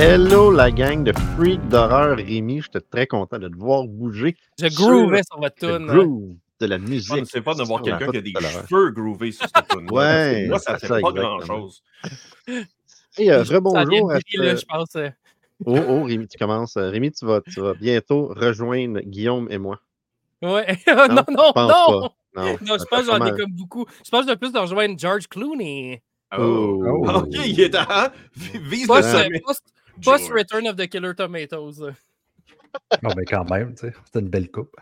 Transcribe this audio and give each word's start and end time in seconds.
Hello 0.00 0.52
la 0.52 0.70
gang 0.70 1.02
de 1.02 1.12
freak 1.34 1.58
d'horreur 1.70 2.16
Rémi, 2.18 2.62
j'étais 2.62 2.80
très 2.80 3.08
content 3.08 3.36
de 3.36 3.48
te 3.48 3.56
voir 3.56 3.82
bouger. 3.88 4.36
Je 4.56 4.68
groovais 4.68 5.22
sur 5.24 5.40
votre 5.40 5.56
Le 5.66 5.76
tune. 5.78 5.86
groove 5.88 6.34
de 6.60 6.66
la 6.66 6.78
musique. 6.78 7.26
C'est 7.26 7.40
pas 7.40 7.54
de 7.54 7.64
voir 7.64 7.82
quelqu'un 7.82 8.08
qui 8.12 8.16
a 8.18 8.20
des 8.20 8.32
cheveux 8.32 8.90
groovés 8.92 9.32
sur 9.32 9.46
cette 9.52 9.66
tune 9.66 9.90
Ouais, 9.90 10.46
Moi, 10.46 10.60
ça 10.60 10.78
fait 10.78 10.86
ça, 10.86 11.00
pas 11.00 11.08
exactement. 11.08 11.38
grand-chose. 11.38 11.82
Hey, 13.18 13.28
euh, 13.32 13.38
Ça 13.38 13.42
vient 13.42 13.56
rebonjour. 13.56 14.08
de 14.10 14.14
à 14.14 14.44
là, 14.44 14.54
je 14.54 14.64
pense. 14.64 14.94
euh. 14.94 15.08
Oh, 15.66 15.76
oh, 15.88 16.04
Rémi, 16.04 16.28
tu 16.28 16.38
commences. 16.38 16.76
Euh, 16.76 16.88
Rémi, 16.90 17.10
tu 17.10 17.26
vas, 17.26 17.40
tu 17.40 17.60
vas 17.60 17.74
bientôt 17.74 18.28
rejoindre 18.28 19.00
Guillaume 19.00 19.48
et 19.50 19.58
moi. 19.58 19.80
Ouais. 20.40 20.78
non, 20.86 21.08
non, 21.08 21.24
non, 21.28 21.52
pense 21.52 21.56
non. 21.56 22.00
pas. 22.00 22.14
Non, 22.36 22.52
Non, 22.52 22.56
je 22.78 22.84
pense 22.84 23.00
que 23.00 23.04
j'en 23.06 23.16
ai 23.16 23.30
pas 23.32 23.36
comme 23.36 23.50
beaucoup. 23.50 23.84
Je 24.04 24.10
pense 24.10 24.24
que 24.26 24.30
de 24.30 24.36
plus 24.36 24.52
de 24.52 24.58
rejoindre 24.60 24.94
George 24.96 25.26
Clooney. 25.26 26.00
Oh. 26.38 26.84
Oh. 26.86 27.08
Ok, 27.10 27.28
il 27.44 27.58
est 27.60 27.74
à. 27.74 28.12
Vise 28.36 28.82
le 28.82 28.86
Post, 28.86 29.08
euh, 29.08 29.22
sommet. 29.24 29.40
Post 30.04 30.26
George. 30.26 30.30
Return 30.32 30.66
of 30.66 30.76
the 30.76 30.88
Killer 30.88 31.14
Tomatoes. 31.14 31.80
Non, 33.02 33.10
mais 33.16 33.24
quand 33.24 33.48
même, 33.50 33.74
tu 33.74 33.86
sais, 33.88 33.92
c'est 34.12 34.20
une 34.20 34.28
belle 34.28 34.50
coupe. 34.50 34.76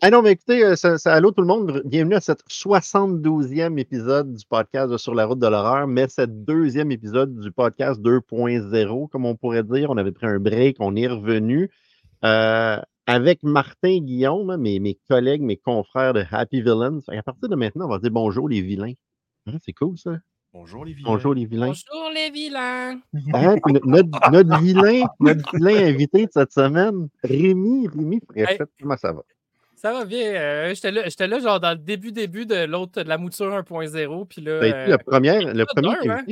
Ah 0.00 0.10
non, 0.10 0.22
mais 0.22 0.32
écoutez, 0.32 0.64
euh, 0.64 0.74
ça, 0.74 0.96
ça- 0.98 1.12
allô 1.14 1.30
tout 1.32 1.42
le 1.42 1.46
monde, 1.46 1.82
bienvenue 1.84 2.14
à 2.14 2.20
cet 2.20 2.42
72e 2.48 3.78
épisode 3.78 4.34
du 4.34 4.44
podcast 4.46 4.90
de 4.90 4.96
Sur 4.96 5.14
la 5.14 5.26
route 5.26 5.38
de 5.38 5.46
l'horreur, 5.46 5.86
mais 5.86 6.08
cet 6.08 6.44
deuxième 6.44 6.90
épisode 6.90 7.38
du 7.38 7.52
podcast 7.52 8.00
2.0, 8.00 9.08
comme 9.10 9.26
on 9.26 9.36
pourrait 9.36 9.62
dire. 9.64 9.90
On 9.90 9.96
avait 9.98 10.12
pris 10.12 10.26
un 10.26 10.38
break, 10.38 10.76
on 10.80 10.96
est 10.96 11.08
revenu 11.08 11.70
euh, 12.24 12.78
avec 13.06 13.42
Martin 13.42 13.98
Guillaume, 13.98 14.56
mes, 14.56 14.80
mes 14.80 14.98
collègues, 15.08 15.42
mes 15.42 15.56
confrères 15.58 16.14
de 16.14 16.24
Happy 16.30 16.62
Villains. 16.62 17.00
À 17.08 17.22
partir 17.22 17.48
de 17.48 17.54
maintenant, 17.54 17.84
on 17.86 17.90
va 17.90 17.98
dire 17.98 18.10
bonjour 18.10 18.48
les 18.48 18.62
vilains. 18.62 18.94
Hein, 19.46 19.56
c'est 19.64 19.72
cool 19.74 19.98
ça. 19.98 20.16
Bonjour, 20.52 20.84
les 20.84 20.94
vilains. 20.94 21.10
Bonjour 21.12 21.34
les 21.34 21.44
vilains. 21.46 21.66
Bonjour 21.68 22.10
les 22.12 22.30
vilains. 22.30 23.00
Hein, 23.34 23.56
notre, 23.84 24.30
notre 24.32 24.60
vilain, 24.60 25.04
notre 25.20 25.56
vilain 25.56 25.86
invité 25.86 26.26
de 26.26 26.30
cette 26.32 26.52
semaine, 26.52 27.08
Rémi, 27.22 27.86
Rémi 27.88 28.20
Fréchette, 28.28 28.68
comment 28.80 28.96
ça 28.96 29.12
va? 29.12 29.22
Ça 29.76 29.92
va 29.92 30.04
bien. 30.04 30.34
euh, 30.34 30.74
J'étais 30.74 30.90
là, 30.90 31.04
j'étais 31.04 31.26
là, 31.28 31.38
genre, 31.38 31.60
dans 31.60 31.70
le 31.70 31.76
début, 31.78 32.10
début 32.12 32.46
de 32.46 32.64
l'autre, 32.64 33.02
de 33.02 33.08
la 33.08 33.16
mouture 33.16 33.46
1.0. 33.46 34.26
Puis 34.26 34.42
là. 34.42 34.58
Ça 34.60 34.64
a 34.64 34.68
été 34.68 34.76
euh, 34.76 34.86
le 34.88 34.98
premier, 34.98 35.40
le 35.40 35.64
premier 35.66 36.06
d'un, 36.06 36.16
hein? 36.16 36.24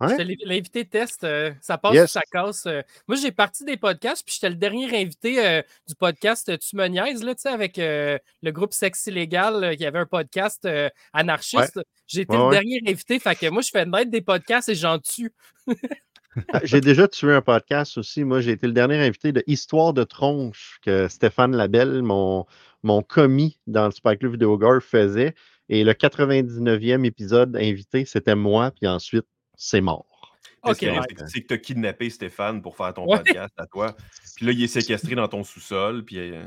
Ouais? 0.00 0.24
L'invité 0.46 0.84
test, 0.86 1.24
euh, 1.24 1.52
ça 1.60 1.76
passe 1.78 1.94
Yes. 1.94 2.10
ça 2.12 2.22
casse. 2.32 2.64
euh. 2.66 2.80
Moi, 3.06 3.16
j'ai 3.20 3.32
parti 3.32 3.64
des 3.64 3.76
podcasts, 3.76 4.24
puis 4.24 4.34
j'étais 4.34 4.48
le 4.48 4.56
dernier 4.56 4.86
invité 5.00 5.44
euh, 5.46 5.62
du 5.86 5.94
podcast 5.94 6.58
Tu 6.58 6.76
me 6.76 6.86
niaises, 6.86 7.22
là, 7.22 7.34
tu 7.34 7.42
sais, 7.42 7.48
avec 7.50 7.76
le 7.76 8.50
groupe 8.50 8.72
Sexe 8.72 9.06
Illégal, 9.08 9.76
qui 9.76 9.84
avait 9.84 9.98
un 9.98 10.06
podcast 10.06 10.66
anarchiste. 11.12 11.80
J'ai 12.06 12.22
été 12.22 12.32
Ouais, 12.32 12.38
le 12.38 12.44
ouais. 12.46 12.50
dernier 12.52 12.80
invité, 12.86 13.18
fait 13.18 13.34
que 13.36 13.48
moi, 13.50 13.62
je 13.62 13.68
fais 13.70 13.84
naître 13.84 14.10
des 14.10 14.22
podcasts 14.22 14.68
et 14.70 14.74
j'en 14.74 14.98
tue. 14.98 15.32
Ah, 16.52 16.60
J'ai 16.62 16.80
déjà 16.80 17.08
tué 17.08 17.32
un 17.34 17.42
podcast 17.42 17.98
aussi. 17.98 18.22
Moi, 18.24 18.40
j'ai 18.40 18.52
été 18.52 18.66
le 18.68 18.72
dernier 18.72 18.96
invité 19.04 19.32
de 19.32 19.42
Histoire 19.48 19.92
de 19.92 20.04
tronche 20.04 20.78
que 20.82 21.08
Stéphane 21.08 21.56
Labelle, 21.56 22.02
mon, 22.02 22.46
mon 22.84 23.02
commis 23.02 23.58
dans 23.66 23.86
le 23.86 23.90
Spike 23.90 24.22
Lee 24.22 24.30
Video 24.30 24.56
Gore, 24.56 24.80
faisait. 24.80 25.34
Et 25.68 25.82
le 25.84 25.92
99e 25.92 27.04
épisode 27.04 27.56
invité, 27.56 28.04
c'était 28.04 28.36
moi. 28.36 28.70
Puis 28.70 28.86
ensuite, 28.86 29.26
c'est 29.62 29.80
mort. 29.82 30.06
Mais 30.64 30.70
Ok, 30.70 30.74
ce 30.74 30.78
qui 30.80 30.86
arrive, 30.88 31.00
ouais. 31.00 31.06
c'est 31.10 31.14
que- 31.14 31.26
c'est 31.30 31.46
tu 31.46 31.54
as 31.54 31.58
kidnappé 31.58 32.10
Stéphane 32.10 32.60
pour 32.62 32.76
faire 32.76 32.92
ton 32.94 33.06
Ouais. 33.06 33.18
podcast 33.18 33.52
à 33.58 33.66
toi. 33.66 33.94
Puis 34.36 34.46
là, 34.46 34.52
il 34.52 34.62
est 34.62 34.66
séquestré 34.68 35.14
dans 35.14 35.28
ton 35.28 35.44
sous-sol. 35.44 36.04
Puis. 36.04 36.16
euh, 36.18 36.44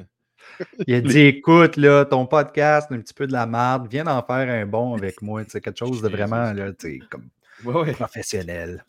Il 0.88 0.94
a 0.96 1.02
dit 1.02 1.20
écoute, 1.20 1.78
là, 1.78 2.06
ton 2.06 2.26
podcast, 2.26 2.92
un 2.92 3.00
petit 3.00 3.14
peu 3.14 3.26
de 3.28 3.32
la 3.34 3.46
merde, 3.46 3.88
viens 3.90 4.04
d'en 4.04 4.22
faire 4.22 4.50
un 4.50 4.66
bon 4.66 4.96
avec 4.96 5.22
moi. 5.22 5.44
Sais, 5.48 5.62
quelque 5.62 5.78
chose 5.80 6.02
de 6.02 6.10
vraiment 6.10 6.52
là, 6.54 6.72
comme 7.10 7.30
Ouais, 7.64 7.74
ouais. 7.82 7.92
professionnel. 7.94 8.84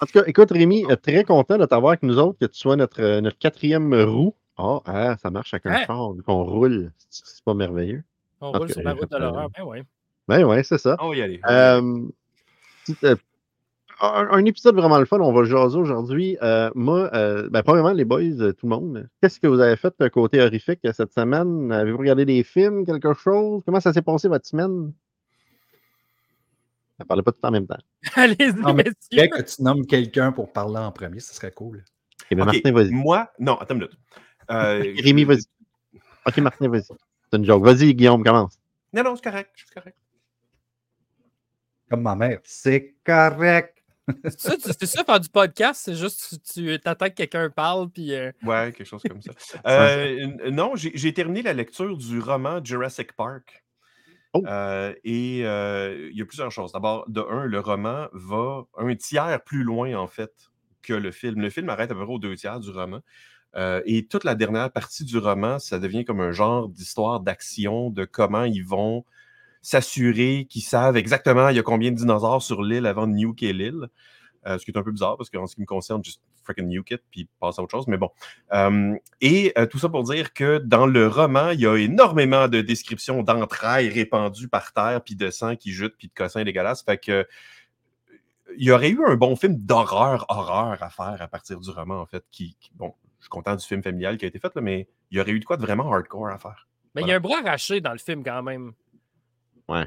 En 0.00 0.06
tout 0.06 0.12
cas, 0.12 0.24
écoute, 0.26 0.50
Rémi, 0.52 0.84
euh, 0.90 0.96
très 0.96 1.24
content 1.24 1.58
de 1.58 1.64
t'avoir 1.64 1.92
avec 1.92 2.02
nous 2.02 2.18
autres, 2.18 2.38
que 2.38 2.46
tu 2.46 2.58
sois 2.58 2.76
notre, 2.76 3.02
euh, 3.02 3.20
notre 3.20 3.38
quatrième 3.38 3.92
roue. 3.94 4.34
Ah, 4.58 4.80
ah, 4.86 5.16
ça 5.20 5.30
marche 5.30 5.52
avec 5.54 5.66
un 5.66 5.72
Hein? 5.72 5.84
char, 5.86 6.10
qu'on 6.24 6.44
roule. 6.44 6.92
C'est 7.10 7.24
c'est 7.26 7.44
pas 7.44 7.54
merveilleux. 7.54 8.04
On 8.40 8.52
roule 8.52 8.70
sur 8.72 8.82
la 8.82 8.92
route 8.92 9.10
de 9.10 9.16
l'horreur. 9.16 9.50
Ben 9.56 9.64
ouais. 9.64 9.82
Ben 10.28 10.44
ouais, 10.44 10.62
c'est 10.62 10.78
ça. 10.78 10.96
On 11.00 11.08
va 11.10 11.16
y 11.16 11.22
aller. 11.22 11.40
on 11.44 11.48
va 11.48 11.52
y 11.52 11.56
aller. 11.56 11.82
Euh, 11.82 12.08
euh, 13.04 13.16
un, 14.00 14.28
un 14.30 14.44
épisode 14.44 14.76
vraiment 14.76 14.98
le 14.98 15.06
fun, 15.06 15.20
on 15.20 15.32
va 15.32 15.40
le 15.40 15.46
jaser 15.46 15.78
aujourd'hui. 15.78 16.36
Euh, 16.42 16.70
moi, 16.74 17.10
euh, 17.14 17.48
ben, 17.50 17.62
premièrement, 17.62 17.92
les 17.92 18.04
boys, 18.04 18.20
euh, 18.40 18.52
tout 18.52 18.66
le 18.66 18.70
monde, 18.70 19.08
qu'est-ce 19.20 19.40
que 19.40 19.46
vous 19.46 19.60
avez 19.60 19.76
fait 19.76 19.94
euh, 20.02 20.08
côté 20.08 20.40
horrifique 20.40 20.80
cette 20.92 21.12
semaine? 21.12 21.72
Avez-vous 21.72 21.98
regardé 21.98 22.24
des 22.24 22.42
films, 22.44 22.84
quelque 22.84 23.14
chose? 23.14 23.62
Comment 23.64 23.80
ça 23.80 23.92
s'est 23.92 24.02
passé 24.02 24.28
votre 24.28 24.46
semaine? 24.46 24.92
Ne 26.98 27.04
parlez 27.04 27.22
pas 27.22 27.32
tout 27.32 27.40
en 27.42 27.50
même 27.50 27.66
temps. 27.66 27.78
Allez-y, 28.14 28.54
Non, 28.54 28.74
mais 28.74 28.84
messieurs. 28.84 29.28
Que 29.28 29.42
tu 29.42 29.62
nommes 29.62 29.86
quelqu'un 29.86 30.32
pour 30.32 30.52
parler 30.52 30.78
en 30.78 30.92
premier, 30.92 31.20
ce 31.20 31.34
serait 31.34 31.52
cool. 31.52 31.84
Eh 32.30 32.34
bien, 32.34 32.46
Ok, 32.46 32.54
Martin, 32.54 32.72
vas-y. 32.72 32.90
Moi, 32.90 33.30
non, 33.38 33.56
attends 33.56 33.74
une 33.74 33.80
minute. 33.80 33.98
Euh, 34.50 34.94
Rémi, 35.04 35.24
vas-y. 35.24 35.44
Ok, 36.26 36.38
Martin, 36.38 36.68
vas-y. 36.68 36.82
C'est 36.82 37.36
une 37.38 37.44
joke. 37.44 37.64
Vas-y, 37.64 37.94
Guillaume, 37.94 38.22
commence. 38.24 38.58
Non, 38.92 39.02
non, 39.04 39.16
c'est 39.16 39.24
correct. 39.24 39.50
C'est 39.56 39.74
correct. 39.74 39.96
Comme 41.90 42.02
ma 42.02 42.14
mère. 42.16 42.40
C'est 42.44 42.94
correct. 43.04 43.72
C'est 44.24 44.40
ça, 44.40 44.56
tu- 44.56 44.62
c'est 44.78 44.86
ça, 44.86 45.02
faire 45.04 45.18
du 45.18 45.28
podcast, 45.28 45.82
c'est 45.84 45.94
juste 45.96 46.38
tu 46.52 46.62
tu 46.64 46.78
t'attends 46.80 47.08
que 47.08 47.14
quelqu'un 47.14 47.50
parle, 47.50 47.90
puis. 47.90 48.14
euh, 48.14 48.30
Ouais, 48.44 48.72
quelque 48.72 48.86
chose 48.86 49.02
comme 49.08 49.20
ça. 49.20 49.32
Euh, 49.66 50.50
non, 50.52 50.72
j'ai 50.76 51.12
terminé 51.12 51.42
la 51.42 51.52
lecture 51.52 51.96
du 51.96 52.20
roman 52.20 52.62
Jurassic 52.64 53.14
Park. 53.14 53.64
Oh. 54.32 54.44
Euh, 54.46 54.94
et 55.02 55.40
euh, 55.44 56.08
il 56.12 56.16
y 56.18 56.22
a 56.22 56.24
plusieurs 56.26 56.52
choses. 56.52 56.70
D'abord, 56.72 57.04
de 57.08 57.20
un, 57.20 57.44
le 57.46 57.58
roman 57.58 58.06
va 58.12 58.64
un 58.78 58.94
tiers 58.94 59.42
plus 59.44 59.64
loin, 59.64 59.94
en 59.94 60.06
fait, 60.06 60.32
que 60.82 60.92
le 60.92 61.10
film. 61.10 61.40
Le 61.40 61.50
film 61.50 61.68
arrête 61.68 61.90
à 61.90 61.94
peu 61.94 62.04
près 62.04 62.12
aux 62.14 62.18
deux 62.20 62.36
tiers 62.36 62.60
du 62.60 62.70
roman. 62.70 63.00
Euh, 63.56 63.80
et 63.86 64.06
toute 64.06 64.22
la 64.24 64.34
dernière 64.36 64.70
partie 64.70 65.04
du 65.04 65.18
roman, 65.18 65.58
ça 65.58 65.78
devient 65.80 66.04
comme 66.04 66.20
un 66.20 66.30
genre 66.32 66.68
d'histoire 66.68 67.20
d'action, 67.20 67.90
de 67.90 68.04
comment 68.04 68.44
ils 68.44 68.64
vont 68.64 69.04
s'assurer 69.66 70.46
qu'ils 70.48 70.62
savent 70.62 70.96
exactement 70.96 71.48
il 71.48 71.56
y 71.56 71.58
a 71.58 71.62
combien 71.64 71.90
de 71.90 71.96
dinosaures 71.96 72.40
sur 72.40 72.62
l'île 72.62 72.86
avant 72.86 73.08
de 73.08 73.14
nuker 73.14 73.52
l'île. 73.52 73.88
Euh, 74.46 74.58
ce 74.58 74.64
qui 74.64 74.70
est 74.70 74.78
un 74.78 74.82
peu 74.84 74.92
bizarre 74.92 75.16
parce 75.16 75.28
qu'en 75.28 75.48
ce 75.48 75.56
qui 75.56 75.60
me 75.60 75.66
concerne, 75.66 76.04
juste 76.04 76.22
freaking 76.44 76.68
nuke 76.68 76.92
it 76.92 77.02
puis 77.10 77.28
passe 77.40 77.58
à 77.58 77.62
autre 77.64 77.72
chose. 77.72 77.88
Mais 77.88 77.96
bon. 77.96 78.10
Euh, 78.52 78.94
et 79.20 79.52
euh, 79.58 79.66
tout 79.66 79.80
ça 79.80 79.88
pour 79.88 80.04
dire 80.04 80.32
que 80.32 80.58
dans 80.58 80.86
le 80.86 81.08
roman, 81.08 81.50
il 81.50 81.58
y 81.62 81.66
a 81.66 81.76
énormément 81.78 82.46
de 82.46 82.60
descriptions 82.60 83.24
d'entrailles 83.24 83.88
répandues 83.88 84.46
par 84.46 84.72
terre, 84.72 85.00
puis 85.04 85.16
de 85.16 85.30
sang 85.30 85.56
qui 85.56 85.72
jute, 85.72 85.94
puis 85.98 86.06
de 86.06 86.14
cossins 86.14 86.44
dégueulasses. 86.44 86.84
Fait 86.84 86.98
que 86.98 87.26
il 88.56 88.64
y 88.64 88.70
aurait 88.70 88.90
eu 88.90 89.04
un 89.04 89.16
bon 89.16 89.34
film 89.34 89.56
d'horreur, 89.56 90.26
horreur 90.28 90.80
à 90.80 90.90
faire 90.90 91.16
à 91.20 91.26
partir 91.26 91.58
du 91.58 91.70
roman, 91.70 92.00
en 92.00 92.06
fait. 92.06 92.24
Qui, 92.30 92.56
qui- 92.60 92.70
bon, 92.76 92.94
je 93.18 93.24
suis 93.24 93.30
content 93.30 93.56
du 93.56 93.66
film 93.66 93.82
familial 93.82 94.16
qui 94.16 94.26
a 94.26 94.28
été 94.28 94.38
fait, 94.38 94.54
là, 94.54 94.60
mais 94.60 94.86
il 95.10 95.18
y 95.18 95.20
aurait 95.20 95.32
eu 95.32 95.40
de 95.40 95.44
quoi 95.44 95.56
de 95.56 95.62
vraiment 95.62 95.92
hardcore 95.92 96.28
à 96.28 96.38
faire. 96.38 96.68
Mais 96.94 97.02
il 97.02 97.08
y 97.08 97.12
a 97.12 97.16
un 97.16 97.20
bras 97.20 97.40
arraché 97.44 97.80
dans 97.80 97.92
le 97.92 97.98
film 97.98 98.22
quand 98.22 98.44
même. 98.44 98.72
Ah 99.68 99.84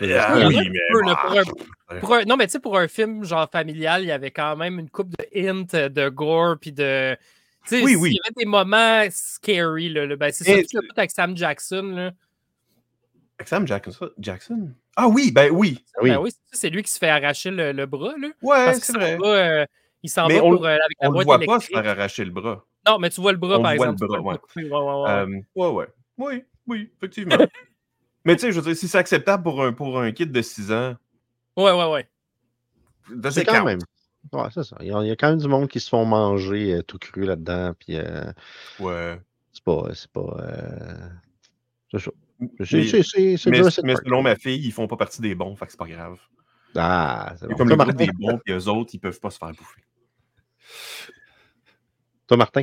Il 0.00 0.10
y 0.10 0.14
en 0.14 0.18
a 0.18 0.46
oui, 0.46 0.56
mais 0.70 0.78
peu, 0.92 1.00
là, 1.02 1.16
pour 1.16 1.38
un- 1.38 1.98
Pour 2.00 2.14
un- 2.14 2.24
non, 2.24 2.36
mais 2.36 2.46
tu 2.46 2.52
sais, 2.52 2.60
pour 2.60 2.78
un 2.78 2.88
film 2.88 3.24
genre 3.24 3.48
familial, 3.50 4.02
il 4.02 4.06
y 4.06 4.12
avait 4.12 4.30
quand 4.30 4.56
même 4.56 4.78
une 4.78 4.88
coupe 4.88 5.10
de 5.10 5.26
hints, 5.34 5.66
euh, 5.74 5.88
de 5.90 6.08
gore, 6.08 6.56
puis 6.58 6.72
de. 6.72 7.14
Tu 7.66 7.76
sais, 7.78 7.82
Oui, 7.84 7.94
oui. 7.96 8.12
y 8.14 8.18
avait 8.24 8.34
des 8.44 8.46
moments 8.46 9.02
scary, 9.10 9.90
là. 9.90 10.06
là, 10.06 10.16
ben, 10.16 10.32
c'est 10.32 10.44
ça, 10.44 10.62
tu 10.62 10.78
avec 10.96 11.10
Sam 11.10 11.36
Jackson, 11.36 11.82
là. 11.94 12.10
Sam 13.44 13.66
Jackson. 13.66 14.10
Jackson? 14.18 14.70
Ah 14.96 15.08
oui, 15.08 15.32
ben 15.32 15.50
oui. 15.52 15.84
Oui. 16.00 16.10
Ben 16.10 16.18
oui, 16.18 16.30
c'est- 16.52 16.70
lui 16.70 16.82
qui 16.82 16.90
se 16.90 16.98
fait 16.98 17.08
arracher 17.08 17.50
le, 17.50 17.72
le 17.72 17.86
bras, 17.86 18.14
là. 18.18 18.28
Ouais, 18.40 18.74
c'est 18.74 18.92
vrai. 18.92 19.16
va, 19.16 19.26
euh, 19.26 19.66
il 20.02 20.08
s'en 20.10 20.28
va 20.28 20.34
on- 20.44 20.56
pour, 20.56 20.64
euh, 20.66 20.68
avec 20.70 20.96
la 21.00 21.08
On 21.08 21.12
boîte 21.12 21.26
voit 21.26 21.38
pas 21.40 21.60
se 21.60 21.66
faire 21.66 21.86
arracher 21.86 22.24
le 22.24 22.30
bras. 22.30 22.64
Non, 22.86 22.98
mais 22.98 23.10
tu 23.10 23.20
vois 23.20 23.32
le 23.32 23.38
bras, 23.38 23.58
On 23.58 23.62
par 23.62 23.74
voit 23.76 23.86
le 23.86 23.92
exemple. 23.92 24.00
tu 24.00 24.06
bras, 24.06 24.20
vois 24.20 24.32
ouais. 24.34 24.62
ouais, 24.62 24.70
ouais, 24.70 25.02
ouais. 25.02 25.10
Euh, 25.10 25.40
ouais, 25.56 25.68
ouais. 25.68 25.86
Oui, 26.18 26.44
oui, 26.66 26.90
effectivement. 26.96 27.36
Mais 28.24 28.36
tu 28.36 28.42
sais, 28.42 28.52
je 28.52 28.60
veux 28.60 28.66
dire, 28.66 28.76
si 28.76 28.88
c'est 28.88 28.98
acceptable 28.98 29.42
pour 29.42 29.62
un, 29.64 29.72
pour 29.72 29.98
un 30.00 30.12
kid 30.12 30.30
de 30.32 30.42
6 30.42 30.70
ans, 30.72 30.94
Ouais, 31.56 31.72
ouais, 31.72 31.90
ouais. 31.90 32.08
C'est 33.30 33.44
quand 33.44 33.52
count? 33.58 33.64
même. 33.64 33.80
Ouais, 34.32 34.48
c'est 34.54 34.62
ça. 34.62 34.76
Il 34.80 34.86
y, 34.86 34.92
a, 34.92 35.02
il 35.02 35.08
y 35.08 35.10
a 35.10 35.16
quand 35.16 35.28
même 35.28 35.38
du 35.40 35.48
monde 35.48 35.68
qui 35.68 35.80
se 35.80 35.88
font 35.88 36.04
manger 36.06 36.76
euh, 36.76 36.82
tout 36.82 36.98
cru 36.98 37.24
là-dedans. 37.24 37.74
Puis 37.78 37.96
euh, 37.98 38.32
Ouais. 38.78 39.20
c'est 39.52 39.64
pas. 39.64 39.88
C'est 39.92 40.10
pas. 40.10 40.36
euh, 40.40 41.08
c'est 41.90 41.98
ça. 41.98 42.10
Mais, 42.40 42.56
C'est 42.64 43.82
mais- 43.82 43.96
selon 43.96 44.22
ma 44.22 44.36
fille, 44.36 44.64
ils 44.64 44.72
font 44.72 44.86
pas 44.86 44.96
partie 44.96 45.20
des 45.20 45.34
bons, 45.34 45.54
fait 45.56 45.66
que 45.66 45.72
c'est 45.72 45.78
pas 45.78 45.86
grave. 45.88 46.18
Ah, 46.76 47.34
c'est 47.38 47.44
Et 47.46 47.48
bon. 47.48 47.56
comme 47.56 47.68
Toi, 47.68 47.84
le 47.84 47.92
des 47.92 48.10
bons, 48.12 48.38
puis 48.44 48.54
eux 48.54 48.68
autres, 48.68 48.90
ils 48.94 48.98
peuvent 49.00 49.20
pas 49.20 49.30
se 49.30 49.38
faire 49.38 49.50
bouffer. 49.50 49.82
toi, 52.26 52.36
Martin? 52.38 52.62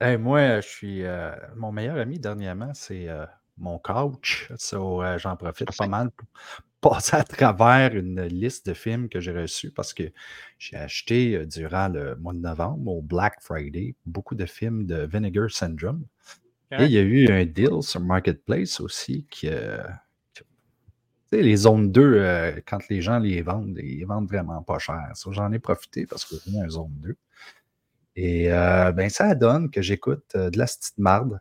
Hey, 0.00 0.16
moi, 0.18 0.60
je 0.60 0.68
suis. 0.68 1.04
euh, 1.04 1.32
mon 1.56 1.72
meilleur 1.72 1.96
ami 1.96 2.20
dernièrement, 2.20 2.72
c'est 2.74 3.08
euh, 3.08 3.26
mon 3.58 3.78
coach. 3.78 4.50
So, 4.56 5.02
euh, 5.02 5.18
J'en 5.18 5.36
profite 5.36 5.76
pas 5.76 5.86
mal 5.86 6.10
pour 6.10 6.26
passer 6.94 7.16
à 7.16 7.24
travers 7.24 7.94
une 7.94 8.22
liste 8.22 8.66
de 8.66 8.74
films 8.74 9.08
que 9.08 9.20
j'ai 9.20 9.32
reçus 9.32 9.70
parce 9.70 9.94
que 9.94 10.04
j'ai 10.58 10.76
acheté 10.76 11.36
euh, 11.36 11.46
durant 11.46 11.88
le 11.88 12.16
mois 12.16 12.34
de 12.34 12.38
novembre, 12.40 12.90
au 12.92 13.02
Black 13.02 13.40
Friday, 13.40 13.94
beaucoup 14.06 14.34
de 14.34 14.46
films 14.46 14.86
de 14.86 15.06
Vinegar 15.06 15.50
Syndrome. 15.50 16.04
Et 16.72 16.76
Ouais. 16.76 16.86
il 16.86 16.92
y 16.92 16.98
a 16.98 17.02
eu 17.02 17.28
un 17.30 17.44
deal 17.46 17.82
sur 17.82 18.00
Marketplace 18.00 18.80
aussi 18.80 19.26
qui. 19.30 19.48
euh, 19.48 19.82
qui- 20.34 20.42
les 21.32 21.56
zones 21.56 21.90
2, 21.92 22.14
euh, 22.16 22.60
quand 22.66 22.78
les 22.88 23.00
gens 23.02 23.18
les 23.18 23.42
vendent, 23.42 23.78
ils 23.82 24.04
vendent 24.04 24.28
vraiment 24.28 24.62
pas 24.62 24.78
cher. 24.78 25.10
Ça, 25.14 25.30
J'en 25.32 25.52
ai 25.52 25.58
profité 25.58 26.06
parce 26.06 26.24
que 26.24 26.36
j'ai 26.46 26.58
un 26.60 26.68
zone 26.68 26.92
2. 26.96 27.16
Et 28.16 28.48
ben, 28.48 29.08
ça 29.10 29.34
donne 29.34 29.70
que 29.70 29.82
j'écoute 29.82 30.24
de 30.36 30.56
la 30.56 30.66
petite 30.66 30.98
marde. 30.98 31.40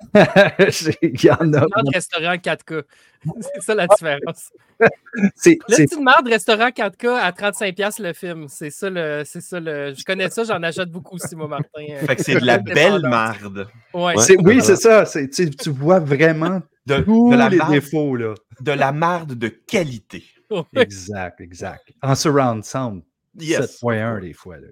Il 1.02 1.24
y 1.24 1.30
en 1.30 1.52
a. 1.54 1.66
Restaurant 1.92 2.34
4K. 2.34 2.82
C'est 3.54 3.62
ça 3.62 3.74
la 3.74 3.86
différence. 3.86 4.52
C'est, 5.34 5.58
Le 5.68 5.74
c'est- 5.74 5.86
petit 5.86 6.00
marde 6.00 6.28
restaurant 6.28 6.68
4K 6.68 7.08
à 7.08 7.30
35$ 7.32 8.02
le 8.02 8.12
film. 8.12 8.46
C'est 8.48 8.70
ça 8.70 8.90
le. 8.90 9.22
C'est 9.24 9.40
ça 9.40 9.58
le. 9.58 9.94
Je 9.96 10.04
connais 10.04 10.28
ça, 10.30 10.44
j'en 10.44 10.62
achète 10.62 10.90
beaucoup 10.90 11.14
aussi, 11.16 11.34
moi, 11.34 11.48
Martin. 11.48 11.84
Fait 12.06 12.16
que 12.16 12.22
c'est 12.22 12.38
de 12.40 12.44
la 12.46 12.58
belle 12.58 13.00
marde. 13.02 13.68
Ouais. 13.94 14.14
c'est- 14.18 14.36
oui, 14.42 14.60
c'est 14.62 14.76
ça. 14.76 15.06
C'est, 15.06 15.28
tu, 15.30 15.50
tu 15.50 15.70
vois 15.70 15.98
vraiment 16.00 16.60
De, 16.86 16.98
tous 17.00 17.30
de 17.30 17.36
la 17.36 17.48
les 17.48 17.56
marde, 17.56 17.72
défauts. 17.72 18.16
Là. 18.16 18.34
de 18.60 18.72
la 18.72 18.92
marde 18.92 19.32
de 19.34 19.48
qualité. 19.48 20.24
Ouais. 20.50 20.62
Exact, 20.76 21.40
exact. 21.40 21.88
En 22.02 22.14
surround 22.14 22.64
sound, 22.64 23.02
Yes. 23.38 23.80
7.1 23.82 24.20
des 24.20 24.32
fois. 24.32 24.56
là? 24.58 24.68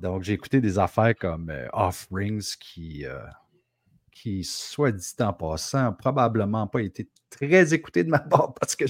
Donc, 0.00 0.22
j'ai 0.22 0.32
écouté 0.34 0.60
des 0.60 0.78
affaires 0.78 1.14
comme 1.18 1.50
euh, 1.50 1.66
Off 1.72 2.06
Rings 2.12 2.54
qui, 2.60 3.04
euh, 3.06 3.18
qui, 4.26 4.42
soit 4.42 4.90
dit 4.90 5.14
en 5.20 5.32
passant, 5.32 5.92
probablement 5.92 6.66
pas 6.66 6.82
été 6.82 7.08
très 7.30 7.72
écouté 7.72 8.02
de 8.02 8.10
ma 8.10 8.18
part 8.30 8.54
parce 8.54 8.74
que 8.74 8.84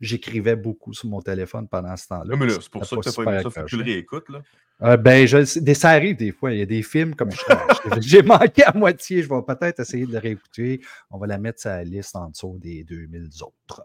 j'écrivais 0.00 0.54
beaucoup 0.54 0.92
sur 0.92 1.08
mon 1.08 1.20
téléphone 1.20 1.66
pendant 1.66 1.96
ce 1.96 2.06
temps-là. 2.06 2.36
Non, 2.36 2.36
mais 2.36 2.50
c'est 2.50 2.68
pour 2.68 2.84
ça 2.84 2.96
que 2.96 3.00
t'as 3.02 3.12
pas 3.12 3.22
aimé 3.24 3.42
ça, 3.42 3.50
faut 3.50 3.62
que 3.62 3.66
tu 3.66 3.76
le 3.78 3.82
réécoutes. 3.82 4.28
Là. 4.28 4.42
Euh, 4.82 4.96
ben, 4.96 5.26
je, 5.26 5.58
des, 5.58 5.74
ça 5.74 5.90
arrive 5.90 6.16
des 6.16 6.30
fois. 6.30 6.52
Il 6.52 6.58
y 6.58 6.62
a 6.62 6.66
des 6.66 6.82
films 6.82 7.16
comme 7.16 7.30
j'ai 8.00 8.22
manqué 8.22 8.62
à 8.62 8.72
moitié. 8.76 9.22
Je 9.22 9.28
vais 9.28 9.42
peut-être 9.42 9.80
essayer 9.80 10.06
de 10.06 10.12
le 10.12 10.18
réécouter. 10.18 10.80
On 11.10 11.18
va 11.18 11.26
la 11.26 11.38
mettre 11.38 11.60
sur 11.60 11.70
la 11.70 11.82
liste 11.82 12.14
en 12.14 12.28
dessous 12.28 12.58
des 12.60 12.84
2000 12.84 13.28
autres. 13.42 13.82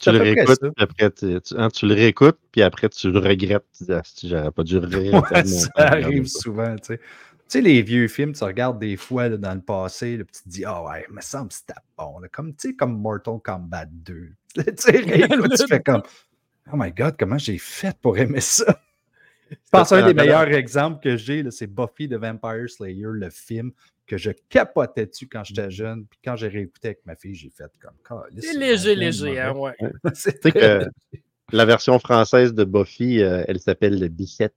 Tu 0.00 0.12
le 0.12 0.18
réécoutes, 0.18 0.60
puis 0.60 0.72
après, 0.78 1.10
tu, 1.10 1.40
tu- 1.40 1.54
hein, 1.56 1.68
tu 1.68 1.86
le 1.86 1.94
réécoutes, 1.94 2.38
puis 2.52 2.62
après, 2.62 2.88
tu 2.88 3.10
le 3.10 3.18
regrettes. 3.18 3.64
Tu 3.76 3.84
dis, 3.84 3.92
ah, 3.92 4.02
j'aurais 4.22 4.50
pas 4.50 4.62
dû 4.62 4.76
Ouais, 4.78 4.86
réécouter. 4.86 5.44
ça 5.44 5.70
arrive 5.76 6.26
souvent, 6.26 6.76
tu 6.76 6.94
sais. 6.94 7.00
Tu 7.50 7.58
sais, 7.58 7.62
les 7.62 7.82
vieux 7.82 8.06
films, 8.06 8.32
tu 8.32 8.44
regardes 8.44 8.78
des 8.78 8.96
fois 8.96 9.28
là, 9.28 9.36
dans 9.36 9.54
le 9.54 9.60
passé, 9.60 10.16
là, 10.16 10.22
puis 10.24 10.36
tu 10.36 10.42
te 10.44 10.48
dis, 10.48 10.64
ah 10.64 10.84
ouais, 10.84 11.04
il 11.08 11.12
me 11.12 11.20
semble 11.20 11.48
que 11.48 11.54
c'était 11.54 11.80
bon. 11.98 12.20
là. 12.20 12.28
Comme, 12.28 12.54
tu 12.54 12.68
sais, 12.68 12.74
comme 12.76 12.96
Mortal 13.00 13.40
Kombat 13.42 13.86
2. 13.86 14.28
tu 14.54 14.62
sais, 14.76 15.02
tu 15.58 15.66
fais 15.68 15.80
comme, 15.80 16.02
oh 16.72 16.76
my 16.76 16.92
god, 16.92 17.16
comment 17.18 17.38
j'ai 17.38 17.58
fait 17.58 17.96
pour 18.00 18.16
aimer 18.18 18.40
ça? 18.40 18.80
Je 19.50 19.56
pense 19.72 19.90
un 19.90 20.06
des 20.06 20.14
meilleurs 20.14 20.52
exemples 20.52 21.02
que 21.02 21.16
j'ai, 21.16 21.44
c'est 21.50 21.66
Buffy 21.66 22.08
the 22.08 22.14
Vampire 22.14 22.70
Slayer, 22.70 23.08
le 23.10 23.30
film 23.30 23.72
que 24.06 24.16
je 24.16 24.30
capotais 24.48 25.06
dessus 25.06 25.26
quand 25.26 25.42
j'étais 25.42 25.72
jeune. 25.72 26.06
Puis 26.06 26.20
quand 26.24 26.36
j'ai 26.36 26.46
réécouté 26.46 26.88
avec 26.88 27.00
ma 27.04 27.16
fille, 27.16 27.34
j'ai 27.34 27.50
fait 27.50 27.72
comme, 27.80 28.22
C'est 28.38 28.56
léger, 28.56 28.94
léger, 28.94 29.40
hein, 29.40 29.54
ouais. 29.56 29.74
Que 30.54 30.84
la 31.50 31.64
version 31.64 31.98
française 31.98 32.54
de 32.54 32.62
Buffy, 32.62 33.20
euh, 33.20 33.42
elle 33.48 33.58
s'appelle 33.58 33.98
le 33.98 34.06
Bicette. 34.06 34.54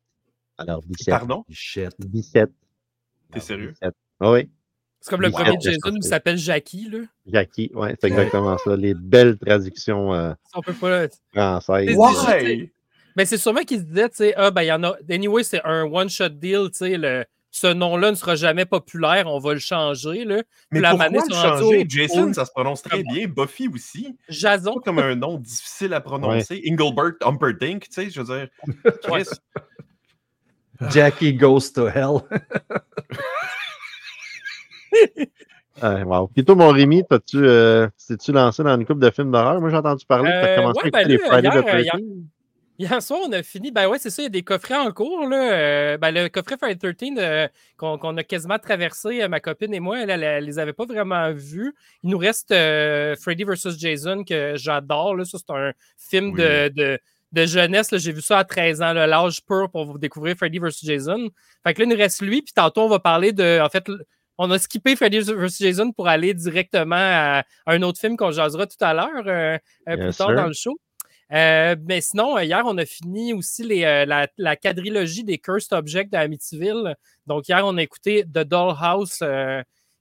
Alors, 0.60 0.84
Bicette. 0.84 1.10
Pardon? 1.10 1.44
Shit. 1.50 1.90
Bicette. 1.98 2.51
T'es 3.33 3.39
sérieux? 3.39 3.74
Ah 4.19 4.31
oui, 4.31 4.50
C'est 5.01 5.09
comme 5.09 5.21
le 5.21 5.27
Wow. 5.30 5.33
premier 5.33 5.57
Jason 5.59 5.91
qui 5.95 6.07
s'appelle 6.07 6.38
Jackie, 6.38 6.89
là. 6.89 7.00
Jackie, 7.25 7.71
ouais, 7.74 7.95
c'est 8.00 8.07
exactement 8.07 8.57
ça. 8.57 8.75
Les 8.75 8.94
belles 8.94 9.38
traductions 9.38 10.13
euh, 10.13 10.33
On 10.56 10.62
peut 10.62 10.74
pas. 10.74 11.07
françaises. 11.33 11.97
Mais 13.15 13.25
c'est 13.25 13.38
sûrement 13.38 13.62
qu'ils 13.63 13.80
se 13.80 13.83
disaient, 13.83 14.09
tu 14.09 14.15
sais, 14.18 14.33
ah, 14.35 14.50
ben, 14.50 14.63
il 14.63 14.68
y 14.68 14.71
en 14.71 14.83
a. 14.83 14.95
Anyway, 15.09 15.44
c'est 15.44 15.62
un 15.63 15.83
one-shot 15.83 16.30
deal, 16.30 16.69
tu 16.71 16.77
sais, 16.77 16.97
le. 16.97 17.25
Ce 17.56 17.68
nom-là 17.68 18.09
ne 18.09 18.15
sera 18.15 18.35
jamais 18.35 18.65
populaire, 18.65 19.27
on 19.27 19.38
va 19.38 19.53
le 19.53 19.59
changer. 19.59 20.25
Là. 20.25 20.41
Mais 20.71 20.80
la 20.80 20.89
pourquoi 20.95 21.09
le 21.30 21.35
changer? 21.35 21.83
au- 21.83 21.85
Jason, 21.88 22.33
ça 22.33 22.45
se 22.45 22.51
prononce 22.51 22.81
très 22.81 23.03
bien. 23.03 23.27
Buffy 23.27 23.68
aussi. 23.68 24.18
Jason, 24.27 24.74
Pas 24.74 24.80
comme 24.80 24.97
un 24.97 25.13
nom 25.15 25.38
difficile 25.38 25.94
à 25.94 26.01
prononcer. 26.01 26.63
Engelbert 26.68 27.12
Humperdinck, 27.21 27.83
tu 27.83 27.91
sais, 27.91 28.09
je 28.09 28.21
veux 28.21 28.35
dire. 28.35 28.47
Chris, 29.03 29.27
Jackie 30.89 31.33
Goes 31.33 31.71
to 31.74 31.88
Hell. 31.88 32.21
Ouais, 35.81 36.03
wow. 36.03 36.27
Puis 36.27 36.45
toi, 36.45 36.56
mon 36.56 36.69
Rémi, 36.69 37.03
t'as-tu, 37.09 37.38
euh, 37.44 37.88
t'es-tu 38.07 38.31
lancé 38.31 38.63
dans 38.63 38.75
une 38.80 38.85
couple 38.85 39.01
de 39.01 39.09
films 39.09 39.31
d'horreur? 39.31 39.59
Moi, 39.59 39.69
j'ai 39.69 39.75
entendu 39.75 40.06
parler 40.06 40.30
que 40.30 40.41
t'as 40.41 40.51
Euh, 40.51 40.56
commencé 40.57 40.80
ouais, 40.83 40.95
à 40.95 41.01
écouter 41.01 41.03
ben 41.03 41.07
les 41.09 41.18
Friday 41.18 41.50
hier, 41.50 41.63
the 41.63 41.68
euh, 41.68 41.80
hier- 41.81 41.95
13th. 41.95 42.24
Hier 42.80 43.01
soir, 43.03 43.19
on 43.27 43.31
a 43.33 43.44
fini. 43.44 43.71
Ben 43.71 43.88
ouais, 43.88 43.97
c'est 44.00 44.09
ça, 44.09 44.21
il 44.21 44.25
y 44.25 44.27
a 44.27 44.30
des 44.30 44.44
coffrets 44.44 44.77
en 44.77 44.91
cours. 44.91 45.27
Là. 45.27 45.51
Euh, 45.53 45.97
ben, 45.97 46.12
le 46.12 46.27
coffret 46.30 46.57
Friday 46.57 46.94
13 46.94 47.09
euh, 47.18 47.47
qu'on 47.77 47.97
qu'on 47.97 48.15
a 48.18 48.24
quasiment 48.24 48.57
traversé, 48.59 49.24
euh, 49.24 49.27
ma 49.27 49.39
copine 49.39 49.74
et 49.74 49.80
moi, 49.80 50.00
elle, 50.01 50.09
elle, 50.09 50.24
elle 50.24 50.45
les 50.45 50.59
avait 50.59 50.74
pas 50.74 50.85
vraiment 50.85 51.31
vus. 51.33 51.74
Il 52.03 52.12
nous 52.12 52.18
reste 52.18 52.51
euh, 52.51 53.15
Freddy 53.21 53.44
vs. 53.44 53.77
Jason 53.77 54.24
que 54.24 54.53
j'adore. 54.56 55.15
là. 55.15 55.25
Ça, 55.25 55.38
c'est 55.38 55.53
un 55.53 55.71
film 55.97 56.33
de, 56.35 56.69
de, 56.69 57.00
de 57.33 57.45
jeunesse. 57.45 57.95
J'ai 57.97 58.12
vu 58.13 58.21
ça 58.21 58.39
à 58.39 58.44
13 58.45 58.81
ans, 58.81 58.94
l'âge 58.94 59.41
pur 59.45 59.69
pour 59.71 59.85
vous 59.85 59.97
découvrir 59.97 60.35
Freddy 60.38 60.59
vs. 60.59 60.69
Jason. 60.83 61.30
Fait 61.65 61.74
que 61.74 61.81
là, 61.81 61.85
il 61.85 61.89
nous 61.91 61.97
reste 61.97 62.21
lui. 62.21 62.41
Puis 62.41 62.53
tantôt, 62.53 62.83
on 62.83 62.89
va 62.89 63.00
parler 63.00 63.33
de. 63.33 63.59
En 63.62 63.69
fait, 63.69 63.85
on 64.38 64.50
a 64.51 64.59
skippé 64.59 64.95
Freddy 64.95 65.19
vs. 65.19 65.57
Jason 65.59 65.91
pour 65.91 66.07
aller 66.07 66.33
directement 66.33 66.95
à, 66.97 67.44
un 67.65 67.81
autre 67.81 68.00
film 68.00 68.15
qu'on 68.18 68.31
jasera 68.31 68.65
tout 68.68 68.77
à 68.81 68.94
l'heure, 68.94 69.27
euh, 69.27 69.57
euh, 69.89 69.95
plus 69.95 70.06
Yes, 70.06 70.18
tard 70.18 70.27
sir. 70.30 70.35
dans 70.35 70.47
le 70.47 70.53
show. 70.53 70.77
Euh, 71.31 71.75
mais 71.88 72.01
sinon, 72.01 72.38
hier, 72.38 72.62
on 72.65 72.77
a 72.77 72.85
fini 72.85 73.33
aussi 73.33 73.63
les, 73.63 73.83
euh, 73.85 74.06
la, 74.06 74.27
la 74.38 74.56
quadrilogie 74.56 75.24
des 75.24 75.39
Cursed 75.39 75.74
Objects 75.74 76.12
de 76.12 76.18
Amityville. 76.18 76.95
Donc, 77.25 77.47
hier, 77.47 77.62
on 77.65 77.77
a 77.77 77.81
écouté 77.81 78.24
The 78.24 78.39
Dollhouse, 78.39 79.24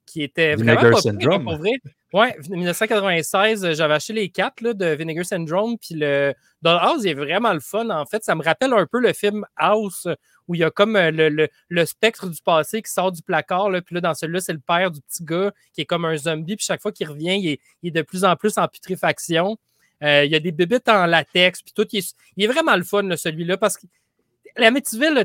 qui 0.05 0.21
était 0.21 0.55
vraiment 0.55 0.75
pas 0.75 0.89
pire, 0.89 0.99
Syndrome. 0.99 1.43
pour 1.43 1.57
vrai. 1.57 1.71
Ouais, 2.13 2.35
1996, 2.47 3.65
euh, 3.65 3.73
j'avais 3.73 3.95
acheté 3.95 4.13
les 4.13 4.29
quatre 4.29 4.61
là, 4.61 4.73
de 4.75 4.85
Vinegar 4.85 5.25
Syndrome. 5.25 5.77
Puis 5.79 5.95
le 5.95 6.33
Dollhouse, 6.61 7.03
il 7.03 7.09
est 7.09 7.13
vraiment 7.15 7.53
le 7.53 7.59
fun. 7.59 7.89
En 7.89 8.05
fait, 8.05 8.23
ça 8.23 8.35
me 8.35 8.43
rappelle 8.43 8.71
un 8.71 8.85
peu 8.85 8.99
le 8.99 9.13
film 9.13 9.45
House, 9.57 10.05
euh, 10.05 10.13
où 10.47 10.53
il 10.53 10.59
y 10.59 10.63
a 10.63 10.69
comme 10.69 10.95
euh, 10.95 11.09
le, 11.09 11.29
le- 11.29 11.49
le 11.69 11.85
spectre 11.85 12.27
du 12.29 12.39
passé 12.43 12.83
qui 12.83 12.91
sort 12.91 13.11
du 13.11 13.23
placard. 13.23 13.71
Là, 13.71 13.81
puis 13.81 13.95
là, 13.95 14.01
dans 14.01 14.13
celui-là, 14.13 14.41
c'est 14.41 14.53
le 14.53 14.59
père 14.59 14.91
du 14.91 15.01
petit 15.01 15.23
gars 15.23 15.51
qui 15.73 15.81
est 15.81 15.85
comme 15.85 16.05
un 16.05 16.15
zombie. 16.15 16.55
Puis 16.55 16.65
chaque 16.65 16.81
fois 16.83 16.91
qu'il 16.91 17.09
revient, 17.09 17.57
il 17.81 17.87
est, 17.87 17.91
de 17.91 18.01
plus 18.03 18.23
en 18.25 18.35
plus 18.35 18.59
en 18.59 18.67
putréfaction. 18.67 19.57
Il 20.01 20.25
y 20.29 20.35
a 20.35 20.39
des 20.41 20.51
bébites 20.51 20.89
en 20.89 21.05
latex, 21.05 21.61
puis 21.61 21.71
tout. 21.73 21.87
Il 21.93 21.99
est, 21.99 22.13
il 22.35 22.43
est 22.43 22.47
vraiment 22.47 22.75
le 22.75 22.83
fun, 22.83 23.03
là, 23.03 23.15
celui-là, 23.15 23.55
parce 23.55 23.77
que 23.77 23.87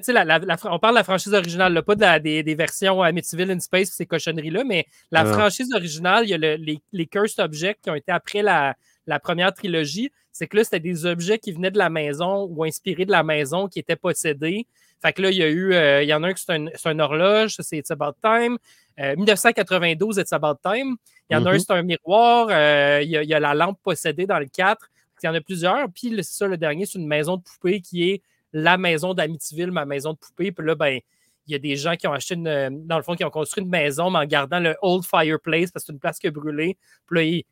sais, 0.02 0.12
la- 0.12 0.24
la- 0.24 0.56
on 0.64 0.78
parle 0.78 0.94
de 0.94 0.98
la 0.98 1.04
franchise 1.04 1.34
originale, 1.34 1.72
là, 1.74 1.82
pas 1.82 1.94
de 1.94 2.00
la- 2.00 2.18
des, 2.18 2.42
des 2.42 2.54
versions 2.54 3.02
Amityville 3.02 3.50
in 3.50 3.60
Space, 3.60 3.90
ces 3.90 4.06
cochonneries-là, 4.06 4.64
mais 4.64 4.86
la 5.10 5.20
Ah. 5.20 5.24
franchise 5.32 5.72
originale, 5.74 6.24
il 6.24 6.30
y 6.30 6.34
a 6.34 6.38
le- 6.38 6.56
les, 6.56 6.80
les 6.92 7.06
Cursed 7.06 7.38
Objects 7.44 7.78
qui 7.82 7.90
ont 7.90 7.94
été 7.94 8.10
après 8.10 8.42
la, 8.42 8.74
la 9.06 9.18
première 9.20 9.52
trilogie. 9.52 10.10
C'est 10.32 10.46
que 10.46 10.56
là, 10.56 10.64
c'était 10.64 10.80
des 10.80 11.04
objets 11.04 11.38
qui 11.38 11.52
venaient 11.52 11.70
de 11.70 11.78
la 11.78 11.90
maison 11.90 12.44
ou 12.50 12.64
inspirés 12.64 13.04
de 13.04 13.10
la 13.10 13.22
maison 13.22 13.68
qui 13.68 13.80
étaient 13.80 13.96
possédés. 13.96 14.66
Fait 15.02 15.12
que 15.12 15.22
là, 15.22 15.30
il 15.30 15.36
y 15.36 15.42
a 15.42 15.48
eu, 15.48 15.74
euh, 15.74 16.02
il 16.02 16.08
y 16.08 16.14
en 16.14 16.22
a 16.22 16.28
un 16.28 16.32
qui 16.32 16.42
c'est 16.44 16.52
un, 16.54 16.92
une 16.92 17.00
horloge, 17.00 17.54
ça, 17.56 17.62
c'est 17.62 17.78
It's 17.78 17.90
About 17.90 18.14
Time. 18.22 18.56
Euh, 19.00 19.14
1992, 19.16 20.18
It's 20.18 20.32
About 20.32 20.56
Time. 20.62 20.96
Il 21.30 21.34
y 21.34 21.36
en 21.36 21.44
a 21.46 21.50
un, 21.50 21.52
Mhm. 21.54 21.58
c'est 21.60 21.72
un 21.72 21.82
miroir. 21.82 22.48
Euh, 22.50 23.00
il, 23.02 23.10
y 23.10 23.16
a, 23.16 23.22
il 23.22 23.28
y 23.28 23.34
a 23.34 23.40
la 23.40 23.54
lampe 23.54 23.78
possédée 23.82 24.26
dans 24.26 24.38
le 24.38 24.46
4. 24.46 24.88
Il 25.22 25.26
y 25.26 25.28
en 25.28 25.34
a 25.34 25.40
plusieurs. 25.40 25.86
Puis 25.92 26.10
c'est 26.16 26.22
ça, 26.38 26.46
le 26.46 26.56
dernier, 26.56 26.86
c'est 26.86 26.98
une 26.98 27.06
maison 27.06 27.36
de 27.36 27.42
poupée 27.42 27.80
qui 27.80 28.10
est 28.10 28.22
la 28.52 28.78
maison 28.78 29.14
d'Amityville, 29.14 29.70
ma 29.70 29.84
maison 29.84 30.12
de 30.12 30.18
poupée. 30.18 30.52
Puis 30.52 30.66
là, 30.66 30.74
ben, 30.74 30.98
il 31.46 31.52
y 31.52 31.54
a 31.54 31.58
des 31.58 31.76
gens 31.76 31.96
qui 31.96 32.06
ont 32.06 32.12
acheté 32.12 32.34
une, 32.34 32.86
dans 32.86 32.96
le 32.96 33.02
fond, 33.02 33.14
qui 33.14 33.24
ont 33.24 33.30
construit 33.30 33.64
une 33.64 33.70
maison, 33.70 34.10
mais 34.10 34.18
en 34.18 34.24
gardant 34.26 34.60
le 34.60 34.76
old 34.82 35.04
fireplace 35.04 35.70
parce 35.70 35.84
que 35.84 35.86
c'est 35.88 35.92
une 35.92 35.98
place 36.00 36.18
qui 36.18 36.26
a 36.26 36.30
brûlé. 36.30 36.76
Puis 37.06 37.16
là, 37.16 37.22
ils- 37.22 37.44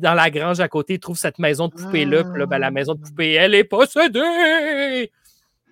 dans 0.00 0.14
la 0.14 0.30
grange 0.30 0.60
à 0.60 0.68
côté, 0.68 0.94
ils 0.94 0.98
trouvent 0.98 1.18
cette 1.18 1.38
maison 1.38 1.68
de 1.68 1.74
poupée-là. 1.74 2.24
Puis 2.24 2.38
là, 2.40 2.46
ben, 2.46 2.58
la 2.58 2.70
maison 2.70 2.94
de 2.94 3.00
poupée, 3.00 3.32
elle 3.32 3.54
est 3.54 3.64
possédée! 3.64 5.10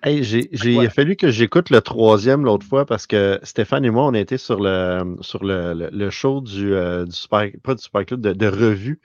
Hey, 0.05 0.21
j'ai, 0.23 0.49
j'ai 0.51 0.77
Ouais. 0.77 0.89
fallu 0.89 1.15
que 1.15 1.31
j'écoute 1.31 1.69
le 1.69 1.79
troisième 1.79 2.43
l'autre 2.43 2.65
fois 2.65 2.85
parce 2.85 3.07
que 3.07 3.39
Stéphane 3.43 3.85
et 3.85 3.89
moi, 3.89 4.03
on 4.05 4.13
a 4.13 4.19
été 4.19 4.37
sur 4.37 4.59
le, 4.59 5.15
sur 5.21 5.43
le, 5.45 5.73
le- 5.73 5.89
le 5.93 6.09
show 6.09 6.41
du, 6.41 6.73
euh, 6.73 7.05
du 7.05 7.13
Super, 7.13 7.49
pas 7.63 7.73
du 7.73 7.81
Super 7.81 8.05
Club, 8.05 8.19
de, 8.19 8.33
de 8.33 8.47
Revue. 8.47 8.99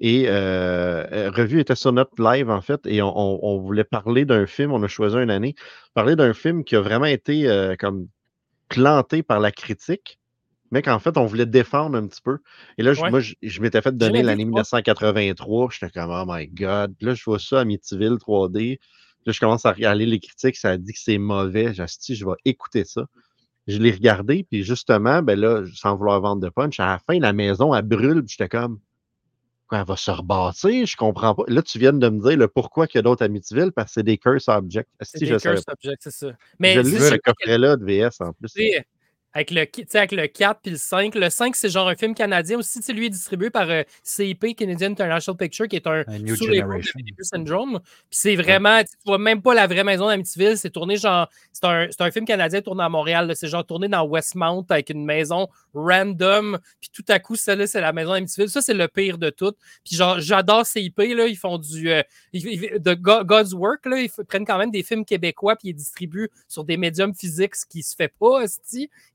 Et 0.00 0.24
euh, 0.28 1.04
euh, 1.12 1.30
Revue 1.30 1.60
était 1.60 1.74
sur 1.74 1.92
notre 1.92 2.22
live, 2.22 2.50
en 2.50 2.62
fait, 2.62 2.80
et 2.86 3.02
on, 3.02 3.12
on- 3.16 3.40
on 3.42 3.58
voulait 3.60 3.84
parler 3.84 4.24
d'un 4.24 4.46
film, 4.46 4.72
on 4.72 4.82
a 4.82 4.88
choisi 4.88 5.16
une 5.16 5.30
année, 5.30 5.54
parler 5.94 6.16
d'un 6.16 6.32
film 6.34 6.64
qui 6.64 6.76
a 6.76 6.80
vraiment 6.80 7.04
été 7.06 7.48
euh, 7.48 7.76
comme 7.78 8.08
planté 8.68 9.22
par 9.22 9.40
la 9.40 9.52
critique, 9.52 10.18
mais 10.70 10.82
qu'en 10.82 10.98
fait, 11.00 11.16
on 11.18 11.26
voulait 11.26 11.46
défendre 11.46 11.96
un 11.98 12.06
petit 12.06 12.22
peu. 12.22 12.38
Et 12.78 12.82
là, 12.82 12.94
je- 12.94 13.02
Ouais. 13.02 13.10
moi, 13.10 13.20
je, 13.20 13.34
je 13.42 13.60
m'étais 13.62 13.82
fait 13.82 13.96
donner 13.96 14.22
l'année 14.22 14.44
toi. 14.44 14.46
1983. 14.46 15.68
J'étais 15.72 15.90
comme, 15.90 16.10
oh 16.12 16.24
my 16.26 16.46
God. 16.48 16.94
Puis 16.96 17.06
là, 17.06 17.14
je 17.14 17.24
vois 17.24 17.38
ça 17.40 17.58
à 17.58 17.60
Amityville 17.62 18.18
3D. 18.18 18.78
Là, 19.26 19.32
je 19.32 19.40
commence 19.40 19.66
à 19.66 19.72
regarder 19.72 20.06
les 20.06 20.20
critiques, 20.20 20.56
ça 20.56 20.76
dit 20.78 20.92
que 20.92 20.98
c'est 21.00 21.18
mauvais. 21.18 21.74
J'ai 21.74 21.84
dit, 21.86 22.14
je 22.16 22.24
vais 22.24 22.32
écouter 22.44 22.84
ça. 22.84 23.06
Je 23.66 23.78
l'ai 23.78 23.92
regardé, 23.92 24.44
puis 24.50 24.64
justement, 24.64 25.22
ben 25.22 25.38
là, 25.38 25.62
sans 25.74 25.96
vouloir 25.96 26.20
vendre 26.20 26.42
de 26.42 26.48
punch, 26.48 26.80
à 26.80 26.86
la 26.86 26.98
fin, 26.98 27.18
la 27.20 27.32
maison, 27.32 27.74
elle 27.74 27.82
brûle, 27.84 28.22
puis 28.24 28.36
j'étais 28.38 28.48
comme, 28.48 28.80
elle 29.78 29.86
va 29.86 29.96
se 29.96 30.10
rebâtir? 30.10 30.86
Je 30.86 30.96
comprends 30.96 31.34
pas. 31.34 31.44
Là, 31.48 31.62
tu 31.62 31.78
viens 31.78 31.92
de 31.92 32.08
me 32.08 32.20
dire 32.20 32.36
le 32.38 32.48
pourquoi 32.48 32.86
qu'il 32.86 32.98
y 32.98 33.00
a 33.00 33.02
d'autres 33.02 33.24
Amityville, 33.24 33.72
parce 33.72 33.88
que 33.88 33.94
c'est 33.94 34.02
des 34.02 34.18
curse 34.18 34.48
objects. 34.48 34.88
C'est 35.00 35.18
des 35.20 35.26
je 35.26 35.36
pas? 35.36 35.72
Objects, 35.72 36.00
c'est 36.00 36.10
ça. 36.10 36.28
Je 36.28 36.34
Mais 36.58 36.82
l'ai 36.82 36.84
c'est 36.84 37.10
ce 37.10 37.14
coffret-là 37.16 37.76
de 37.76 37.84
VS 37.84 38.20
en 38.20 38.32
plus. 38.32 38.54
Avec 39.32 39.50
le, 39.52 39.64
tu 39.64 39.84
sais, 39.88 39.98
avec 39.98 40.12
le 40.12 40.26
4 40.26 40.60
puis 40.60 40.72
le 40.72 40.76
5. 40.76 41.14
Le 41.14 41.30
5, 41.30 41.54
c'est 41.54 41.68
genre 41.68 41.88
un 41.88 41.94
film 41.94 42.14
canadien 42.14 42.58
aussi. 42.58 42.80
Lui 42.92 43.06
est 43.06 43.10
distribué 43.10 43.50
par 43.50 43.70
euh, 43.70 43.82
CIP, 44.02 44.56
Canadian 44.56 44.90
International 44.90 45.36
Picture, 45.36 45.68
qui 45.68 45.76
est 45.76 45.86
un, 45.86 46.02
Un 46.08 46.18
New 46.18 46.34
sous 46.36 46.46
les 46.48 46.62
de 47.16 47.22
Syndrome. 47.22 47.78
Puis 48.10 48.18
c'est 48.18 48.34
vraiment, 48.36 48.80
tu 48.82 48.90
vois 49.06 49.18
même 49.18 49.40
pas 49.40 49.54
la 49.54 49.66
vraie 49.68 49.84
maison 49.84 50.08
d'Amityville. 50.08 50.58
C'est 50.58 50.70
tourné 50.70 50.96
genre, 50.96 51.28
c'est 51.52 51.64
un, 51.64 51.88
un 51.98 52.10
film 52.10 52.24
canadien 52.24 52.60
tourné 52.60 52.82
à 52.82 52.88
Montréal. 52.88 53.30
C'est 53.36 53.46
genre 53.48 53.64
tourné 53.64 53.86
dans 53.88 54.04
Westmount 54.04 54.66
avec 54.68 54.90
une 54.90 55.04
maison 55.04 55.46
random. 55.74 56.58
Puis 56.80 56.90
tout 56.92 57.04
à 57.08 57.18
coup, 57.18 57.36
celle-là, 57.36 57.66
c'est 57.66 57.80
la 57.80 57.92
maison 57.92 58.12
d'Amityville. 58.12 58.48
Ça, 58.50 58.60
c'est 58.60 58.74
le 58.74 58.88
pire 58.88 59.18
de 59.18 59.30
tout. 59.30 59.52
Puis 59.84 59.94
genre, 59.96 60.18
j'adore 60.20 60.66
CIP, 60.66 60.98
là. 60.98 61.26
Ils 61.26 61.36
font 61.36 61.58
du, 61.58 61.90
euh, 61.90 62.02
de 62.32 62.94
Go- 62.94 63.24
God's 63.24 63.52
Work, 63.52 63.86
là. 63.86 64.00
Ils 64.00 64.10
prennent 64.26 64.44
quand 64.46 64.58
même 64.58 64.70
des 64.70 64.82
films 64.82 65.04
québécois 65.04 65.56
puis 65.56 65.68
ils 65.68 65.74
distribuent 65.74 66.30
sur 66.48 66.64
des 66.64 66.76
médiums 66.76 67.14
physiques, 67.14 67.54
ce 67.54 67.66
qui 67.66 67.82
se 67.82 67.94
fait 67.94 68.12
pas, 68.18 68.42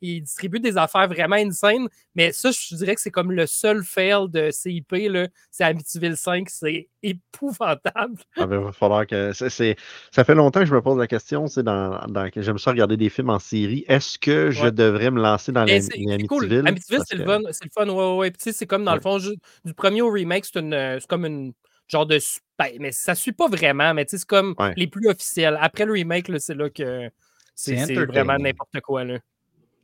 esti. 0.06 0.16
Ils 0.18 0.22
distribuent 0.22 0.60
des 0.60 0.78
affaires 0.78 1.08
vraiment 1.08 1.36
insane. 1.36 1.88
Mais 2.16 2.32
ça, 2.32 2.52
je 2.52 2.76
dirais 2.76 2.96
que 2.96 3.02
c'est 3.02 3.12
comme 3.12 3.32
le 3.32 3.46
seul 3.48 3.84
fail 3.84 4.30
de 4.30 4.52
CIP, 4.52 4.92
là. 4.92 5.28
C'est 5.52 5.64
Amityville 5.64 6.18
5. 6.18 6.50
C'est 6.50 6.88
épouvantable. 7.04 8.18
Ah, 8.38 8.46
ben, 8.46 8.60
il 8.60 8.66
va 8.66 8.72
falloir 8.72 9.06
que. 9.08 9.32
Ça 9.34 10.24
fait 10.24 10.36
longtemps 10.36 10.62
que 10.62 10.66
je 10.66 10.74
me 10.74 10.82
pose 10.82 10.98
la 10.98 11.08
question. 11.08 11.48
c'est 11.48 11.64
Dans, 11.64 12.06
dans... 12.08 12.30
que 12.30 12.42
J'aime 12.42 12.58
ça 12.58 12.72
regarder 12.72 12.98
des 12.98 13.10
films 13.10 13.30
en 13.30 13.40
série. 13.40 13.86
Est-ce 13.88 14.18
que 14.18 14.52
je 14.52 14.68
devrais 14.68 15.12
me 15.12 15.22
lancer 15.22 15.52
dans 15.52 15.64
les 15.64 15.82
cool. 16.28 16.46
Amityville? 16.46 16.68
Amityville, 16.68 17.02
c'est 17.08 17.16
le 17.18 17.26
fun. 17.26 17.42
C'est 17.52 17.66
le 17.66 17.72
fun, 17.72 17.88
ouais, 17.90 18.18
ouais. 18.18 18.32
Puis, 18.32 18.54
c'est 18.54 18.66
comme 18.66 18.84
dans 18.84 18.96
le 18.96 19.02
fond, 19.02 19.18
du 19.20 19.74
premier 19.74 20.02
au 20.02 20.12
remake, 20.12 20.46
c'est 20.46 20.60
une, 20.60 20.74
euh, 20.74 21.00
comme 21.08 21.26
une 21.26 21.54
genre 21.88 22.06
de. 22.06 22.20
ben, 22.58 22.70
mais 22.80 22.92
ça 22.92 23.16
suit 23.16 23.32
pas 23.32 23.48
vraiment, 23.48 23.94
mais 23.94 24.06
c'est 24.08 24.24
comme 24.26 24.56
Ouais. 24.58 24.74
les 24.76 24.88
plus 24.88 25.08
officiels. 25.08 25.58
Après 25.62 25.86
le 25.86 25.92
remake, 25.94 26.32
c'est 26.40 26.56
là 26.56 26.70
que 26.70 27.10
c'est 27.54 27.76
vraiment 27.94 28.38
n'importe 28.38 28.80
quoi. 28.82 29.04
Là. 29.04 29.20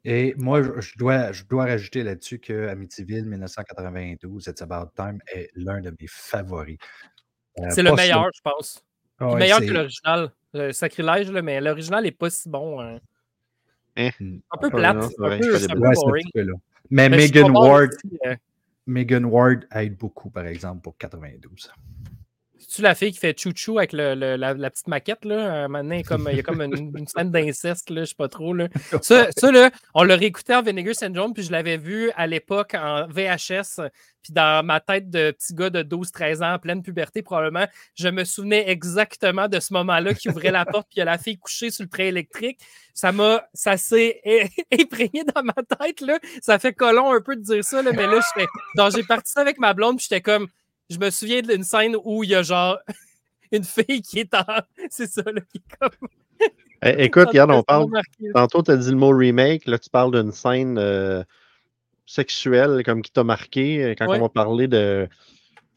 Et 0.03 0.33
moi, 0.37 0.63
je- 0.63 0.81
je 0.81 0.97
dois, 0.97 1.31
je 1.31 1.43
dois 1.43 1.65
rajouter 1.65 2.03
là-dessus 2.03 2.39
que 2.39 2.67
Amityville 2.69 3.25
1992, 3.25 4.47
It's 4.47 4.61
About 4.61 4.91
Time 4.95 5.19
est 5.33 5.49
l'un 5.55 5.79
de 5.81 5.91
mes 5.91 6.07
favoris. 6.07 6.77
Euh, 7.59 7.65
C'est 7.69 7.83
le 7.83 7.91
pas 7.91 7.95
meilleur, 7.97 8.27
je 8.33 8.41
pense. 8.43 8.83
Ouais, 9.19 9.35
meilleur 9.35 9.59
c'est- 9.59 9.67
que 9.67 9.73
l'original. 9.73 10.31
Euh, 10.55 10.71
sacrilège, 10.73 11.31
là, 11.31 11.41
mais 11.41 11.61
l'original 11.61 12.03
n'est 12.03 12.11
pas 12.11 12.29
si 12.29 12.49
bon. 12.49 12.81
hein. 12.81 12.99
Hein? 13.95 14.09
Un 14.51 14.57
peu 14.57 14.69
Ah, 14.73 14.75
plate. 14.75 14.95
non, 14.97 15.03
un 15.03 15.07
c'est 15.09 15.17
vrai, 15.19 15.39
peu, 15.39 15.53
je 15.53 15.57
c'est 15.57 15.65
un 15.65 15.67
connais 15.67 15.79
peu 15.81 15.87
Ouais, 15.87 15.93
c'est 15.95 16.01
un 16.01 16.07
boring. 16.07 16.23
petit 16.25 16.31
peu 16.33 16.41
là. 16.41 16.53
Mais 16.89 17.09
Mais 17.09 17.17
je 17.19 17.21
suis 17.21 17.31
Megan 17.33 17.47
pas 17.47 17.53
bon 17.53 17.69
Ward, 17.69 17.89
aussi, 17.93 18.17
euh, 18.25 18.35
Megan 18.87 19.25
Ward 19.25 19.65
aide 19.73 19.97
beaucoup, 19.97 20.29
par 20.29 20.45
exemple, 20.45 20.81
pour 20.81 20.97
92. 20.97 21.71
C'est-tu 22.61 22.81
la 22.83 22.95
fille 22.95 23.11
qui 23.11 23.17
fait 23.19 23.37
chou-chou 23.37 23.79
avec 23.79 23.91
le- 23.91 24.13
le- 24.15 24.35
la, 24.35 24.53
la 24.53 24.69
petite 24.69 24.87
maquette, 24.87 25.25
là? 25.25 25.63
Euh, 25.63 25.67
maintenant, 25.67 25.95
il 25.95 25.97
y 25.97 26.01
a 26.01 26.03
comme, 26.03 26.27
il 26.31 26.37
y 26.37 26.39
a 26.39 26.43
comme 26.43 26.61
une, 26.61 26.93
une 26.97 27.07
scène 27.07 27.31
d'inceste, 27.31 27.89
là, 27.89 28.01
je 28.01 28.09
sais 28.09 28.15
pas 28.15 28.29
trop, 28.29 28.53
là. 28.53 28.67
Ça, 29.01 29.27
ça, 29.35 29.51
là, 29.51 29.71
on 29.95 30.03
l'a 30.03 30.15
réécouté 30.15 30.53
en 30.55 30.61
Vinegar 30.61 30.93
Syndrome, 30.95 31.33
puis 31.33 31.43
je 31.43 31.51
l'avais 31.51 31.77
vu 31.77 32.11
à 32.15 32.27
l'époque 32.27 32.75
en 32.75 33.07
VHS, 33.07 33.81
puis 34.23 34.33
dans 34.33 34.63
ma 34.63 34.79
tête 34.79 35.09
de 35.09 35.31
petit 35.31 35.55
gars 35.55 35.69
de 35.71 35.81
12-13 35.81 36.43
ans, 36.43 36.53
en 36.53 36.59
pleine 36.59 36.83
puberté, 36.83 37.23
probablement, 37.23 37.65
je 37.95 38.07
me 38.09 38.23
souvenais 38.23 38.69
exactement 38.69 39.47
de 39.47 39.59
ce 39.59 39.73
moment-là 39.73 40.13
qui 40.13 40.29
ouvrait 40.29 40.51
la 40.51 40.65
porte, 40.65 40.87
puis 40.89 40.97
il 40.97 40.99
y 40.99 41.01
a 41.01 41.05
la 41.05 41.17
fille 41.17 41.37
couchée 41.39 41.71
sur 41.71 41.83
le 41.83 41.89
trait 41.89 42.07
électrique. 42.09 42.59
Ça 42.93 43.11
m'a, 43.11 43.43
ça 43.53 43.77
s'est 43.77 44.21
imprégné 44.79 45.23
dans 45.35 45.41
ma 45.43 45.53
tête, 45.53 46.01
là. 46.01 46.19
Ça 46.41 46.59
fait 46.59 46.73
colon 46.73 47.11
un 47.11 47.21
peu 47.21 47.35
de 47.35 47.41
dire 47.41 47.63
ça, 47.63 47.81
là, 47.81 47.91
mais 47.91 48.05
là, 48.05 48.19
j'étais, 48.35 48.47
genre, 48.77 48.91
j'ai 48.91 49.03
parti 49.03 49.31
ça 49.31 49.41
avec 49.41 49.57
ma 49.57 49.73
blonde, 49.73 49.97
puis 49.97 50.05
j'étais 50.09 50.21
comme, 50.21 50.47
je 50.91 50.99
me 50.99 51.09
souviens 51.09 51.41
d'une 51.41 51.63
scène 51.63 51.95
où 52.03 52.23
il 52.23 52.29
y 52.31 52.35
a 52.35 52.43
genre 52.43 52.77
une 53.51 53.63
fille 53.63 54.01
qui 54.01 54.19
est 54.19 54.33
en. 54.33 54.43
C'est 54.89 55.07
ça, 55.07 55.23
là, 55.25 55.41
qui 55.51 55.57
est 55.59 55.75
comme. 55.79 56.09
Eh, 56.83 57.03
Écoute, 57.05 57.27
regarde, 57.27 57.51
on 57.51 57.63
parle. 57.63 57.87
Tantôt, 58.33 58.63
tu 58.63 58.71
as 58.71 58.77
dit 58.77 58.89
le 58.89 58.95
mot 58.97 59.15
remake. 59.15 59.65
Là, 59.67 59.77
tu 59.77 59.89
parles 59.89 60.11
d'une 60.11 60.31
scène 60.31 60.77
euh, 60.79 61.23
sexuelle 62.05 62.83
comme 62.83 63.01
qui 63.01 63.11
t'a 63.11 63.23
marqué. 63.23 63.83
euh, 63.83 63.95
Quand 63.97 64.07
Ouais. 64.07 64.17
on 64.17 64.21
va 64.23 64.29
parler 64.29 64.67
de 64.67 65.07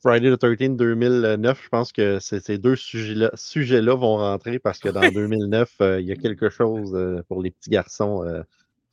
Friday 0.02 0.30
the 0.35 0.38
13 0.38 0.76
2009, 0.76 1.61
je 1.62 1.68
pense 1.68 1.92
que 1.92 2.18
ces 2.21 2.59
deux 2.59 2.76
sujets-là 2.76 3.94
vont 3.94 4.16
rentrer 4.16 4.59
parce 4.59 4.78
que 4.78 4.88
dans 4.88 5.09
2009, 5.11 5.73
euh, 5.80 6.00
il 6.00 6.06
y 6.06 6.12
a 6.12 6.16
quelque 6.16 6.49
chose 6.50 6.92
euh, 6.94 7.23
pour 7.28 7.42
les 7.42 7.50
petits 7.50 7.71
garçons 7.71 8.25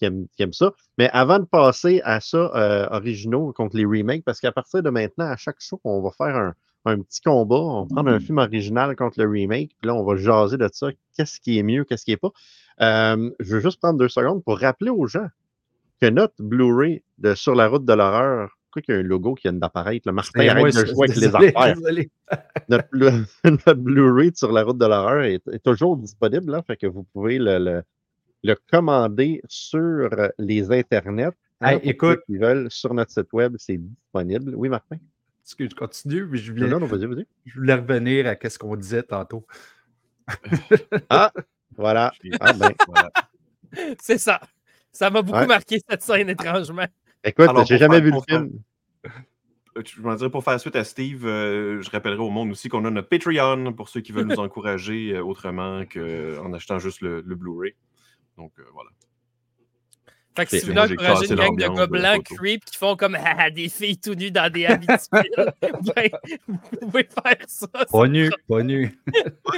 qui, 0.01 0.05
aiment, 0.05 0.25
qui 0.35 0.41
aiment 0.43 0.53
ça. 0.53 0.73
Mais 0.97 1.09
avant 1.13 1.37
de 1.37 1.45
passer 1.45 2.01
à 2.03 2.19
ça, 2.19 2.51
euh, 2.55 2.87
originaux 2.89 3.53
contre 3.53 3.77
les 3.77 3.85
remakes, 3.85 4.23
parce 4.25 4.39
qu'à 4.39 4.51
partir 4.51 4.81
de 4.81 4.89
maintenant, 4.89 5.25
à 5.25 5.37
chaque 5.37 5.57
show, 5.59 5.79
on 5.83 6.01
va 6.01 6.09
faire 6.11 6.35
un, 6.35 6.53
un 6.85 6.99
petit 7.01 7.21
combat. 7.21 7.55
On 7.55 7.83
va 7.83 7.87
prendre 7.93 8.09
un 8.09 8.19
film 8.19 8.39
original 8.39 8.95
contre 8.95 9.21
le 9.21 9.29
remake. 9.29 9.75
Puis 9.79 9.87
là, 9.87 9.93
on 9.95 10.03
va 10.03 10.15
jaser 10.15 10.57
de 10.57 10.67
ça. 10.73 10.87
Qu'est-ce 11.15 11.39
qui 11.39 11.59
est 11.59 11.63
mieux, 11.63 11.83
qu'est-ce 11.83 12.03
qui 12.05 12.11
n'est 12.11 12.17
pas? 12.17 12.31
Euh, 12.81 13.29
je 13.39 13.55
veux 13.55 13.61
juste 13.61 13.79
prendre 13.79 13.99
deux 13.99 14.09
secondes 14.09 14.43
pour 14.43 14.57
rappeler 14.57 14.89
aux 14.89 15.05
gens 15.05 15.27
que 16.01 16.07
notre 16.09 16.33
Blu-ray 16.39 17.03
de 17.19 17.35
Sur 17.35 17.53
la 17.53 17.67
route 17.67 17.85
de 17.85 17.93
l'horreur, 17.93 18.49
pourquoi 18.65 18.81
qu'il 18.81 18.95
y 18.95 18.97
a 18.97 19.01
un 19.01 19.03
logo 19.03 19.35
qui 19.35 19.43
vient 19.43 19.53
d'apparaître? 19.53 20.07
Le 20.07 20.13
Martin 20.13 20.39
arrête 20.47 20.61
moi, 20.61 20.71
de 20.71 20.85
jouer 20.87 21.07
avec 21.09 21.15
les 21.17 21.35
affaires. 21.35 21.75
Notre, 22.69 22.87
Blu- 22.91 23.25
notre 23.43 23.73
Blu-ray 23.73 24.31
de 24.31 24.37
Sur 24.37 24.51
la 24.51 24.63
route 24.63 24.79
de 24.79 24.85
l'horreur 24.85 25.21
est, 25.23 25.47
est 25.51 25.63
toujours 25.63 25.97
disponible, 25.97 26.51
là, 26.51 26.63
fait 26.63 26.77
que 26.77 26.87
vous 26.87 27.03
pouvez 27.13 27.37
le, 27.37 27.59
le- 27.59 27.83
le 28.43 28.55
commander 28.71 29.41
sur 29.47 30.09
les 30.37 30.71
internets. 30.71 31.31
Hey, 31.63 31.75
Hein, 31.75 31.79
pour 31.79 31.89
écoute. 31.89 32.09
ceux 32.09 32.23
qui 32.25 32.37
veulent, 32.37 32.71
sur 32.71 32.93
notre 32.93 33.11
site 33.11 33.31
web, 33.33 33.55
c'est 33.59 33.77
disponible. 33.77 34.55
Oui, 34.55 34.67
Martin? 34.67 34.97
Excuse, 35.43 35.69
je 35.71 35.75
continue, 35.75 36.25
mais 36.25 36.37
je 36.39 36.51
Non, 36.51 36.57
voulais, 36.57 36.69
non, 36.71 36.79
non, 36.79 36.85
vas-y, 36.87 37.05
vas-y. 37.05 37.25
je 37.45 37.59
voulais 37.59 37.73
revenir 37.75 38.25
à 38.27 38.49
ce 38.49 38.57
qu'on 38.57 38.75
disait 38.75 39.03
tantôt. 39.03 39.45
Ah, 41.09 41.31
voilà. 41.77 42.11
Ah, 42.39 42.53
ben, 42.53 42.71
Voilà. 42.87 43.11
C'est 44.01 44.17
ça. 44.17 44.39
Ça 44.91 45.09
m'a 45.09 45.21
beaucoup 45.21 45.37
Ouais. 45.39 45.47
marqué 45.47 45.79
cette 45.89 46.01
scène, 46.01 46.29
étrangement. 46.29 46.85
écoute, 47.23 47.47
Alors, 47.49 47.65
j'ai 47.65 47.77
jamais 47.77 47.97
faire- 48.01 48.05
vu 48.05 48.11
le 48.11 48.19
film. 48.27 48.51
Euh, 49.77 49.81
Je 49.85 50.01
m'en 50.01 50.15
dirais 50.15 50.29
pour 50.29 50.43
faire 50.43 50.59
suite 50.59 50.75
à 50.75 50.83
Steve, 50.83 51.25
euh, 51.25 51.81
je 51.81 51.89
rappellerai 51.91 52.19
au 52.21 52.29
monde 52.29 52.51
aussi 52.51 52.67
qu'on 52.67 52.83
a 52.85 52.91
notre 52.91 53.07
Patreon 53.07 53.71
pour 53.73 53.87
ceux 53.87 54.01
qui 54.01 54.11
veulent 54.11 54.27
nous 54.35 54.39
encourager 54.39 55.13
euh, 55.15 55.23
autrement 55.23 55.85
qu'en 55.85 56.51
achetant 56.53 56.77
juste 56.79 57.01
le, 57.01 57.21
le 57.21 57.35
Blu-ray. 57.35 57.73
Donc 58.41 58.51
euh, 58.59 58.63
voilà. 58.73 58.89
Fait 60.35 60.45
que 60.45 60.57
si 60.57 60.65
vous 60.65 60.71
voulez 60.71 60.93
encourager 60.93 61.29
une 61.29 61.55
gang 61.57 61.75
de 61.75 61.97
photo. 61.97 62.35
creep 62.35 62.65
qui 62.65 62.77
font 62.77 62.95
comme 62.95 63.15
Ah, 63.23 63.49
des 63.51 63.69
filles 63.69 63.97
tout 63.97 64.15
nues 64.15 64.31
dans 64.31 64.51
des 64.51 64.65
habitudes, 64.65 64.97
ben, 65.95 66.09
vous 66.47 66.57
pouvez 66.79 67.03
faire 67.03 67.35
ça. 67.47 67.67
Pas 67.91 68.07
nu, 68.07 68.31
pas 68.47 68.63
nu. 68.63 68.97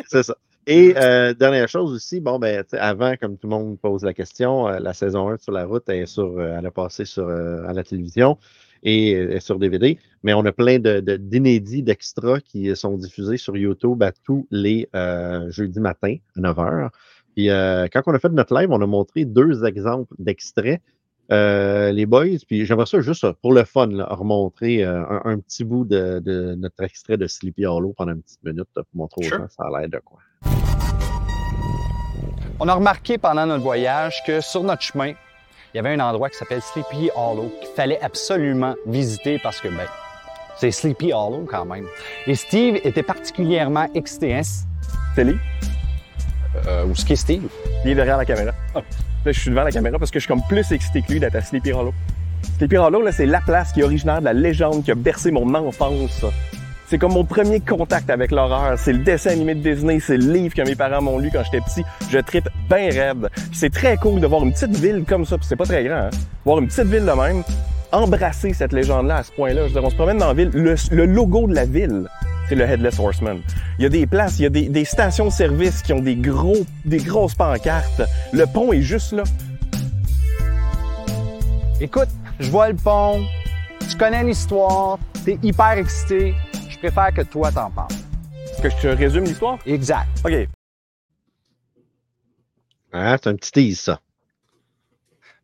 C'est 0.08 0.24
ça. 0.24 0.36
Et 0.66 0.94
euh, 0.98 1.34
dernière 1.34 1.68
chose 1.70 1.94
aussi, 1.94 2.20
bon, 2.20 2.40
ben, 2.40 2.64
avant, 2.74 3.16
comme 3.18 3.38
tout 3.38 3.48
le 3.48 3.52
monde 3.56 3.80
pose 3.80 4.04
la 4.04 4.14
question, 4.14 4.68
euh, 4.68 4.80
la 4.80 4.94
saison 4.94 5.30
1 5.30 5.38
sur 5.38 5.52
la 5.52 5.66
route 5.66 5.88
est 5.90 6.06
sur, 6.06 6.38
euh, 6.40 6.56
elle 6.58 6.66
a 6.66 6.72
passé 6.72 7.06
sur, 7.06 7.28
euh, 7.28 7.66
à 7.68 7.74
la 7.74 7.84
télévision 7.84 8.38
et 8.82 9.14
euh, 9.14 9.36
est 9.36 9.42
sur 9.42 9.60
DVD, 9.60 10.00
mais 10.24 10.34
on 10.34 10.46
a 10.46 10.54
plein 10.54 10.80
de, 10.80 11.02
de- 11.02 11.18
d'inédits, 11.18 11.84
d'extras 11.84 12.40
qui 12.40 12.74
sont 12.78 12.96
diffusés 12.98 13.38
sur 13.38 13.58
YouTube 13.58 14.02
à 14.04 14.12
tous 14.14 14.48
les 14.52 14.88
euh, 14.96 15.52
jeudis 15.52 15.82
matins 15.82 16.16
à 16.38 16.40
9h. 16.40 16.90
Puis 17.36 17.50
euh, 17.50 17.88
quand 17.92 18.02
on 18.08 18.14
a 18.14 18.20
fait 18.20 18.30
notre 18.30 18.54
live, 18.56 18.70
on 18.72 18.82
a 18.82 18.86
montré 18.86 19.26
deux 19.26 19.66
exemples 19.66 20.14
d'extraits. 20.20 20.82
euh, 21.32 21.92
les 21.92 22.06
boys, 22.06 22.38
puis 22.48 22.66
j'aimerais 22.66 22.86
ça 22.86 23.00
juste 23.00 23.24
euh, 23.24 23.34
pour 23.42 23.54
le 23.54 23.64
fun, 23.64 23.88
là, 23.88 24.08
remontrer 24.12 24.84
euh, 24.84 25.04
un, 25.10 25.22
un 25.32 25.40
petit 25.40 25.64
bout 25.64 25.86
de, 25.86 26.20
de 26.20 26.54
notre 26.56 26.84
extrait 26.84 27.16
de 27.18 27.28
Sleepy 27.28 27.66
Hollow 27.66 27.94
pendant 27.98 28.12
une 28.12 28.22
petite 28.22 28.44
minute 28.44 28.68
là, 28.76 28.84
pour 28.84 28.96
montrer 29.02 29.22
aux 29.26 29.30
Sure. 29.30 29.38
gens 29.40 29.48
ça 29.50 29.64
a 29.64 29.80
l'air 29.80 29.90
de 29.90 30.00
quoi. 30.04 30.20
On 32.60 32.68
a 32.68 32.74
remarqué 32.76 33.18
pendant 33.18 33.46
notre 33.46 33.64
voyage 33.64 34.22
que 34.28 34.42
sur 34.42 34.64
notre 34.64 34.82
chemin, 34.82 35.14
il 35.74 35.78
y 35.78 35.80
avait 35.80 35.90
un 35.94 36.00
endroit 36.02 36.30
qui 36.30 36.38
s'appelle 36.38 36.62
Sleepy 36.62 37.10
Hollow 37.16 37.52
qu'il 37.62 37.70
fallait 37.76 38.00
absolument 38.02 38.76
visiter 38.86 39.40
parce 39.42 39.60
que, 39.60 39.70
ben, 39.70 39.88
c'est 40.58 40.72
Sleepy 40.72 41.14
Hollow 41.14 41.46
quand 41.50 41.66
même. 41.66 41.86
Et 42.28 42.36
Steve 42.36 42.76
était 42.84 43.02
particulièrement 43.02 43.88
excité. 43.96 44.36
Hein? 44.36 44.42
Télé, 45.16 45.36
Euh, 46.68 46.86
qui 46.94 47.14
est 47.14 47.18
Steve? 47.18 47.44
il 47.84 47.92
est 47.92 47.96
derrière 47.96 48.18
la 48.18 48.26
caméra. 48.26 48.52
Là, 48.76 48.82
je 49.32 49.40
suis 49.40 49.50
devant 49.50 49.64
la 49.64 49.72
caméra 49.72 49.98
parce 49.98 50.12
que 50.12 50.20
je 50.20 50.26
suis 50.26 50.34
comme 50.34 50.44
plus 50.48 50.72
excité 50.72 51.02
que 51.02 51.12
lui 51.12 51.20
d'être 51.20 51.36
à 51.36 51.42
Sleepy 51.42 51.72
Hollow. 51.72 51.94
Sleepy 52.58 52.78
Hollow, 52.78 53.02
là, 53.02 53.12
c'est 53.12 53.26
la 53.26 53.42
place 53.42 53.72
qui 53.72 53.80
est 53.80 53.84
originaire 53.84 54.20
de 54.20 54.26
la 54.26 54.34
légende 54.34 54.84
qui 54.84 54.92
a 54.92 54.96
bercé 54.96 55.32
mon 55.32 55.54
enfance. 55.56 56.26
C'est 56.88 56.98
comme 56.98 57.14
mon 57.14 57.24
premier 57.24 57.60
contact 57.60 58.10
avec 58.10 58.32
l'horreur. 58.32 58.78
C'est 58.78 58.94
le 58.94 59.00
dessin 59.00 59.32
animé 59.32 59.56
de 59.56 59.62
Disney, 59.62 60.00
c'est 60.00 60.18
le 60.18 60.32
livre 60.32 60.54
que 60.54 60.62
mes 60.62 60.76
parents 60.76 61.02
m'ont 61.02 61.18
lu 61.18 61.30
quand 61.32 61.42
j'étais 61.44 61.62
petit. 61.62 61.84
Je 62.12 62.20
tripe 62.20 62.50
bien 62.70 62.90
raide. 62.90 63.30
C'est 63.54 63.72
très 63.72 63.98
cool 63.98 64.20
de 64.20 64.28
voir 64.28 64.44
une 64.44 64.52
petite 64.52 64.76
ville 64.76 65.04
comme 65.08 65.26
ça, 65.26 65.38
puis 65.38 65.48
c'est 65.48 65.56
pas 65.56 65.66
très 65.66 65.84
grand, 65.84 65.96
hein? 65.96 66.10
Voir 66.46 66.60
une 66.60 66.68
petite 66.68 66.86
ville 66.86 67.06
de 67.06 67.12
même, 67.12 67.44
embrasser 67.92 68.54
cette 68.54 68.74
légende-là 68.74 69.18
à 69.18 69.24
ce 69.24 69.32
point-là. 69.32 69.62
Je 69.64 69.68
veux 69.68 69.80
dire, 69.80 69.84
on 69.84 69.90
se 69.90 69.96
promène 69.96 70.18
dans 70.18 70.28
la 70.28 70.34
ville, 70.34 70.52
le, 70.54 70.76
le 70.92 71.06
logo 71.06 71.48
de 71.48 71.56
la 71.56 71.66
ville, 71.66 72.08
c'est 72.50 72.56
le 72.56 72.64
Headless 72.64 73.00
Horseman. 73.00 73.42
Il 73.80 73.84
y 73.84 73.86
a 73.86 73.90
des 73.90 74.06
places, 74.06 74.40
il 74.40 74.44
y 74.44 74.46
a 74.46 74.50
des, 74.50 74.70
des 74.70 74.86
stations-service 74.86 75.82
qui 75.82 75.94
ont 75.94 76.02
des 76.02 76.16
gros, 76.16 76.66
des 76.86 76.98
grosses 76.98 77.36
pancartes. 77.36 78.02
Le 78.32 78.46
pont 78.46 78.74
est 78.74 78.82
juste 78.82 79.14
là. 79.14 79.24
Écoute, 81.82 82.10
je 82.40 82.50
vois 82.50 82.70
le 82.70 82.76
pont, 82.76 83.26
tu 83.90 83.98
connais 83.98 84.24
l'histoire, 84.24 85.00
t'es 85.26 85.38
hyper 85.44 85.72
excité. 85.72 86.34
Je 86.70 86.78
préfère 86.78 87.14
que 87.14 87.22
toi 87.22 87.52
t'en 87.52 87.70
parles. 87.72 87.88
Que 88.62 88.70
je 88.70 88.76
te 88.78 88.88
résume 88.88 89.26
l'histoire? 89.26 89.58
Exact. 89.66 90.08
OK. 90.24 90.48
Ah, 92.94 93.18
c'est 93.22 93.30
un 93.30 93.36
petit 93.36 93.52
tease, 93.52 93.80
ça. 93.80 94.00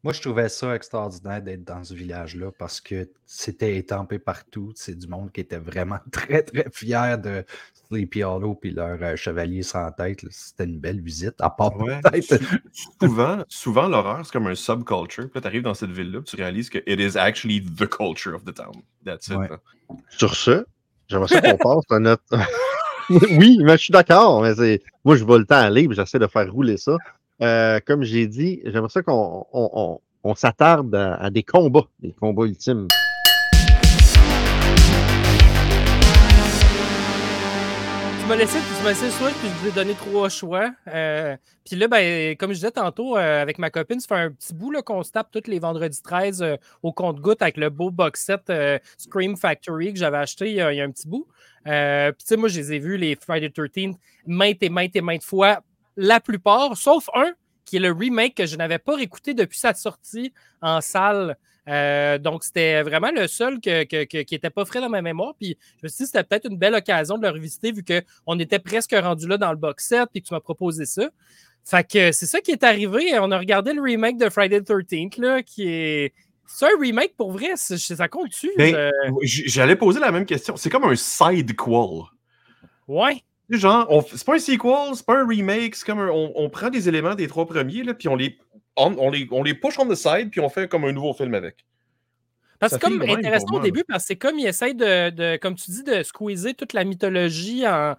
Moi, 0.01 0.13
je 0.13 0.21
trouvais 0.21 0.47
ça 0.47 0.73
extraordinaire 0.75 1.41
d'être 1.41 1.65
dans 1.65 1.83
ce 1.83 1.93
village-là 1.93 2.51
parce 2.57 2.79
que 2.79 3.09
c'était 3.25 3.75
étampé 3.75 4.17
partout. 4.17 4.71
C'est 4.75 4.97
du 4.97 5.07
monde 5.07 5.29
qui 5.33 5.41
était 5.41 5.57
vraiment 5.57 5.99
très, 6.11 6.41
très 6.43 6.67
fier 6.71 7.17
de 7.17 7.43
Sleepy 7.73 8.23
Hollow 8.23 8.55
puis 8.55 8.71
leur 8.71 8.97
euh, 9.01 9.17
chevalier 9.17 9.61
sans 9.61 9.91
tête. 9.91 10.21
C'était 10.29 10.63
une 10.63 10.79
belle 10.79 11.01
visite, 11.01 11.35
à 11.39 11.49
part 11.49 11.75
Ouais. 11.77 11.99
peut-être. 12.03 12.41
Souvent, 13.01 13.43
souvent 13.49 13.87
l'horreur, 13.89 14.25
c'est 14.25 14.31
comme 14.31 14.47
un 14.47 14.55
subculture. 14.55 15.25
Puis 15.25 15.31
là, 15.35 15.41
tu 15.41 15.47
arrives 15.47 15.63
dans 15.63 15.73
cette 15.73 15.91
ville-là, 15.91 16.21
tu 16.21 16.37
réalises 16.37 16.69
que 16.69 16.77
it 16.87 16.99
is 16.99 17.17
actually 17.17 17.61
the 17.61 17.87
culture 17.87 18.33
of 18.33 18.45
the 18.45 18.53
town. 18.53 18.81
That's 19.03 19.27
it. 19.27 19.35
Ouais. 19.35 19.49
là. 19.49 19.59
Sur 20.09 20.33
ce, 20.33 20.65
j'aimerais 21.09 21.27
ça 21.27 21.41
qu'on 21.41 21.57
passe 21.75 21.83
à 21.89 21.99
notre. 21.99 22.23
oui, 23.09 23.59
mais 23.63 23.73
je 23.73 23.83
suis 23.83 23.91
d'accord. 23.91 24.43
Mais 24.43 24.55
c'est... 24.55 24.81
Moi, 25.03 25.17
je 25.17 25.25
vois 25.25 25.39
le 25.39 25.45
temps 25.45 25.57
aller, 25.57 25.87
puis 25.87 25.95
j'essaie 25.95 26.19
de 26.19 26.27
faire 26.27 26.49
rouler 26.49 26.77
ça. 26.77 26.95
Euh, 27.41 27.79
comme 27.85 28.03
j'ai 28.03 28.27
dit, 28.27 28.61
j'aimerais 28.65 28.89
ça 28.89 29.01
qu'on 29.01 29.45
on, 29.53 29.69
on- 29.73 30.01
on 30.23 30.35
s'attarde 30.35 30.93
à, 30.95 31.29
des 31.29 31.43
combats, 31.43 31.87
des 31.99 32.11
combats 32.11 32.45
ultimes. 32.45 32.87
Tu 38.19 38.27
m'as 38.27 38.35
laissé, 38.35 38.59
tu 38.59 38.83
m'as 38.83 38.89
laissé 38.89 39.05
le 39.05 39.11
puis 39.11 39.47
je 39.47 39.61
vous 39.61 39.67
ai 39.69 39.71
donné 39.71 39.93
trois 39.93 40.27
choix. 40.27 40.71
Euh, 40.87 41.37
puis 41.65 41.77
là, 41.77 41.87
ben, 41.87 42.35
comme 42.35 42.49
je 42.51 42.55
disais 42.55 42.71
tantôt, 42.71 43.17
euh, 43.17 43.41
avec 43.41 43.57
ma 43.57 43.69
copine, 43.69 43.99
ça 44.01 44.07
fait 44.09 44.21
un 44.21 44.31
petit 44.31 44.53
bout 44.53 44.73
qu'on 44.83 45.01
se 45.03 45.11
tape 45.11 45.31
tous 45.31 45.49
les 45.49 45.59
vendredis 45.59 46.01
13 46.03 46.41
euh, 46.41 46.57
au 46.83 46.91
compte-goutte 46.91 47.41
avec 47.41 47.55
le 47.55 47.69
beau 47.69 47.89
box 47.89 48.25
set 48.25 48.51
Scream 48.97 49.37
Factory 49.37 49.93
que 49.93 49.99
j'avais 49.99 50.17
acheté 50.17 50.49
il 50.49 50.55
y, 50.55 50.61
a, 50.61 50.67
un 50.83 50.91
petit 50.91 51.07
bout. 51.07 51.27
Puis 51.63 51.71
tu 52.19 52.25
sais, 52.25 52.35
moi, 52.37 52.49
je 52.49 52.59
les 52.59 52.73
ai 52.73 52.79
vus, 52.79 52.97
les 52.97 53.15
Friday 53.15 53.49
13, 53.49 53.95
maintes 54.27 54.61
et 54.61 54.69
maintes 54.69 54.95
et 54.97 55.01
maintes 55.01 55.23
fois, 55.23 55.61
la 55.99 56.19
plupart, 56.19 56.75
sauf 56.77 57.09
un 57.13 57.33
qui 57.65 57.75
est 57.77 57.79
le 57.79 57.91
remake 57.91 58.35
que 58.35 58.45
je 58.45 58.55
n'avais 58.55 58.79
pas 58.79 58.95
réécouté 58.95 59.33
depuis 59.33 59.59
sa 59.59 59.73
sortie 59.75 60.33
en 60.61 60.81
salle. 60.81 61.37
Euh, 61.67 62.17
donc, 62.17 62.43
c'était 62.43 62.81
vraiment 62.81 63.11
le 63.11 63.27
seul 63.27 63.59
que- 63.61 63.83
que- 63.83 64.05
que- 64.05 64.23
qui 64.23 64.33
n'était 64.33 64.49
pas 64.49 64.65
frais 64.65 64.81
dans 64.81 64.89
ma 64.89 65.03
mémoire. 65.03 65.35
Puis, 65.39 65.55
je 65.77 65.81
me 65.83 65.87
suis 65.89 66.05
dit, 66.05 66.07
c'était 66.07 66.23
peut-être 66.23 66.49
une 66.49 66.57
belle 66.57 66.73
occasion 66.73 67.17
de 67.19 67.27
le 67.27 67.29
revisiter 67.31 67.71
vu 67.71 67.83
qu'on 67.83 68.39
était 68.39 68.57
presque 68.57 68.95
rendu 68.99 69.27
là 69.27 69.37
dans 69.37 69.51
le 69.51 69.57
box 69.57 69.87
set 69.87 70.09
et 70.15 70.21
que 70.21 70.27
tu 70.27 70.33
m'as 70.33 70.39
proposé 70.39 70.85
ça. 70.85 71.07
Fait 71.63 71.83
que 71.87 72.11
c'est 72.11 72.25
ça 72.25 72.41
qui 72.41 72.51
est 72.51 72.63
arrivé. 72.63 73.19
On 73.19 73.29
a 73.29 73.37
regardé 73.37 73.73
le 73.73 73.81
remake 73.83 74.17
de 74.17 74.29
Friday 74.29 74.61
the 74.61 74.65
13th, 74.71 75.17
là, 75.19 75.43
qui 75.43 75.67
est. 75.69 76.13
C'est 76.47 76.65
un 76.65 76.79
remake 76.79 77.15
pour 77.15 77.31
vrai? 77.31 77.49
Ça 77.55 78.07
compte-tu? 78.07 78.49
Ben, 78.57 78.73
Euh, 78.73 78.89
J'allais 79.21 79.75
poser 79.75 79.99
la 79.99 80.11
même 80.11 80.25
question. 80.25 80.55
C'est 80.55 80.71
comme 80.71 80.85
un 80.85 80.95
sidequel. 80.95 82.01
Ouais. 82.87 83.23
Genre, 83.49 83.87
on 83.89 84.01
c'est 84.01 84.23
pas 84.25 84.35
un 84.35 84.39
sequel, 84.39 84.95
c'est 84.95 85.05
pas 85.05 85.21
un 85.21 85.27
remake, 85.27 85.75
c'est 85.75 85.85
comme 85.85 85.99
un- 85.99 86.09
on, 86.09 86.31
on 86.35 86.49
prend 86.49 86.69
des 86.69 86.87
éléments 86.87 87.15
des 87.15 87.27
trois 87.27 87.47
premiers, 87.47 87.83
là, 87.83 87.93
puis 87.95 88.07
on 88.07 88.15
les, 88.15 88.37
on, 88.75 88.95
on 88.97 89.09
les, 89.09 89.27
on 89.31 89.41
les 89.41 89.55
push 89.55 89.79
on 89.79 89.87
the 89.87 89.95
side, 89.95 90.29
puis 90.29 90.39
on 90.39 90.49
fait 90.49 90.67
comme 90.69 90.83
un 90.85 90.91
nouveau 90.91 91.13
film 91.13 91.33
avec. 91.33 91.65
Parce 92.59 92.73
Ça 92.73 92.79
que 92.79 92.85
c'est 92.87 92.97
comme 92.97 93.09
intéressant 93.09 93.45
au 93.47 93.51
moi, 93.53 93.61
début, 93.61 93.83
parce 93.87 94.03
que 94.03 94.07
c'est 94.07 94.15
comme 94.17 94.37
il 94.37 94.45
essaie 94.45 94.73
de, 94.73 95.09
de, 95.09 95.37
comme 95.37 95.55
tu 95.55 95.71
dis, 95.71 95.83
de 95.83 96.03
squeezer 96.03 96.53
toute 96.53 96.73
la 96.73 96.83
mythologie 96.83 97.65
en, 97.65 97.95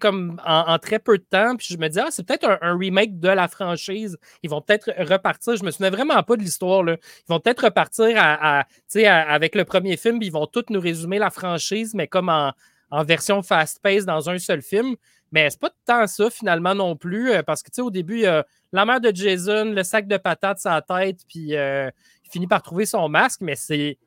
comme 0.00 0.40
en, 0.44 0.72
en 0.72 0.78
très 0.78 0.98
peu 0.98 1.16
de 1.16 1.22
temps. 1.22 1.54
Puis 1.56 1.68
je 1.70 1.78
me 1.78 1.88
dis, 1.88 2.00
ah, 2.00 2.08
c'est 2.10 2.26
peut-être 2.26 2.48
un, 2.48 2.58
un 2.60 2.76
remake 2.76 3.20
de 3.20 3.28
la 3.28 3.46
franchise. 3.46 4.18
Ils 4.42 4.50
vont 4.50 4.60
peut-être 4.60 4.90
repartir. 4.98 5.56
Je 5.56 5.64
me 5.64 5.70
souviens 5.70 5.90
vraiment 5.90 6.20
pas 6.24 6.36
de 6.36 6.42
l'histoire. 6.42 6.82
là. 6.82 6.96
Ils 7.28 7.32
vont 7.32 7.38
peut-être 7.38 7.64
repartir 7.66 8.16
à, 8.16 8.58
à, 8.60 8.64
tu 8.64 8.70
sais, 8.88 9.06
à- 9.06 9.28
avec 9.30 9.54
le 9.54 9.64
premier 9.64 9.96
film. 9.96 10.18
puis 10.18 10.26
Ils 10.26 10.32
vont 10.32 10.46
tous 10.46 10.64
nous 10.70 10.80
résumer 10.80 11.18
la 11.20 11.30
franchise, 11.30 11.94
mais 11.94 12.08
comme 12.08 12.28
en, 12.28 12.52
en 12.90 13.04
version 13.04 13.42
fast-paced 13.42 14.06
dans 14.06 14.28
un 14.30 14.38
seul 14.38 14.62
film. 14.62 14.94
Mais 15.32 15.50
c'est 15.50 15.60
pas 15.60 15.70
tant 15.84 16.06
ça 16.06 16.30
finalement 16.30 16.74
non 16.76 16.94
plus, 16.96 17.32
euh, 17.32 17.42
parce 17.42 17.62
que 17.62 17.68
tu 17.70 17.76
sais, 17.76 17.82
au 17.82 17.90
début, 17.90 18.14
il 18.18 18.20
y 18.22 18.26
a 18.26 18.46
la 18.72 18.84
mère 18.84 19.00
de 19.00 19.10
Jason, 19.14 19.64
le 19.64 19.82
sac 19.82 20.06
de 20.06 20.16
patates 20.16 20.60
sur 20.60 20.70
la 20.70 20.80
tête, 20.82 21.20
puis 21.28 21.56
euh, 21.56 21.90
il 22.24 22.30
finit 22.30 22.46
par 22.46 22.62
trouver 22.62 22.86
son 22.86 23.08
masque, 23.08 23.40
mais 23.40 23.56
c'est 23.56 23.98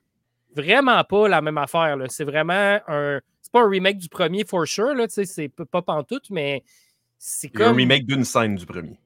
vraiment 0.56 1.04
pas 1.04 1.28
la 1.28 1.42
même 1.42 1.58
affaire. 1.58 1.98
là. 1.98 2.06
C'est 2.08 2.24
vraiment 2.24 2.80
un. 2.88 3.20
C'est 3.42 3.52
pas 3.52 3.62
un 3.62 3.70
remake 3.70 3.98
du 3.98 4.10
premier, 4.10 4.46
for 4.46 4.66
sure, 4.68 4.94
là, 4.94 5.08
tu 5.08 5.14
sais, 5.16 5.26
c'est 5.26 5.50
pas 5.50 5.82
pantoute, 5.82 6.30
mais 6.30 6.64
c'est 7.18 7.50
comme. 7.50 7.74
un 7.74 7.76
remake 7.76 8.06
d'une 8.06 8.24
scène 8.24 8.56
du 8.56 8.66
premier. 8.66 8.98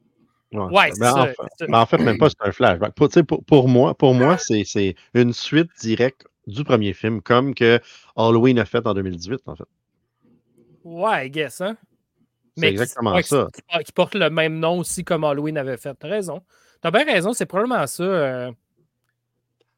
Ouais, 0.51 0.91
c'est 0.93 1.07
en 1.07 1.15
ça. 1.15 1.27
fait- 1.27 1.35
ça. 1.59 1.65
Ben, 1.67 1.79
en 1.79 1.85
fait, 1.85 1.97
même 1.99 2.17
pas, 2.17 2.29
c'est 2.29 2.41
un 2.48 2.51
flashback. 2.51 2.93
Pour, 2.93 3.07
tu 3.07 3.13
sais, 3.13 3.24
pour, 3.24 3.43
pour 3.46 3.67
moi, 3.69 3.96
pour 3.96 4.13
moi 4.13 4.37
c'est, 4.37 4.63
c'est 4.65 4.96
une 5.13 5.31
suite 5.33 5.69
directe 5.79 6.25
du 6.47 6.63
premier 6.63 6.93
film, 6.93 7.21
comme 7.21 7.53
que 7.53 7.79
Halloween 8.15 8.59
a 8.59 8.65
fait 8.65 8.85
en 8.85 8.93
2018, 8.93 9.41
en 9.47 9.55
fait. 9.55 9.65
Ouais, 10.83 11.27
I 11.27 11.29
guess, 11.29 11.61
hein. 11.61 11.77
C'est 12.57 12.63
qui- 12.63 12.67
exactement 12.67 13.13
ouais, 13.13 13.23
ça. 13.23 13.47
Qui, 13.53 13.83
qui 13.85 13.91
porte 13.91 14.15
le 14.15 14.29
même 14.29 14.59
nom 14.59 14.79
aussi 14.79 15.03
comme 15.03 15.23
Halloween 15.23 15.57
avait 15.57 15.77
fait. 15.77 15.95
T'as 15.97 16.07
raison. 16.07 16.41
T'as 16.81 16.91
bien 16.91 17.05
raison, 17.05 17.33
c'est 17.33 17.45
probablement 17.45 17.85
ça. 17.87 18.03
euh, 18.03 18.51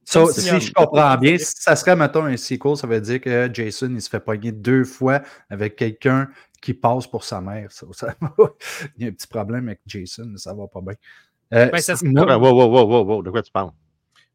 So, 0.05 0.31
si 0.31 0.41
je 0.59 0.73
comprends 0.73 1.17
bien, 1.17 1.37
si 1.37 1.45
ça 1.59 1.75
serait, 1.75 1.95
mettons, 1.95 2.25
un 2.25 2.35
sequel, 2.35 2.75
ça 2.75 2.87
veut 2.87 2.99
dire 2.99 3.21
que 3.21 3.49
Jason, 3.53 3.89
il 3.93 4.01
se 4.01 4.09
fait 4.09 4.19
pogner 4.19 4.51
deux 4.51 4.83
fois 4.83 5.21
avec 5.49 5.77
quelqu'un 5.77 6.29
qui 6.61 6.73
passe 6.73 7.07
pour 7.07 7.23
sa 7.23 7.39
mère. 7.39 7.71
Ça, 7.71 7.87
ça- 7.91 8.15
il 8.97 9.03
y 9.03 9.05
a 9.05 9.09
un 9.09 9.13
petit 9.13 9.27
problème 9.27 9.67
avec 9.69 9.79
Jason, 9.87 10.33
ça 10.35 10.53
va 10.53 10.67
pas 10.67 10.81
bien. 10.81 10.93
Euh, 11.53 11.69
Ben, 11.71 11.79
ça 11.79 11.95
Ben, 12.01 12.37
wow, 12.37 12.53
wow, 12.53 12.67
wow, 12.69 12.85
wow, 12.85 13.03
wow, 13.05 13.23
de 13.23 13.29
quoi 13.31 13.41
tu 13.41 13.51
parles? 13.51 13.71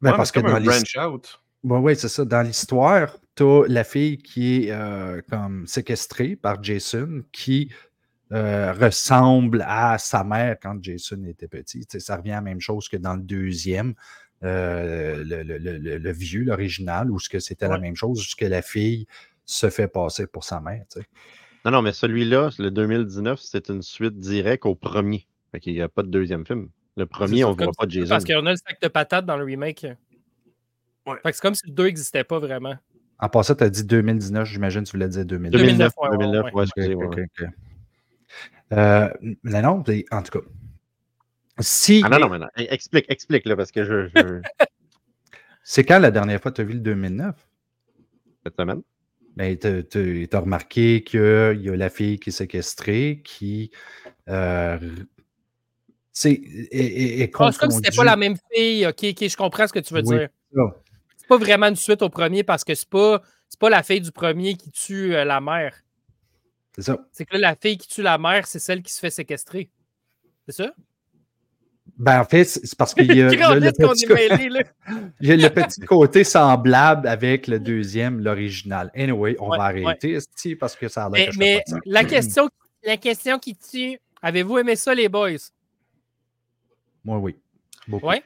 ben, 0.01 0.11
Ouais, 0.11 0.17
parce 0.17 0.33
que 0.33 0.41
dans 0.41 0.49
un 0.49 0.61
branch 0.61 0.97
out. 0.97 1.41
Oui, 1.65 1.79
ouais, 1.81 1.95
c'est 1.95 2.09
ça. 2.09 2.25
Dans 2.25 2.43
l'histoire, 2.43 3.17
tu 3.35 3.43
as 3.43 3.65
la 3.69 3.85
fille 3.85 4.19
qui 4.19 4.65
est 4.67 4.71
euh, 4.71 5.21
comme 5.29 5.67
séquestrée 5.67 6.37
par 6.37 6.63
Jason 6.63 7.23
qui 7.33 7.73
euh, 8.33 8.73
ressemble 8.73 9.65
à 9.67 9.99
sa 9.99 10.23
mère 10.25 10.57
quand 10.61 10.77
Jason 10.83 11.25
était 11.25 11.49
petit. 11.49 11.85
Ça 11.99 12.17
revient 12.17 12.33
à 12.33 12.37
la 12.37 12.41
même 12.43 12.61
chose 12.61 12.89
que 12.89 12.97
dans 12.97 13.15
le 13.15 13.23
deuxième, 13.23 13.95
euh, 14.45 15.25
le, 15.25 15.43
le- 15.43 15.59
le- 15.59 15.99
le- 15.99 16.13
vieux, 16.13 16.45
l'original, 16.45 17.11
où 17.11 17.19
ce 17.19 17.29
que 17.29 17.41
c'était 17.41 17.67
la 17.69 17.79
même 17.81 17.97
chose, 17.97 18.21
juste 18.21 18.39
que 18.39 18.45
la 18.47 18.63
fille 18.63 19.07
se 19.45 19.71
fait 19.71 19.89
passer 19.89 20.27
pour 20.27 20.45
sa 20.45 20.61
mère. 20.61 20.85
Non, 21.65 21.73
non, 21.73 21.83
mais 21.83 21.93
celui-là, 21.93 22.51
le 22.59 22.71
2019, 22.71 23.41
c'est 23.41 23.69
une 23.69 23.83
suite 23.83 24.19
directe 24.19 24.65
au 24.67 24.75
premier. 24.77 25.27
Fait 25.51 25.59
qu'il 25.59 25.73
n'y 25.73 25.81
a 25.81 25.89
pas 25.89 26.03
de 26.03 26.09
deuxième 26.09 26.47
film. 26.47 26.69
Le 26.97 27.07
premier, 27.07 27.45
on 27.45 27.55
ne 27.55 27.65
voit 27.65 27.73
pas 27.73 27.89
Jason. 27.89 28.09
Parce 28.09 28.25
qu'on 28.25 28.47
a 28.47 28.51
le 28.51 28.57
sac 28.57 28.81
de 28.81 28.89
patates 28.89 29.27
dans 29.27 29.37
le 29.37 29.45
remake. 29.45 29.87
Ouais. 31.09 31.17
Fait 31.23 31.31
que 31.31 31.37
c'est 31.37 31.43
comme 31.43 31.55
si 31.55 31.67
le 31.67 31.73
2 31.73 31.85
n'existait 31.85 32.25
pas 32.25 32.39
vraiment. 32.39 32.77
En 33.19 33.29
passant, 33.29 33.55
tu 33.55 33.65
as 33.65 33.71
dit 33.71 33.85
2019, 33.85 34.47
j'imagine 34.49 34.83
que 34.83 34.87
tu 34.89 34.93
voulais 34.93 35.09
dire 35.09 35.25
2020. 35.25 35.59
2009, 35.59 35.93
2009, 35.93 35.93
ouais, 35.99 36.19
2009, 36.19 36.45
ouais, 36.45 36.53
ouais, 36.53 36.63
Ok, 36.63 36.69
excusez, 36.77 36.95
ok, 36.95 37.01
ouais, 37.01 37.17
ouais. 37.17 37.23
ok, 37.25 37.43
ok. 37.43 37.49
Euh, 38.73 39.09
mais 39.43 39.63
non, 39.63 39.83
en 40.11 40.23
tout 40.23 40.39
cas. 40.41 40.47
Si. 41.61 42.03
Ah 42.05 42.09
non, 42.11 42.19
non, 42.21 42.29
mais 42.29 42.39
non. 42.39 42.47
Eh, 42.57 42.73
Explique, 42.73 43.07
explique, 43.09 43.45
là, 43.47 43.57
parce 43.57 43.73
que 43.73 43.85
je, 43.85 44.09
je... 44.15 44.43
C'est 45.65 45.85
quand 45.85 45.99
la 45.99 46.11
dernière 46.11 46.41
fois 46.41 46.51
que 46.53 46.57
tu 46.57 46.61
as 46.63 46.65
vu 46.65 46.75
le 46.75 46.81
2009? 46.81 47.35
cette 48.45 48.57
semaine. 48.57 48.83
Ben, 49.37 49.57
tu 49.59 50.29
as 50.33 50.41
remarqué 50.41 51.03
qu'il 51.05 51.61
y 51.63 51.69
a 51.71 51.77
la 51.77 51.91
fille 51.91 52.19
qui 52.19 52.31
est 52.31 52.33
séquestrée, 52.33 53.21
qui 53.25 53.71
euh, 54.29 54.79
c'est, 56.13 56.33
est, 56.33 56.69
est- 56.73 57.21
est 57.21 57.33
Ah, 57.39 57.53
c'est 57.53 57.59
comme 57.59 57.71
si 57.71 57.77
c'était 57.77 57.95
pas 57.97 58.05
la 58.05 58.17
même 58.17 58.37
fille. 58.53 58.87
Ok, 58.87 59.05
ok, 59.05 59.29
je 59.29 59.37
comprends 59.37 59.67
ce 59.67 59.73
que 59.73 59.79
tu 59.81 59.93
veux 59.95 60.03
Oui, 60.05 60.17
dire. 60.19 60.29
Pas 61.29 61.39
vraiment 61.39 61.67
une 61.69 61.77
suite 61.77 62.03
au 62.03 62.09
premier 62.09 62.43
parce 62.43 62.65
que 62.65 62.75
c'est 62.75 62.89
pas, 62.89 63.23
c'est 63.49 63.61
pas 63.61 63.71
la 63.71 63.83
fille 63.83 64.01
du 64.01 64.11
premier 64.13 64.55
qui 64.55 64.71
tue 64.71 65.15
euh, 65.15 65.25
la 65.25 65.41
mère. 65.41 65.75
C'est 66.75 66.83
ça. 66.83 66.99
C'est 67.13 67.25
que 67.25 67.35
là, 67.35 67.51
la 67.51 67.57
fille 67.57 67.79
qui 67.79 67.89
tue 67.89 68.03
la 68.03 68.19
mère, 68.19 68.47
c'est 68.47 68.59
celle 68.59 68.83
qui 68.83 68.93
se 68.93 69.01
fait 69.01 69.11
séquestrer. 69.11 69.71
C'est 70.47 70.53
ça? 70.53 70.73
Ben, 71.97 72.21
en 72.21 72.25
fait, 72.25 72.45
c'est 72.45 72.77
parce 72.77 72.95
qu'il 72.95 73.07
y 73.07 73.23
a, 73.23 73.33
il 73.33 73.39
y 73.39 73.43
a 73.43 73.55
le 73.55 73.73
petit 73.73 74.07
là. 74.49 74.61
il 75.21 75.29
y 75.29 75.33
a 75.33 75.37
le 75.37 75.49
petit 75.51 75.81
côté 75.81 76.23
semblable 76.23 77.09
avec 77.09 77.49
le 77.49 77.59
deuxième, 77.59 78.21
l'original. 78.21 78.91
Anyway, 78.95 79.37
on 79.41 79.49
Ouais, 79.51 79.59
va 79.59 79.73
ouais. 79.73 79.85
arrêter 79.85 80.13
esti, 80.13 80.55
parce 80.55 80.77
que 80.77 80.87
ça 80.89 81.07
a 81.07 81.11
l'air 81.11 81.13
Mais, 81.13 81.27
que 81.27 81.33
je 81.33 81.39
mais 81.39 81.55
fais 81.57 81.57
pas 81.57 81.63
de 81.65 81.71
sens. 81.71 81.81
la, 81.87 82.05
question, 82.05 82.51
la 82.85 82.97
question 82.99 83.39
qui 83.39 83.57
tue, 83.57 83.99
avez-vous 84.23 84.59
aimé 84.59 84.77
ça, 84.77 84.95
les 84.95 85.09
boys? 85.09 85.31
Moi, 87.05 87.19
oui. 87.19 87.37
Beaucoup. 87.89 88.07
Ouais. 88.07 88.23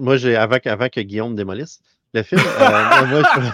Moi, 0.00 0.16
j'ai, 0.16 0.36
avant, 0.36 0.58
avant 0.64 0.88
que 0.88 1.00
Guillaume 1.00 1.34
démolisse 1.34 1.80
le 2.14 2.22
film, 2.22 2.40
euh, 2.40 3.06
moi, 3.06 3.22
je, 3.34 3.50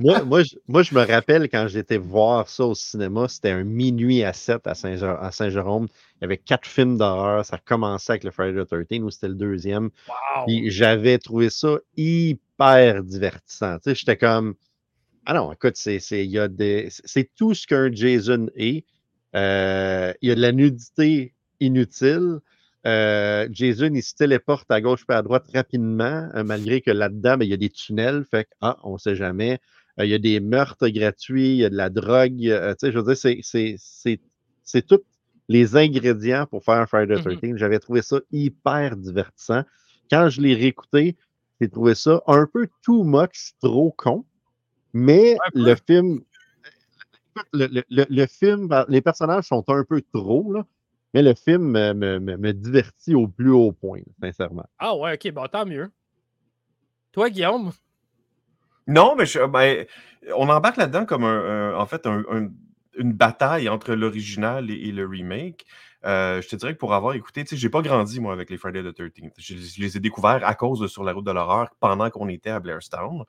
moi, 0.00 0.22
moi, 0.24 0.42
je- 0.42 0.56
moi, 0.68 0.82
je 0.82 0.94
me 0.94 1.02
rappelle 1.04 1.48
quand 1.48 1.66
j'étais 1.68 1.96
voir 1.96 2.48
ça 2.48 2.64
au 2.66 2.74
cinéma, 2.74 3.28
c'était 3.28 3.50
un 3.50 3.64
minuit 3.64 4.22
à 4.24 4.32
7 4.32 4.66
à 4.66 4.74
Saint- 4.74 5.00
à 5.02 5.30
Saint-Jérôme. 5.30 5.86
Il 6.16 6.22
y 6.22 6.24
avait 6.24 6.38
quatre 6.38 6.66
films 6.66 6.98
d'horreur. 6.98 7.44
Ça 7.44 7.58
commençait 7.58 8.12
avec 8.12 8.24
le 8.24 8.30
Friday 8.30 8.64
the 8.64 8.68
13 8.68 9.02
ou 9.02 9.10
c'était 9.10 9.28
le 9.28 9.34
deuxième. 9.34 9.90
Wow. 10.08 10.46
J'avais 10.66 11.18
trouvé 11.18 11.50
ça 11.50 11.78
hyper 11.96 13.02
divertissant. 13.02 13.76
Tu 13.78 13.90
sais, 13.90 13.94
j'étais 13.94 14.16
comme. 14.16 14.54
Ah 15.26 15.34
non, 15.34 15.52
écoute, 15.52 15.76
c'est, 15.76 16.00
c'est, 16.00 16.24
il 16.24 16.30
y 16.32 16.38
a 16.38 16.48
des, 16.48 16.88
c'est 16.90 17.30
tout 17.36 17.54
ce 17.54 17.66
qu'un 17.66 17.92
Jason 17.92 18.48
est. 18.56 18.84
Euh, 19.34 20.12
il 20.20 20.28
y 20.28 20.32
a 20.32 20.34
de 20.34 20.40
la 20.40 20.52
nudité 20.52 21.34
inutile. 21.60 22.38
Euh, 22.86 23.48
Jason, 23.52 23.90
il 23.94 24.02
se 24.02 24.14
téléporte 24.14 24.70
à 24.70 24.80
gauche 24.80 25.04
et 25.08 25.12
à 25.12 25.22
droite 25.22 25.46
rapidement, 25.54 26.28
euh, 26.34 26.42
malgré 26.42 26.80
que 26.80 26.90
là-dedans, 26.90 27.36
ben, 27.36 27.44
il 27.44 27.50
y 27.50 27.54
a 27.54 27.56
des 27.58 27.70
tunnels. 27.70 28.24
Fait 28.30 28.44
que, 28.44 28.50
ah, 28.60 28.78
on 28.82 28.94
ne 28.94 28.98
sait 28.98 29.14
jamais. 29.14 29.60
Euh, 30.00 30.04
il 30.04 30.10
y 30.10 30.14
a 30.14 30.18
des 30.18 30.40
meurtres 30.40 30.88
gratuits, 30.88 31.50
il 31.50 31.56
y 31.58 31.64
a 31.64 31.70
de 31.70 31.76
la 31.76 31.90
drogue. 31.90 32.46
euh, 32.46 32.72
tu 32.72 32.86
sais, 32.86 32.92
je 32.92 32.98
veux 32.98 33.04
dire, 33.04 33.16
c'est, 33.16 33.38
c'est, 33.42 33.76
c'est, 33.78 34.20
c'est 34.64 34.86
tous 34.86 35.02
les 35.48 35.76
ingrédients 35.76 36.46
pour 36.46 36.64
faire 36.64 36.74
un 36.76 36.86
Friday 36.86 37.16
the 37.20 37.26
Mhm. 37.26 37.36
13. 37.38 37.56
J'avais 37.56 37.78
trouvé 37.78 38.02
ça 38.02 38.20
hyper 38.32 38.96
divertissant. 38.96 39.62
quand 40.10 40.28
je 40.28 40.40
l'ai 40.40 40.54
réécouté, 40.54 41.16
j'ai 41.60 41.68
trouvé 41.68 41.94
ça 41.94 42.20
un 42.26 42.46
peu 42.52 42.68
too 42.82 43.02
much, 43.04 43.52
trop 43.60 43.92
con. 43.96 44.24
Mais 44.92 45.36
le 45.54 45.74
film, 45.86 46.20
le, 47.52 47.66
le- 47.66 47.84
le- 47.90 48.06
le 48.10 48.26
film, 48.26 48.68
ben, 48.68 48.84
les 48.88 49.00
personnages 49.00 49.44
sont 49.44 49.64
un 49.68 49.84
peu 49.84 50.02
trop, 50.12 50.52
là, 50.52 50.66
mais 51.14 51.22
le 51.22 51.34
film 51.34 51.62
me, 51.72 51.92
me- 51.92 52.36
me- 52.36 52.52
divertit 52.52 53.14
au 53.14 53.28
plus 53.28 53.50
haut 53.50 53.72
point, 53.72 54.00
sincèrement. 54.20 54.66
Ah 54.78 54.96
ouais, 54.96 55.14
ok, 55.14 55.32
bon, 55.32 55.46
tant 55.46 55.66
mieux. 55.66 55.90
Toi, 57.12 57.30
Guillaume? 57.30 57.72
Non, 58.86 59.14
mais 59.16 59.26
je- 59.26 59.44
ben, 59.46 59.86
on 60.36 60.48
embarque 60.48 60.76
là-dedans 60.76 61.04
comme 61.04 61.24
un, 61.24 61.72
un- 61.72 61.78
en 61.78 61.86
fait 61.86 62.06
un- 62.06 62.24
un- 62.30 62.48
une 62.98 63.12
bataille 63.12 63.68
entre 63.68 63.94
l'original 63.94 64.70
et, 64.70 64.74
et 64.74 64.92
le 64.92 65.06
remake. 65.06 65.64
Euh, 66.04 66.42
je 66.42 66.48
te 66.48 66.56
dirais 66.56 66.74
que 66.74 66.78
pour 66.78 66.94
avoir 66.94 67.14
écouté, 67.14 67.44
tu 67.44 67.50
sais, 67.50 67.56
j'ai 67.56 67.68
pas 67.70 67.80
grandi 67.80 68.20
moi 68.20 68.32
avec 68.32 68.50
les 68.50 68.56
Friday 68.56 68.82
the 68.82 68.92
13th. 68.94 69.32
Je, 69.38 69.56
je 69.56 69.80
les 69.80 69.96
ai 69.96 70.00
découverts 70.00 70.44
à 70.44 70.54
cause 70.54 70.80
de 70.80 70.88
Sur 70.88 71.04
la 71.04 71.12
route 71.12 71.24
de 71.24 71.30
l'horreur 71.30 71.70
pendant 71.80 72.10
qu'on 72.10 72.28
était 72.28 72.50
à 72.50 72.60
Blairstown. 72.60 73.24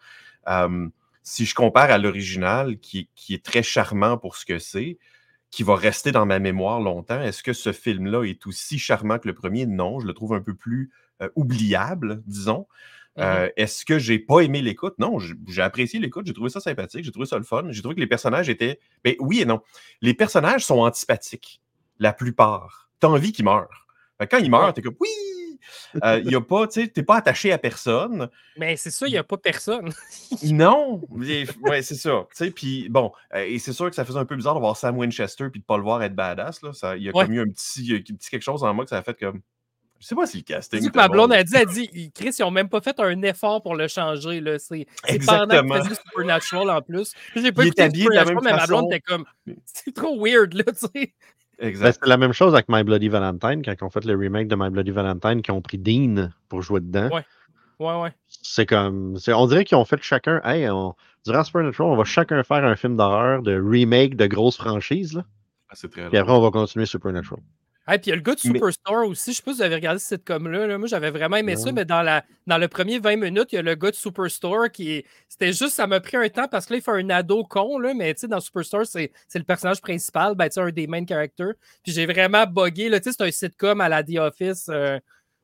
Euh, 0.48 0.88
si 1.22 1.46
je 1.46 1.56
compare 1.56 1.92
à 1.92 1.98
l'original, 1.98 2.80
qui, 2.80 3.10
qui 3.16 3.34
est 3.36 3.46
très 3.46 3.64
charmant 3.64 4.18
pour 4.18 4.36
ce 4.36 4.46
que 4.46 4.60
c'est, 4.60 4.98
qui 5.54 5.62
va 5.62 5.76
rester 5.76 6.12
dans 6.12 6.26
ma 6.26 6.40
mémoire 6.40 6.82
longtemps, 6.82 7.22
est-ce 7.22 7.44
que 7.44 7.54
ce 7.54 7.74
film-là 7.74 8.24
est 8.24 8.48
aussi 8.48 8.80
charmant 8.80 9.20
que 9.20 9.28
le 9.28 9.36
premier? 9.36 9.68
Non, 9.68 10.00
je 10.00 10.08
le 10.08 10.14
trouve 10.14 10.34
un 10.34 10.42
peu 10.42 10.56
plus 10.56 10.90
euh, 11.22 11.30
oubliable, 11.36 12.24
disons. 12.26 12.66
Euh, 13.20 13.48
Est-ce 13.56 13.86
que 13.86 14.00
j'ai 14.00 14.18
pas 14.18 14.40
aimé 14.40 14.64
l'écoute? 14.64 14.96
Non, 14.98 15.20
j'ai 15.20 15.62
apprécié 15.62 16.00
l'écoute, 16.00 16.26
j'ai 16.26 16.34
trouvé 16.34 16.50
ça 16.50 16.60
sympathique, 16.60 17.04
j'ai 17.04 17.12
trouvé 17.12 17.28
ça 17.28 17.38
le 17.38 17.44
fun. 17.44 17.66
J'ai 17.70 17.84
trouvé 17.84 17.94
que 17.94 18.00
les 18.00 18.08
personnages 18.08 18.50
étaient. 18.50 18.80
Ben 19.04 19.14
oui 19.20 19.42
et 19.42 19.46
non. 19.46 19.62
Les 20.02 20.16
personnages 20.16 20.66
sont 20.66 20.80
antipathiques, 20.80 21.62
la 22.00 22.14
plupart. 22.14 22.90
T'as 23.00 23.10
envie 23.10 23.32
qu'ils 23.32 23.46
meurent. 23.46 23.86
Quand 24.32 24.40
ils 24.40 24.50
meurent, 24.50 24.74
t'es 24.74 24.82
comme 24.82 24.96
oui! 25.00 25.10
Euh, 26.04 26.22
y 26.26 26.36
a 26.36 26.42
pas, 26.42 26.68
tu 26.68 26.82
sais, 26.82 26.88
t'es 26.88 27.04
pas 27.04 27.18
attaché 27.18 27.52
à 27.52 27.58
personne. 27.58 28.30
Mais 28.58 28.76
c'est 28.78 28.92
ça, 28.92 29.08
il 29.08 29.12
n'y 29.12 29.18
a 29.18 29.24
pas 29.24 29.38
personne. 29.38 29.92
Non! 30.44 31.02
Ouais, 31.62 31.82
c'est 31.82 31.96
ça. 31.96 32.26
Tu 32.36 32.46
sais, 32.46 32.52
puis 32.52 32.88
bon, 32.90 33.12
euh, 33.34 33.46
et 33.46 33.60
c'est 33.60 33.74
sûr 33.74 33.90
que 33.90 33.96
ça 33.96 34.06
faisait 34.06 34.20
un 34.20 34.26
peu 34.26 34.36
bizarre 34.36 34.56
de 34.56 34.60
voir 34.60 34.76
Sam 34.78 34.98
Winchester 34.98 35.50
puis 35.50 35.60
de 35.62 35.66
pas 35.66 35.78
le 35.78 35.84
voir 35.84 36.02
être 36.04 36.16
badass. 36.16 36.62
Là. 36.62 36.74
Ça, 36.74 36.96
il 36.98 37.04
y 37.04 37.10
a 37.10 37.12
Ouais. 37.16 37.26
comme 37.26 37.34
eu 37.34 37.42
un 37.42 37.48
petit, 37.50 37.94
un 37.94 38.14
petit 38.16 38.30
quelque 38.30 38.42
chose 38.44 38.64
en 38.64 38.74
moi 38.74 38.84
que 38.86 38.90
ça 38.90 38.98
a 38.98 39.04
fait 39.04 39.18
comme. 39.20 39.42
Je 40.00 40.08
sais 40.08 40.16
pas 40.16 40.26
si 40.28 40.38
le 40.38 40.44
casting. 40.44 40.80
C'est 40.82 40.88
ce 40.88 40.92
que 40.92 40.98
ma 40.98 41.08
blonde 41.08 41.32
a 41.32 41.42
dit, 41.46 41.54
elle 41.56 41.66
dit, 41.66 41.90
ils- 41.94 42.12
Chris, 42.12 42.36
ils 42.38 42.42
n'ont 42.42 42.52
même 42.52 42.68
pas 42.68 42.82
fait 42.82 43.00
un 43.00 43.22
effort 43.22 43.64
pour 43.64 43.74
le 43.76 43.88
changer. 43.88 44.42
là. 44.42 44.60
C'est 44.60 44.86
pendant 45.26 45.48
qu'il 45.62 45.74
faisait 45.84 45.96
Supernatural 45.96 46.70
en 46.72 46.82
plus. 46.82 47.14
J'ai 47.36 47.54
pas 47.54 47.64
Il 47.64 47.68
écouté 47.68 47.90
Supernatural, 47.90 48.38
mais 48.44 48.52
ma 48.52 48.66
blonde 48.68 48.88
était 48.92 49.00
comme, 49.00 49.24
c'est 49.66 49.94
trop 49.94 50.20
weird, 50.22 50.54
là, 50.56 50.64
tu 50.66 50.88
sais. 50.94 51.14
Ben, 51.60 51.76
c'est 51.76 52.06
la 52.06 52.18
même 52.18 52.34
chose 52.34 52.54
avec 52.54 52.66
My 52.70 52.84
Bloody 52.84 53.10
Valentine, 53.10 53.62
quand 53.64 53.74
ils 53.80 53.84
ont 53.84 53.90
fait 53.90 54.04
le 54.06 54.16
remake 54.16 54.48
de 54.48 54.56
My 54.56 54.70
Bloody 54.70 54.92
Valentine, 54.92 55.42
qui 55.42 55.52
ont 55.52 55.62
pris 55.62 55.78
Dean 55.78 56.30
pour 56.50 56.62
jouer 56.62 56.82
dedans. 56.82 57.10
Ouais. 57.10 57.26
Ouais, 57.80 58.02
ouais. 58.02 58.14
C'est 58.28 58.66
comme. 58.66 59.18
c'est- 59.18 59.34
On 59.34 59.46
dirait 59.48 59.64
qu'ils 59.66 59.78
ont 59.78 59.86
fait 59.86 60.02
chacun. 60.02 60.42
Hey, 60.44 60.70
on, 60.70 60.96
durant 61.26 61.44
Supernatural, 61.44 61.90
on 61.92 61.96
va 61.96 62.04
chacun 62.04 62.44
faire 62.44 62.64
un 62.64 62.76
film 62.76 62.96
d'horreur 62.98 63.42
de 63.42 63.60
remake 63.60 64.16
de 64.16 64.28
grosses 64.28 64.58
franchises. 64.58 65.14
Là, 65.14 65.24
Ah, 65.70 65.74
c'est 65.76 65.90
très 65.90 66.02
drôle. 66.06 66.18
après, 66.18 66.34
on 66.34 66.42
va 66.42 66.52
continuer 66.52 66.86
Supernatural. 66.86 67.42
Et 67.92 67.98
puis 68.00 68.08
il 68.08 68.10
y 68.10 68.14
a 68.14 68.16
le 68.16 68.22
gars 68.22 68.34
de 68.36 68.40
Mais- 68.46 68.54
Superstore 68.54 69.08
aussi. 69.08 69.32
Je 69.32 69.38
sais 69.38 69.44
pas 69.44 69.52
si 69.52 69.58
vous 69.58 69.64
avez 69.64 69.76
regardé 69.76 70.00
ce 70.00 70.08
sitcom-là. 70.16 70.68
là. 70.68 70.78
Moi, 70.78 70.88
j'avais 70.88 71.10
vraiment 71.12 71.36
aimé 71.36 71.56
ça, 71.58 71.72
mais 71.74 71.84
dans, 71.84 72.02
la, 72.02 72.24
dans 72.48 72.58
le 72.58 72.68
premier 72.70 72.98
20 73.00 73.18
minutes, 73.18 73.52
il 73.52 73.56
y 73.56 73.58
a 73.58 73.62
le 73.62 73.76
gars 73.76 73.92
de 73.92 73.96
Superstore 73.96 74.72
qui. 74.72 75.04
C'était 75.28 75.52
juste, 75.52 75.72
ça 75.72 75.86
m'a 75.86 76.00
pris 76.00 76.16
un 76.16 76.30
temps 76.30 76.48
parce 76.48 76.66
que 76.66 76.74
là, 76.74 76.78
il 76.80 76.82
fait 76.82 76.92
un 76.92 77.10
ado 77.10 77.44
con, 77.44 77.78
là, 77.80 77.94
mais 77.94 78.14
tu 78.14 78.22
sais, 78.22 78.28
dans 78.30 78.40
Superstore, 78.40 78.86
c'est 78.86 79.12
c'est 79.28 79.40
le 79.40 79.46
personnage 79.46 79.82
principal, 79.82 80.34
ben, 80.36 80.46
tu 80.48 80.54
sais, 80.54 80.62
un 80.62 80.70
des 80.72 80.88
main 80.88 81.06
characters. 81.06 81.54
Puis 81.84 81.92
j'ai 81.92 82.06
vraiment 82.06 82.46
buggé. 82.46 82.88
là. 82.88 83.00
Tu 83.02 83.12
sais, 83.12 83.16
c'est 83.18 83.24
un 83.28 83.32
sitcom 83.32 83.82
à 83.82 83.90
la 83.90 84.02
The 84.04 84.16
Office. 84.18 84.68
euh, 84.70 84.98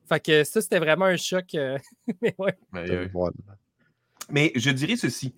Fait 0.08 0.20
que 0.24 0.42
ça, 0.44 0.60
c'était 0.62 0.78
vraiment 0.78 1.04
un 1.04 1.16
choc. 1.18 1.54
euh, 1.54 1.76
mais 2.22 2.34
ouais. 2.38 2.56
Euh, 2.74 3.06
mais 4.30 4.52
je 4.54 4.70
dirais 4.70 4.96
ceci. 4.96 5.34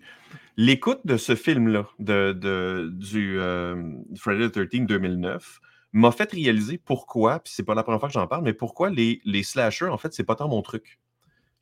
L'écoute 0.57 1.01
de 1.05 1.17
ce 1.17 1.35
film-là, 1.35 1.89
de, 1.99 2.33
de- 2.33 2.91
du 2.93 3.41
euh, 3.41 3.75
Friday 4.17 4.51
the 4.51 4.69
13 4.69 4.87
2009, 4.87 5.61
m'a 5.93 6.11
fait 6.13 6.31
réaliser 6.33 6.79
pourquoi, 6.79 7.41
puis 7.41 7.53
c'est 7.55 7.63
pas 7.65 7.75
la 7.75 7.83
première 7.83 8.01
fois 8.01 8.09
que 8.09 8.15
j'en 8.15 8.27
parle, 8.27 8.45
mais 8.45 8.53
pourquoi 8.55 8.91
les, 8.91 9.21
les 9.25 9.43
slashers, 9.43 9.89
en 9.89 9.99
fait, 9.99 10.13
c'est 10.15 10.25
pas 10.25 10.35
tant 10.37 10.49
mon 10.49 10.63
truc. 10.63 10.99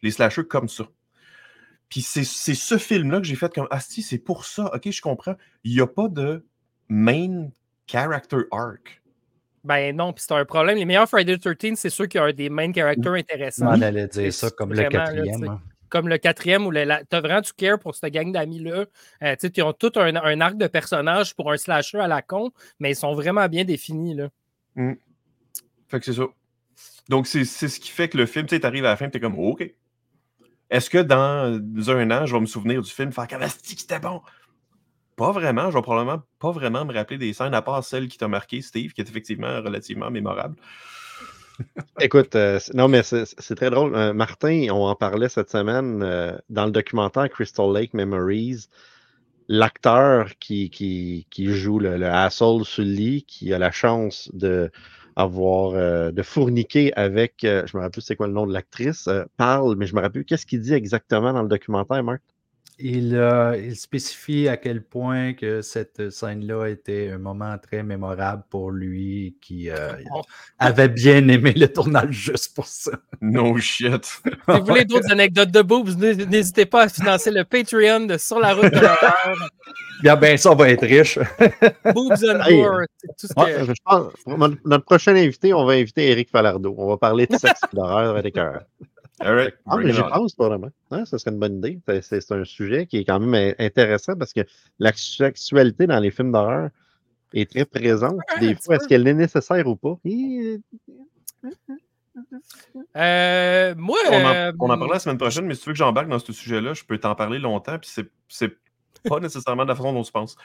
Les 0.03 0.11
slashers 0.11 0.47
comme 0.47 0.69
ça. 0.69 0.85
Puis 1.89 2.03
c'est 2.03 2.25
c'est 2.25 2.55
ce 2.55 2.79
film-là 2.79 3.19
que 3.19 3.27
j'ai 3.27 3.35
fait 3.35 3.53
comme 3.53 3.67
Ah, 3.71 3.81
si, 3.81 4.03
c'est 4.03 4.19
pour 4.19 4.45
ça. 4.45 4.71
Ok, 4.75 4.91
je 4.91 5.03
comprends. 5.03 5.35
Il 5.65 5.75
n'y 5.75 5.81
a 5.81 5.87
pas 5.89 6.09
de 6.09 6.47
main 6.89 7.49
character 7.89 8.43
arc. 8.53 9.03
Ben 9.65 9.95
non, 9.95 10.13
puis 10.13 10.25
c'est 10.27 10.35
un 10.35 10.45
problème. 10.45 10.79
Les 10.79 10.85
meilleurs 10.85 11.09
Friday 11.09 11.37
the 11.37 11.57
13, 11.59 11.75
c'est 11.77 11.91
sûr 11.91 12.09
qu'il 12.09 12.21
y 12.21 12.25
a 12.25 12.33
des 12.33 12.49
main 12.49 12.73
characters 12.73 13.13
intéressants. 13.13 13.65
m'en 13.67 13.73
allais 13.73 14.07
dire 14.07 14.33
ça 14.33 14.51
comme 14.51 14.71
le 14.71 14.77
vraiment, 14.77 14.91
quatrième. 15.05 15.49
hein. 15.49 15.61
Comme 15.91 16.09
le 16.09 16.19
quatrième 16.19 16.67
où 16.67 16.73
tu 16.73 16.79
as 16.79 17.21
vraiment 17.21 17.41
du 17.41 17.53
care 17.53 17.79
pour 17.79 17.95
cette 17.95 18.13
gang 18.13 18.33
d'amis-là. 18.33 18.87
Euh, 19.23 19.37
ils 19.43 19.63
ont 19.63 19.73
tout 19.73 19.93
un, 19.97 20.41
arc 20.41 20.57
de 20.57 20.67
personnages 20.67 21.35
pour 21.35 21.53
un 21.53 21.57
slasher 21.57 21.99
à 21.99 22.09
la 22.09 22.23
con, 22.23 22.51
mais 22.79 22.93
ils 22.93 22.97
sont 22.97 23.15
vraiment 23.15 23.47
bien 23.49 23.65
définis. 23.65 24.15
Là. 24.15 24.29
Fait 25.89 25.99
que 25.99 26.05
c'est 26.05 26.15
ça. 26.15 26.27
Donc, 27.09 27.27
c'est 27.27 27.45
ce 27.45 27.81
qui 27.81 27.91
fait 27.91 28.09
que 28.09 28.17
le 28.17 28.27
film, 28.27 28.47
tu 28.47 28.55
sais, 28.55 28.61
t'arrives 28.61 28.85
à 28.85 28.91
la 28.91 28.97
fin, 28.97 29.11
tu 29.11 29.19
es 29.19 29.21
comme, 29.21 29.39
OK. 29.39 29.69
Est-ce 30.71 30.89
que 30.89 30.99
dans 30.99 31.61
un 31.91 32.11
an, 32.13 32.27
je 32.27 32.33
vais 32.33 32.41
me 32.41 32.47
souvenir 32.47 32.81
du 32.81 32.91
film, 32.91 33.11
faire 33.11 33.27
Cavasti 33.27 33.75
qui 33.75 33.85
était 33.85 33.99
bon? 33.99 34.23
Pas 35.17 35.33
vraiment. 35.33 35.71
Je 35.71 35.77
vais 35.77 35.83
probablement 35.83 36.23
pas 36.39 36.53
vraiment 36.53 36.85
me 36.85 36.95
rappeler 36.95 37.19
des 37.19 37.33
scènes, 37.33 37.55
à 37.55 37.61
part 37.61 37.83
celle 37.83 38.07
qui 38.07 38.17
t'a 38.17 38.29
marqué, 38.29 38.63
Steve, 38.63 38.93
qui 38.93 39.01
est 39.01 39.09
effectivement 39.09 39.61
relativement 39.61 40.11
mémorable. 40.11 40.55
Écoute, 42.01 42.35
euh, 42.37 42.59
non, 42.75 42.89
mais 42.89 43.03
c'est 43.03 43.55
très 43.55 43.71
drôle. 43.71 43.95
Euh, 43.95 44.13
Martin, 44.13 44.69
on 44.71 44.87
en 44.87 44.95
parlait 44.95 45.29
cette 45.29 45.51
semaine 45.51 46.03
euh, 46.03 46.37
dans 46.49 46.67
le 46.67 46.71
documentaire 46.71 47.29
Crystal 47.29 47.73
Lake 47.73 47.95
Memories. 47.95 48.69
L'acteur 49.49 50.31
qui, 50.39 50.71
qui, 50.71 51.27
qui 51.31 51.47
joue 51.47 51.79
le, 51.79 51.97
le 51.97 52.07
asshole 52.07 52.65
sur 52.65 52.85
le 52.85 52.91
lit, 52.91 53.25
qui 53.25 53.53
a 53.53 53.59
la 53.59 53.73
chance 53.73 54.31
de 54.33 54.71
avoir 55.17 55.73
de 56.13 56.23
fourniquer 56.23 56.95
avec, 56.95 57.39
je 57.43 57.77
me 57.77 57.83
rappelle 57.83 57.91
plus 57.91 58.01
c'est 58.01 58.17
quoi 58.17 58.29
le 58.29 58.33
nom 58.33 58.47
de 58.47 58.53
l'actrice, 58.53 59.09
parle, 59.37 59.77
mais 59.77 59.87
je 59.87 59.95
me 59.95 60.01
rappelle 60.01 60.23
plus 60.23 60.25
qu'est-ce 60.25 60.47
qu'il 60.47 60.61
dit 60.61 60.73
exactement 60.73 61.33
dans 61.33 61.43
le 61.43 61.49
documentaire, 61.49 62.03
Marc? 62.05 62.23
Il, 62.83 63.15
euh, 63.15 63.57
il 63.57 63.77
spécifie 63.77 64.49
à 64.49 64.57
quel 64.57 64.83
point 64.83 65.35
que 65.35 65.61
cette 65.63 66.11
scène-là 66.11 66.67
était 66.69 67.11
un 67.11 67.19
moment 67.19 67.57
très 67.59 67.83
mémorable 67.83 68.43
pour 68.51 68.71
lui, 68.71 69.37
qui 69.41 69.71
euh, 69.71 69.93
Oh. 70.15 70.23
avait 70.59 70.89
bien 70.89 71.27
aimé 71.29 71.53
le 71.55 71.69
tournage 71.69 72.13
juste 72.15 72.55
pour 72.55 72.67
ça. 72.67 72.93
No 73.21 73.57
shit. 73.59 74.05
Si 74.25 74.59
vous 74.61 74.65
voulez 74.67 74.85
d'autres 74.85 75.11
anecdotes 75.13 75.51
de 75.51 75.63
boobs, 75.63 75.89
n'hé- 75.99 76.27
n'hésitez 76.27 76.67
pas 76.67 76.83
à 76.85 76.89
financer 76.89 77.31
le 77.31 77.45
Patreon 77.45 78.07
de 78.07 78.17
Sur 78.19 78.41
la 78.41 78.55
route 78.55 78.73
de 78.73 78.81
l'horreur. 78.81 79.51
Bien, 80.03 80.17
ben, 80.17 80.37
ça 80.37 80.51
on 80.53 80.57
va 80.57 80.71
être 80.71 80.85
riche. 80.87 81.19
boobs 81.95 82.25
and 82.25 82.41
Hey. 82.47 82.65
c'est 82.97 83.09
Tout 83.19 83.27
ce 83.27 83.41
Ouais, 83.41 83.53
que... 83.55 83.65
je 83.67 83.73
pense- 83.85 84.53
notre 84.65 84.85
prochain 84.85 85.15
invité, 85.15 85.53
on 85.55 85.65
va 85.67 85.75
inviter 85.75 86.11
Eric 86.11 86.31
Falardeau. 86.31 86.75
On 86.79 86.89
va 86.89 86.97
parler 86.97 87.27
de 87.27 87.37
sexe 87.37 87.61
et 87.73 87.77
d'horreur 87.77 88.17
avec 88.17 88.37
un. 88.39 88.61
All 89.21 89.35
right. 89.35 89.55
Ah, 89.67 89.77
mais 89.77 89.93
j'y 89.93 90.01
pense 90.15 90.35
pas 90.35 90.49
vraiment. 90.49 90.71
Hein, 90.91 91.05
ça 91.05 91.19
serait 91.19 91.31
une 91.33 91.39
bonne 91.39 91.59
idée. 91.59 91.79
C'est- 91.87 92.01
C'est 92.03 92.21
c'est 92.21 92.35
un 92.35 92.45
sujet 92.45 92.87
qui 92.87 92.99
est 92.99 93.05
quand 93.05 93.21
même 93.21 93.35
in- 93.35 93.65
intéressant 93.65 94.15
parce 94.17 94.33
que 94.33 94.41
la 94.79 94.93
sexualité 94.95 95.87
dans 95.87 96.01
les 96.01 96.11
films 96.11 96.33
d'horreur 96.33 96.71
est 97.35 97.51
très 97.51 97.65
présente. 97.65 98.19
Des 98.41 98.55
fois, 98.57 98.77
est-ce 98.77 98.89
qu'elle 98.89 99.07
est 99.07 99.15
nécessaire 99.15 99.67
ou 99.67 99.77
pas? 99.77 99.97
Euh, 102.97 103.75
moi, 103.77 103.99
On 104.11 104.15
en, 104.15 104.35
euh, 104.35 104.53
on 104.59 104.65
en 104.65 104.69
parlera 104.69 104.95
la 104.95 104.99
semaine 105.01 105.19
prochaine, 105.19 105.47
mais 105.47 105.55
si 105.55 105.63
tu 105.63 105.69
veux 105.69 105.73
que 105.75 105.79
j'embarque 105.79 106.09
dans 106.09 106.19
ce 106.19 106.33
sujet-là, 106.33 106.75
je 106.75 106.85
peux 106.85 106.99
t'en 106.99 107.15
parler 107.15 107.39
longtemps, 107.39 107.79
puis 107.79 107.91
c'est- 107.93 108.11
c'est 108.29 108.53
pas 109.09 109.21
nécessairement 109.21 109.63
de 109.65 109.69
la 109.69 109.75
façon 109.77 109.93
dont 109.93 110.03
tu 110.03 110.13
penses. 110.13 110.37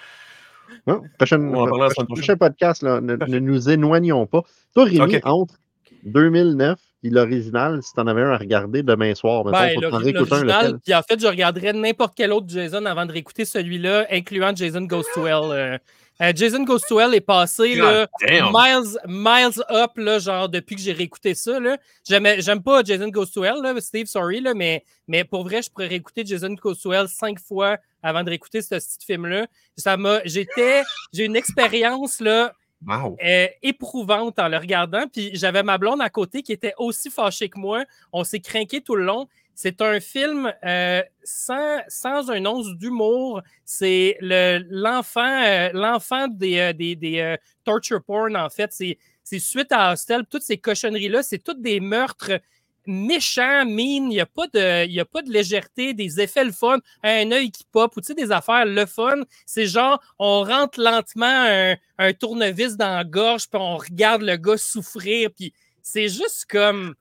Non, 0.88 1.02
prochaine- 1.18 1.50
On 1.56 1.62
en 1.62 1.66
parlera 1.66 1.88
la 1.88 1.94
semaine 1.94 2.08
prochain 2.08 2.38
podcast, 2.38 2.82
là, 2.84 3.02
ne, 3.02 3.16
nous 3.40 3.70
éloignons 3.70 4.26
pas. 4.26 4.44
Toi, 4.74 4.86
Rémi, 4.86 4.98
entre 5.24 5.56
2009 6.04 6.80
l'original, 7.10 7.82
si 7.84 7.94
tu 7.94 8.00
en 8.00 8.08
avais 8.08 8.22
un 8.22 8.32
à 8.32 8.38
regarder 8.38 8.84
demain 8.84 9.14
soir, 9.16 9.46
mettons, 9.46 9.58
Ben, 9.58 9.76
t'en 9.90 10.00
l'original, 10.44 10.80
puis 10.84 10.94
en 10.94 11.02
fait, 11.04 11.20
je 11.20 11.28
regarderais 11.28 11.74
n'importe 11.74 12.14
quel 12.16 12.32
autre 12.32 12.48
Jason 12.50 12.86
avant 12.86 13.06
de 13.06 13.12
réécouter 13.12 13.46
celui-là, 13.46 14.08
incluant 14.12 14.56
Jason 14.56 14.82
Goes 14.82 15.04
to 15.14 15.26
Hell. 15.28 15.52
euh. 15.52 15.78
Euh, 16.22 16.32
Jason 16.34 16.64
Goes 16.64 16.80
to 16.88 16.98
Hell 16.98 17.14
est 17.14 17.20
passé 17.20 17.76
là, 17.76 18.08
miles, 18.54 18.98
miles 19.06 19.62
up, 19.70 19.92
là, 19.98 20.18
genre 20.18 20.48
depuis 20.48 20.78
que 20.78 20.82
j'ai 20.82 20.94
réécouté 20.94 21.34
ça. 21.36 21.60
là. 21.60 21.78
J'aimais- 22.08 22.40
J'aime 22.42 22.64
pas 22.64 22.84
Jason 22.84 23.10
Goes 23.10 23.26
to 23.34 23.44
Hell, 23.44 23.62
là, 23.62 23.74
Steve, 23.82 24.06
sorry, 24.06 24.40
là, 24.40 24.54
mais, 24.54 24.86
mais 25.10 25.26
pour 25.26 25.44
vrai, 25.44 25.62
je 25.62 25.70
pourrais 25.70 25.88
réécouter 25.88 26.24
Jason 26.26 26.54
Goes 26.54 26.76
to 26.82 26.94
Hell 26.94 27.10
cinq 27.10 27.38
fois 27.42 27.78
avant 28.02 28.24
de 28.24 28.30
réécouter 28.30 28.62
ce 28.62 28.76
petit 28.76 29.06
film-là. 29.06 29.48
Ça 29.76 29.98
m'a. 29.98 30.22
J'étais. 30.24 30.84
J'ai 31.12 31.26
une 31.26 31.36
expérience 31.36 32.22
là, 32.22 32.54
Wow. 32.82 33.22
euh, 33.24 33.48
éprouvante 33.64 34.38
en 34.40 34.48
le 34.48 34.58
regardant. 34.58 35.08
Puis 35.12 35.32
j'avais 35.34 35.64
ma 35.64 35.78
blonde 35.78 36.02
à 36.02 36.10
côté 36.10 36.44
qui 36.44 36.52
était 36.52 36.74
aussi 36.78 37.10
fâchée 37.10 37.50
que 37.50 37.60
moi. 37.60 37.84
On 38.12 38.24
s'est 38.24 38.40
craqué 38.40 38.82
tout 38.82 38.96
le 38.96 39.06
long. 39.06 39.28
C'est 39.56 39.82
un 39.82 40.00
film 40.02 40.52
euh, 40.66 41.02
sans, 41.24 41.80
sans 41.88 42.30
un 42.30 42.46
once 42.46 42.76
d'humour. 42.76 43.42
C'est 43.64 44.18
le- 44.20 44.60
l'enfant 44.70 45.22
euh, 45.46 45.70
l'enfant 45.74 46.28
des, 46.28 46.60
euh, 46.60 46.74
des, 46.74 46.96
des, 46.96 47.20
euh, 47.20 47.38
torture 47.64 48.04
porn, 48.04 48.36
en 48.36 48.50
fait. 48.50 48.72
C'est 48.74 48.98
c'est 49.24 49.40
suite 49.40 49.72
à 49.72 49.94
Hostel, 49.94 50.24
toutes 50.30 50.44
ces 50.44 50.58
cochonneries-là, 50.60 51.24
c'est 51.24 51.40
toutes 51.40 51.60
des 51.62 51.80
meurtres 51.80 52.40
méchant, 52.88 53.66
mine, 53.66 54.06
il 54.12 54.16
n'y 54.16 54.20
a, 54.20 54.26
pas 54.26 54.48
de- 54.54 54.86
y 54.88 55.00
a 55.00 55.06
pas 55.06 55.22
de 55.22 55.32
légèreté, 55.32 55.94
des 55.94 56.20
effets 56.22 56.44
le 56.44 56.52
fun, 56.52 56.78
un 57.04 57.32
œil 57.32 57.52
qui 57.52 57.64
pop, 57.72 57.96
ou 57.96 58.02
tu 58.02 58.08
sais, 58.08 58.14
des 58.14 58.32
affaires 58.32 58.66
le 58.66 58.86
fun. 58.86 59.16
C'est 59.46 59.66
genre, 59.68 60.02
on 60.20 60.44
rentre 60.44 60.80
lentement 60.82 61.26
un, 61.48 61.76
un 61.98 62.14
tournevis 62.14 62.78
dans 62.78 62.96
la 62.98 63.04
gorge, 63.04 63.50
puis 63.50 63.60
on 63.62 63.78
regarde 63.78 64.22
le 64.22 64.36
gars 64.38 64.58
souffrir, 64.58 65.30
puis 65.36 65.54
c'est 65.82 66.08
juste 66.10 66.46
comme. 66.50 66.96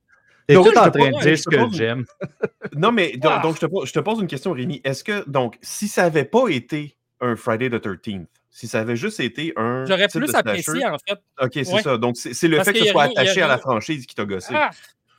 T'es 0.46 0.54
tout 0.54 0.68
en 0.76 0.90
train 0.90 1.10
de 1.10 1.22
dire 1.22 1.38
ce 1.38 1.48
que 1.48 1.56
pose- 1.56 1.74
j'aime. 1.76 2.04
Non, 2.76 2.90
mais 2.92 3.16
donc, 3.16 3.32
Ah. 3.36 3.40
donc, 3.42 3.54
je, 3.56 3.60
te 3.60 3.66
pose, 3.66 3.86
je 3.88 3.92
te 3.92 4.00
pose 4.00 4.20
une 4.20 4.26
question, 4.26 4.52
Rémi. 4.52 4.80
Est-ce 4.84 5.04
que, 5.04 5.28
donc, 5.28 5.56
si 5.62 5.86
ça 5.88 6.02
n'avait 6.02 6.24
pas 6.24 6.48
été 6.48 6.96
un 7.20 7.36
Friday 7.36 7.70
the 7.70 7.74
13th, 7.80 8.26
si 8.50 8.66
ça 8.68 8.80
avait 8.80 8.96
juste 8.96 9.20
été 9.20 9.52
un. 9.56 9.84
J'aurais 9.86 10.08
plus 10.08 10.34
apprécié, 10.34 10.84
en 10.86 10.96
fait. 10.98 11.18
Ok, 11.40 11.50
c'est 11.54 11.72
Ouais. 11.72 11.82
ça. 11.82 11.96
Donc, 11.98 12.16
c'est 12.16 12.48
le 12.48 12.56
Parce 12.56 12.68
fait 12.68 12.74
que 12.74 12.84
ce 12.84 12.90
soit 12.90 13.04
attaché 13.04 13.42
à 13.42 13.48
la 13.48 13.58
franchise 13.58 14.06
qui 14.06 14.14
t'a 14.14 14.24
gossé. 14.24 14.52
Ah, 14.54 14.70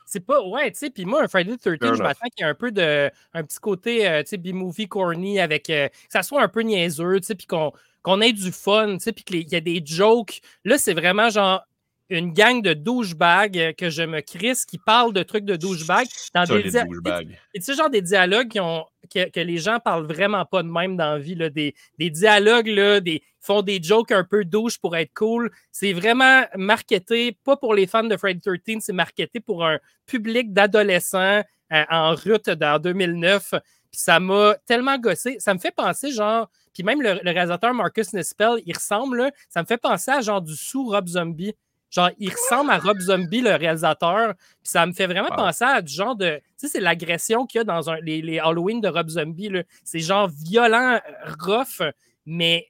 c'est 0.06 0.20
pas. 0.20 0.42
Ouais, 0.42 0.70
tu 0.72 0.78
sais, 0.78 0.90
puis 0.90 1.04
moi, 1.04 1.22
un 1.24 1.28
Friday 1.28 1.56
the 1.56 1.60
13, 1.60 1.78
Fair 1.80 1.94
je 1.96 2.02
m'attends 2.02 2.26
qu'il 2.34 2.44
y 2.44 2.48
ait 2.48 2.50
un 2.50 2.54
peu 2.54 2.70
de. 2.72 3.10
Un 3.34 3.42
petit 3.44 3.58
côté, 3.58 4.08
euh, 4.08 4.22
tu 4.22 4.30
sais, 4.30 4.36
B-movie 4.38 4.88
corny 4.88 5.40
avec. 5.40 5.68
euh, 5.70 5.88
que 5.88 5.94
ça 6.08 6.22
soit 6.22 6.42
un 6.42 6.48
peu 6.48 6.62
niaiseux, 6.62 7.20
tu 7.20 7.26
sais, 7.26 7.34
puis 7.34 7.46
qu'on 7.46 7.72
qu'on 8.02 8.20
ait 8.20 8.32
du 8.32 8.52
fun, 8.52 8.94
tu 8.98 9.00
sais, 9.04 9.12
puis 9.12 9.24
qu'il 9.24 9.48
y 9.48 9.56
a 9.56 9.60
des 9.60 9.82
jokes. 9.84 10.40
Là, 10.64 10.78
c'est 10.78 10.94
vraiment 10.94 11.28
genre 11.28 11.62
une 12.08 12.32
gang 12.32 12.62
de 12.62 12.72
douchebags 12.72 13.58
euh, 13.58 13.72
que 13.72 13.90
je 13.90 14.02
me 14.02 14.20
crisse 14.20 14.64
qui 14.64 14.78
parlent 14.78 15.12
de 15.12 15.22
trucs 15.22 15.44
de 15.44 15.56
douchebags 15.56 16.06
dans 16.34 16.42
des 16.42 16.46
Solide 16.48 16.70
dia- 16.70 16.84
douchebag. 16.84 17.38
et 17.54 17.60
tu 17.60 17.74
genre 17.74 17.90
des 17.90 18.02
dialogues 18.02 18.48
qui 18.48 18.60
ont, 18.60 18.84
que, 19.12 19.28
que 19.30 19.40
les 19.40 19.58
gens 19.58 19.80
parlent 19.80 20.06
vraiment 20.06 20.44
pas 20.44 20.62
de 20.62 20.68
même 20.68 20.96
dans 20.96 21.12
la 21.14 21.18
vie. 21.18 21.34
Là, 21.34 21.50
des, 21.50 21.74
des 21.98 22.10
dialogues, 22.10 22.68
là, 22.68 23.00
des, 23.00 23.22
font 23.40 23.62
des 23.62 23.82
jokes 23.82 24.12
un 24.12 24.24
peu 24.24 24.44
douches 24.44 24.78
pour 24.78 24.96
être 24.96 25.12
cool. 25.14 25.50
C'est 25.72 25.92
vraiment 25.92 26.44
marketé, 26.56 27.36
pas 27.44 27.56
pour 27.56 27.74
les 27.74 27.86
fans 27.86 28.04
de 28.04 28.16
Friday 28.16 28.40
13, 28.64 28.76
c'est 28.80 28.92
marketé 28.92 29.40
pour 29.40 29.64
un 29.64 29.78
public 30.06 30.52
d'adolescents 30.52 31.42
euh, 31.72 31.84
en 31.90 32.14
route 32.14 32.50
dans 32.50 32.78
2009. 32.80 33.50
Puis 33.90 34.00
ça 34.00 34.20
m'a 34.20 34.54
tellement 34.66 34.98
gossé. 34.98 35.36
Ça 35.40 35.54
me 35.54 35.58
fait 35.58 35.74
penser, 35.74 36.10
genre, 36.12 36.48
puis 36.74 36.82
même 36.82 37.00
le, 37.00 37.14
le 37.22 37.30
réalisateur 37.30 37.72
Marcus 37.72 38.12
Nispel, 38.12 38.60
il 38.66 38.74
ressemble, 38.74 39.18
là, 39.18 39.30
ça 39.48 39.62
me 39.62 39.66
fait 39.66 39.78
penser 39.78 40.10
à 40.10 40.20
genre 40.20 40.42
du 40.42 40.54
sous 40.54 40.84
Rob 40.90 41.08
Zombie. 41.08 41.54
Genre, 41.90 42.10
il 42.18 42.30
ressemble 42.30 42.70
à 42.70 42.78
Rob 42.78 42.98
Zombie, 42.98 43.40
le 43.40 43.54
réalisateur. 43.54 44.34
Puis 44.34 44.70
ça 44.70 44.84
me 44.86 44.92
fait 44.92 45.06
vraiment 45.06 45.28
Wow. 45.30 45.36
penser 45.36 45.64
à 45.64 45.80
du 45.82 45.92
genre 45.92 46.16
de. 46.16 46.36
Tu 46.36 46.42
sais, 46.56 46.68
c'est 46.68 46.80
l'agression 46.80 47.46
qu'il 47.46 47.58
y 47.58 47.60
a 47.60 47.64
dans 47.64 47.88
un- 47.90 48.00
les, 48.00 48.20
les 48.22 48.38
Halloween 48.38 48.80
de 48.80 48.88
Rob 48.88 49.08
Zombie. 49.08 49.50
C'est 49.84 50.00
genre 50.00 50.28
violent, 50.28 50.98
rough, 51.40 51.80
mais 52.26 52.66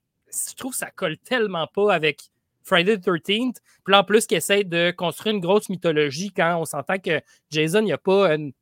je 0.48 0.55
trouve 0.55 0.72
que 0.72 0.79
ça 0.79 0.90
colle 0.90 1.16
tellement 1.18 1.66
pas 1.66 1.94
avec 1.94 2.20
Friday 2.62 2.98
the 2.98 3.05
13th. 3.07 3.57
Puis 3.85 3.92
là, 3.92 4.00
en 4.00 4.05
plus, 4.05 4.26
qu'il 4.26 4.37
essaie 4.37 4.64
de 4.64 4.90
construire 4.90 5.35
une 5.35 5.40
grosse 5.40 5.68
mythologie 5.68 6.31
quand 6.33 6.59
on 6.61 6.64
s'entend 6.64 6.98
que 6.98 7.20
Jason, 7.50 7.81
il 7.81 7.85
n'y 7.87 7.92
a 7.92 7.98
pas 7.98 8.35
une 8.35 8.52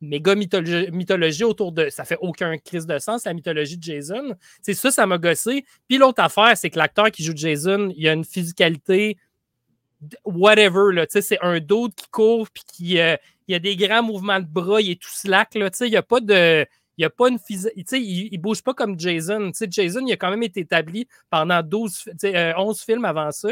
méga 0.00 0.34
mythologie, 0.34 0.90
mythologie 0.90 1.44
autour 1.44 1.72
de. 1.72 1.88
Ça 1.90 2.04
fait 2.04 2.16
aucun 2.20 2.56
crise 2.58 2.86
de 2.86 2.98
sens, 2.98 3.24
la 3.26 3.34
mythologie 3.34 3.76
de 3.76 3.82
Jason. 3.82 4.34
C'est 4.62 4.72
ça, 4.74 4.90
ça 4.90 5.06
m'a 5.06 5.18
gossé. 5.18 5.64
Puis 5.88 5.98
l'autre 5.98 6.22
affaire, 6.22 6.56
c'est 6.56 6.70
que 6.70 6.78
l'acteur 6.78 7.10
qui 7.10 7.22
joue 7.22 7.34
Jason, 7.36 7.92
il 7.94 8.08
a 8.08 8.12
une 8.14 8.24
physicalité 8.24 9.18
whatever, 10.24 10.92
là, 10.92 11.06
c'est 11.08 11.38
un 11.42 11.60
dos 11.60 11.88
qui 11.88 12.08
court, 12.10 12.48
puis 12.50 12.62
qui 12.66 13.00
euh, 13.00 13.16
il 13.48 13.52
y 13.52 13.54
a 13.54 13.58
des 13.58 13.76
grands 13.76 14.02
mouvements 14.02 14.40
de 14.40 14.46
bras, 14.46 14.80
il 14.80 14.92
est 14.92 15.00
tout 15.02 15.10
slack, 15.12 15.54
là, 15.54 15.70
il 15.80 15.90
n'y 15.90 15.96
a 15.96 16.02
pas 16.02 16.20
de. 16.20 16.66
Il 16.96 17.02
y 17.02 17.06
a 17.06 17.10
pas 17.10 17.30
une 17.30 17.38
il, 17.48 18.28
il 18.30 18.38
bouge 18.38 18.62
pas 18.62 18.74
comme 18.74 18.98
Jason. 19.00 19.52
Jason, 19.70 20.04
il 20.06 20.12
a 20.12 20.16
quand 20.16 20.28
même 20.28 20.42
été 20.42 20.60
établi 20.60 21.08
pendant 21.30 21.62
12, 21.62 21.96
fi- 21.96 22.10
tu 22.10 22.16
sais, 22.18 22.36
euh, 22.36 22.52
11 22.58 22.78
films 22.82 23.06
avant 23.06 23.30
ça. 23.30 23.48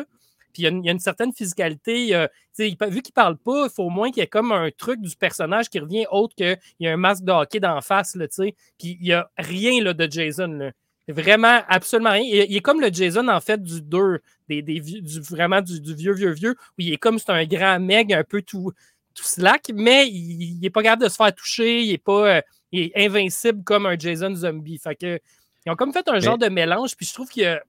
Puis 0.53 0.63
il 0.63 0.65
y 0.65 0.67
a 0.67 0.71
une, 0.71 0.85
il 0.85 0.87
y 0.87 0.91
a 0.91 0.93
une 0.93 0.99
certaine 0.99 1.33
physicalité. 1.33 2.27
vu 2.59 3.03
qu'il 3.03 3.15
parle 3.15 3.39
pas, 3.39 3.65
il 3.65 3.71
faut 3.71 3.85
au 3.85 3.91
moins 3.91 4.11
qu'il 4.11 4.21
y 4.21 4.25
ait 4.25 4.27
comme 4.27 4.53
un 4.53 4.69
truc 4.77 5.01
du 5.01 5.17
personnage 5.17 5.71
qui 5.71 5.79
revient 5.79 6.05
autre 6.11 6.35
qu'il 6.35 6.59
y 6.81 6.89
a 6.89 6.93
un 6.93 6.99
masque 6.99 7.25
de 7.25 7.33
hockey 7.33 7.59
d'en 7.59 7.81
face. 7.81 8.17
Là. 8.17 8.27
Puis 8.29 8.53
il 8.79 9.01
n'y 9.01 9.13
a 9.15 9.31
rien 9.39 9.83
là, 9.83 9.95
de 9.95 10.11
Jason. 10.11 10.71
Vraiment, 11.09 11.62
absolument 11.68 12.11
rien. 12.12 12.23
Il, 12.23 12.51
il 12.51 12.57
est 12.57 12.61
comme 12.61 12.81
le 12.81 12.92
Jason, 12.92 13.29
en 13.29 13.40
fait, 13.40 13.62
du 13.62 13.81
2, 13.83 14.21
des, 14.49 14.62
des 14.62 14.81
du, 14.81 15.21
vraiment 15.21 15.62
du, 15.62 15.81
du 15.81 15.94
vieux, 15.94 16.12
vieux, 16.12 16.33
vieux, 16.33 16.51
où 16.53 16.75
il 16.79 16.92
est 16.92 16.97
comme 16.99 17.18
c'est 17.18 17.31
un 17.31 17.44
grand 17.47 17.81
meg, 17.81 18.12
un 18.12 18.25
peu 18.25 18.42
tout, 18.42 18.73
tout 19.14 19.25
slack, 19.25 19.71
mais 19.75 20.07
il 20.09 20.59
n'est 20.61 20.71
pas 20.71 20.83
capable 20.83 21.05
de 21.05 21.09
se 21.09 21.16
faire 21.16 21.35
toucher, 21.35 21.83
il 21.83 21.92
est 21.92 21.99
pas 21.99 22.37
euh, 22.37 22.40
il 22.73 22.81
est 22.83 22.92
invincible 23.07 23.64
comme 23.64 23.87
un 23.87 23.99
Jason 23.99 24.35
zombie. 24.35 24.79
Fait 24.79 24.94
que, 24.94 25.18
ils 25.66 25.73
ont 25.73 25.77
comme 25.77 25.92
fait 25.92 26.07
un 26.09 26.21
genre 26.21 26.38
de 26.38 26.49
mélange, 26.49 26.94
puis 26.97 27.07
je 27.07 27.14
trouve 27.14 27.29
qu'il 27.29 27.42
y 27.42 27.47
a. 27.47 27.62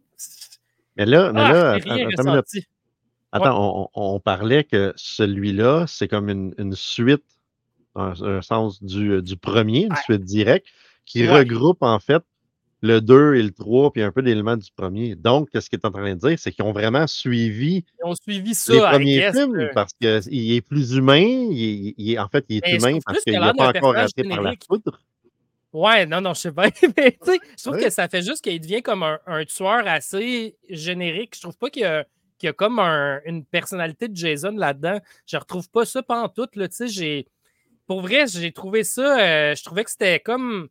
Mais 0.97 1.05
là, 1.05 1.31
mais 1.31 1.41
Ah, 1.41 1.51
là 1.53 1.71
rien 1.73 2.07
attends, 2.09 2.41
attends 3.31 3.89
on, 3.93 4.15
on 4.15 4.19
parlait 4.19 4.65
que 4.65 4.93
celui-là, 4.97 5.85
c'est 5.87 6.07
comme 6.09 6.29
une, 6.29 6.53
une 6.57 6.75
suite, 6.75 7.23
dans 7.95 8.23
un 8.25 8.41
sens 8.41 8.83
du, 8.83 9.21
du 9.21 9.37
premier, 9.37 9.83
une 9.85 9.93
Ouais. 9.93 9.99
suite 10.03 10.23
directe, 10.23 10.67
qui 11.05 11.23
Ouais. 11.23 11.39
regroupe 11.39 11.81
en 11.83 11.99
fait 11.99 12.21
le 12.81 13.01
2 13.01 13.35
et 13.35 13.43
le 13.43 13.51
3, 13.51 13.91
puis 13.91 14.01
un 14.01 14.11
peu 14.11 14.21
d'éléments 14.21 14.55
du 14.57 14.69
premier. 14.75 15.15
Donc, 15.15 15.49
ce 15.53 15.69
qu'il 15.69 15.79
est 15.79 15.85
en 15.85 15.91
train 15.91 16.15
de 16.15 16.19
dire, 16.19 16.39
c'est 16.39 16.51
qu'ils 16.51 16.63
ont 16.63 16.71
vraiment 16.71 17.07
suivi 17.07 17.83
Ils 17.99 18.05
ont 18.05 18.15
suivi 18.15 18.55
ça. 18.55 18.73
les 18.73 18.79
premiers 18.79 19.31
films 19.33 19.55
euh, 19.59 19.69
parce 19.73 19.91
qu'il 19.93 20.51
est 20.53 20.61
plus 20.61 20.93
humain. 20.93 21.19
Il 21.51 21.61
est, 21.89 21.93
il 21.97 22.11
est- 22.13 22.19
en 22.19 22.27
fait, 22.29 22.45
il 22.49 22.57
est 22.57 22.61
Mais 22.65 22.77
humain 22.77 22.99
parce 23.05 23.19
qu'il 23.23 23.33
n'a 23.33 23.53
pas 23.53 23.69
encore 23.69 23.93
raté 23.95 24.23
par 24.23 24.41
la 24.41 24.53
foudre. 24.65 24.99
Ouais, 25.71 26.05
non, 26.05 26.19
non, 26.21 26.33
je 26.33 26.39
sais 26.39 26.51
pas. 26.51 26.69
Mais 26.97 27.11
tu 27.11 27.31
sais, 27.31 27.39
je 27.57 27.63
trouve 27.63 27.75
Ouais. 27.75 27.83
que 27.83 27.89
ça 27.91 28.07
fait 28.07 28.23
juste 28.23 28.43
qu'il 28.43 28.59
devient 28.59 28.81
comme 28.81 29.03
un, 29.03 29.19
un 29.27 29.45
tueur 29.45 29.85
assez 29.85 30.55
générique. 30.69 31.35
Je 31.35 31.41
trouve 31.41 31.57
pas 31.57 31.69
qu'il 31.69 31.83
y 31.83 31.85
a, 31.85 32.05
qu'il 32.39 32.47
y 32.47 32.49
a 32.49 32.53
comme 32.53 32.79
un- 32.79 33.19
une 33.25 33.45
personnalité 33.45 34.07
de 34.07 34.15
Jason 34.15 34.51
là-dedans. 34.55 34.99
Je 35.27 35.37
retrouve 35.37 35.69
pas 35.69 35.85
ça 35.85 36.01
en 36.07 36.27
tout. 36.29 36.47
Là, 36.55 36.67
tu 36.69 36.75
sais, 36.75 36.87
j'ai... 36.87 37.27
Pour 37.85 38.01
vrai, 38.01 38.25
j'ai 38.27 38.51
trouvé 38.51 38.83
ça. 38.83 39.19
euh, 39.19 39.55
je 39.55 39.63
trouvais 39.63 39.83
que 39.83 39.91
c'était 39.91 40.19
comme. 40.19 40.69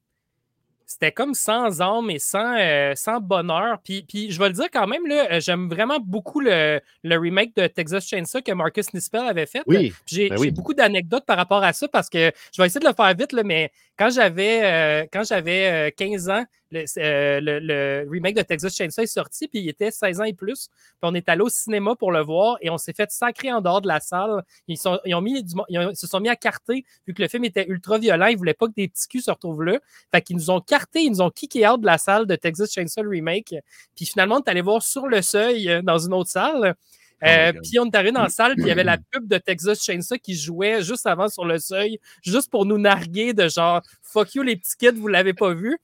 C'était 0.91 1.13
comme 1.13 1.35
sans 1.35 1.83
âme 1.83 2.09
et 2.09 2.19
sans, 2.19 2.57
euh, 2.59 2.95
sans 2.97 3.21
bonheur. 3.21 3.77
Puis, 3.85 4.07
puis 4.09 4.31
je 4.31 4.39
vais 4.39 4.49
le 4.49 4.55
dire 4.55 4.69
quand 4.73 4.87
même, 4.87 5.07
là, 5.07 5.33
euh, 5.33 5.39
j'aime 5.41 5.69
vraiment 5.69 5.99
beaucoup 6.01 6.41
le, 6.41 6.81
le 7.05 7.17
remake 7.19 7.55
de 7.55 7.67
Texas 7.67 8.07
Chainsaw 8.09 8.41
que 8.41 8.53
Marcus 8.53 8.95
Nispel 8.95 9.21
avait 9.21 9.45
fait. 9.45 9.61
Oui, 9.67 9.93
J'ai 10.07 10.31
Ben 10.31 10.39
oui. 10.41 10.51
beaucoup 10.51 10.73
d'anecdotes 10.73 11.27
par 11.27 11.37
rapport 11.37 11.63
à 11.63 11.75
ça 11.75 11.89
parce 11.89 12.09
que 12.09 12.33
je 12.55 12.63
vais 12.63 12.67
essayer 12.67 12.81
de 12.81 12.89
le 12.89 12.95
faire 12.95 13.15
vite, 13.15 13.33
là, 13.33 13.43
mais 13.45 13.71
quand 13.99 14.09
j'avais 14.09 14.61
euh, 14.65 15.07
quand 15.13 15.25
j'avais 15.25 15.89
euh, 15.89 15.91
15 15.95 16.31
ans, 16.31 16.45
le, 16.71 16.85
euh, 16.99 17.41
le- 17.41 17.59
le 17.61 18.09
remake 18.11 18.37
de 18.37 18.43
Texas 18.43 18.75
Chainsaw 18.77 19.03
est 19.03 19.07
sorti, 19.07 19.49
puis 19.49 19.61
il 19.61 19.69
était 19.69 19.91
16 19.91 20.21
ans 20.21 20.25
et 20.25 20.35
plus. 20.35 20.69
Puis 20.69 20.99
on 21.03 21.15
est 21.15 21.29
allé 21.29 21.41
au 21.43 21.49
cinéma 21.49 21.95
pour 21.97 22.13
le 22.13 22.21
voir 22.23 22.59
et 22.61 22.69
on 22.71 22.79
s'est 22.79 22.93
fait 22.93 23.11
sacrer 23.11 23.53
en 23.53 23.61
dehors 23.61 23.81
de 23.81 23.89
la 23.89 24.01
salle. 24.01 24.43
Ils, 24.67 24.77
sont, 24.77 24.99
ils, 25.05 25.15
ont 25.15 25.21
mis 25.21 25.43
du 25.43 25.55
ils, 25.69 25.79
ont- 25.79 25.91
ils 25.91 25.97
se 25.97 26.07
sont 26.07 26.21
mis 26.21 26.29
à 26.29 26.37
carter 26.37 26.85
vu 27.07 27.15
que 27.15 27.23
le 27.23 27.29
film 27.29 27.45
était 27.45 27.67
ultra 27.69 27.99
violent. 27.99 28.27
Ils 28.27 28.37
voulaient 28.37 28.55
pas 28.55 28.67
que 28.67 28.75
des 28.77 28.89
petits 28.89 29.09
culs 29.09 29.23
se 29.23 29.31
retrouvent 29.31 29.63
là. 29.63 29.79
Fait 30.13 30.21
qu'ils 30.23 30.37
nous 30.37 30.51
ont 30.51 30.61
carté, 30.61 31.01
ils 31.03 31.11
nous 31.11 31.21
ont 31.23 31.31
kické 31.31 31.67
out 31.69 31.81
de 31.81 31.87
la 31.87 31.99
salle 31.99 32.27
de 32.27 32.37
Texas 32.37 32.73
Chainsaw 32.73 33.03
Remake. 33.09 33.55
Puis 33.97 34.07
finalement, 34.07 34.37
on 34.37 34.41
est 34.41 34.49
allé 34.49 34.61
voir 34.61 34.83
sur 34.83 35.07
le 35.07 35.23
seuil 35.23 35.69
euh, 35.71 35.83
dans 35.83 35.99
une 35.99 36.13
autre 36.15 36.31
salle. 36.31 36.75
My 37.21 37.29
Euh, 37.31 37.53
puis 37.65 37.79
on 37.81 37.87
est 37.87 37.95
arrivé 37.97 38.13
dans 38.13 38.23
la 38.23 38.29
salle, 38.29 38.53
puis 38.55 38.63
il 38.65 38.69
y 38.69 38.71
avait 38.71 38.85
la 38.85 38.97
pub 39.11 39.27
de 39.27 39.39
Texas 39.39 39.83
Chainsaw 39.83 40.19
qui 40.19 40.37
jouait 40.37 40.83
juste 40.83 41.05
avant 41.05 41.29
sur 41.29 41.45
le 41.45 41.59
seuil, 41.59 41.99
juste 42.23 42.49
pour 42.49 42.65
nous 42.65 42.79
narguer 42.79 43.33
de 43.33 43.49
genre 43.49 43.83
fuck 44.03 44.37
you 44.37 44.43
les 44.45 44.55
petits 44.55 44.77
kids, 44.79 44.93
vous 44.93 45.09
l'avez 45.09 45.35
pas 45.35 45.53
vu. 45.53 45.79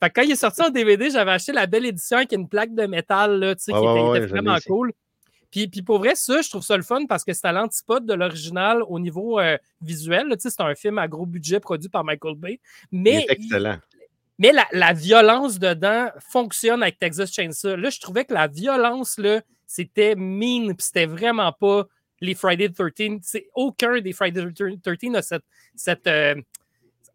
Fait 0.00 0.10
que 0.10 0.14
quand 0.20 0.22
il 0.22 0.32
est 0.32 0.36
sorti 0.36 0.62
en 0.62 0.70
DVD, 0.70 1.10
j'avais 1.10 1.32
acheté 1.32 1.52
la 1.52 1.66
belle 1.66 1.86
édition 1.86 2.18
avec 2.18 2.32
une 2.32 2.48
plaque 2.48 2.74
de 2.74 2.86
métal 2.86 3.38
là, 3.40 3.54
sais, 3.58 3.72
qui 3.72 3.78
ouais, 3.78 3.92
était, 3.92 4.08
ouais, 4.08 4.26
vraiment 4.26 4.56
cool. 4.66 4.92
Puis, 5.50 5.66
puis 5.66 5.82
pour 5.82 5.98
vrai, 5.98 6.14
ça, 6.14 6.42
je 6.42 6.48
trouve 6.50 6.62
ça 6.62 6.76
le 6.76 6.82
fun 6.82 7.06
parce 7.06 7.24
que 7.24 7.32
c'est 7.32 7.46
à 7.46 7.52
l'antipode 7.52 8.06
de 8.06 8.14
l'original 8.14 8.82
au 8.86 9.00
niveau 9.00 9.40
euh, 9.40 9.56
visuel. 9.80 10.34
C'est 10.38 10.60
un 10.60 10.74
film 10.74 10.98
à 10.98 11.08
gros 11.08 11.26
budget 11.26 11.58
produit 11.58 11.88
par 11.88 12.04
Michael 12.04 12.36
Bay. 12.36 12.60
Il 12.92 13.00
Mais 13.02 13.24
est 13.28 13.32
excellent. 13.32 13.78
mais 14.38 14.52
la, 14.52 14.66
la 14.72 14.92
violence 14.92 15.58
dedans 15.58 16.10
fonctionne 16.20 16.82
avec 16.82 16.98
Texas 16.98 17.32
Chainsaw. 17.32 17.76
Là, 17.76 17.90
je 17.90 17.98
trouvais 17.98 18.24
que 18.24 18.34
la 18.34 18.46
violence, 18.46 19.18
là, 19.18 19.40
c'était 19.66 20.14
mean, 20.16 20.74
puis 20.74 20.86
c'était 20.86 21.06
vraiment 21.06 21.52
pas 21.52 21.86
les 22.20 22.34
Friday 22.34 22.68
the 22.68 22.74
13. 22.94 23.20
C'est 23.22 23.48
aucun 23.54 24.00
des 24.00 24.12
Friday 24.12 24.44
the 24.44 24.82
13 24.82 25.14
a 25.14 25.22
cette, 25.22 25.44
cette, 25.74 26.06
euh, 26.06 26.34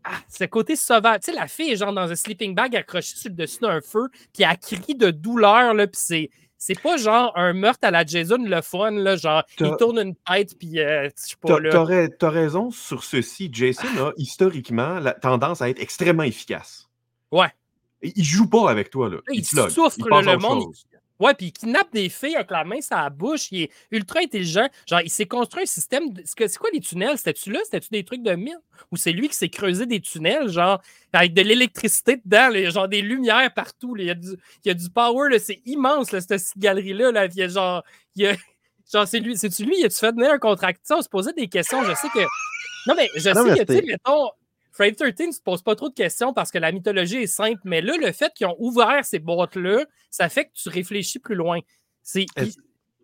ah, 0.04 0.18
ce 0.30 0.44
côté 0.46 0.76
sauvage. 0.76 1.22
Tu 1.22 1.32
sais, 1.32 1.38
la 1.38 1.48
fille 1.48 1.72
est 1.72 1.76
genre 1.78 1.94
dans 1.94 2.12
un 2.12 2.16
sleeping 2.16 2.56
bag 2.56 2.76
accrochée 2.76 3.16
sur 3.16 3.30
le 3.30 3.36
dessus 3.36 3.60
d'un 3.60 3.82
feu, 3.82 4.10
puis 4.34 4.44
elle 4.44 4.58
crie 4.58 4.96
de 4.96 5.12
douleur, 5.12 5.74
là, 5.74 5.88
puis 5.88 6.02
c'est. 6.02 6.30
C'est 6.66 6.82
pas 6.82 6.96
genre 6.96 7.34
un 7.36 7.52
meurtre 7.52 7.86
à 7.86 7.92
la 7.92 8.06
Jason 8.06 8.38
le 8.38 8.62
fun, 8.62 8.92
là, 8.92 9.18
genre 9.18 9.44
il 9.60 9.76
tourne 9.78 10.00
une 10.00 10.16
tête, 10.16 10.58
puis 10.58 10.80
euh, 10.80 11.10
je 11.10 11.32
sais 11.32 11.36
pas, 11.42 11.58
T'as 11.60 11.84
là. 11.84 12.30
raison 12.30 12.72
sur 12.72 13.04
ceci. 13.04 13.50
Jason 13.52 13.86
a 13.98 14.14
historiquement 14.16 14.98
la 15.00 15.12
tendance 15.12 15.62
à 15.62 15.68
être 15.68 15.82
extrêmement 15.82 16.24
efficace. 16.24 16.88
Ouais. 17.34 17.50
Il 18.02 18.24
joue 18.24 18.48
pas 18.48 18.70
avec 18.70 18.92
toi. 18.92 19.10
Là. 19.10 19.18
Il, 19.34 19.46
te 19.46 19.70
souffre 19.70 19.98
Il 19.98 20.06
le, 20.06 20.38
monde. 20.38 20.64
chose. 20.64 20.86
Ouais, 21.20 21.34
puis 21.36 21.48
il 21.48 21.52
kidnappe 21.54 21.92
des 21.94 22.10
filles 22.10 22.36
avec 22.36 22.50
la 22.52 22.64
main 22.64 22.82
sur 22.82 22.98
la 22.98 23.10
bouche. 23.10 23.52
Il 23.52 23.62
est 23.64 23.72
ultra 23.92 24.20
intelligent. 24.22 24.68
Genre, 24.88 25.02
il 25.02 25.10
s'est 25.10 25.26
construit 25.28 25.64
un 25.64 25.66
système. 25.68 26.12
de- 26.12 26.24
C'est 26.26 26.58
quoi 26.58 26.70
les 26.74 26.80
tunnels? 26.80 27.18
C'était-tu 27.18 27.52
là? 27.52 27.60
C'était-tu 27.64 27.90
des 27.92 28.04
trucs 28.04 28.24
de 28.24 28.34
mine? 28.34 28.60
Ou 28.92 28.98
c'est 28.98 29.12
lui 29.12 29.30
qui 29.30 29.36
s'est 29.36 29.50
creusé 29.50 29.86
des 29.86 30.02
tunnels, 30.02 30.50
genre, 30.50 30.82
avec 31.14 31.34
de 31.34 31.42
l'électricité 31.42 32.18
dedans, 32.26 32.50
là, 32.50 32.70
genre 32.70 32.88
des 32.88 33.02
lumières 33.02 33.54
partout. 33.54 33.96
là. 33.96 34.04
Il, 34.04 34.08
y 34.08 34.12
a 34.12 34.16
du, 34.16 34.30
il 34.66 34.68
y 34.68 34.72
a 34.72 34.74
du 34.74 34.90
power, 34.90 35.38
c'est 35.40 35.62
immense, 35.66 36.12
là, 36.12 36.20
cette 36.20 36.58
galerie-là. 36.58 37.12
Là. 37.12 37.26
Il 37.28 37.36
y 37.36 37.44
a 37.44 37.48
genre. 37.48 37.84
Il 38.16 38.24
y 38.24 38.28
a, 38.28 38.36
genre, 38.92 39.08
c'est 39.08 39.20
lui. 39.20 39.38
C'est-tu 39.38 39.64
lui? 39.66 39.76
Il 39.80 39.86
a-tu 39.86 39.98
fait 39.98 40.12
donner 40.14 40.28
un 40.30 40.40
sais, 40.84 40.94
on 40.96 41.02
se 41.02 41.10
posait 41.10 41.34
des 41.34 41.48
questions. 41.48 41.84
Je 41.84 41.94
sais 41.96 42.10
que. 42.10 42.20
Non, 42.88 42.96
mais 42.98 43.10
je 43.16 43.30
non, 43.30 43.44
sais 43.46 43.52
mais 43.52 43.60
que, 43.60 43.64
tu 43.72 43.74
sais, 43.80 43.82
mettons, 43.86 44.30
Friday 44.74 45.14
13 45.14 45.28
ne 45.28 45.32
se 45.32 45.42
pose 45.42 45.62
pas 45.62 45.76
trop 45.76 45.88
de 45.90 45.94
questions 45.94 46.34
parce 46.34 46.52
que 46.52 46.58
la 46.58 46.72
mythologie 46.72 47.18
est 47.18 47.28
simple, 47.28 47.62
mais 47.64 47.80
là, 47.82 47.96
le 47.96 48.12
fait 48.12 48.34
qu'ils 48.34 48.48
ont 48.48 48.56
ouvert 48.60 49.06
ces 49.06 49.20
boîtes-là, 49.20 49.86
ça 50.10 50.28
fait 50.30 50.46
que 50.46 50.52
tu 50.54 50.68
réfléchis 50.70 51.20
plus 51.20 51.36
loin. 51.36 51.60
C'est. 52.02 52.26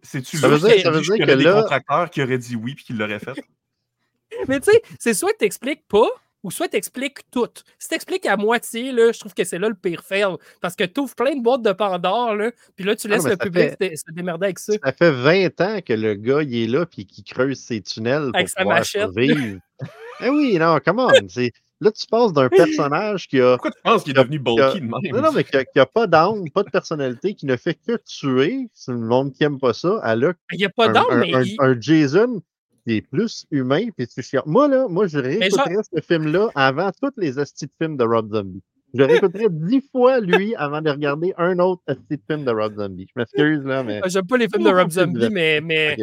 C'est-tu 0.01 0.37
Ça 0.37 0.47
là 0.47 0.55
veut 0.57 0.61
que 0.61 0.65
dire- 0.67 0.75
tu 0.77 0.81
ça 0.81 0.91
veut 0.91 0.99
dis, 0.99 1.05
je 1.05 1.13
dire 1.13 1.25
connais 1.25 1.33
que 1.33 1.37
des 1.37 1.43
là- 1.45 1.61
contracteurs 1.61 2.09
qui 2.09 2.21
auraient 2.23 2.37
dit 2.37 2.55
oui 2.55 2.73
puis 2.73 2.85
qui 2.85 2.93
l'auraient 2.93 3.19
fait? 3.19 3.33
Mais 4.47 4.59
tu 4.59 4.71
sais, 4.71 4.81
c'est 4.99 5.13
soit 5.13 5.31
que 5.33 5.37
t'expliques 5.37 5.85
pas 5.87 6.07
ou 6.43 6.51
soit 6.51 6.67
t'expliques 6.69 7.19
tout. 7.31 7.47
Si 7.77 7.89
t'expliques 7.89 8.25
à 8.25 8.37
moitié, 8.37 8.91
là, 8.91 9.11
je 9.11 9.19
trouve 9.19 9.33
que 9.33 9.43
c'est 9.43 9.59
là 9.59 9.67
le 9.69 9.75
pire 9.75 10.03
fail. 10.03 10.35
Parce 10.61 10.75
que 10.75 10.83
t'ouvres 10.85 11.15
plein 11.15 11.35
de 11.35 11.41
boîtes 11.41 11.61
de 11.63 11.71
Pandore, 11.71 12.35
là, 12.35 12.51
puis 12.75 12.85
là, 12.85 12.95
tu 12.95 13.07
Ah 13.07 13.17
non, 13.17 13.23
laisses 13.23 13.31
le 13.31 13.37
public 13.37 13.71
fait- 13.77 13.95
se- 13.95 14.03
démerder 14.13 14.45
avec 14.45 14.59
ça. 14.59 14.73
Ça 14.83 14.91
fait 14.93 15.11
20 15.11 15.61
ans 15.61 15.79
que 15.85 15.93
le 15.93 16.15
gars, 16.15 16.41
il 16.41 16.55
est 16.63 16.67
là 16.67 16.85
puis 16.85 17.05
qu'il 17.05 17.23
creuse 17.23 17.59
ses 17.59 17.81
tunnels 17.81 18.27
pour 18.27 18.35
Avec 18.35 18.49
sa 18.49 18.61
pouvoir 18.61 18.85
survivre. 18.85 19.59
eh 20.21 20.29
oui, 20.29 20.57
non, 20.59 20.77
come 20.83 20.99
on. 20.99 21.09
c'est- 21.27 21.51
Là, 21.81 21.91
tu 21.93 22.05
passes 22.07 22.33
d'un 22.33 22.49
personnage 22.49 23.25
qui 23.29 23.39
a 23.39 23.53
Pourquoi 23.53 23.71
tu 23.71 23.81
penses 23.85 24.03
qu'il 24.03 24.11
est 24.11 24.21
devenu 24.21 24.37
bulky 24.37 24.81
de 24.81 24.85
même? 24.85 25.15
Non, 25.15 25.21
non, 25.21 25.31
mais 25.31 25.45
qui 25.45 25.55
n'a 25.77 25.85
pas 25.85 26.07
d'âme, 26.07 26.43
pas 26.53 26.63
de 26.63 26.69
personnalité, 26.69 27.35
qui 27.35 27.45
ne 27.45 27.55
fait 27.55 27.73
que 27.75 27.95
tuer. 28.05 28.67
C'est 28.73 28.91
le 28.91 28.97
monde 28.97 29.31
qui 29.31 29.43
n'aime 29.43 29.57
pas 29.59 29.71
ça. 29.71 30.01
Elle 30.03 30.25
a 30.25 30.33
Il 30.51 30.57
n'y 30.57 30.65
a 30.65 30.69
pas 30.69 30.89
d'âme, 30.89 31.05
mais 31.21 31.33
un- 31.33 31.41
il- 31.41 31.55
un 31.59 31.79
Jason 31.79 32.41
qui 32.85 32.97
est 32.97 33.01
plus 33.01 33.45
humain. 33.51 33.87
Puis 33.95 34.07
tu 34.07 34.21
chiales. 34.21 34.43
Moi, 34.45 34.67
là, 34.67 34.87
moi, 34.87 35.07
je 35.07 35.19
réécouterais 35.19 35.83
ce 35.93 36.01
film-là 36.01 36.49
avant 36.55 36.91
tous 37.01 37.11
les 37.17 37.37
hosties 37.37 37.65
de 37.65 37.71
films 37.79 37.97
de 37.97 38.03
Rob 38.03 38.33
Zombie. 38.33 38.61
Je 38.93 39.03
réécouterais 39.03 39.47
dix 39.49 39.83
fois 39.91 40.19
lui 40.19 40.55
avant 40.55 40.81
de 40.81 40.89
regarder 40.89 41.33
un 41.37 41.59
autre 41.59 41.81
hostie 41.87 42.17
de 42.17 42.21
film 42.27 42.45
de 42.45 42.51
Rob 42.51 42.75
Zombie. 42.77 43.07
Je 43.07 43.19
m'excuse, 43.19 43.63
là, 43.63 43.83
mais. 43.83 44.01
J'aime 44.07 44.27
pas 44.27 44.37
les 44.37 44.47
films 44.47 44.65
de 44.65 44.71
Rob 44.71 44.89
Zombie, 44.91 45.29
mais, 45.29 45.61
mais 45.61 45.97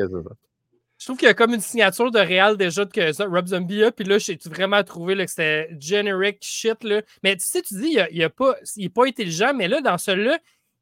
je 0.99 1.05
trouve 1.05 1.19
qu'il 1.19 1.29
y 1.29 1.31
a 1.31 1.35
comme 1.35 1.53
une 1.53 1.61
signature 1.61 2.11
de 2.11 2.19
réal 2.19 2.57
déjà 2.57 2.87
que 2.87 3.13
ça, 3.13 3.27
Rob 3.27 3.47
Zombie 3.49 3.85
a. 3.85 3.93
Puis 3.93 4.07
là, 4.07 4.19
j'ai 4.19 4.39
vraiment 4.47 4.83
trouvé 4.83 5.15
là, 5.15 5.25
que 5.25 5.31
c'était 5.31 5.69
generic 5.79 6.39
shit. 6.41 6.83
Là. 6.85 7.03
Mais 7.23 7.37
tu 7.37 7.45
sais, 7.45 7.61
tu 7.61 7.75
dis, 7.75 7.91
il 7.93 8.01
a, 8.01 8.11
il 8.11 8.25
a 8.25 8.31
pas, 8.31 8.57
il 8.77 8.87
est 8.87 8.89
pas 8.89 9.07
intelligent, 9.07 9.53
mais 9.55 9.69
là, 9.69 9.83
dans 9.83 9.99
celui-là, 9.99 10.39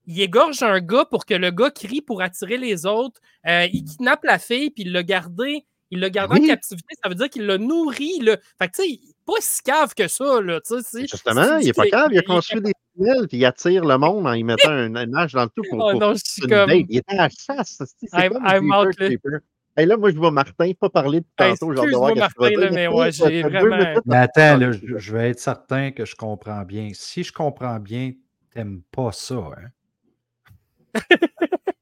il 0.07 0.21
égorge 0.21 0.63
un 0.63 0.81
gars 0.81 1.05
pour 1.05 1.27
que 1.27 1.35
le 1.35 1.51
gars 1.51 1.71
crie 1.71 2.01
pour 2.01 2.23
attirer 2.23 2.59
les 2.59 2.87
autres. 2.87 3.21
Euh, 3.47 3.67
il 3.73 3.85
kidnappe 3.85 4.25
la 4.25 4.39
fille, 4.39 4.71
puis 4.71 4.85
il 4.85 4.93
l'a 4.93 5.03
gardé. 5.03 5.65
Il 5.95 6.01
l'a 6.01 6.11
gardé 6.11 6.41
en 6.41 6.47
captivité, 6.47 6.95
ça 7.03 7.09
veut 7.09 7.15
dire 7.15 7.31
qu'il 7.31 7.47
l'a 7.47 7.57
nourri. 7.57 8.19
Là. 8.21 8.37
Fait 8.59 8.69
que, 8.69 8.77
tu 8.77 8.83
sais, 8.83 9.01
pas 9.25 9.33
si 9.41 9.63
cave 9.63 9.95
que 9.95 10.09
ça. 10.09 10.41
Là, 10.43 10.61
Justement, 10.67 11.59
il 11.59 11.69
est 11.69 11.73
pas 11.73 11.87
calme. 11.87 12.13
Il 12.13 12.19
a 12.19 12.23
construit 12.23 12.61
des 12.61 12.73
tunnels 12.97 13.29
puis 13.29 13.39
il 13.39 13.45
attire 13.45 13.85
le 13.85 13.97
monde 13.97 14.27
en 14.27 14.33
y 14.33 14.43
mettant 14.43 14.71
un, 14.71 14.87
une 14.89 14.99
image 14.99 15.33
dans 15.33 15.45
le 15.45 15.51
tout 15.51 15.63
pour, 15.71 15.79
Oh 15.85 15.91
pour 15.93 16.01
non, 16.01 16.15
je 16.15 16.21
suis 16.25 16.43
une 16.43 16.49
comme. 16.51 16.69
date. 16.71 16.87
Il 16.89 16.99
était 16.99 17.13
à 17.13 17.17
la 17.17 17.29
chasse. 17.29 17.83
c'est- 17.87 18.29
comme 18.29 18.43
I'm 18.45 18.73
out. 18.73 19.41
Hey, 19.77 19.87
là, 19.87 19.97
moi, 19.97 20.11
je 20.13 20.17
vois 20.17 20.31
Martin 20.31 20.71
pas 20.79 20.89
parler 20.89 21.21
de 21.21 21.27
Hey, 21.39 21.51
tantôt. 21.57 21.67
voir 21.73 21.79
excuse-moi, 21.85 22.15
Martin, 22.15 22.51
là, 22.61 22.71
mais 22.71 22.87
ouais, 22.87 23.11
j'ai 23.11 23.43
vraiment- 23.43 24.01
Mais 24.07 24.17
attends, 24.17 24.57
là, 24.57 24.71
je, 24.73 24.99
je 24.99 25.13
vais 25.13 25.31
être 25.31 25.41
certain 25.41 25.91
que 25.91 26.05
je 26.05 26.15
comprends 26.15 26.63
bien. 26.63 26.91
Si 26.93 27.25
je 27.25 27.33
comprends 27.33 27.81
bien, 27.81 28.13
t'aimes 28.53 28.83
pas 28.93 29.11
ça, 29.13 29.35
hein? 29.35 29.69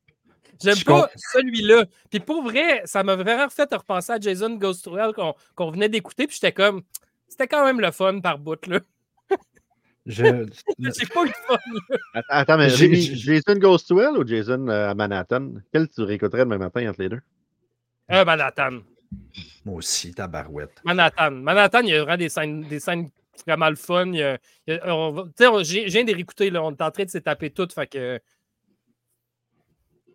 J'aime 0.64 0.82
pas 0.84 1.10
celui-là. 1.32 1.84
Puis 2.10 2.20
pour 2.20 2.42
vrai, 2.42 2.82
ça 2.84 3.02
m'a 3.02 3.16
vraiment 3.16 3.48
fait 3.48 3.72
repenser 3.72 4.12
à 4.12 4.20
Jason 4.20 4.50
Ghost 4.56 4.84
to 4.84 4.96
Hell 4.98 5.12
qu'on 5.14 5.34
qu'on 5.54 5.70
venait 5.70 5.88
d'écouter. 5.88 6.26
Puis 6.26 6.36
j'étais 6.40 6.52
comme, 6.52 6.82
c'était 7.28 7.48
quand 7.48 7.64
même 7.64 7.80
le 7.80 7.90
fun 7.90 8.20
par 8.20 8.38
bout. 8.38 8.66
là. 8.66 8.80
Je, 10.04 10.24
J'ai 10.78 11.06
pas 11.06 11.24
eu 11.24 11.28
de 11.28 11.32
fun. 11.46 11.56
là. 12.14 12.22
Attends, 12.28 12.58
mais 12.58 12.66
Rémi, 12.66 13.00
Jason 13.16 13.54
Goes 13.54 13.78
to 13.86 14.00
Hell 14.00 14.18
ou 14.18 14.26
Jason 14.26 14.66
euh, 14.68 14.90
à 14.90 14.94
Manhattan? 14.94 15.52
Quel 15.72 15.88
tu 15.88 16.02
réécouterais 16.02 16.40
demain 16.40 16.58
matin 16.58 16.88
entre 16.90 17.02
les 17.02 17.08
deux? 17.08 17.20
Ah, 18.08 18.24
Manhattan. 18.24 18.80
moi 19.64 19.76
aussi, 19.76 20.12
ta 20.12 20.26
barouette. 20.26 20.80
Manhattan. 20.84 21.30
Manhattan, 21.30 21.80
il 21.82 21.90
y 21.90 21.94
a 21.94 22.02
vraiment 22.02 22.16
des 22.16 22.28
scènes, 22.28 22.62
des 22.68 22.80
scènes 22.80 23.10
vraiment 23.46 23.70
le 23.70 23.76
fun. 23.76 24.06
Il 24.06 24.16
y 24.16 24.22
a- 24.24 24.38
il 24.66 24.74
y 24.74 24.76
a- 24.78 24.94
on 24.96 25.12
va- 25.12 25.22
tu 25.24 25.30
sais, 25.38 25.46
on- 25.46 25.62
J'ai 25.62 25.84
de 26.02 26.06
les 26.08 26.14
réécouter, 26.14 26.50
là. 26.50 26.62
On 26.64 26.72
est 26.72 26.82
en 26.82 26.90
train 26.90 27.04
de 27.04 27.10
se 27.10 27.18
taper 27.18 27.50
toutes. 27.50 27.72
Fait 27.72 27.86
que. 27.86 28.18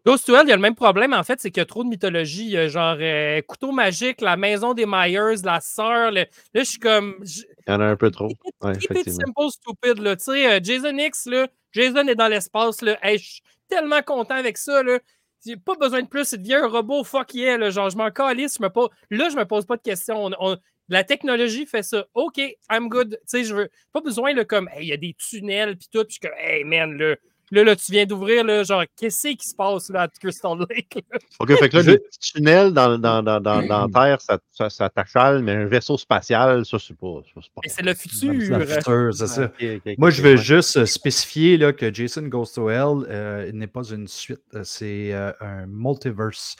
Ghost 0.07 0.25
to 0.25 0.33
Hell, 0.35 0.43
il 0.45 0.49
y 0.49 0.53
a 0.53 0.55
le 0.55 0.61
même 0.61 0.73
problème, 0.75 1.11
en 1.13 1.21
fait, 1.23 1.41
c'est 1.41 1.51
qu'il 1.51 1.59
y 1.59 1.63
a 1.63 1.65
trop 1.65 1.83
de 1.83 1.89
mythologie. 1.89 2.55
A 2.55 2.69
genre 2.69 2.95
euh, 2.97 3.41
couteau 3.41 3.73
magique, 3.73 4.21
la 4.21 4.37
maison 4.37 4.73
des 4.73 4.85
Myers, 4.87 5.41
la 5.43 5.59
sœur. 5.59 6.11
le- 6.11 6.21
Là, 6.21 6.27
je 6.53 6.63
suis 6.63 6.79
comme. 6.79 7.15
je- 7.25 7.41
Il 7.67 7.71
y 7.71 7.73
en 7.73 7.81
a 7.81 7.85
un 7.87 7.97
peu 7.97 8.09
trop. 8.09 8.29
Ouais, 8.61 8.71
effectivement. 8.77 9.19
simple, 9.35 9.51
stupid. 9.51 9.97
Là. 10.01 10.15
Tu 10.15 10.23
sais, 10.23 10.49
euh, 10.49 10.59
Jason 10.63 10.97
X, 10.97 11.25
là, 11.25 11.47
Jason 11.73 12.07
est 12.07 12.15
dans 12.15 12.29
l'espace. 12.29 12.81
là. 12.81 12.97
Hey, 13.03 13.17
je 13.17 13.25
suis 13.33 13.41
tellement 13.67 14.01
content 14.01 14.35
avec 14.35 14.57
ça. 14.57 14.81
Là. 14.81 14.99
J'ai 15.45 15.57
pas 15.57 15.75
besoin 15.75 16.01
de 16.01 16.07
plus. 16.07 16.31
Il 16.31 16.37
devient 16.41 16.55
un 16.55 16.67
robot. 16.67 17.03
Fuck 17.03 17.33
yeah. 17.33 17.57
Là. 17.57 17.69
Genre, 17.69 17.89
je 17.89 17.97
m'en 17.97 18.09
calisse. 18.09 18.55
je 18.57 18.63
me 18.63 18.69
pose... 18.69 18.87
Là, 19.11 19.27
je 19.29 19.35
me 19.35 19.43
pose 19.45 19.65
pas 19.65 19.75
de 19.75 19.81
questions. 19.81 20.25
On- 20.25 20.31
on- 20.39 20.57
La 20.89 21.03
technologie 21.03 21.65
fait 21.65 21.83
ça. 21.83 22.05
OK, 22.13 22.37
I'm 22.71 22.87
good. 22.87 23.11
Tu 23.11 23.17
sais, 23.25 23.43
je 23.43 23.53
veux 23.53 23.69
pas 23.91 23.99
besoin, 23.99 24.33
là, 24.33 24.45
comme, 24.45 24.69
Hey, 24.73 24.83
il 24.85 24.87
y 24.87 24.93
a 24.93 24.97
des 24.97 25.13
tunnels, 25.19 25.75
puis 25.77 25.89
tout. 25.91 26.05
Puis 26.05 26.15
je 26.15 26.19
suis 26.19 26.19
comme, 26.21 26.39
hey, 26.39 26.63
man, 26.63 26.97
là, 26.97 27.17
là, 27.51 27.63
là, 27.63 27.75
tu 27.75 27.91
viens 27.91 28.05
d'ouvrir, 28.05 28.43
là, 28.43 28.63
genre, 28.63 28.83
qu'est-ce 28.95 29.29
qui 29.29 29.47
se 29.47 29.55
passe, 29.55 29.89
là, 29.89 30.01
à 30.03 30.07
Crystal 30.07 30.57
Lake? 30.69 30.95
là? 31.11 31.19
OK, 31.39 31.55
fait 31.57 31.69
que 31.69 31.77
là, 31.77 31.83
des 31.83 31.99
petits 31.99 32.33
tunnels 32.33 32.73
dans, 32.73 32.97
dans, 32.97 33.23
dans, 33.23 33.39
dans, 33.39 33.61
dans 33.65 33.89
Terre, 33.89 34.19
ça, 34.21 34.37
ça, 34.51 34.69
ça 34.69 34.89
t'achale, 34.89 35.43
mais 35.43 35.53
un 35.53 35.65
vaisseau 35.65 35.97
spatial, 35.97 36.65
ça, 36.65 36.77
c'est 36.79 36.97
pas. 36.97 37.21
pas 37.35 37.61
Mais 37.63 37.69
c'est 37.69 37.83
le 37.83 37.93
C'est 37.93 38.09
futur. 38.09 38.57
le 38.57 38.65
futur, 38.65 39.13
c'est 39.13 39.27
ça. 39.27 39.51
Moi, 39.97 40.09
je 40.09 40.21
veux 40.21 40.31
ouais. 40.31 40.37
juste 40.37 40.77
euh, 40.77 40.85
spécifier 40.85 41.57
là, 41.57 41.73
que 41.73 41.93
Jason 41.93 42.23
Goes 42.23 42.47
to 42.55 42.69
Hell 42.69 43.05
euh, 43.09 43.51
n'est 43.51 43.67
pas 43.67 43.83
une 43.89 44.07
suite, 44.07 44.41
euh, 44.53 44.63
c'est 44.63 45.13
euh, 45.13 45.31
un 45.41 45.65
multiverse. 45.67 46.55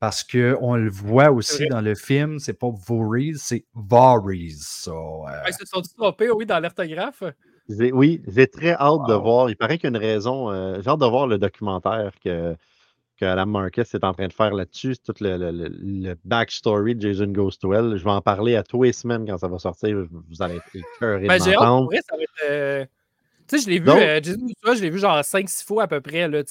Parce 0.00 0.22
qu'on 0.22 0.76
le 0.76 0.90
voit 0.90 1.32
aussi 1.32 1.66
dans 1.66 1.80
le 1.80 1.96
film, 1.96 2.38
c'est 2.38 2.52
pas 2.52 2.68
Voorhees, 2.70 3.34
c'est 3.38 3.64
Voorhees. 3.74 4.54
So, 4.60 5.26
euh, 5.26 5.32
Ils 5.48 5.54
se 5.54 5.66
sont 5.66 5.82
trompés, 5.96 6.30
oui, 6.30 6.46
dans 6.46 6.60
l'orthographe. 6.60 7.24
Oui, 7.68 8.22
j'ai 8.26 8.46
très 8.46 8.72
hâte 8.72 9.06
de 9.08 9.14
voir. 9.14 9.50
Il 9.50 9.56
paraît 9.56 9.76
qu'il 9.78 9.90
y 9.90 9.94
a 9.94 9.96
une 9.96 10.02
raison. 10.04 10.50
euh, 10.50 10.80
j'ai 10.82 10.88
hâte 10.88 11.00
de 11.00 11.06
voir 11.06 11.26
le 11.26 11.38
documentaire 11.38 12.12
que, 12.24 12.54
que 13.18 13.24
Adam 13.26 13.46
Marcus 13.46 13.92
est 13.94 14.04
en 14.04 14.12
train 14.14 14.26
de 14.28 14.32
faire 14.32 14.54
là-dessus. 14.54 14.96
Tout 15.04 15.14
le, 15.20 15.36
le- 15.36 15.50
le- 15.50 15.68
le 15.68 16.14
backstory 16.24 16.94
de 16.94 17.00
Jason 17.12 17.26
Goes 17.26 17.52
to 17.60 17.74
Hell. 17.74 17.96
Je 17.96 18.04
vais 18.04 18.10
en 18.10 18.22
parler 18.22 18.56
à 18.56 18.62
tous 18.62 18.84
les 18.84 18.92
semaines 18.92 19.26
quand 19.26 19.36
ça 19.38 19.48
va 19.48 19.58
sortir. 19.58 20.06
Vous 20.10 20.42
allez 20.42 20.56
être 20.56 20.64
écœurés 20.74 21.26
Ben, 21.26 21.42
j'ai 21.42 21.54
hâte, 21.54 21.84
vrai, 21.84 22.00
ça 22.08 22.16
va 22.16 22.22
être. 22.22 22.50
euh, 22.50 22.84
Tu 23.46 23.58
sais, 23.58 23.64
je 23.64 23.70
l'ai 23.70 23.78
vu, 23.80 23.86
Donc- 23.86 24.00
euh, 24.00 24.20
Jason 24.22 24.38
Momoa, 24.40 24.76
je 24.76 24.82
l'ai 24.82 24.90
vu 24.90 24.98
genre 24.98 25.22
5-6 25.22 25.62
fois 25.64 25.82
à 25.84 25.86
peu 25.88 26.00
près. 26.00 26.26
Là, 26.28 26.42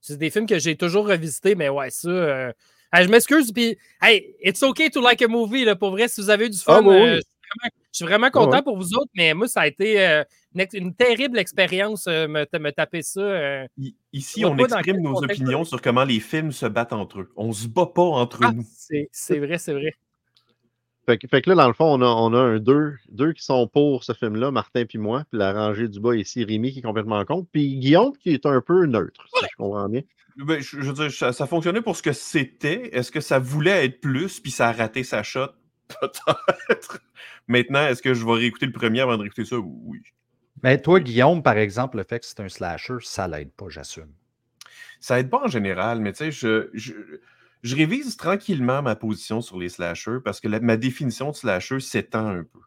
c'est 0.00 0.16
des 0.16 0.30
films 0.30 0.46
que 0.46 0.58
j'ai 0.58 0.76
toujours 0.76 1.06
revisités, 1.06 1.54
mais 1.54 1.68
ouais, 1.68 1.90
ça. 1.90 2.52
hey, 2.94 3.04
je 3.04 3.08
m'excuse, 3.10 3.52
puis 3.52 3.76
hey, 4.02 4.34
it's 4.42 4.62
okay 4.62 4.88
to 4.90 5.00
like 5.02 5.20
a 5.22 5.28
movie, 5.28 5.64
là, 5.64 5.76
pour 5.76 5.90
vrai, 5.90 6.08
si 6.08 6.20
vous 6.20 6.30
avez 6.30 6.48
du 6.48 6.58
fun. 6.58 6.76
Ah, 6.76 6.80
oui, 6.82 6.94
oui. 6.96 7.08
euh, 7.08 7.16
je, 7.16 7.20
suis 7.20 7.24
vraiment, 7.60 7.70
je 7.92 7.96
suis 7.96 8.04
vraiment 8.04 8.30
content 8.30 8.62
pour 8.62 8.76
vous 8.76 8.94
autres, 8.94 9.10
mais 9.16 9.34
moi, 9.34 9.48
ça 9.48 9.62
a 9.62 9.66
été 9.66 10.00
euh, 10.06 10.22
une, 10.74 10.94
terrible 10.94 11.38
expérience, 11.38 12.06
euh, 12.06 12.28
me, 12.28 12.46
me 12.58 12.70
taper 12.70 13.02
ça. 13.02 13.20
euh. 13.20 13.66
Ici, 14.12 14.44
On 14.44 14.56
exprime 14.56 15.00
nos 15.02 15.22
opinions 15.22 15.64
sur 15.64 15.80
comment 15.82 16.04
les 16.04 16.20
films 16.20 16.52
se 16.52 16.66
battent 16.66 16.92
entre 16.92 17.20
eux. 17.20 17.32
On 17.36 17.52
se 17.52 17.66
bat 17.68 17.86
pas 17.86 18.02
entre 18.02 18.40
Ah, 18.44 18.52
nous. 18.52 18.64
c'est 19.12 19.38
vrai, 19.38 19.58
c'est 19.58 19.72
vrai. 19.72 19.94
Fait 21.06 21.18
que, 21.18 21.26
fait 21.26 21.42
que 21.42 21.50
là, 21.50 21.56
dans 21.56 21.66
le 21.66 21.72
fond, 21.74 21.86
on 21.86 22.02
a, 22.02 22.06
on 22.06 22.32
a 22.34 22.38
un 22.38 22.58
deux, 22.58 22.94
deux 23.10 23.32
qui 23.32 23.42
sont 23.42 23.66
pour 23.66 24.04
ce 24.04 24.12
film-là, 24.12 24.50
Martin 24.50 24.84
puis 24.84 24.98
moi, 24.98 25.24
puis 25.30 25.38
la 25.38 25.52
rangée 25.52 25.88
du 25.88 25.98
bas 25.98 26.14
ici, 26.14 26.44
Rémi 26.44 26.72
qui 26.72 26.80
est 26.80 26.82
complètement 26.82 27.24
contre, 27.24 27.48
puis 27.50 27.76
Guillaume 27.78 28.12
qui 28.18 28.30
est 28.30 28.46
un 28.46 28.60
peu 28.60 28.86
neutre, 28.86 29.24
si 29.34 29.44
je 29.50 29.56
comprends 29.56 29.88
bien. 29.88 30.02
Ben, 30.36 30.60
je, 30.60 30.80
je 30.80 30.86
veux 30.86 30.92
dire, 30.92 31.10
ça, 31.10 31.32
ça 31.32 31.46
fonctionnait 31.46 31.82
pour 31.82 31.96
ce 31.96 32.02
que 32.02 32.12
c'était. 32.12 32.94
Est-ce 32.94 33.10
que 33.10 33.20
ça 33.20 33.38
voulait 33.38 33.84
être 33.86 34.00
plus, 34.00 34.38
puis 34.40 34.52
ça 34.52 34.68
a 34.68 34.72
raté 34.72 35.02
sa 35.02 35.22
shot? 35.22 35.48
Peut-être. 36.00 37.00
Maintenant, 37.48 37.86
est-ce 37.86 38.02
que 38.02 38.14
je 38.14 38.24
vais 38.24 38.32
réécouter 38.32 38.66
le 38.66 38.72
premier 38.72 39.00
avant 39.00 39.16
de 39.16 39.22
réécouter 39.22 39.44
ça? 39.44 39.58
Oui. 39.58 40.00
Mais 40.62 40.80
toi, 40.80 41.00
Guillaume, 41.00 41.42
par 41.42 41.56
exemple, 41.56 41.96
le 41.96 42.04
fait 42.04 42.20
que 42.20 42.26
c'est 42.26 42.40
un 42.40 42.48
slasher, 42.48 42.96
ça 43.02 43.26
l'aide 43.26 43.52
pas, 43.52 43.68
j'assume. 43.68 44.12
Ça 45.00 45.18
aide 45.18 45.30
pas 45.30 45.42
en 45.44 45.48
général, 45.48 46.00
mais 46.00 46.12
tu 46.12 46.18
sais, 46.18 46.30
je, 46.30 46.68
je, 46.74 46.92
je 47.62 47.76
révise 47.76 48.16
tranquillement 48.16 48.82
ma 48.82 48.94
position 48.94 49.40
sur 49.40 49.58
les 49.58 49.70
slashers 49.70 50.18
parce 50.24 50.40
que 50.40 50.48
la- 50.48 50.60
ma 50.60 50.76
définition 50.76 51.30
de 51.30 51.36
slasher 51.36 51.80
s'étend 51.80 52.28
un 52.28 52.44
peu. 52.44 52.60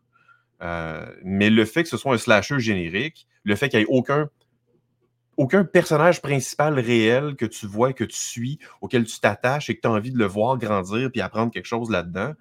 Euh, 0.61 1.05
mais 1.23 1.49
le 1.49 1.65
fait 1.65 1.83
que 1.83 1.89
ce 1.89 1.97
soit 1.97 2.13
un 2.13 2.17
slasher 2.17 2.59
générique, 2.59 3.27
le 3.43 3.55
fait 3.55 3.69
qu'il 3.69 3.79
n'y 3.79 3.83
ait 3.83 3.89
aucun, 3.89 4.29
aucun 5.37 5.63
personnage 5.63 6.21
principal 6.21 6.79
réel 6.79 7.35
que 7.35 7.45
tu 7.45 7.67
vois, 7.67 7.93
que 7.93 8.03
tu 8.03 8.17
suis, 8.17 8.59
auquel 8.81 9.03
tu 9.05 9.19
t'attaches 9.19 9.69
et 9.69 9.75
que 9.75 9.81
tu 9.81 9.87
as 9.87 9.91
envie 9.91 10.11
de 10.11 10.17
le 10.17 10.25
voir 10.25 10.57
grandir 10.57 11.11
puis 11.11 11.21
apprendre 11.21 11.51
quelque 11.51 11.65
chose 11.65 11.89
là-dedans. 11.89 12.33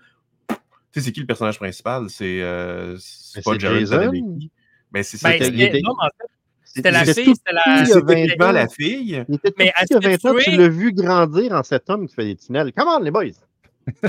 Tu 0.92 1.00
sais, 1.00 1.06
c'est 1.06 1.12
qui 1.12 1.20
le 1.20 1.26
personnage 1.26 1.58
principal? 1.58 2.08
C'est 2.10 2.40
euh, 2.42 2.96
Mais 3.36 3.42
pas 3.42 3.52
c'est 3.54 3.60
Jared 3.60 3.80
Jason. 3.80 3.96
Padalecki. 3.96 4.50
Ben, 4.90 5.02
c'est 5.02 5.16
ça. 5.16 5.28
Ben, 5.30 5.36
était- 5.36 5.80
c'était 6.64 6.90
la 6.90 7.04
fille, 7.04 7.34
c'était 7.34 7.52
la. 7.52 7.62
petit, 7.62 7.70
il 7.70 7.76
y 7.76 7.80
a 7.80 7.84
c'est 7.86 8.00
20 8.00 8.06
techniquement 8.06 8.46
ans. 8.46 8.52
la 8.52 8.68
fille. 8.68 9.24
Il 9.28 9.34
était 9.34 9.50
tout 9.50 9.56
Mais 9.58 9.72
petit, 9.78 9.94
20 9.94 10.24
ans, 10.30 10.34
tu 10.42 10.50
l'as 10.56 10.68
vu 10.68 10.92
grandir 10.92 11.52
en 11.52 11.62
cet 11.62 11.88
homme 11.90 12.06
qui 12.08 12.14
fait 12.14 12.24
des 12.24 12.36
tunnels. 12.36 12.72
Come 12.72 12.88
on, 12.88 12.98
les 13.00 13.10
boys! 13.10 13.24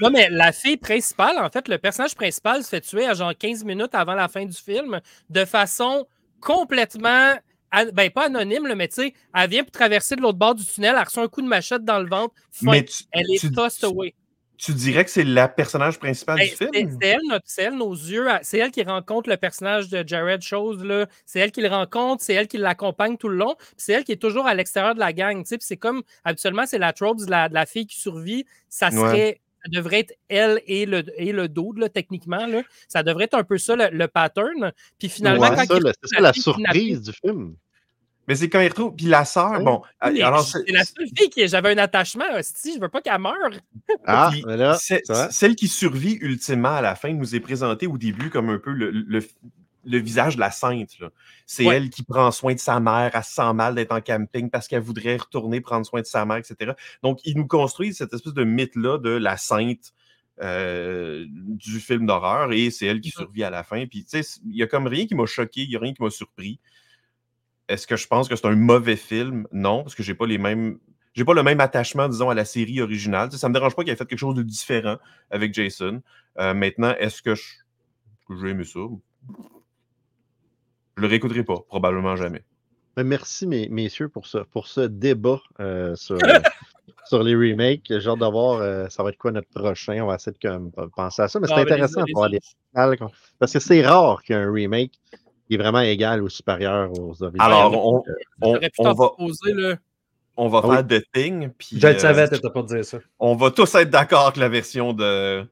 Non, 0.00 0.10
mais 0.10 0.28
la 0.30 0.50
fille 0.52 0.76
principale, 0.76 1.38
en 1.38 1.48
fait, 1.50 1.68
le 1.68 1.78
personnage 1.78 2.14
principal 2.16 2.62
se 2.64 2.68
fait 2.68 2.80
tuer 2.80 3.06
à 3.06 3.14
genre 3.14 3.32
15 3.38 3.62
minutes 3.64 3.94
avant 3.94 4.14
la 4.14 4.26
fin 4.28 4.44
du 4.44 4.56
film 4.56 5.00
de 5.30 5.44
façon 5.44 6.06
complètement. 6.40 7.34
an- 7.72 7.86
Ben, 7.92 8.10
pas 8.10 8.26
anonyme, 8.26 8.66
là, 8.66 8.74
mais 8.74 8.88
tu 8.88 8.94
sais, 9.02 9.14
elle 9.34 9.48
vient 9.50 9.62
pour 9.62 9.70
traverser 9.70 10.16
de 10.16 10.20
l'autre 10.22 10.38
bord 10.38 10.54
du 10.56 10.64
tunnel, 10.66 10.94
elle 10.98 11.04
reçoit 11.04 11.22
un 11.22 11.28
coup 11.28 11.42
de 11.42 11.46
machette 11.48 11.84
dans 11.84 12.00
le 12.00 12.08
ventre. 12.08 12.34
fin. 12.50 12.72
Mais 12.72 12.84
tu, 12.84 13.04
elle 13.12 13.26
est 13.32 13.38
tu- 13.38 13.52
tossed 13.52 13.78
tu- 13.80 13.86
away. 13.86 14.14
Tu 14.58 14.72
dirais 14.74 15.04
que 15.04 15.10
c'est 15.10 15.24
la 15.24 15.48
personnage 15.48 15.98
principale 15.98 16.38
Ben, 16.38 16.48
du 16.48 16.54
film? 16.56 16.70
c'est 17.00 17.08
elle, 17.08 17.20
notre- 17.28 17.44
c'est 17.48 17.62
elle, 17.64 17.74
nos 17.76 17.92
yeux. 17.94 18.28
C'est 18.42 18.58
elle 18.58 18.70
qui 18.70 18.82
rencontre 18.84 19.28
le 19.28 19.36
personnage 19.36 19.88
de 19.88 20.04
Jared 20.06 20.40
Chose. 20.42 20.84
là. 20.84 21.06
C'est 21.26 21.40
elle 21.40 21.50
qui 21.50 21.60
le 21.62 21.68
rencontre, 21.68 22.22
c'est 22.22 22.34
elle 22.34 22.46
qui 22.46 22.58
l'accompagne 22.58 23.16
tout 23.16 23.28
le 23.28 23.36
long. 23.36 23.54
puis 23.58 23.66
C'est 23.78 23.92
elle 23.92 24.04
qui 24.04 24.12
est 24.12 24.16
toujours 24.22 24.46
à 24.46 24.54
l'extérieur 24.54 24.94
de 24.94 25.00
la 25.00 25.12
gang. 25.12 25.42
puis 25.44 25.56
C'est 25.60 25.76
comme, 25.76 26.02
habituellement, 26.24 26.64
c'est 26.66 26.78
la 26.78 26.92
trope 26.92 27.18
de 27.24 27.30
la, 27.30 27.48
de 27.48 27.54
la 27.54 27.66
fille 27.66 27.86
qui 27.86 28.00
survit. 28.00 28.44
Ça 28.68 28.88
Ouais. 28.90 28.92
serait. 28.96 29.40
Ça 29.64 29.68
devrait 29.70 30.00
être 30.00 30.14
elle 30.28 30.60
et 30.66 30.86
le, 30.86 31.04
et 31.16 31.30
le 31.30 31.46
dos, 31.48 31.72
là, 31.76 31.88
techniquement. 31.88 32.46
Là. 32.46 32.62
Ça 32.88 33.04
devrait 33.04 33.24
être 33.26 33.34
un 33.34 33.44
peu 33.44 33.58
ça, 33.58 33.76
le, 33.76 33.90
le 33.96 34.08
pattern. 34.08 34.72
Puis 34.98 35.08
finalement, 35.08 35.42
Ouais, 35.42 35.50
quand 35.50 35.56
ça, 35.56 35.62
il 35.76 35.82
le- 35.82 35.88
retrouve 35.88 35.94
c'est 36.02 36.16
ça 36.16 36.20
la 36.20 36.32
surprise 36.32 37.00
du 37.02 37.12
film. 37.12 37.54
Mais 38.28 38.36
c'est 38.36 38.48
quand 38.48 38.60
il 38.60 38.68
retrouve. 38.68 38.94
Puis 38.94 39.06
la 39.06 39.24
sœur, 39.24 39.60
bon. 39.62 39.82
mais 40.04 40.22
alors, 40.22 40.42
c'est 40.44 40.68
la 40.70 40.84
seule 40.84 41.08
fille 41.16 41.28
qui 41.30 41.46
j'avais 41.48 41.72
un 41.72 41.78
attachement. 41.78 42.24
Si 42.42 42.74
je 42.74 42.80
veux 42.80 42.88
pas 42.88 43.00
qu'elle 43.00 43.18
meure. 43.20 43.34
Ah, 44.06 44.30
Puis, 44.32 44.42
vois. 44.42 45.30
celle 45.30 45.56
qui 45.56 45.66
survit 45.68 46.18
ultimement 46.20 46.74
à 46.76 46.80
la 46.80 46.94
fin 46.94 47.12
nous 47.12 47.34
est 47.34 47.40
présentée 47.40 47.86
au 47.86 47.98
début 47.98 48.30
comme 48.30 48.48
un 48.50 48.58
peu 48.58 48.70
le, 48.72 48.90
le- 48.90 49.26
le 49.84 49.98
visage 49.98 50.36
de 50.36 50.40
la 50.40 50.52
sainte. 50.52 50.90
C'est 51.44 51.66
Ouais. 51.66 51.76
elle 51.78 51.90
qui 51.90 52.04
prend 52.04 52.30
soin 52.30 52.54
de 52.54 52.60
sa 52.60 52.78
mère, 52.78 53.10
elle 53.14 53.24
se 53.24 53.32
sent 53.32 53.52
mal 53.52 53.74
d'être 53.74 53.90
en 53.90 54.00
camping 54.00 54.48
parce 54.48 54.68
qu'elle 54.68 54.80
voudrait 54.82 55.16
retourner 55.16 55.60
prendre 55.60 55.84
soin 55.84 56.00
de 56.00 56.06
sa 56.06 56.24
mère, 56.24 56.36
etc. 56.36 56.74
Donc, 57.02 57.18
ils 57.24 57.36
nous 57.36 57.48
construisent 57.48 57.96
cette 57.98 58.12
espèce 58.14 58.32
de 58.34 58.44
mythe-là 58.44 58.98
de 58.98 59.10
la 59.10 59.36
sainte 59.36 59.92
euh, 60.40 61.24
du 61.28 61.80
film 61.80 62.06
d'horreur 62.06 62.52
et 62.52 62.70
c'est 62.70 62.86
elle 62.86 63.00
qui 63.00 63.08
Mhm. 63.08 63.22
survit 63.24 63.44
à 63.44 63.50
la 63.50 63.64
fin. 63.64 63.84
Puis, 63.86 64.04
tu 64.04 64.22
sais, 64.22 64.40
il 64.46 64.56
y 64.56 64.62
a 64.62 64.66
comme 64.66 64.86
rien 64.86 65.06
qui 65.06 65.14
m'a 65.14 65.26
choqué, 65.26 65.62
il 65.62 65.68
n'y 65.70 65.76
a 65.76 65.80
rien 65.80 65.92
qui 65.92 66.02
m'a 66.02 66.10
surpris. 66.10 66.58
Est-ce 67.72 67.86
que 67.86 67.96
je 67.96 68.06
pense 68.06 68.28
que 68.28 68.36
c'est 68.36 68.46
un 68.46 68.54
mauvais 68.54 68.96
film? 68.96 69.46
Non, 69.50 69.82
parce 69.82 69.94
que 69.94 70.02
j'ai 70.02 70.14
pas 70.14 70.26
les 70.26 70.36
mêmes. 70.36 70.78
J'ai 71.14 71.24
pas 71.24 71.32
le 71.32 71.42
même 71.42 71.58
attachement, 71.60 72.06
disons, 72.08 72.28
à 72.28 72.34
la 72.34 72.44
série 72.44 72.82
originale. 72.82 73.30
Sais, 73.32 73.38
ça 73.38 73.48
me 73.48 73.54
dérange 73.54 73.74
pas 73.74 73.82
qu'il 73.82 73.92
ait 73.92 73.96
fait 73.96 74.04
quelque 74.06 74.18
chose 74.18 74.34
de 74.34 74.42
différent 74.42 74.96
avec 75.30 75.54
Jason. 75.54 76.02
Euh, 76.38 76.52
maintenant, 76.52 76.94
est-ce 76.98 77.22
que 77.22 77.34
je 77.34 77.42
j'ai 78.40 78.48
aimé 78.50 78.64
ça? 78.64 78.80
Je 80.96 81.02
le 81.02 81.06
réécouterai 81.08 81.44
pas, 81.44 81.56
probablement 81.68 82.16
jamais. 82.16 82.42
Mais 82.96 83.04
merci, 83.04 83.46
mes- 83.46 83.68
messieurs, 83.70 84.08
pour 84.10 84.26
ce, 84.26 84.38
pour 84.38 84.66
ce 84.66 84.82
débat 84.82 85.40
euh, 85.60 85.96
sur, 85.96 86.16
euh, 86.22 86.40
sur 87.06 87.22
les 87.22 87.34
remakes. 87.34 87.86
J'ai 87.88 88.08
hâte 88.08 88.18
d'avoir, 88.18 88.60
euh, 88.60 88.86
ça 88.90 89.02
va 89.02 89.08
être 89.10 89.16
quoi 89.18 89.32
notre 89.32 89.48
prochain? 89.48 89.98
On 90.02 90.08
va 90.08 90.16
essayer 90.16 90.32
de 90.32 90.46
comme, 90.46 90.70
penser 90.94 91.22
à 91.22 91.28
ça. 91.28 91.40
Mais 91.40 91.46
c'est 91.46 91.54
Ah, 91.54 91.64
ben, 91.64 91.72
intéressant 91.72 92.00
les- 92.04 92.12
de 92.12 92.14
voir 92.14 92.28
les- 92.28 92.36
les 92.38 92.40
finales 92.72 92.98
qu'on- 92.98 93.10
Parce 93.38 93.52
que 93.54 93.60
c'est 93.60 93.80
rare 93.86 94.22
qu'il 94.22 94.36
y 94.36 94.38
ait 94.38 94.42
un 94.42 94.52
remake 94.52 94.92
est 95.50 95.56
vraiment 95.56 95.80
égal 95.80 96.22
ou 96.22 96.28
supérieur 96.28 96.90
aux 96.92 97.22
originaux. 97.22 97.44
Alors, 97.44 97.86
on, 97.86 98.02
on, 98.42 98.54
on 98.78 98.82
t'en 98.84 98.94
va, 98.94 99.08
proposer, 99.08 99.52
là. 99.54 99.76
on 100.36 100.48
va 100.48 100.60
Ah 100.62 100.68
oui. 100.68 100.76
faire 100.76 100.86
The 101.00 101.04
Thing, 101.12 101.48
puis 101.58 101.68
Je 101.78 101.86
le 101.86 101.94
euh, 101.94 101.98
savais, 101.98 102.28
t'étais 102.28 102.50
pas 102.50 102.62
de 102.62 102.66
dire 102.68 102.84
ça. 102.84 102.98
on 103.18 103.34
va 103.36 103.50
tous 103.50 103.74
être 103.74 103.90
d'accord 103.90 104.32
que 104.32 104.40
la 104.40 104.48
version 104.48 104.92
de 104.92 105.44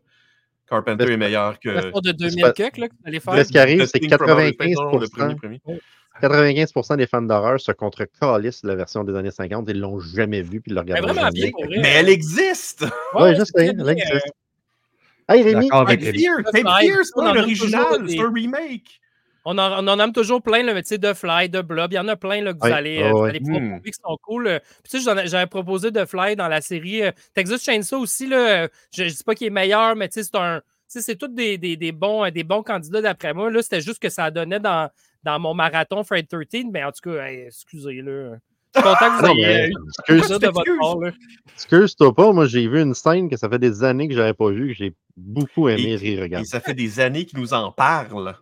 Carpenter 0.69 1.11
est 1.13 1.17
meilleure 1.17 1.59
que 1.59 1.69
La 1.69 1.83
de 2.01 2.13
2000 2.13 2.41
pas- 2.43 2.53
là, 2.79 2.89
que 2.89 2.93
vous 2.95 2.99
allez 3.07 3.21
faire? 3.21 3.45
Ce 3.47 3.51
qui 3.51 3.59
arrive, 3.59 3.85
c'est 3.87 3.99
que 4.01 4.17
from 4.17 4.31
Outer 4.31 4.53
Space. 4.53 4.69
95, 4.69 4.77
Non, 4.77 4.93
non, 4.93 4.99
le 4.99 5.09
premier, 5.09 5.35
premier. 5.35 5.61
95 6.21 6.97
des 6.97 7.07
fans 7.07 7.23
d'horreur 7.23 7.61
se 7.61 7.73
contre 7.73 8.03
de 8.63 8.69
la 8.69 8.75
version 8.77 9.05
des 9.05 9.15
années 9.17 9.31
50. 9.31 9.67
Ils 9.71 9.81
l'ont 9.81 9.99
jamais 10.01 10.43
vue 10.43 10.61
puis 10.61 10.71
ils 10.73 10.79
regarderont 10.79 11.13
vraiment 11.15 11.31
jamais. 11.35 11.53
Mais 11.81 11.89
elle 11.97 12.09
existe! 12.09 12.85
Ouais, 13.15 13.35
je 13.35 13.45
sais, 13.45 13.53
elle 13.67 13.89
existe. 13.89 14.13
euh, 14.15 14.19
Hey 15.35 15.43
Rémi, 15.43 15.69
Rémi. 15.85 16.19
Fear! 16.19 16.37
C'est 16.53 16.63
pas 16.63 17.35
l'original, 17.35 18.09
c'est 18.09 18.21
un 18.21 18.33
remake! 18.33 19.01
On 19.45 19.57
en, 19.59 19.85
on 19.85 19.89
en 19.89 19.99
aime 20.01 20.13
toujours 20.13 20.43
plein, 20.43 20.63
là, 20.63 20.75
mais 20.75 20.83
tu 20.83 20.89
sais, 20.89 20.99
de 20.99 21.13
Fly, 21.15 21.49
de 21.49 21.63
Blob, 21.63 21.93
il 21.93 21.97
y 21.97 21.99
en 21.99 22.09
a 22.09 22.17
plein 22.17 22.43
là, 22.43 22.53
que 22.53 22.59
vous 22.61 22.73
allez, 22.73 23.03
euh, 23.03 23.11
vous 23.11 23.23
allez 23.25 23.41
pouvoir 23.41 23.61
Hmm. 23.63 23.71
trouver 23.77 23.91
qui 23.91 23.99
sont 24.05 24.17
cool. 24.23 24.47
euh. 24.47 24.59
Puis 24.83 24.91
tu 24.91 24.99
sais, 24.99 25.05
j'en 25.05 25.17
ai- 25.19 25.27
j'avais 25.29 25.47
proposé 25.47 25.91
de 25.91 26.05
Fly 26.05 26.37
dans 26.37 26.49
la 26.49 26.61
série 26.61 27.03
euh, 27.05 27.11
Texas 27.35 27.63
Chainsaw 27.65 27.99
aussi. 28.01 28.27
Là, 28.27 28.65
euh, 28.65 28.69
je 28.95 29.05
ne 29.05 29.09
dis 29.09 29.25
pas 29.25 29.35
qu'il 29.35 29.47
est 29.47 29.51
meilleur, 29.51 29.97
mais 29.97 30.09
tu 30.09 30.15
sais, 30.21 30.25
c'est 30.25 30.37
un. 30.37 30.61
tu 30.61 30.65
sais, 30.89 31.01
C'est 31.03 31.17
tous 31.17 31.29
des, 31.29 31.57
des, 31.57 31.77
des 31.77 31.93
bons, 31.93 32.31
des 32.31 32.45
bons 32.45 32.63
candidats 32.63 33.01
d'après 33.01 33.33
moi. 33.33 33.51
Là, 33.51 33.63
c'était 33.63 33.81
juste 33.81 34.01
que 34.03 34.09
ça 34.11 34.31
donnait 34.31 34.61
dans, 34.61 34.91
dans 35.23 35.39
mon 35.39 35.55
marathon 35.55 36.05
Fred 36.05 36.27
13. 36.29 36.65
Mais 36.73 36.85
en 36.85 36.93
tout 36.93 37.09
cas, 37.11 37.25
hey, 37.27 37.47
excusez. 37.47 38.03
Là. 38.03 38.37
Je 38.75 38.81
suis 38.81 38.89
content 38.89 38.99
que 39.11 39.21
vous 39.23 39.27
Non, 39.27 39.35
ayez 39.37 39.73
excuse- 39.99 40.23
ça 40.29 40.39
de 40.39 40.47
votre 40.49 40.79
part. 40.81 41.13
excuse-toi 41.55 42.15
pas, 42.15 42.33
moi 42.33 42.47
j'ai 42.47 42.69
vu 42.69 42.81
une 42.81 42.95
scène 42.95 43.29
que 43.29 43.37
ça 43.37 43.49
fait 43.49 43.59
des 43.59 43.83
années 43.85 44.07
que 44.07 44.15
j'avais 44.15 44.35
pas 44.35 44.51
vue, 44.51 44.69
que 44.69 44.75
j'ai 44.75 44.93
beaucoup 45.17 45.69
aimé 45.69 45.99
Et- 46.03 46.17
re-regarder. 46.19 46.45
Et 46.47 46.49
ça 46.49 46.61
fait 46.61 46.75
des 46.75 47.01
années 47.01 47.25
qu'ils 47.25 47.41
nous 47.41 47.53
en 47.55 47.73
parlent. 47.73 48.35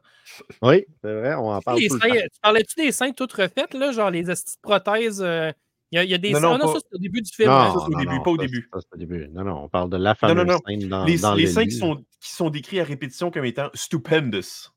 Oui, 0.62 0.84
c'est 1.02 1.14
vrai, 1.20 1.34
on 1.34 1.50
en 1.50 1.60
parle 1.60 1.78
Les 1.78 1.88
tout 1.88 1.94
le 1.94 2.00
seins, 2.00 2.08
temps. 2.08 2.14
tu 2.14 2.40
parlais-tu 2.42 2.74
des 2.76 2.92
seins 2.92 3.12
toutes 3.12 3.32
refaites, 3.32 3.74
là, 3.74 3.92
genre 3.92 4.10
les 4.10 4.24
prothèses? 4.62 5.22
euh, 5.22 5.52
Il 5.90 5.96
y, 5.96 5.98
a- 5.98 6.04
il 6.04 6.10
y 6.10 6.14
a 6.14 6.18
des 6.18 6.32
Non, 6.32 6.40
seins. 6.40 6.40
non, 6.42 6.54
Ah 6.54 6.58
non, 6.58 6.66
pas- 6.66 6.78
ça, 6.80 6.84
c'est 6.90 6.96
au 6.96 6.98
début 6.98 7.22
du 7.22 7.30
film. 7.34 7.48
Non, 7.48 7.54
hein? 7.56 7.70
c'est 7.74 7.86
au 7.86 7.90
non, 7.90 7.98
début, 7.98 8.14
non, 8.16 8.22
pas 8.22 8.30
au 8.30 8.36
ça, 8.36 8.42
début. 8.42 8.68
ça, 8.72 8.80
c'est 8.80 8.94
au 8.94 8.98
début. 8.98 9.28
Non, 9.32 9.44
non, 9.44 9.64
on 9.64 9.68
parle 9.70 9.88
de 9.90 9.96
la 9.96 10.14
fameuse 10.14 10.36
non, 10.36 10.52
non. 10.52 10.58
scène 10.66 10.88
dans, 10.88 11.04
les, 11.04 11.18
dans 11.18 11.34
les 11.34 11.46
lit. 11.46 11.68
qui 11.68 11.70
sont, 11.72 11.96
qui 12.20 12.30
sont 12.32 12.50
décrits 12.50 12.80
à 12.80 12.84
répétition 12.84 13.30
comme 13.30 13.44
étant 13.46 13.70
stupendous, 13.74 14.68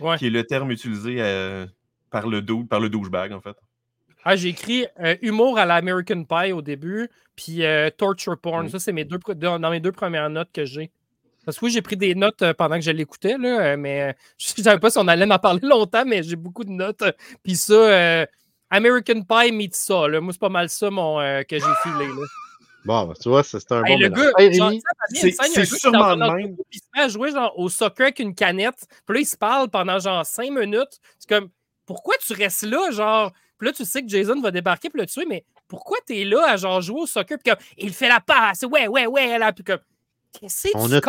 Ouais. 0.00 0.16
qui 0.18 0.26
est 0.26 0.30
le 0.30 0.44
terme 0.44 0.70
utilisé 0.70 1.16
euh, 1.20 1.66
par, 2.10 2.26
le 2.28 2.42
dou- 2.42 2.64
par 2.66 2.78
le 2.80 2.88
douchebag, 2.90 3.32
en 3.32 3.40
fait. 3.40 3.56
Ah, 4.22 4.36
j'ai 4.36 4.48
écrit 4.48 4.84
euh, 5.02 5.16
humour 5.22 5.58
à 5.58 5.64
l'American 5.64 6.24
Pie 6.24 6.52
au 6.52 6.60
début, 6.60 7.08
puis 7.36 7.64
euh, 7.64 7.88
torture 7.88 8.38
porn. 8.38 8.66
Mm. 8.66 8.68
Ça, 8.68 8.78
c'est 8.78 8.92
mes 8.92 9.06
deux, 9.06 9.18
dans 9.36 9.70
mes 9.70 9.80
deux 9.80 9.92
premières 9.92 10.28
notes 10.28 10.50
que 10.52 10.66
j'ai. 10.66 10.90
Parce 11.50 11.58
que 11.58 11.64
oui, 11.66 11.70
j'ai 11.72 11.82
pris 11.82 11.96
des 11.96 12.14
notes 12.14 12.42
euh, 12.42 12.54
pendant 12.54 12.76
que 12.76 12.82
je 12.82 12.90
l'écoutais, 12.92 13.36
là, 13.38 13.60
euh, 13.72 13.76
mais 13.76 14.02
euh, 14.02 14.12
je 14.38 14.52
ne 14.58 14.62
savais 14.62 14.78
pas 14.80 14.90
si 14.90 14.98
on 14.98 15.08
allait 15.08 15.30
en 15.30 15.38
parler 15.38 15.60
longtemps, 15.62 16.04
mais 16.06 16.22
j'ai 16.22 16.36
beaucoup 16.36 16.64
de 16.64 16.70
notes. 16.70 17.02
Puis 17.42 17.56
ça, 17.56 17.72
euh, 17.74 18.26
American 18.70 19.22
Pie 19.22 19.52
meet 19.52 19.74
ça. 19.74 20.06
Là. 20.08 20.20
Moi, 20.20 20.32
c'est 20.32 20.38
pas 20.40 20.48
mal 20.48 20.68
ça 20.68 20.90
mon, 20.90 21.20
euh, 21.20 21.42
que 21.42 21.56
j'ai 21.58 21.64
filé. 21.82 22.06
Là. 22.06 22.26
Bon, 22.84 23.04
ben, 23.06 23.14
tu 23.20 23.28
vois, 23.28 23.42
c'est 23.42 23.72
un 23.72 23.84
Hey, 23.84 23.96
bon 23.96 24.00
le 24.00 24.08
gars, 24.08 24.30
Hey, 24.38 24.54
genre, 24.54 24.72
c'est- 25.12 25.32
scène, 25.32 25.62
un 25.62 25.64
sûrement 25.66 26.14
le 26.14 26.34
même. 26.36 26.56
il 26.72 26.78
se 26.78 26.84
met 26.94 27.02
à 27.02 27.08
jouer 27.08 27.30
genre, 27.32 27.52
au 27.58 27.68
soccer 27.68 28.04
avec 28.06 28.20
une 28.20 28.34
canette. 28.34 28.86
Puis 29.06 29.14
là, 29.16 29.20
il 29.20 29.26
se 29.26 29.36
parle 29.36 29.68
pendant 29.68 29.98
genre 29.98 30.24
cinq 30.24 30.50
minutes. 30.50 30.98
C'est 31.18 31.28
comme, 31.28 31.50
pourquoi 31.84 32.14
tu 32.24 32.32
restes 32.32 32.62
là? 32.62 32.90
Genre, 32.90 33.32
puis 33.58 33.66
là, 33.68 33.72
tu 33.74 33.84
sais 33.84 34.00
que 34.02 34.08
Jason 34.08 34.40
va 34.40 34.50
débarquer 34.50 34.88
puis 34.88 35.00
le 35.00 35.06
tuer, 35.06 35.26
mais 35.26 35.44
pourquoi 35.68 35.98
t'es 36.06 36.24
là 36.24 36.48
à 36.52 36.56
genre 36.56 36.80
jouer 36.80 37.00
au 37.02 37.06
soccer? 37.06 37.36
Puis 37.42 37.52
comme, 37.52 37.62
il 37.76 37.92
fait 37.92 38.08
la 38.08 38.20
passe, 38.20 38.62
ouais, 38.62 38.88
ouais, 38.88 39.06
ouais, 39.06 39.38
là. 39.38 39.52
Puis 39.52 39.64
comme, 39.64 39.80
qu'est-ce 40.32 40.68
que 40.72 40.78
On 40.78 40.88
tu 40.88 40.94
a- 40.94 41.00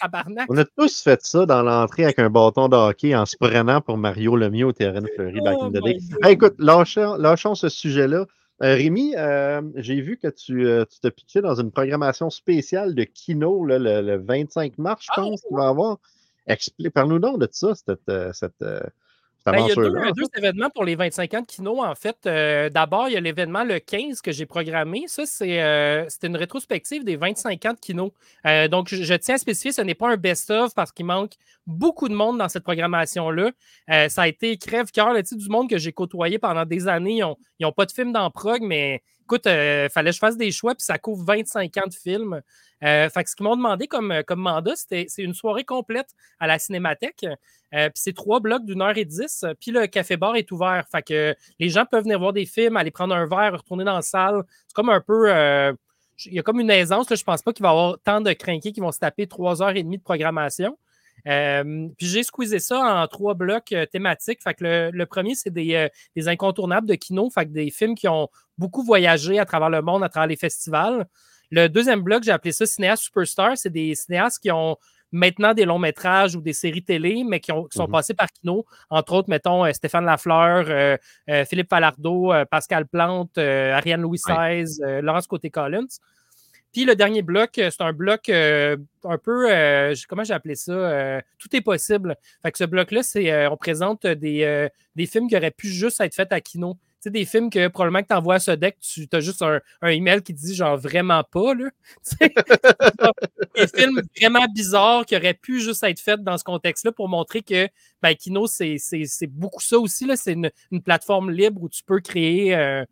tabarnak? 0.00 0.46
on 0.48 0.56
a 0.58 0.64
tous 0.64 1.00
fait 1.02 1.20
ça 1.22 1.46
dans 1.46 1.62
l'entrée 1.62 2.04
avec 2.04 2.18
un 2.18 2.30
bâton 2.30 2.68
de 2.68 2.76
hockey 2.76 3.14
en 3.14 3.26
se 3.26 3.36
prenant 3.38 3.80
pour 3.80 3.96
Mario 3.98 4.36
Lemieux 4.36 4.66
au 4.66 4.72
terrain 4.72 5.00
de 5.02 5.08
Fleury 5.14 5.40
back 5.40 5.56
in 5.60 5.66
Oh 5.66 5.70
the 5.70 5.82
day. 5.84 5.98
Hey, 6.22 6.34
écoute, 6.34 6.54
lâchons, 6.58 7.14
lâchons 7.16 7.54
ce 7.54 7.68
sujet-là. 7.68 8.26
Euh, 8.62 8.74
Rémi, 8.74 9.14
euh, 9.16 9.60
j'ai 9.76 10.00
vu 10.00 10.16
que 10.16 10.28
tu 10.28 10.66
euh, 10.66 10.84
tu 10.90 10.98
t'es 11.00 11.10
pitché 11.10 11.42
dans 11.42 11.54
une 11.60 11.70
programmation 11.70 12.30
spéciale 12.30 12.94
de 12.94 13.04
Kino 13.04 13.66
là, 13.66 13.78
le, 13.78 14.00
le 14.00 14.16
25 14.16 14.78
mars, 14.78 15.02
je 15.04 15.08
Ah, 15.12 15.20
pense, 15.20 15.42
qu'il 15.42 15.54
va 15.56 15.64
y 15.64 15.66
avoir. 15.66 15.98
Explique, 16.46 16.94
parle-nous 16.94 17.18
donc 17.18 17.38
de 17.38 17.48
ça, 17.52 17.74
cette, 17.74 17.98
euh, 18.08 18.32
cette 18.32 18.62
Ben, 19.52 19.60
il 19.60 19.68
y 19.68 19.72
a 19.72 20.12
deux, 20.12 20.24
événements 20.36 20.70
pour 20.70 20.84
les 20.84 20.96
25 20.96 21.34
ans 21.34 21.40
de 21.40 21.46
Kino, 21.46 21.82
en 21.82 21.94
fait. 21.94 22.16
Euh, 22.26 22.68
D'abord, 22.68 23.08
il 23.08 23.14
y 23.14 23.16
a 23.16 23.20
l'événement 23.20 23.62
le 23.62 23.78
15 23.78 24.20
que 24.20 24.32
j'ai 24.32 24.44
programmé. 24.44 25.04
Ça, 25.06 25.24
c'est 25.24 25.62
euh, 25.62 26.08
une 26.22 26.36
rétrospective 26.36 27.04
des 27.04 27.16
25 27.16 27.64
ans 27.66 27.72
de 27.72 27.78
Kino. 27.78 28.12
Euh, 28.46 28.66
donc, 28.66 28.88
je, 28.88 29.02
je 29.02 29.14
tiens 29.14 29.36
à 29.36 29.38
spécifier, 29.38 29.70
ce 29.70 29.82
n'est 29.82 29.94
pas 29.94 30.08
un 30.10 30.16
best-of 30.16 30.74
parce 30.74 30.90
qu'il 30.90 31.06
manque 31.06 31.34
beaucoup 31.66 32.08
de 32.08 32.14
monde 32.14 32.38
dans 32.38 32.48
cette 32.48 32.64
programmation-là. 32.64 33.52
Ça 34.08 34.22
a 34.22 34.28
été 34.28 34.56
crève-cœur, 34.56 35.14
tu 35.16 35.24
sais, 35.24 35.36
du 35.36 35.48
monde 35.48 35.70
que 35.70 35.78
j'ai 35.78 35.92
côtoyé 35.92 36.38
pendant 36.38 36.64
des 36.64 36.88
années. 36.88 37.20
Ils 37.58 37.62
n'ont 37.62 37.72
pas 37.72 37.86
de 37.86 37.92
films 37.92 38.12
dans 38.12 38.30
prog, 38.30 38.62
mais 38.62 39.02
écoute, 39.26 39.42
il 39.46 39.88
fallait 39.92 40.10
que 40.10 40.14
je 40.14 40.18
fasse 40.20 40.36
des 40.36 40.50
choix, 40.50 40.74
puis 40.74 40.84
ça 40.84 40.98
couvre 40.98 41.24
25 41.24 41.76
ans 41.78 41.86
de 41.86 41.94
films. 41.94 42.40
Euh, 42.84 43.08
fait 43.08 43.24
que 43.24 43.30
ce 43.30 43.36
qu'ils 43.36 43.44
m'ont 43.44 43.56
demandé 43.56 43.86
comme, 43.86 44.22
comme 44.26 44.40
mandat, 44.40 44.76
c'était 44.76 45.06
c'est 45.08 45.22
une 45.22 45.34
soirée 45.34 45.64
complète 45.64 46.08
à 46.40 46.46
la 46.46 46.58
Cinémathèque. 46.58 47.24
Euh, 47.74 47.88
puis 47.88 47.94
c'est 47.96 48.14
trois 48.14 48.40
blocs 48.40 48.64
d'une 48.64 48.80
heure 48.82 48.96
et 48.96 49.04
dix. 49.04 49.42
euh, 49.44 49.54
Puis 49.60 49.70
le 49.72 49.86
café-bar 49.86 50.36
est 50.36 50.50
ouvert. 50.52 50.84
Fait 50.90 51.02
que 51.02 51.34
les 51.58 51.68
gens 51.68 51.84
peuvent 51.84 52.04
venir 52.04 52.18
voir 52.18 52.32
des 52.32 52.46
films, 52.46 52.76
aller 52.76 52.90
prendre 52.90 53.14
un 53.14 53.26
verre, 53.26 53.54
retourner 53.58 53.84
dans 53.84 53.94
la 53.96 54.02
salle. 54.02 54.42
C'est 54.68 54.74
comme 54.74 54.90
un 54.90 55.00
peu. 55.00 55.30
euh, 55.34 55.72
il 56.24 56.32
y 56.34 56.38
a 56.38 56.42
comme 56.42 56.60
une 56.60 56.70
aisance. 56.70 57.10
Là, 57.10 57.16
je 57.16 57.24
pense 57.24 57.42
pas 57.42 57.52
qu'il 57.52 57.62
va 57.62 57.68
y 57.70 57.72
avoir 57.72 57.98
tant 58.04 58.20
de 58.20 58.32
crinqués 58.32 58.72
qui 58.72 58.80
vont 58.80 58.92
se 58.92 58.98
taper 59.00 59.26
trois 59.26 59.62
heures 59.62 59.76
et 59.76 59.82
demie 59.82 59.98
de 59.98 60.02
programmation. 60.02 60.78
Euh, 61.26 61.88
puis 61.98 62.06
j'ai 62.06 62.22
squeezé 62.22 62.58
ça 62.58 62.78
en 63.02 63.06
trois 63.08 63.34
blocs 63.34 63.72
euh, 63.72 63.84
thématiques. 63.86 64.42
Fait 64.42 64.54
que 64.54 64.64
le, 64.64 64.90
le 64.92 65.06
premier, 65.06 65.34
c'est 65.34 65.50
des, 65.50 65.74
euh, 65.74 65.88
des 66.14 66.28
incontournables 66.28 66.86
de 66.86 66.94
Kino, 66.94 67.28
fait 67.30 67.46
que 67.46 67.50
des 67.50 67.70
films 67.70 67.94
qui 67.94 68.08
ont 68.08 68.28
beaucoup 68.58 68.82
voyagé 68.84 69.38
à 69.38 69.44
travers 69.44 69.70
le 69.70 69.82
monde, 69.82 70.04
à 70.04 70.08
travers 70.08 70.28
les 70.28 70.36
festivals. 70.36 71.06
Le 71.50 71.68
deuxième 71.68 72.00
bloc, 72.02 72.22
j'ai 72.24 72.32
appelé 72.32 72.52
ça 72.52 72.66
Cinéaste 72.66 73.02
Superstar. 73.04 73.56
C'est 73.56 73.70
des 73.70 73.94
cinéastes 73.94 74.40
qui 74.40 74.50
ont 74.50 74.76
maintenant 75.12 75.54
des 75.54 75.64
longs 75.64 75.78
métrages 75.78 76.34
ou 76.34 76.40
des 76.40 76.52
séries 76.52 76.82
télé, 76.82 77.22
mais 77.24 77.38
qui, 77.38 77.52
ont- 77.52 77.64
qui 77.64 77.78
sont 77.78 77.86
Mhm. 77.86 77.92
passés 77.92 78.14
par 78.14 78.26
Kino. 78.32 78.66
Entre 78.90 79.12
autres, 79.12 79.30
mettons, 79.30 79.72
Stéphane 79.72 80.04
Lafleur, 80.04 80.66
euh, 80.68 80.96
euh, 81.30 81.44
Philippe 81.44 81.70
Falardeau, 81.70 82.32
Pascal 82.50 82.86
Plante, 82.86 83.38
euh, 83.38 83.72
Ariane 83.72 84.00
Louis 84.02 84.18
XVI, 84.18 84.66
euh, 84.84 85.00
Laurence 85.02 85.26
Côté-Collins. 85.28 85.86
Puis 86.76 86.84
le 86.84 86.94
dernier 86.94 87.22
bloc, 87.22 87.56
euh, 87.56 87.70
c'est 87.70 87.82
un 87.82 87.94
bloc 87.94 88.28
euh, 88.28 88.76
un 89.04 89.16
peu, 89.16 89.50
euh, 89.50 89.94
comment 90.10 90.24
j'ai 90.24 90.34
appelé 90.34 90.56
ça? 90.56 91.22
Tout 91.38 91.56
est 91.56 91.62
possible. 91.62 92.16
Fait 92.42 92.52
que 92.52 92.58
ce 92.58 92.64
bloc-là, 92.64 93.02
c'est 93.02 93.46
on 93.46 93.56
présente 93.56 94.06
des, 94.06 94.68
des 94.94 95.06
films 95.06 95.26
qui 95.26 95.38
auraient 95.38 95.50
pu 95.50 95.68
juste 95.68 96.02
être 96.02 96.14
faits 96.14 96.34
à 96.34 96.40
Kino. 96.42 96.74
Tu 96.74 96.80
sais, 97.00 97.10
des 97.10 97.24
films 97.24 97.48
que 97.48 97.68
probablement 97.68 98.02
que 98.02 98.08
tu 98.08 98.14
envoies 98.14 98.34
à 98.34 98.40
ce 98.40 98.50
deck, 98.50 98.76
tu 98.78 99.08
as 99.10 99.20
juste 99.20 99.40
un, 99.40 99.58
un, 99.80 99.88
email 99.88 100.20
qui 100.20 100.34
dit 100.34 100.54
genre 100.54 100.76
vraiment 100.76 101.24
pas. 101.24 101.54
Là. 101.54 101.70
des 103.56 103.68
films 103.68 104.02
vraiment 104.20 104.44
bizarres 104.54 105.06
qui 105.06 105.16
auraient 105.16 105.32
pu 105.32 105.60
juste 105.60 105.82
être 105.82 106.00
faits 106.00 106.22
dans 106.22 106.36
ce 106.36 106.44
contexte-là 106.44 106.92
pour 106.92 107.08
montrer 107.08 107.40
que 107.40 107.68
ben, 108.02 108.14
Kino, 108.14 108.46
c'est 108.46 108.76
beaucoup 109.30 109.62
ça 109.62 109.78
aussi. 109.78 110.06
C'est 110.14 110.34
une, 110.34 110.50
plateforme 110.82 111.30
libre 111.30 111.62
où 111.62 111.70
tu 111.70 111.82
peux 111.82 112.00
créer. 112.00 112.84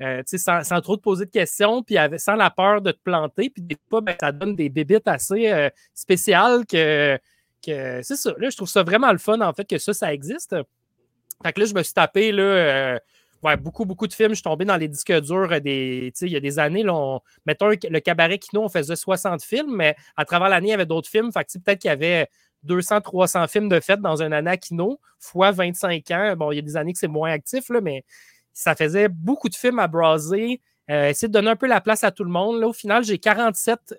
Euh, 0.00 0.22
sans, 0.26 0.80
trop 0.80 0.96
te 0.96 1.02
poser 1.02 1.24
de 1.24 1.30
questions, 1.30 1.82
puis 1.82 1.96
sans 2.18 2.36
la 2.36 2.50
peur 2.50 2.80
de 2.80 2.92
te 2.92 3.00
planter. 3.02 3.50
Puis 3.50 3.62
des 3.62 3.76
fois, 3.90 4.00
ben, 4.00 4.14
ça 4.20 4.30
donne 4.30 4.54
des 4.54 4.68
bébites 4.68 5.08
assez 5.08 5.50
euh, 5.50 5.70
spéciales 5.92 6.64
que, 6.66 7.18
c'est. 7.64 8.38
Là, 8.38 8.48
je 8.48 8.56
trouve 8.56 8.68
ça 8.68 8.84
vraiment 8.84 9.10
le 9.10 9.18
fun, 9.18 9.40
en 9.40 9.52
fait, 9.52 9.64
que 9.64 9.78
ça, 9.78 9.92
ça 9.92 10.14
existe. 10.14 10.54
Fait 11.42 11.52
que 11.52 11.60
là, 11.60 11.66
je 11.66 11.74
me 11.74 11.82
suis 11.82 11.94
tapé 11.94 12.30
là, 12.30 12.42
euh, 12.42 12.98
ouais, 13.42 13.56
beaucoup, 13.56 13.84
beaucoup 13.84 14.06
de 14.06 14.12
films. 14.12 14.30
Je 14.30 14.36
suis 14.36 14.42
tombé 14.44 14.64
dans 14.64 14.76
les 14.76 14.86
disques 14.86 15.20
durs 15.20 15.60
des. 15.60 16.12
Il 16.20 16.28
y 16.28 16.36
a 16.36 16.40
des 16.40 16.60
années, 16.60 16.84
là, 16.84 17.18
mettons 17.44 17.68
le 17.68 17.98
cabaret 17.98 18.38
Kino, 18.38 18.62
on 18.62 18.68
faisait 18.68 18.94
60 18.94 19.42
films, 19.42 19.74
mais 19.74 19.96
à 20.16 20.24
travers 20.24 20.48
l'année, 20.48 20.68
il 20.68 20.70
y 20.70 20.74
avait 20.74 20.86
d'autres 20.86 21.10
films. 21.10 21.32
Fait 21.32 21.44
que 21.44 21.58
peut-être 21.58 21.80
qu'il 21.80 21.88
y 21.88 21.92
avait 21.92 22.28
200, 22.62 23.00
300 23.00 23.48
films 23.48 23.68
de 23.68 23.80
fête 23.80 24.00
dans 24.00 24.22
un 24.22 24.30
année 24.30 24.50
à 24.52 24.56
Kino, 24.56 25.00
fois 25.18 25.50
25 25.50 26.08
ans. 26.12 26.36
Bon, 26.36 26.52
il 26.52 26.56
y 26.56 26.58
a 26.60 26.62
des 26.62 26.76
années 26.76 26.92
que 26.92 27.00
c'est 27.00 27.08
moins 27.08 27.32
actif, 27.32 27.68
là, 27.68 27.80
mais 27.80 28.04
ça 28.58 28.74
faisait 28.74 29.06
beaucoup 29.08 29.48
de 29.48 29.54
films 29.54 29.78
à 29.78 29.86
browser, 29.86 30.60
euh, 30.90 31.10
essayer 31.10 31.28
de 31.28 31.32
donner 31.32 31.50
un 31.50 31.56
peu 31.56 31.68
la 31.68 31.80
place 31.80 32.02
à 32.02 32.10
tout 32.10 32.24
le 32.24 32.30
monde. 32.30 32.58
Là, 32.60 32.66
au 32.66 32.72
final, 32.72 33.04
j'ai 33.04 33.18
47 33.18 33.94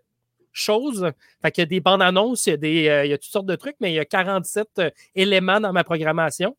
choses. 0.51 1.09
Fait 1.41 1.57
y 1.57 1.61
a 1.61 1.65
des 1.65 1.79
bandes 1.79 2.01
annonces, 2.01 2.45
il 2.45 2.49
y 2.49 2.53
a, 2.53 2.57
des, 2.57 2.89
euh, 2.89 3.05
il 3.05 3.11
y 3.11 3.13
a 3.13 3.17
toutes 3.17 3.31
sortes 3.31 3.45
de 3.45 3.55
trucs, 3.55 3.77
mais 3.79 3.93
il 3.93 3.95
y 3.95 3.99
a 3.99 4.05
47 4.05 4.67
euh, 4.79 4.89
éléments 5.15 5.61
dans 5.61 5.71
ma 5.71 5.85
programmation. 5.85 6.57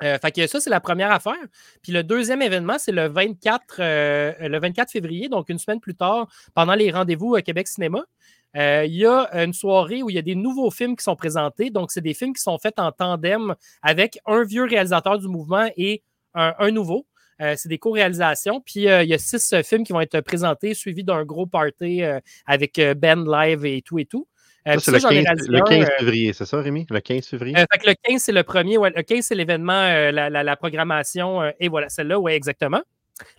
fait 0.00 0.30
que 0.30 0.46
ça, 0.46 0.60
c'est 0.60 0.70
la 0.70 0.78
première 0.78 1.10
affaire. 1.10 1.42
Puis 1.82 1.90
le 1.90 2.04
deuxième 2.04 2.40
événement, 2.40 2.78
c'est 2.78 2.92
le 2.92 3.08
24, 3.08 3.78
le 3.78 4.58
24 4.60 4.92
février, 4.92 5.28
donc 5.28 5.48
une 5.48 5.58
semaine 5.58 5.80
plus 5.80 5.96
tard, 5.96 6.28
pendant 6.54 6.76
les 6.76 6.92
rendez-vous 6.92 7.34
à 7.34 7.42
Québec 7.42 7.66
Cinéma. 7.66 8.04
il 8.54 8.94
y 8.94 9.06
a 9.06 9.28
une 9.44 9.52
soirée 9.52 10.04
où 10.04 10.10
il 10.10 10.14
y 10.14 10.20
a 10.20 10.22
des 10.22 10.36
nouveaux 10.36 10.70
films 10.70 10.94
qui 10.94 11.02
sont 11.02 11.16
présentés. 11.16 11.70
Donc, 11.70 11.90
c'est 11.90 12.00
des 12.00 12.14
films 12.14 12.32
qui 12.32 12.42
sont 12.42 12.58
faits 12.58 12.78
en 12.78 12.92
tandem 12.92 13.56
avec 13.82 14.20
un 14.24 14.44
vieux 14.44 14.66
réalisateur 14.66 15.18
du 15.18 15.26
mouvement 15.26 15.68
et 15.76 16.04
un, 16.38 16.70
nouveau. 16.70 17.06
Euh, 17.40 17.54
c'est 17.56 17.68
des 17.68 17.78
co-réalisations. 17.78 18.60
Puis 18.60 18.88
euh, 18.88 19.02
il 19.02 19.08
y 19.08 19.14
a 19.14 19.18
six 19.18 19.52
euh, 19.52 19.62
films 19.62 19.84
qui 19.84 19.92
vont 19.92 20.00
être 20.00 20.20
présentés, 20.20 20.74
suivis 20.74 21.04
d'un 21.04 21.24
gros 21.24 21.46
party 21.46 22.02
avec 22.46 22.80
Ben 22.96 23.24
Live 23.24 23.64
et 23.64 23.82
tout 23.82 23.98
et 23.98 24.04
tout. 24.04 24.26
c'est 24.66 24.90
le, 24.90 25.60
15, 25.64 25.88
février, 25.98 26.32
c'est 26.32 26.44
ça, 26.44 26.60
Rémi? 26.60 26.86
Le 26.90 27.00
15 27.00 27.26
février? 27.26 27.54
le 27.56 27.94
15, 28.08 28.22
c'est 28.22 28.32
le 28.32 28.42
premier. 28.42 28.76
le 28.76 29.02
15, 29.02 29.24
c'est 29.24 29.34
l'événement, 29.34 30.10
la, 30.10 30.56
programmation. 30.56 31.52
et 31.60 31.68
voilà, 31.68 31.88
celle-là, 31.88 32.18
oui, 32.18 32.32
exactement. 32.32 32.82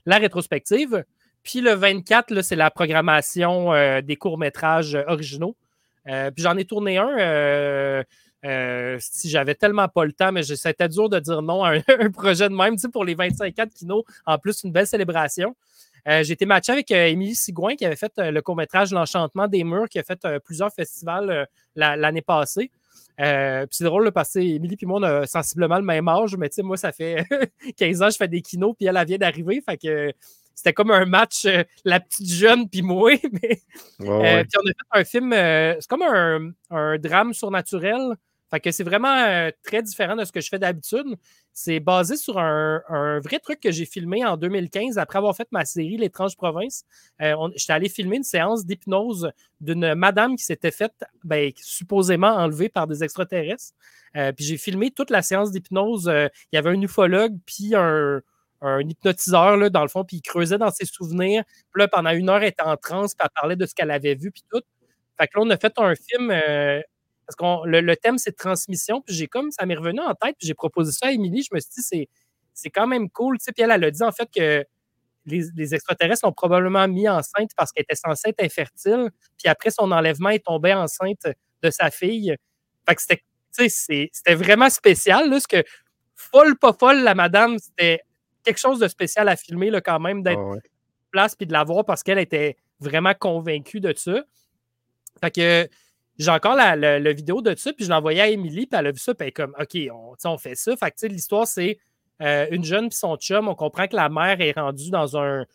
La 0.06 0.18
rétrospective. 0.18 1.04
Puis 1.44 1.62
le 1.62 1.74
24, 1.74 2.42
c'est 2.42 2.56
la 2.56 2.72
programmation 2.72 3.72
des 4.02 4.16
courts-métrages 4.16 4.98
originaux. 5.08 5.56
puis 6.06 6.44
j'en 6.44 6.58
ai 6.58 6.66
tourné 6.66 6.98
un 6.98 8.04
euh, 8.46 8.98
si 9.02 9.30
j'avais 9.30 9.56
tellement 9.56 9.88
pas 9.90 10.06
le 10.06 10.14
temps, 10.14 10.32
mais 10.32 10.44
c'était 10.44 10.88
dur 10.88 11.10
de 11.10 11.20
dire 11.20 11.42
non 11.42 11.64
à 11.64 11.74
un, 11.88 12.12
projet 12.12 12.48
de 12.48 12.56
même, 12.56 12.76
tu 12.76 12.82
sais, 12.82 12.90
pour 12.90 13.04
les 13.04 13.16
25 13.16 13.60
ans 13.60 13.66
de 13.66 13.74
Kino, 13.74 14.06
en 14.26 14.38
plus 14.38 14.64
une 14.64 14.72
belle 14.72 14.88
célébration. 14.88 15.56
Euh, 16.08 16.24
j'ai 16.24 16.34
été 16.34 16.46
matché 16.46 16.72
avec 16.72 16.90
euh, 16.92 17.08
Émilie 17.08 17.36
Sigouin 17.36 17.76
qui 17.76 17.86
avait 17.86 17.98
fait 17.98 18.14
le 18.18 18.42
court-métrage 18.42 18.92
L'Enchantement 18.92 19.48
des 19.48 19.66
murs, 19.66 19.90
qui 19.90 20.00
a 20.00 20.04
fait 20.04 20.26
plusieurs 20.46 20.74
festivals 20.74 21.48
l'année 21.76 22.22
passée. 22.22 22.72
c'est 23.18 23.84
drôle 23.84 24.12
parce 24.14 24.34
que 24.34 24.40
Émilie 24.40 24.78
et 24.82 24.86
moi, 24.86 25.00
on 25.02 25.04
a 25.04 25.28
sensiblement 25.28 25.78
le 25.78 25.84
même 25.84 26.08
âge, 26.08 26.38
mais 26.38 26.48
tu 26.48 26.56
sais, 26.56 26.64
moi, 26.64 26.78
ça 26.78 26.94
fait 26.94 27.26
15 27.78 28.02
ans 28.02 28.10
je 28.10 28.18
fais 28.18 28.30
des 28.30 28.42
kinos, 28.42 28.74
puis 28.78 28.88
elle, 28.88 28.96
elle 28.96 29.06
vient 29.06 29.18
d'arriver. 29.18 29.62
Fait 29.62 29.78
que 29.78 30.14
c'était 30.56 30.74
comme 30.74 30.92
un 30.92 31.06
match, 31.06 31.46
la 31.84 32.00
petite 32.00 32.30
jeune 32.30 32.70
puis 32.70 32.82
moi. 32.82 33.12
Mais, 33.42 33.60
puis 34.00 34.08
on 34.08 34.22
a 34.22 34.44
fait 34.44 35.02
un 35.02 35.04
film, 35.04 35.32
c'est 35.34 35.88
comme 35.90 36.04
un, 36.04 36.52
un, 36.70 36.98
drame 36.98 37.34
surnaturel 37.34 38.16
fait 38.50 38.60
que 38.60 38.72
c'est 38.72 38.84
vraiment 38.84 39.16
euh, 39.16 39.52
très 39.64 39.84
différent 39.84 40.16
de 40.16 40.26
ce 40.26 40.32
que 40.32 40.42
je 40.42 40.50
fais 40.50 40.60
d'habitude. 40.60 41.06
C'est 41.54 41.80
basé 41.80 42.16
sur 42.16 42.40
un, 42.40 43.20
vrai 43.20 43.40
truc 43.40 43.60
que 43.60 43.72
j'ai 43.72 43.86
filmé 43.86 44.26
en 44.26 44.38
2015 44.38 44.98
après 44.98 45.18
avoir 45.18 45.36
fait 45.36 45.48
ma 45.52 45.66
série 45.66 45.98
L'étrange 45.98 46.36
province. 46.36 46.84
Euh, 47.22 47.36
J'étais 47.56 47.74
allé 47.74 47.90
filmer 47.90 48.18
une 48.18 48.24
séance 48.24 48.66
d'hypnose 48.66 49.30
d'une 49.60 49.94
madame 49.94 50.36
qui 50.36 50.46
s'était 50.46 50.72
faite 50.72 51.04
ben, 51.24 51.52
supposément 51.58 52.30
enlevée 52.30 52.70
par 52.70 52.88
des 52.88 53.04
extraterrestres. 53.04 53.74
Euh, 54.16 54.32
puis 54.32 54.46
j'ai 54.46 54.58
filmé 54.58 54.90
toute 54.92 55.12
la 55.12 55.22
séance 55.22 55.52
d'hypnose. 55.52 56.08
Euh, 56.08 56.28
il 56.52 56.56
y 56.56 56.60
avait 56.60 56.70
un 56.72 56.82
ufologue, 56.82 57.38
puis 57.46 57.76
un, 57.76 58.22
hypnotiseur, 58.80 59.58
là, 59.58 59.70
dans 59.70 59.84
le 59.84 59.90
fond, 59.90 60.04
puis 60.04 60.18
il 60.18 60.22
creusait 60.22 60.58
dans 60.58 60.72
ses 60.72 60.86
souvenirs. 60.86 61.44
Puis 61.72 61.82
là, 61.82 61.88
pendant 61.88 62.12
une 62.12 62.30
heure, 62.30 62.42
elle 62.42 62.50
était 62.50 62.64
en 62.64 62.78
transe, 62.78 63.14
puis 63.14 63.24
elle 63.24 63.32
parlait 63.36 63.56
de 63.56 63.66
ce 63.66 63.74
qu'elle 63.76 63.92
avait 63.92 64.16
vu, 64.16 64.32
puis 64.32 64.44
tout. 64.52 64.62
Fait 65.20 65.28
que 65.28 65.38
là, 65.38 65.46
on 65.46 65.50
a 65.50 65.58
fait 65.58 65.74
un 65.78 65.94
film 65.96 66.32
parce 67.30 67.64
que 67.64 67.68
le, 67.68 67.96
thème, 67.96 68.18
c'est 68.18 68.36
transmission. 68.36 69.02
Puis 69.02 69.14
j'ai 69.14 69.28
comme, 69.28 69.52
ça 69.52 69.66
m'est 69.68 69.76
revenu 69.76 70.00
en 70.00 70.16
tête, 70.16 70.36
puis 70.40 70.48
j'ai 70.48 70.56
proposé 70.56 70.92
ça 70.92 71.08
à 71.08 71.12
Émilie. 71.12 71.44
Je 71.44 71.54
me 71.54 71.60
suis 71.60 71.70
dit, 71.78 72.08
c'est 72.54 72.70
quand 72.72 72.88
même 72.88 73.10
cool. 73.10 73.38
Tu 73.38 73.46
sais, 73.46 73.52
puis 73.52 73.64
elle, 73.64 73.72
elle 73.72 73.84
a 73.84 73.92
dit 73.92 74.04
en 74.04 74.12
fait 74.12 74.30
que 74.36 74.66
les, 75.26 75.76
extraterrestres 75.76 76.26
l'ont 76.26 76.34
probablement 76.34 76.88
mis 76.88 77.08
enceinte 77.08 77.52
parce 77.56 77.72
qu'elle 77.72 77.84
était 77.84 77.96
censée 77.96 78.30
être 78.30 78.44
infertile. 78.44 79.12
Puis 79.38 79.48
après 79.48 79.70
son 79.70 79.92
enlèvement, 79.92 80.30
elle 80.30 80.42
tombait 80.42 80.74
enceinte 80.74 81.28
de 81.62 81.70
sa 81.70 81.92
fille. 81.92 82.36
Fait 82.88 82.96
que 82.96 83.02
c'était, 83.02 83.24
c'était 83.70 84.36
vraiment 84.36 84.72
spécial. 84.72 85.30
Là, 85.30 85.40
ce 85.40 85.48
que 85.48 85.64
folle, 86.16 86.58
pas 86.58 86.74
folle, 86.74 87.04
la 87.04 87.14
madame, 87.14 87.60
c'était 87.60 88.02
quelque 88.44 88.60
chose 88.60 88.80
de 88.80 88.88
spécial 88.88 89.30
à 89.30 89.36
filmer 89.36 89.70
là, 89.70 89.82
quand 89.82 90.00
même, 90.00 90.24
d'être 90.24 90.40
ah 90.40 90.56
place 91.12 91.36
puis 91.36 91.46
de 91.46 91.54
la 91.54 91.64
voir 91.64 91.86
parce 91.86 92.04
qu'elle 92.04 92.20
était 92.20 92.58
vraiment 92.80 93.14
convaincue 93.14 93.80
de 93.80 93.94
ça. 93.96 94.24
Fait 95.22 95.32
que 95.32 95.70
j'ai 96.20 96.32
encore 96.32 96.56
la, 96.56 97.14
vidéo 97.14 97.42
de 97.42 97.56
ça, 97.56 97.72
puis 97.72 97.86
je 97.86 97.92
envoyé 97.92 98.22
à 98.22 98.28
Émilie, 98.28 98.68
puis 98.68 98.78
elle 98.78 98.88
a 98.88 98.92
vu 98.92 99.00
ça, 99.00 99.16
puis 99.16 99.24
elle 99.24 99.30
est 99.30 99.32
comme, 99.32 99.56
OK, 99.58 99.78
on, 99.92 100.16
on 100.30 100.38
fait 100.38 100.56
ça. 100.56 100.76
Fait 100.76 100.92
que, 100.92 101.08
l'histoire, 101.08 101.48
c'est 101.48 101.80
euh, 102.22 102.46
une 102.52 102.66
jeune 102.66 102.90
puis 102.90 102.98
son 102.98 103.16
chum. 103.16 103.48
On 103.48 103.56
comprend 103.56 103.88
que 103.88 103.96
la 103.96 104.10
mère 104.10 104.42
est 104.42 104.52
rendue 104.52 104.92
dans 104.92 105.18
un, 105.18 105.46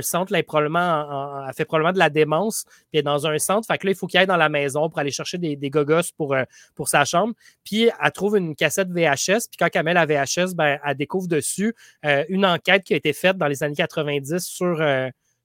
centre, 0.00 0.32
là, 0.32 0.38
elle, 0.38 0.44
probablement 0.44 1.50
fait 1.56 1.64
probablement 1.64 1.92
de 1.92 1.98
la 1.98 2.08
démence, 2.08 2.64
puis 2.64 2.84
elle 2.92 3.00
est 3.00 3.02
dans 3.02 3.26
un 3.26 3.36
centre. 3.38 3.66
Fait 3.66 3.78
que 3.78 3.86
là, 3.88 3.92
il 3.92 3.96
faut 3.96 4.06
qu'elle 4.06 4.20
aille 4.20 4.26
dans 4.28 4.36
la 4.36 4.48
maison 4.48 4.88
pour 4.88 5.00
aller 5.00 5.10
chercher 5.10 5.38
des, 5.38 5.56
des 5.56 5.70
gogos 5.70 6.12
pour, 6.16 6.34
euh, 6.34 6.44
pour 6.76 6.88
sa 6.88 7.04
chambre. 7.04 7.34
Puis 7.64 7.90
elle 8.00 8.12
trouve 8.12 8.36
une 8.36 8.54
cassette 8.54 8.90
VHS, 8.90 9.48
puis 9.50 9.56
quand 9.58 9.68
elle 9.74 9.84
met 9.84 9.94
la 9.94 10.06
VHS, 10.06 10.54
ben, 10.54 10.78
elle 10.84 10.96
découvre 10.96 11.26
dessus 11.26 11.74
euh, 12.04 12.24
une 12.28 12.46
enquête 12.46 12.84
qui 12.84 12.94
a 12.94 12.96
été 12.96 13.12
faite 13.12 13.36
dans 13.38 13.48
les 13.48 13.64
années 13.64 13.74
90 13.74 14.38
sur, 14.38 14.80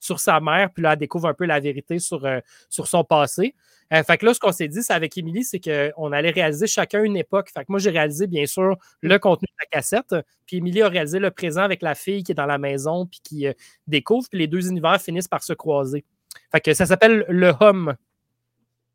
sur 0.00 0.20
sa 0.20 0.40
mère, 0.40 0.70
puis 0.72 0.82
là, 0.82 0.92
elle 0.92 0.98
découvre 0.98 1.28
un 1.28 1.34
peu 1.34 1.44
la 1.44 1.60
vérité 1.60 1.98
sur, 1.98 2.26
sur 2.68 2.86
son 2.86 3.04
passé. 3.04 3.54
Euh, 3.92 4.02
fait 4.02 4.18
que 4.18 4.26
là, 4.26 4.34
ce 4.34 4.40
qu'on 4.40 4.52
s'est 4.52 4.68
dit, 4.68 4.82
c'est 4.82 4.92
avec 4.92 5.16
Émilie, 5.16 5.44
c'est 5.44 5.60
qu'on 5.60 6.12
allait 6.12 6.30
réaliser 6.30 6.66
chacun 6.66 7.02
une 7.02 7.16
époque. 7.16 7.50
Fait 7.52 7.60
que 7.60 7.66
moi, 7.68 7.78
j'ai 7.78 7.90
réalisé, 7.90 8.26
bien 8.26 8.46
sûr, 8.46 8.76
le 9.00 9.18
contenu 9.18 9.46
de 9.46 9.64
la 9.64 9.78
cassette. 9.78 10.14
Puis 10.46 10.58
Émilie 10.58 10.82
a 10.82 10.88
réalisé 10.88 11.18
le 11.18 11.30
présent 11.30 11.62
avec 11.62 11.82
la 11.82 11.94
fille 11.94 12.22
qui 12.22 12.32
est 12.32 12.34
dans 12.34 12.46
la 12.46 12.58
maison 12.58 13.06
puis 13.06 13.20
qui 13.22 13.46
euh, 13.46 13.52
découvre. 13.86 14.28
Puis 14.28 14.38
les 14.38 14.46
deux 14.46 14.68
univers 14.68 15.00
finissent 15.00 15.28
par 15.28 15.42
se 15.42 15.54
croiser. 15.54 16.04
Fait 16.52 16.60
que 16.60 16.74
ça 16.74 16.86
s'appelle 16.86 17.24
le 17.28 17.52
Hum. 17.60 17.94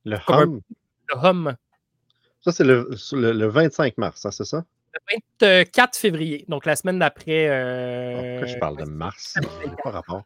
Le 0.06 0.18
Hum? 0.28 0.62
Le 1.10 1.18
Hum. 1.18 1.56
Ça, 2.41 2.51
c'est 2.51 2.66
le, 2.66 2.89
le, 3.14 3.47
25 3.47 3.97
mars, 3.97 4.26
hein, 4.26 4.32
c'est 4.32 4.43
ça? 4.43 4.66
Le 4.93 5.64
24 5.64 5.95
février, 5.95 6.45
donc 6.49 6.66
la 6.66 6.76
semaine 6.76 6.99
d'après. 6.99 7.47
Euh... 7.49 8.34
Pourquoi 8.34 8.54
je 8.54 8.60
parle 8.60 8.78
de 8.78 8.84
mars? 8.84 9.38
pas 9.84 9.91
rapport. 9.91 10.24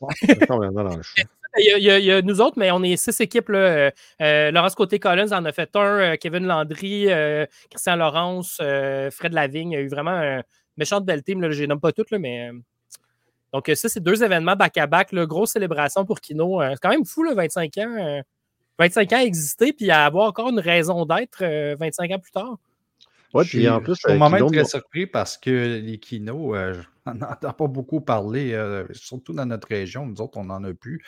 Il 1.58 1.82
y, 1.82 2.12
a, 2.12 2.22
nous 2.22 2.40
autres, 2.40 2.58
mais 2.58 2.70
on 2.70 2.82
est 2.82 2.96
six 2.96 3.20
équipes. 3.20 3.48
Là. 3.48 3.58
Euh, 3.58 3.90
euh, 4.20 4.50
Laurence 4.50 4.74
Côté-Collins 4.74 5.32
en 5.32 5.44
a 5.44 5.52
fait 5.52 5.74
un, 5.74 5.80
euh, 5.80 6.16
Kevin 6.16 6.46
Landry, 6.46 7.08
Christian 7.70 7.96
Laurence, 7.96 8.56
Fred 8.56 9.32
Lavigne. 9.32 9.72
Il 9.72 9.74
y 9.74 9.78
a 9.78 9.80
eu 9.80 9.88
vraiment 9.88 10.10
un 10.12 10.42
méchant 10.76 11.00
de 11.00 11.06
belle 11.06 11.22
team. 11.22 11.40
Là. 11.40 11.50
Je 11.50 11.60
les 11.60 11.66
nomme 11.66 11.80
pas 11.80 11.92
toutes, 11.92 12.10
là, 12.10 12.18
mais. 12.18 12.50
Donc, 13.52 13.70
ça, 13.74 13.88
c'est 13.88 14.00
deux 14.00 14.22
événements 14.22 14.56
back-à-back. 14.56 15.14
grosse 15.14 15.52
célébration 15.52 16.04
pour 16.04 16.20
Kino. 16.20 16.60
c'est 16.60 16.80
quand 16.80 16.90
même 16.90 17.06
fou, 17.06 17.22
là, 17.22 17.34
25 17.34 17.78
ans. 17.78 18.22
25 18.78 19.12
ans 19.12 19.16
à 19.16 19.22
exister, 19.22 19.72
puis 19.72 19.90
à 19.90 20.04
avoir 20.04 20.28
encore 20.28 20.50
une 20.50 20.60
raison 20.60 21.04
d'être 21.06 21.42
25 21.78 22.10
ans 22.12 22.18
plus 22.18 22.30
tard. 22.30 22.58
Ouais, 23.34 23.44
puis 23.44 23.68
en 23.68 23.80
plus, 23.80 23.94
je 23.94 24.08
suis 24.08 24.18
moi-même 24.18 24.46
très 24.50 24.64
surpris 24.64 25.06
parce 25.06 25.36
que 25.36 25.80
les 25.82 25.98
kinos, 25.98 26.56
on 27.06 27.14
n'en 27.14 27.30
entend 27.30 27.52
pas 27.52 27.66
beaucoup 27.66 28.00
parler, 28.00 28.58
surtout 28.92 29.32
dans 29.32 29.46
notre 29.46 29.68
région. 29.68 30.06
Nous 30.06 30.20
autres, 30.20 30.38
on 30.38 30.44
n'en 30.44 30.64
a 30.64 30.72
plus. 30.72 31.02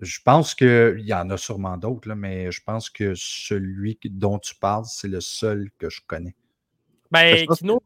Je 0.00 0.18
pense 0.24 0.54
qu'il 0.54 1.00
y 1.00 1.14
en 1.14 1.28
a 1.30 1.36
sûrement 1.36 1.76
d'autres, 1.76 2.14
mais 2.14 2.50
je 2.50 2.62
pense 2.64 2.88
que 2.90 3.12
celui 3.14 3.98
dont 4.04 4.38
tu 4.38 4.54
parles, 4.56 4.84
c'est 4.86 5.08
le 5.08 5.20
seul 5.20 5.70
que 5.78 5.90
je 5.90 6.00
connais. 6.06 6.34
Ben, 7.10 7.46
Kino, 7.56 7.82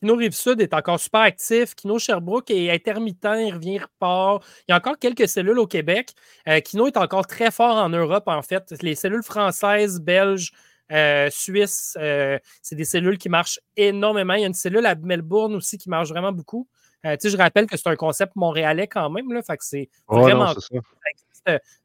Kino 0.00 0.14
Rive-Sud 0.14 0.60
est 0.60 0.72
encore 0.72 1.00
super 1.00 1.20
actif. 1.20 1.74
Kino 1.74 1.98
Sherbrooke 1.98 2.50
est 2.50 2.70
intermittent, 2.70 3.24
il 3.24 3.52
revient, 3.52 3.74
il 3.74 3.82
repart. 3.82 4.44
Il 4.68 4.70
y 4.70 4.72
a 4.72 4.76
encore 4.76 4.98
quelques 4.98 5.28
cellules 5.28 5.58
au 5.58 5.66
Québec. 5.66 6.14
Euh, 6.48 6.60
Kino 6.60 6.86
est 6.86 6.96
encore 6.96 7.26
très 7.26 7.50
fort 7.50 7.76
en 7.76 7.88
Europe, 7.88 8.28
en 8.28 8.42
fait. 8.42 8.72
Les 8.80 8.94
cellules 8.94 9.24
françaises, 9.24 10.00
belges, 10.00 10.52
euh, 10.90 11.28
suisse. 11.30 11.96
Euh, 12.00 12.38
c'est 12.62 12.76
des 12.76 12.84
cellules 12.84 13.18
qui 13.18 13.28
marchent 13.28 13.60
énormément. 13.76 14.34
Il 14.34 14.40
y 14.40 14.44
a 14.44 14.46
une 14.46 14.54
cellule 14.54 14.86
à 14.86 14.94
Melbourne 14.94 15.54
aussi 15.54 15.78
qui 15.78 15.88
marche 15.88 16.08
vraiment 16.08 16.32
beaucoup. 16.32 16.68
Euh, 17.06 17.16
je 17.22 17.36
rappelle 17.36 17.66
que 17.66 17.76
c'est 17.76 17.88
un 17.88 17.96
concept 17.96 18.36
montréalais 18.36 18.86
quand 18.86 19.08
même. 19.10 19.32
Là, 19.32 19.42
fait 19.42 19.56
que 19.56 19.64
c'est 19.64 19.88
vraiment 20.08 20.52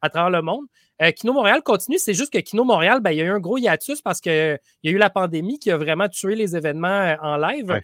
à 0.02 0.10
travers 0.10 0.30
le 0.30 0.42
monde. 0.42 0.66
Kino 1.14 1.32
Montréal 1.32 1.62
continue, 1.62 1.98
c'est 1.98 2.14
juste 2.14 2.32
que 2.32 2.38
Kino 2.38 2.64
Montréal, 2.64 3.00
ben, 3.00 3.10
il 3.10 3.18
y 3.18 3.20
a 3.20 3.24
eu 3.24 3.30
un 3.30 3.38
gros 3.38 3.58
hiatus 3.58 4.00
parce 4.00 4.20
qu'il 4.20 4.58
y 4.82 4.88
a 4.88 4.92
eu 4.92 4.96
la 4.96 5.10
pandémie 5.10 5.58
qui 5.58 5.70
a 5.70 5.76
vraiment 5.76 6.08
tué 6.08 6.34
les 6.34 6.56
événements 6.56 7.16
en 7.20 7.36
live. 7.36 7.80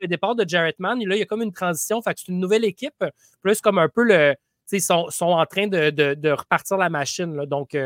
Le 0.00 0.08
départ 0.08 0.34
de 0.34 0.48
Jarrett 0.48 0.78
Mann, 0.78 0.98
là, 1.04 1.16
il 1.16 1.18
y 1.18 1.22
a 1.22 1.26
comme 1.26 1.42
une 1.42 1.52
transition. 1.52 2.00
Fait 2.02 2.14
que 2.14 2.20
c'est 2.20 2.30
une 2.32 2.40
nouvelle 2.40 2.64
équipe, 2.64 3.04
plus 3.40 3.60
comme 3.60 3.78
un 3.78 3.88
peu 3.88 4.04
le, 4.04 4.34
sont, 4.80 5.08
en 5.20 5.46
train 5.46 5.66
de, 5.66 6.30
repartir 6.30 6.76
la 6.76 6.90
machine. 6.90 7.44
Donc, 7.46 7.76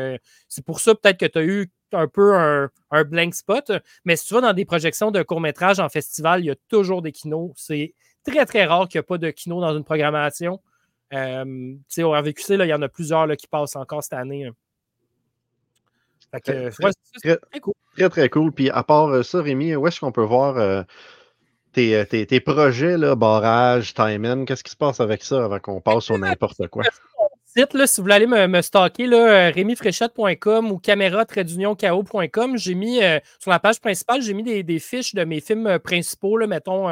c'est 0.47 0.65
pour 0.65 0.79
ça 0.79 0.95
peut-être 0.95 1.19
que 1.19 1.25
tu 1.25 1.37
as 1.37 1.43
eu 1.43 1.71
un 1.93 2.07
peu 2.07 2.35
un, 2.35 3.03
blank 3.05 3.33
spot. 3.33 3.71
Mais 4.05 4.15
si 4.15 4.27
tu 4.27 4.33
vas 4.33 4.41
dans 4.41 4.53
des 4.53 4.65
projections 4.65 5.11
de 5.11 5.21
court-métrage 5.23 5.79
en 5.79 5.89
festival, 5.89 6.41
il 6.41 6.47
y 6.47 6.51
a 6.51 6.55
toujours 6.69 7.01
des 7.01 7.11
kinos. 7.11 7.51
C'est 7.55 7.93
très, 8.25 8.45
très 8.45 8.65
rare 8.65 8.87
qu'il 8.87 8.99
n'y 8.99 9.03
ait 9.03 9.07
pas 9.07 9.17
de 9.17 9.29
kino 9.31 9.61
dans 9.61 9.75
une 9.75 9.83
programmation. 9.83 10.61
Euh, 11.13 11.75
au 11.99 12.11
RVQC, 12.11 12.55
il 12.55 12.65
y 12.65 12.73
en 12.73 12.81
a 12.81 12.89
plusieurs 12.89 13.27
qui 13.37 13.47
passent 13.47 13.75
encore 13.75 14.03
cette 14.03 14.13
année. 14.13 14.49
très, 16.31 16.71
cool. 17.61 17.73
très, 17.95 18.09
très 18.09 18.29
cool. 18.29 18.51
Puis 18.51 18.69
à 18.69 18.83
part 18.83 19.23
ça, 19.23 19.41
Rémi, 19.41 19.75
où 19.75 19.87
est-ce 19.87 19.99
qu'on 19.99 20.11
peut 20.11 20.23
voir 20.23 20.57
euh, 20.57 20.83
tes, 22.05 22.25
tes, 22.25 22.39
projets, 22.39 22.97
là, 22.97 23.15
barrage, 23.15 23.93
timing? 23.93 24.45
Qu'est-ce 24.45 24.63
qui 24.63 24.71
se 24.71 24.75
passe 24.75 24.99
avec 24.99 25.23
ça 25.23 25.45
avant 25.45 25.59
qu'on 25.59 25.81
passe 25.81 26.05
sur 26.05 26.17
n'importe 26.17 26.67
quoi? 26.67 26.83
si 27.55 27.63
vous 27.97 28.03
voulez 28.03 28.13
aller 28.13 28.27
me, 28.27 29.07
là, 29.07 29.47
euh, 29.47 29.51
rémifréchette.com 29.51 30.71
ou 30.71 30.77
caméra-ko.com, 30.77 32.57
j'ai 32.57 32.75
mis 32.75 33.03
euh, 33.03 33.19
sur 33.39 33.49
la 33.49 33.59
page 33.59 33.79
principale, 33.79 34.21
j'ai 34.21 34.33
mis 34.33 34.63
des, 34.63 34.79
fiches 34.79 35.15
de 35.15 35.23
mes 35.23 35.41
films 35.41 35.65
euh, 35.65 35.79
principaux, 35.79 36.37
là, 36.37 36.45
mettons, 36.45 36.87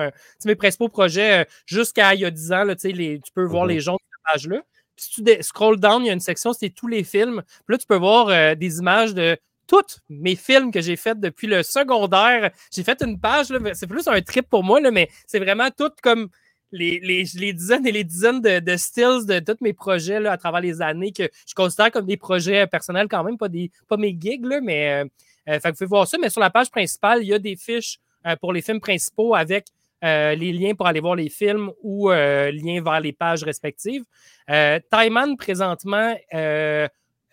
mes 0.46 0.56
principaux 0.56 0.90
projets 0.90 1.48
jusqu'à 1.66 2.16
il 2.16 2.22
y 2.22 2.26
a 2.26 2.32
10 2.32 2.52
ans, 2.52 2.64
là, 2.64 2.76
les, 2.84 3.20
tu 3.20 3.32
peux 3.34 3.46
voir 3.46 3.66
les 3.66 3.78
mm-hmm. 3.78 3.82
gens 3.82 3.94
de 3.94 4.00
cette 4.00 4.34
page-là. 4.34 4.62
Puis 4.96 5.06
si 5.14 5.24
tu 5.24 5.44
scroll 5.44 5.80
down, 5.80 6.04
il 6.04 6.08
y 6.08 6.10
a 6.10 6.14
une 6.14 6.20
section, 6.20 6.54
c'est 6.54 6.70
tous 6.70 6.88
les 6.88 7.04
films. 7.04 7.44
Puis 7.46 7.76
là, 7.76 7.78
tu 7.78 7.86
peux 7.86 7.98
voir 7.98 8.56
des 8.56 8.80
images 8.80 9.14
de 9.14 9.38
tous 9.68 10.00
mes 10.10 10.36
films 10.36 10.72
que 10.72 10.82
j'ai 10.82 10.96
faits 10.96 11.20
depuis 11.20 11.48
le 11.48 11.64
secondaire. 11.64 12.52
J'ai 12.74 12.84
fait 12.84 13.02
une 13.02 13.20
page, 13.20 13.48
c'est 13.74 13.88
plus 13.88 14.08
un 14.08 14.22
trip 14.22 14.50
pour 14.50 14.64
moi, 14.64 14.80
là, 14.80 14.92
mais 14.92 15.10
c'est 15.28 15.40
vraiment 15.40 15.70
tout 15.76 15.92
comme 16.02 16.30
les, 16.72 17.54
dizaines 17.54 17.88
et 17.88 17.92
les 17.92 18.04
dizaines 18.04 18.42
de, 18.42 18.78
stills 18.78 19.26
de 19.26 19.40
tous 19.40 19.58
mes 19.62 19.74
projets 19.74 20.20
là, 20.20 20.34
à 20.34 20.38
travers 20.38 20.62
les 20.62 20.82
années 20.82 21.12
que 21.12 21.24
je 21.48 21.54
considère 21.54 21.92
comme 21.92 22.06
des 22.06 22.18
projets 22.18 22.68
personnels 22.68 23.08
quand 23.10 23.24
même, 23.24 23.38
pas, 23.38 23.50
des, 23.50 23.72
pas 23.88 23.98
mes 23.98 24.16
gigs, 24.20 24.46
là, 24.46 24.62
mais 24.62 25.04
euh, 25.04 25.06
euh, 25.50 25.60
vous 25.64 25.72
pouvez 25.72 25.86
voir 25.86 26.08
ça. 26.08 26.18
Mais 26.20 26.30
sur 26.30 26.42
la 26.42 26.50
page 26.50 26.70
principale, 26.70 27.24
il 27.24 27.28
y 27.28 27.34
a 27.34 27.40
des 27.40 27.56
fiches 27.56 28.00
euh, 28.26 28.36
pour 28.36 28.54
les 28.54 28.62
films 28.62 28.80
principaux 28.80 29.36
avec 29.36 29.66
les 30.02 30.52
liens 30.52 30.76
pour 30.76 30.86
aller 30.86 31.00
voir 31.00 31.16
les 31.16 31.30
films 31.30 31.72
ou 31.82 32.12
liens 32.12 32.84
vers 32.84 33.00
les 33.00 33.12
pages 33.12 33.42
respectives. 33.44 34.04
Taiman, 34.48 35.36
présentement, 35.36 36.16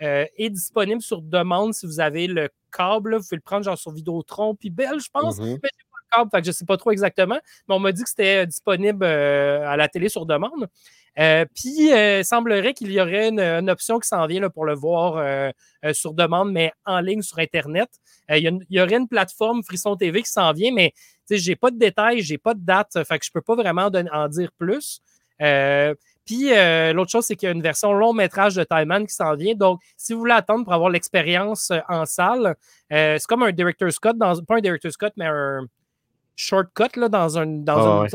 est 0.03 0.51
disponible 0.51 1.01
sur 1.01 1.23
demande 1.23 1.75
si 1.75 1.87
vous 1.87 2.01
avez 2.01 2.27
le 2.27 2.51
câble. 2.77 3.17
Vous 3.17 3.23
pouvez 3.23 3.37
le 3.37 3.43
prendre 3.43 3.65
genre 3.65 3.79
sur 3.79 3.93
Vidéotron, 3.93 4.55
puis 4.55 4.71
Belle, 4.71 5.01
je 5.01 5.09
pense. 5.11 5.39
Mm-hmm 5.39 5.59
je 6.35 6.49
ne 6.49 6.53
sais 6.53 6.65
pas 6.65 6.77
trop 6.77 6.91
exactement, 6.91 7.39
mais 7.69 7.75
on 7.75 7.79
m'a 7.79 7.93
dit 7.93 8.03
que 8.03 8.09
c'était 8.09 8.43
euh, 8.43 8.47
disponible 8.47 9.05
euh, 9.05 9.69
à 9.69 9.77
la 9.77 9.89
télé 9.89 10.09
sur 10.09 10.27
demande. 10.27 10.69
Euh, 11.19 11.45
puis, 11.55 11.91
il 11.91 12.25
semblerait 12.25 12.73
qu'il 12.73 12.91
y 12.91 13.01
aurait 13.01 13.29
une, 13.29 13.71
option 13.71 13.99
qui 13.99 14.09
s'en 14.09 14.27
vient 14.27 14.49
pour 14.49 14.65
le 14.65 14.75
voir 14.75 15.53
sur 15.93 16.15
demande, 16.15 16.53
mais 16.53 16.73
en 16.87 17.01
ligne 17.01 17.21
sur 17.21 17.39
Internet. 17.39 17.91
il, 18.31 18.65
y 18.71 18.81
aurait 18.81 18.97
une 18.97 19.09
plateforme 19.09 19.63
Frisson 19.63 19.95
TV 19.95 20.23
qui 20.23 20.31
s'en 20.31 20.53
vient, 20.53 20.73
mais 20.73 20.95
je 21.31 21.51
n'ai 21.51 21.57
pas 21.57 21.71
de 21.71 21.79
détails, 21.79 22.23
je 22.23 22.33
n'ai 22.33 22.39
pas 22.39 22.55
de 22.55 22.65
date, 22.65 22.93
fait 23.07 23.19
que 23.19 23.27
je 23.27 23.31
ne 23.31 23.35
peux 23.35 23.43
pas 23.43 23.57
vraiment 23.57 23.91
en 24.11 24.29
dire 24.29 24.51
plus. 24.57 25.03
Puis 26.25 26.51
l'autre 26.93 27.11
chose, 27.11 27.27
c'est 27.27 27.37
qu'il 27.37 27.49
y 27.49 27.51
a 27.51 27.55
une 27.55 27.63
version 27.63 27.93
long 27.93 28.13
métrage 28.13 28.55
de 28.55 28.65
Time 28.65 29.07
qui 29.07 29.15
s'en 29.15 29.35
vient. 29.35 29.55
Donc, 29.55 29.81
si 29.97 30.13
vous 30.13 30.21
voulez 30.21 30.35
attendre 30.35 30.65
pour 30.65 30.73
avoir 30.73 30.91
l'expérience 30.91 31.73
en 31.89 32.07
salle, 32.07 32.57
c'est 32.91 33.27
comme 33.27 33.43
un 33.43 33.53
director's 33.53 33.99
cut, 33.99 34.15
dans, 34.15 34.41
pas 34.45 34.57
un 34.57 34.61
director's 34.61 34.97
cut, 34.97 35.11
mais 35.17 35.27
un, 35.27 35.67
shortcut 36.37 36.97
là, 36.97 37.09
dans 37.09 37.39
un. 37.39 37.47
Dans 37.47 38.03
ah 38.03 38.07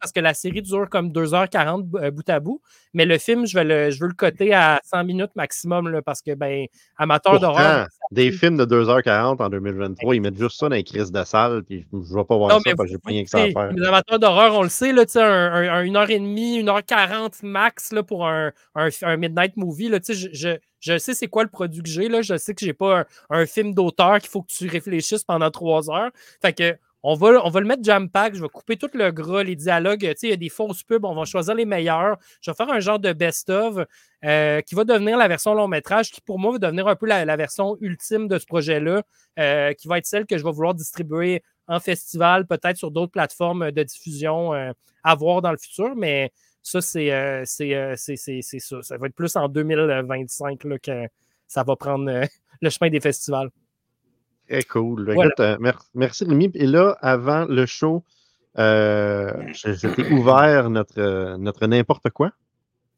parce 0.00 0.12
que 0.12 0.20
la 0.20 0.34
série 0.34 0.62
dure 0.62 0.88
comme 0.88 1.10
2h40 1.10 1.88
euh, 1.96 2.10
bout 2.10 2.28
à 2.28 2.40
bout. 2.40 2.60
Mais 2.94 3.04
le 3.04 3.18
film, 3.18 3.46
je, 3.46 3.54
vais 3.54 3.64
le, 3.64 3.90
je 3.90 4.00
veux 4.00 4.08
le 4.08 4.14
coter 4.14 4.54
à 4.54 4.80
100 4.84 5.04
minutes 5.04 5.30
maximum 5.36 5.88
là, 5.88 6.02
parce 6.02 6.22
que, 6.22 6.34
ben, 6.34 6.66
amateur 6.96 7.38
d'horreur. 7.38 7.86
Des 8.10 8.32
films 8.32 8.56
de 8.56 8.64
2h40 8.64 9.42
en 9.42 9.48
2023, 9.48 10.14
ils 10.14 10.20
mettent 10.20 10.38
juste 10.38 10.58
ça 10.58 10.68
dans 10.68 10.74
les 10.74 10.84
crises 10.84 11.12
de 11.12 11.24
salle, 11.24 11.62
puis 11.62 11.86
je 11.92 11.96
ne 11.96 12.02
vais 12.02 12.24
pas 12.24 12.36
voir 12.36 12.52
ça 12.52 12.58
parce 12.64 12.76
que 12.76 12.86
j'ai 12.86 12.98
pas 12.98 13.10
rien 13.10 13.24
que 13.24 13.30
ça 13.30 13.42
à 13.42 13.50
faire. 13.50 13.72
Les 13.72 13.86
amateurs 13.86 14.18
d'horreur, 14.18 14.54
on 14.54 14.62
le 14.62 14.68
sait, 14.68 14.92
là, 14.92 15.04
un, 15.16 15.20
un, 15.20 15.82
une 15.82 15.96
heure 15.96 16.10
et 16.10 16.18
demie, 16.18 16.56
une 16.56 16.68
heure 16.68 16.84
quarante 16.84 17.42
max 17.42 17.92
là, 17.92 18.02
pour 18.02 18.26
un, 18.26 18.52
un, 18.74 19.16
midnight 19.16 19.56
movie. 19.56 19.88
Là, 19.88 19.98
je, 20.06 20.28
je, 20.32 20.56
je 20.80 20.98
sais 20.98 21.14
c'est 21.14 21.28
quoi 21.28 21.42
le 21.42 21.50
produit 21.50 21.82
que 21.82 21.88
j'ai. 21.88 22.08
Je 22.22 22.36
sais 22.36 22.54
que 22.54 22.64
j'ai 22.64 22.72
pas 22.72 23.00
un, 23.00 23.40
un 23.40 23.46
film 23.46 23.74
d'auteur 23.74 24.18
qu'il 24.20 24.30
faut 24.30 24.42
que 24.42 24.52
tu 24.52 24.68
réfléchisses 24.68 25.24
pendant 25.24 25.50
trois 25.50 25.90
heures. 25.90 26.10
Fait 26.40 26.52
que 26.52 26.76
on 27.02 27.14
va, 27.14 27.30
le 27.30 27.66
mettre 27.66 27.84
jam-pack, 27.84 28.34
je 28.34 28.42
vais 28.42 28.48
couper 28.48 28.76
tout 28.76 28.90
le 28.92 29.12
gras, 29.12 29.44
les 29.44 29.54
dialogues. 29.54 30.02
Il 30.22 30.28
y 30.28 30.32
a 30.32 30.36
des 30.36 30.48
fausses 30.48 30.82
pubs, 30.82 31.04
on 31.04 31.14
va 31.14 31.24
choisir 31.24 31.54
les 31.54 31.64
meilleurs. 31.64 32.16
Je 32.40 32.50
vais 32.50 32.56
faire 32.56 32.70
un 32.70 32.80
genre 32.80 32.98
de 32.98 33.12
best-of 33.12 33.86
euh, 34.24 34.60
qui 34.62 34.74
va 34.74 34.82
devenir 34.84 35.16
la 35.16 35.28
version 35.28 35.54
long 35.54 35.68
métrage, 35.68 36.10
qui 36.10 36.20
pour 36.20 36.40
moi 36.40 36.52
va 36.52 36.58
devenir 36.58 36.88
un 36.88 36.96
peu 36.96 37.06
la, 37.06 37.36
version 37.36 37.76
ultime 37.80 38.26
de 38.26 38.38
ce 38.38 38.46
projet-là, 38.46 39.02
euh, 39.38 39.72
qui 39.74 39.86
va 39.86 39.98
être 39.98 40.06
celle 40.06 40.26
que 40.26 40.36
je 40.36 40.42
vais 40.42 40.50
vouloir 40.50 40.74
distribuer 40.74 41.42
en 41.68 41.78
festival, 41.78 42.46
peut-être 42.46 42.76
sur 42.76 42.90
d'autres 42.90 43.12
plateformes 43.12 43.70
de 43.70 43.82
diffusion 43.84 44.54
euh, 44.54 44.72
à 45.04 45.14
voir 45.14 45.40
dans 45.40 45.52
le 45.52 45.58
futur. 45.58 45.94
Mais 45.94 46.32
ça, 46.62 46.80
c'est 46.80 47.44
ça. 47.46 48.82
Ça 48.82 48.98
va 48.98 49.06
être 49.06 49.14
plus 49.14 49.36
en 49.36 49.48
2025 49.48 50.64
là, 50.64 50.78
que 50.80 51.06
ça 51.46 51.62
va 51.62 51.76
prendre 51.76 52.10
le 52.60 52.70
chemin 52.70 52.90
des 52.90 53.00
festivals. 53.00 53.50
Très 54.48 54.62
cool. 54.64 55.08
Euh, 55.40 55.72
merci, 55.94 56.24
Rémi. 56.24 56.50
Et 56.54 56.66
là, 56.66 56.96
avant 57.02 57.44
le 57.44 57.66
show, 57.66 58.02
euh, 58.58 59.30
j'étais 59.52 60.10
ouvert 60.10 60.70
notre, 60.70 60.98
euh, 60.98 61.36
notre 61.36 61.66
n'importe 61.66 62.10
quoi. 62.10 62.30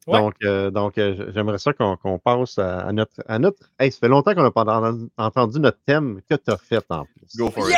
Donc, 0.07 0.33
donc 0.41 0.93
j'aimerais 0.95 1.59
ça 1.59 1.73
qu'on 1.73 2.19
passe 2.19 2.57
à, 2.57 2.91
notre. 2.91 3.21
À 3.27 3.37
notre 3.37 3.69
hey, 3.79 3.91
ça 3.91 3.99
fait 3.99 4.07
longtemps 4.07 4.33
qu'on 4.33 4.43
n'a 4.43 4.51
pas 4.51 4.93
entendu 5.17 5.59
notre 5.59 5.77
thème 5.85 6.21
que 6.27 6.35
tu 6.35 6.51
as 6.51 6.57
fait 6.57 6.83
en 6.89 7.05
plus. 7.05 7.37
Go 7.37 7.51
for 7.51 7.69
it. 7.69 7.75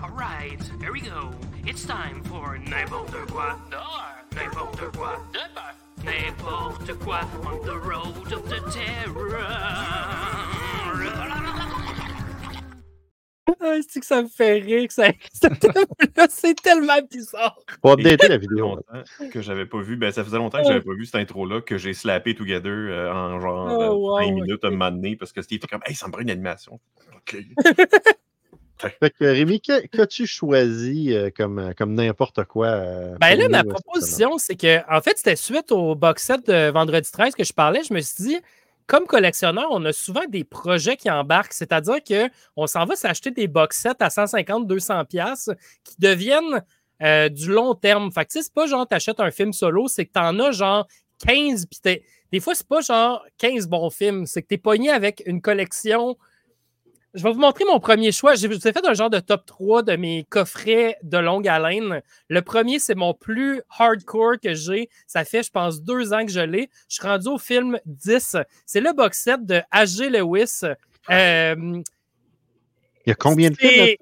All 0.00 0.10
right, 0.16 0.60
here 0.80 0.92
we 0.92 1.00
go. 1.00 1.30
It's 1.66 1.84
time 1.84 2.22
for 2.24 2.54
n'importe 2.58 3.16
quoi 3.32 3.56
N'importe 4.34 4.96
quoi 4.96 5.16
N'importe 6.04 6.98
quoi 7.00 7.20
on 7.42 7.64
the 7.64 7.76
road 7.76 8.32
of 8.32 8.48
the 8.48 8.60
terror. 8.70 9.40
Ah, 13.60 13.76
c'est 13.86 14.00
que 14.00 14.06
ça 14.06 14.22
me 14.22 14.28
fait 14.28 14.54
rire 14.54 14.88
que 14.88 14.94
ça 14.94 15.08
c'est 16.30 16.60
tellement 16.62 17.00
bizarre. 17.10 17.58
Pour 17.82 17.92
updater 17.92 18.28
la 18.28 18.38
vidéo. 18.38 18.78
que 19.30 19.42
j'avais 19.42 19.66
pas 19.66 19.80
vu. 19.80 19.96
Ben, 19.96 20.10
ça 20.12 20.24
faisait 20.24 20.38
longtemps 20.38 20.58
que 20.58 20.68
j'avais 20.68 20.80
pas 20.80 20.94
vu 20.94 21.04
cette 21.04 21.16
intro-là, 21.16 21.60
que 21.60 21.76
j'ai 21.76 21.92
slappé 21.92 22.34
together 22.34 22.70
euh, 22.70 23.12
en 23.12 23.40
genre 23.40 23.92
oh, 23.92 24.18
20 24.18 24.32
minutes 24.32 24.64
à 24.64 24.68
un 24.68 24.70
moment 24.70 24.90
donné 24.90 25.16
parce 25.16 25.32
que 25.32 25.42
Steve 25.42 25.58
était 25.58 25.66
comme 25.66 25.82
Hey, 25.86 25.94
ça 25.94 26.06
me 26.06 26.12
prend 26.12 26.22
une 26.22 26.30
animation. 26.30 26.80
OK. 27.16 27.36
fait 29.00 29.10
que 29.10 29.24
Rémi, 29.24 29.60
qu'as-tu 29.60 30.26
choisi 30.26 31.14
euh, 31.14 31.30
comme, 31.34 31.58
euh, 31.58 31.72
comme 31.76 31.94
n'importe 31.94 32.44
quoi? 32.44 32.70
ben 33.20 33.34
là, 33.36 33.48
ma 33.48 33.64
proposition, 33.64 34.38
c'est 34.38 34.56
que 34.56 34.80
en 34.90 35.00
fait, 35.00 35.18
c'était 35.18 35.36
suite 35.36 35.70
au 35.70 35.94
box 35.94 36.22
set 36.22 36.46
de 36.46 36.70
vendredi 36.70 37.10
13 37.10 37.34
que 37.34 37.44
je 37.44 37.52
parlais. 37.52 37.82
Je 37.86 37.92
me 37.92 38.00
suis 38.00 38.24
dit, 38.24 38.36
comme 38.86 39.06
collectionneur, 39.06 39.66
on 39.70 39.84
a 39.84 39.92
souvent 39.92 40.24
des 40.28 40.44
projets 40.44 40.96
qui 40.96 41.10
embarquent, 41.10 41.52
c'est-à-dire 41.52 41.98
qu'on 42.04 42.66
s'en 42.66 42.84
va 42.84 42.96
s'acheter 42.96 43.30
des 43.30 43.48
box 43.48 43.78
sets 43.80 44.02
à 44.02 44.08
150-200$ 44.08 45.54
qui 45.84 45.94
deviennent 45.98 46.62
euh, 47.02 47.28
du 47.28 47.50
long 47.50 47.74
terme. 47.74 48.12
Fait 48.12 48.24
que 48.24 48.32
c'est 48.32 48.52
pas 48.52 48.66
genre 48.66 48.86
t'achètes 48.86 49.20
un 49.20 49.30
film 49.30 49.52
solo, 49.52 49.88
c'est 49.88 50.06
que 50.06 50.12
t'en 50.12 50.38
as 50.38 50.52
genre 50.52 50.86
15, 51.26 51.66
puis 51.66 52.02
des 52.32 52.40
fois, 52.40 52.54
c'est 52.54 52.66
pas 52.66 52.80
genre 52.80 53.24
15 53.38 53.68
bons 53.68 53.90
films, 53.90 54.26
c'est 54.26 54.42
que 54.42 54.48
t'es 54.48 54.58
pogné 54.58 54.90
avec 54.90 55.22
une 55.26 55.40
collection 55.40 56.16
je 57.14 57.22
vais 57.22 57.32
vous 57.32 57.38
montrer 57.38 57.64
mon 57.64 57.78
premier 57.78 58.10
choix. 58.10 58.34
J'ai 58.34 58.48
fait 58.48 58.84
un 58.84 58.94
genre 58.94 59.10
de 59.10 59.20
top 59.20 59.46
3 59.46 59.82
de 59.82 59.94
mes 59.94 60.24
coffrets 60.28 60.96
de 61.04 61.18
longue 61.18 61.46
haleine. 61.46 62.02
Le 62.28 62.42
premier, 62.42 62.80
c'est 62.80 62.96
mon 62.96 63.14
plus 63.14 63.62
hardcore 63.78 64.40
que 64.42 64.54
j'ai. 64.54 64.90
Ça 65.06 65.24
fait, 65.24 65.44
je 65.44 65.50
pense, 65.50 65.80
deux 65.80 66.12
ans 66.12 66.26
que 66.26 66.32
je 66.32 66.40
l'ai. 66.40 66.68
Je 66.88 66.96
suis 66.96 67.06
rendu 67.06 67.28
au 67.28 67.38
film 67.38 67.78
10. 67.86 68.36
C'est 68.66 68.80
le 68.80 68.92
box 68.92 69.22
set 69.22 69.46
de 69.46 69.62
H.G. 69.72 70.10
Lewis. 70.10 70.62
Euh, 71.10 71.82
il 73.06 73.10
y 73.10 73.12
a 73.12 73.14
combien 73.14 73.50
de 73.50 73.56
films? 73.56 73.96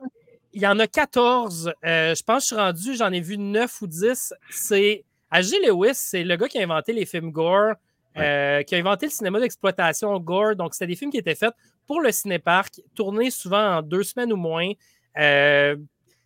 Il 0.55 0.63
y 0.63 0.67
en 0.67 0.79
a 0.79 0.87
14. 0.87 1.73
Euh, 1.85 2.15
je 2.15 2.23
pense 2.23 2.37
que 2.37 2.43
je 2.43 2.47
suis 2.47 2.57
rendu, 2.57 2.97
j'en 2.97 3.13
ai 3.13 3.21
vu 3.21 3.37
9 3.37 3.83
ou 3.83 3.87
10. 3.87 4.33
C'est 4.51 5.05
H.G. 5.31 5.57
Lewis, 5.67 5.95
c'est 5.95 6.25
le 6.25 6.37
gars 6.37 6.49
qui 6.49 6.59
a 6.59 6.63
inventé 6.63 6.95
les 6.95 7.05
films 7.05 7.31
gore. 7.31 7.75
euh, 8.19 8.63
qui 8.63 8.75
a 8.75 8.79
inventé 8.79 9.07
le 9.07 9.11
cinéma 9.11 9.41
d'exploitation 9.41 10.19
gore. 10.21 10.55
Donc, 10.57 10.75
c'était 10.75 10.87
des 10.87 10.97
films 10.97 11.11
qui 11.11 11.19
étaient 11.19 11.35
faits 11.35 11.53
pour 11.87 12.01
le 12.01 12.13
cinéparc, 12.13 12.81
tournés 12.95 13.31
souvent 13.31 13.79
en 13.79 13.83
deux 13.83 14.03
semaines 14.03 14.33
ou 14.33 14.37
moins. 14.37 14.73
Euh, 15.19 15.77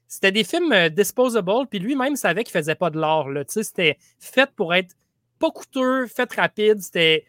c'était 0.08 0.32
des 0.32 0.44
films 0.44 0.72
euh, 0.72 0.88
disposable, 0.88 1.66
puis 1.68 1.78
lui-même 1.78 2.16
savait 2.16 2.44
qu'il 2.44 2.52
faisait 2.52 2.74
pas 2.74 2.90
de 2.90 2.98
l'art. 2.98 3.26
C'était 3.48 3.98
fait 4.18 4.50
pour 4.54 4.74
être 4.74 4.94
pas 5.38 5.50
coûteux, 5.50 6.06
fait 6.06 6.32
rapide, 6.34 6.80
c'était. 6.80 7.24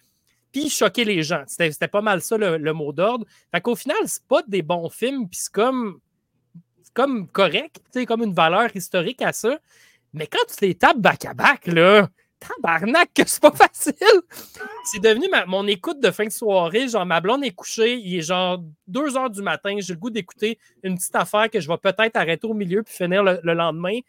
Puis 0.51 0.69
choquer 0.69 1.03
les 1.03 1.23
gens. 1.23 1.43
C'était 1.45 1.87
pas 1.87 2.01
mal 2.01 2.21
ça 2.21 2.37
le, 2.37 2.73
mot 2.73 2.93
d'ordre. 2.93 3.25
Fait 3.51 3.61
qu'au 3.61 3.75
final, 3.75 3.97
c'est 4.05 4.23
pas 4.23 4.41
des 4.47 4.61
bons 4.61 4.89
films, 4.89 5.27
puis 5.27 5.39
c'est 5.41 5.51
comme, 5.51 5.99
comme 6.93 7.27
correct, 7.27 7.81
comme 8.07 8.23
une 8.23 8.33
valeur 8.33 8.73
historique 8.75 9.21
à 9.21 9.33
ça. 9.33 9.59
Mais 10.13 10.25
quand 10.25 10.45
tu 10.47 10.65
les 10.65 10.75
tapes 10.75 10.99
back-à-back, 10.99 11.67
là, 11.67 12.09
tabarnak, 12.39 13.09
que 13.13 13.23
c'est 13.25 13.41
pas 13.41 13.51
facile! 13.51 13.93
C'est 14.85 15.01
devenu 15.01 15.27
ma- 15.29 15.45
mon 15.45 15.67
écoute 15.67 15.99
de 15.99 16.11
fin 16.11 16.25
de 16.25 16.29
soirée. 16.31 16.87
Genre, 16.87 17.05
ma 17.05 17.19
blonde 17.19 17.43
est 17.43 17.51
couchée, 17.51 17.95
il 17.95 18.17
est 18.17 18.21
genre 18.21 18.59
2 18.87 19.17
heures 19.17 19.29
du 19.29 19.41
matin, 19.41 19.75
j'ai 19.79 19.93
le 19.93 19.99
goût 19.99 20.09
d'écouter 20.09 20.57
une 20.83 20.95
petite 20.95 21.15
affaire 21.15 21.49
que 21.49 21.59
je 21.59 21.67
vais 21.67 21.77
peut-être 21.77 22.15
arrêter 22.15 22.47
au 22.47 22.53
milieu 22.53 22.83
puis 22.83 22.93
finir 22.93 23.21
le, 23.23 23.39
le 23.43 23.53
lendemain. 23.53 23.99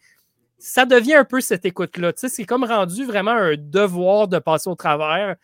Ça 0.57 0.85
devient 0.85 1.15
un 1.15 1.25
peu 1.25 1.41
cette 1.41 1.65
écoute-là. 1.65 2.13
Tu 2.13 2.19
sais, 2.21 2.29
c'est 2.29 2.45
comme 2.45 2.63
rendu 2.63 3.03
vraiment 3.05 3.31
un 3.31 3.55
devoir 3.57 4.27
de 4.29 4.39
passer 4.39 4.69
au 4.69 4.75
travers, 4.75 5.35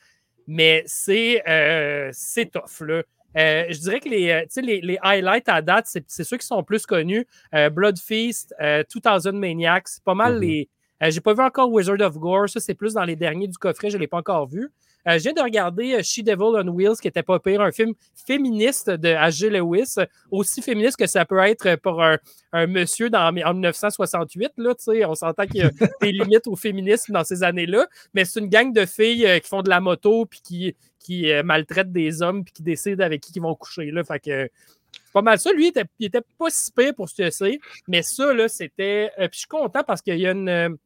mais 0.47 0.83
c'est 0.85 1.43
euh, 1.49 2.09
c'est 2.13 2.51
tough, 2.51 2.85
là. 2.87 3.03
Euh, 3.37 3.65
je 3.69 3.79
dirais 3.79 3.99
que 3.99 4.07
les, 4.07 4.29
euh, 4.29 4.41
tu 4.43 4.47
sais, 4.51 4.61
les, 4.61 4.79
les 4.79 4.97
highlights 5.01 5.49
à 5.49 5.61
date, 5.61 5.85
c'est 5.89 6.05
c'est 6.07 6.23
ceux 6.23 6.37
qui 6.37 6.47
sont 6.47 6.63
plus 6.63 6.85
connus. 6.85 7.27
Euh, 7.53 7.69
Blood 7.69 7.99
Feast, 7.99 8.55
euh, 8.61 8.83
2000 8.93 9.33
Maniacs, 9.37 9.89
c'est 9.89 10.03
pas 10.03 10.13
mal 10.15 10.35
Mhm. 10.35 10.41
les. 10.41 10.69
Euh, 11.03 11.11
J'ai 11.11 11.21
pas 11.21 11.33
vu 11.33 11.41
encore 11.41 11.71
Wizard 11.71 12.01
of 12.01 12.17
Gore, 12.17 12.49
ça 12.49 12.59
c'est 12.59 12.73
plus 12.75 12.93
dans 12.93 13.03
les 13.03 13.15
derniers 13.15 13.47
du 13.47 13.57
coffret, 13.57 13.89
je 13.89 13.97
l'ai 13.97 14.07
pas 14.07 14.17
encore 14.17 14.47
vu. 14.47 14.71
Euh, 15.07 15.19
je 15.19 15.23
viens 15.23 15.33
de 15.33 15.41
regarder 15.41 15.93
euh, 15.93 16.01
She 16.01 16.23
Devil 16.23 16.57
on 16.57 16.67
Wheels, 16.67 16.95
qui 16.99 17.07
était 17.07 17.21
pas 17.21 17.39
pire, 17.39 17.61
un 17.61 17.71
film 17.71 17.93
féministe 18.25 18.89
de 18.89 19.09
H.G. 19.09 19.51
Lewis, 19.51 19.95
aussi 20.31 20.63
féministe 20.63 20.97
que 20.97 21.05
ça 21.05 21.25
peut 21.25 21.37
être 21.39 21.75
pour 21.75 22.03
un, 22.03 22.17
un 22.53 22.67
monsieur 22.67 23.09
dans, 23.09 23.27
en 23.27 23.53
1968. 23.53 24.53
Là, 24.57 24.73
on 25.07 25.15
s'entend 25.15 25.45
qu'il 25.45 25.57
y 25.57 25.61
a 25.61 25.69
des 26.01 26.11
limites 26.11 26.47
au 26.47 26.55
féminisme 26.55 27.13
dans 27.13 27.23
ces 27.23 27.43
années-là, 27.43 27.87
mais 28.13 28.25
c'est 28.25 28.39
une 28.39 28.47
gang 28.49 28.73
de 28.73 28.85
filles 28.85 29.27
euh, 29.27 29.39
qui 29.39 29.47
font 29.47 29.61
de 29.61 29.69
la 29.69 29.79
moto 29.79 30.25
puis 30.25 30.41
qui, 30.41 30.75
qui 30.99 31.31
euh, 31.31 31.43
maltraitent 31.43 31.91
des 31.91 32.21
hommes 32.21 32.43
puis 32.43 32.53
qui 32.53 32.63
décident 32.63 33.03
avec 33.03 33.21
qui 33.21 33.31
ils 33.35 33.41
vont 33.41 33.53
coucher. 33.53 33.91
Là, 33.91 34.03
fait 34.03 34.19
que 34.19 34.49
pas 35.13 35.21
mal 35.21 35.37
ça. 35.37 35.51
Lui, 35.53 35.65
il 35.65 35.67
était, 35.67 35.85
il 35.99 36.07
était 36.07 36.21
pas 36.39 36.49
si 36.49 36.71
pire 36.71 36.95
pour 36.95 37.09
ce 37.09 37.15
que 37.15 37.29
c'est, 37.29 37.59
mais 37.87 38.01
ça, 38.01 38.33
là, 38.33 38.47
c'était. 38.47 39.11
euh, 39.19 39.27
puis 39.27 39.33
je 39.33 39.39
suis 39.39 39.47
content 39.47 39.83
parce 39.83 40.01
qu'il 40.01 40.17
y 40.17 40.25
a 40.25 40.31
une. 40.31 40.77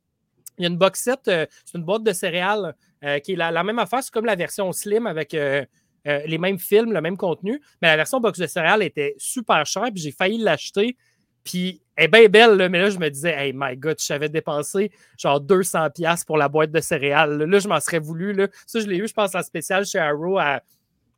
Il 0.59 0.63
y 0.63 0.65
a 0.65 0.69
une 0.69 0.77
box 0.77 0.99
set, 1.01 1.27
euh, 1.27 1.45
c'est 1.65 1.77
une 1.77 1.83
boîte 1.83 2.03
de 2.03 2.11
céréales 2.13 2.75
euh, 3.03 3.19
qui 3.19 3.33
est 3.33 3.35
la, 3.35 3.49
la 3.49 3.63
même 3.63 3.79
affaire, 3.79 4.03
c'est 4.03 4.11
comme 4.13 4.25
la 4.25 4.35
version 4.35 4.71
slim 4.71 5.07
avec 5.07 5.33
euh, 5.33 5.65
les 6.05 6.37
mêmes 6.37 6.59
films, 6.59 6.91
le 6.91 7.01
même 7.01 7.17
contenu, 7.17 7.61
mais 7.81 7.87
la 7.87 7.95
version 7.95 8.19
box 8.19 8.39
de 8.39 8.47
céréales 8.47 8.83
était 8.83 9.15
super 9.17 9.65
chère, 9.65 9.85
puis 9.93 10.01
j'ai 10.01 10.11
failli 10.11 10.37
l'acheter. 10.37 10.95
Puis 11.43 11.81
elle 11.95 12.05
est 12.05 12.07
bien 12.07 12.27
belle, 12.27 12.57
là, 12.57 12.67
mais 12.69 12.79
là, 12.81 12.89
je 12.89 12.99
me 12.99 13.09
disais, 13.09 13.33
hey 13.35 13.53
my 13.55 13.75
god, 13.77 13.97
j'avais 13.99 14.29
dépensé 14.29 14.91
genre 15.17 15.39
200$ 15.41 16.25
pour 16.25 16.37
la 16.37 16.49
boîte 16.49 16.71
de 16.71 16.81
céréales. 16.81 17.37
Là, 17.37 17.45
Là, 17.45 17.59
je 17.59 17.67
m'en 17.67 17.79
serais 17.79 17.99
voulu. 17.99 18.33
Là. 18.33 18.47
Ça, 18.65 18.79
je 18.79 18.87
l'ai 18.87 18.97
eu, 18.97 19.07
je 19.07 19.13
pense, 19.13 19.33
en 19.35 19.41
spécial 19.41 19.85
chez 19.85 19.99
Arrow 19.99 20.37
à 20.37 20.61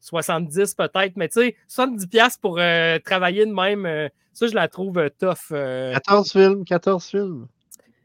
70 0.01 0.75
peut-être, 0.75 1.15
mais 1.15 1.27
tu 1.29 1.41
sais, 1.41 1.55
70$ 1.69 2.39
pour 2.39 2.55
travailler 3.03 3.45
de 3.45 3.53
même, 3.53 4.09
ça, 4.33 4.47
je 4.47 4.55
la 4.55 4.67
trouve 4.67 5.09
tough. 5.19 5.51
euh. 5.51 5.93
14 5.93 6.31
films, 6.31 6.65
14 6.65 7.05
films. 7.05 7.47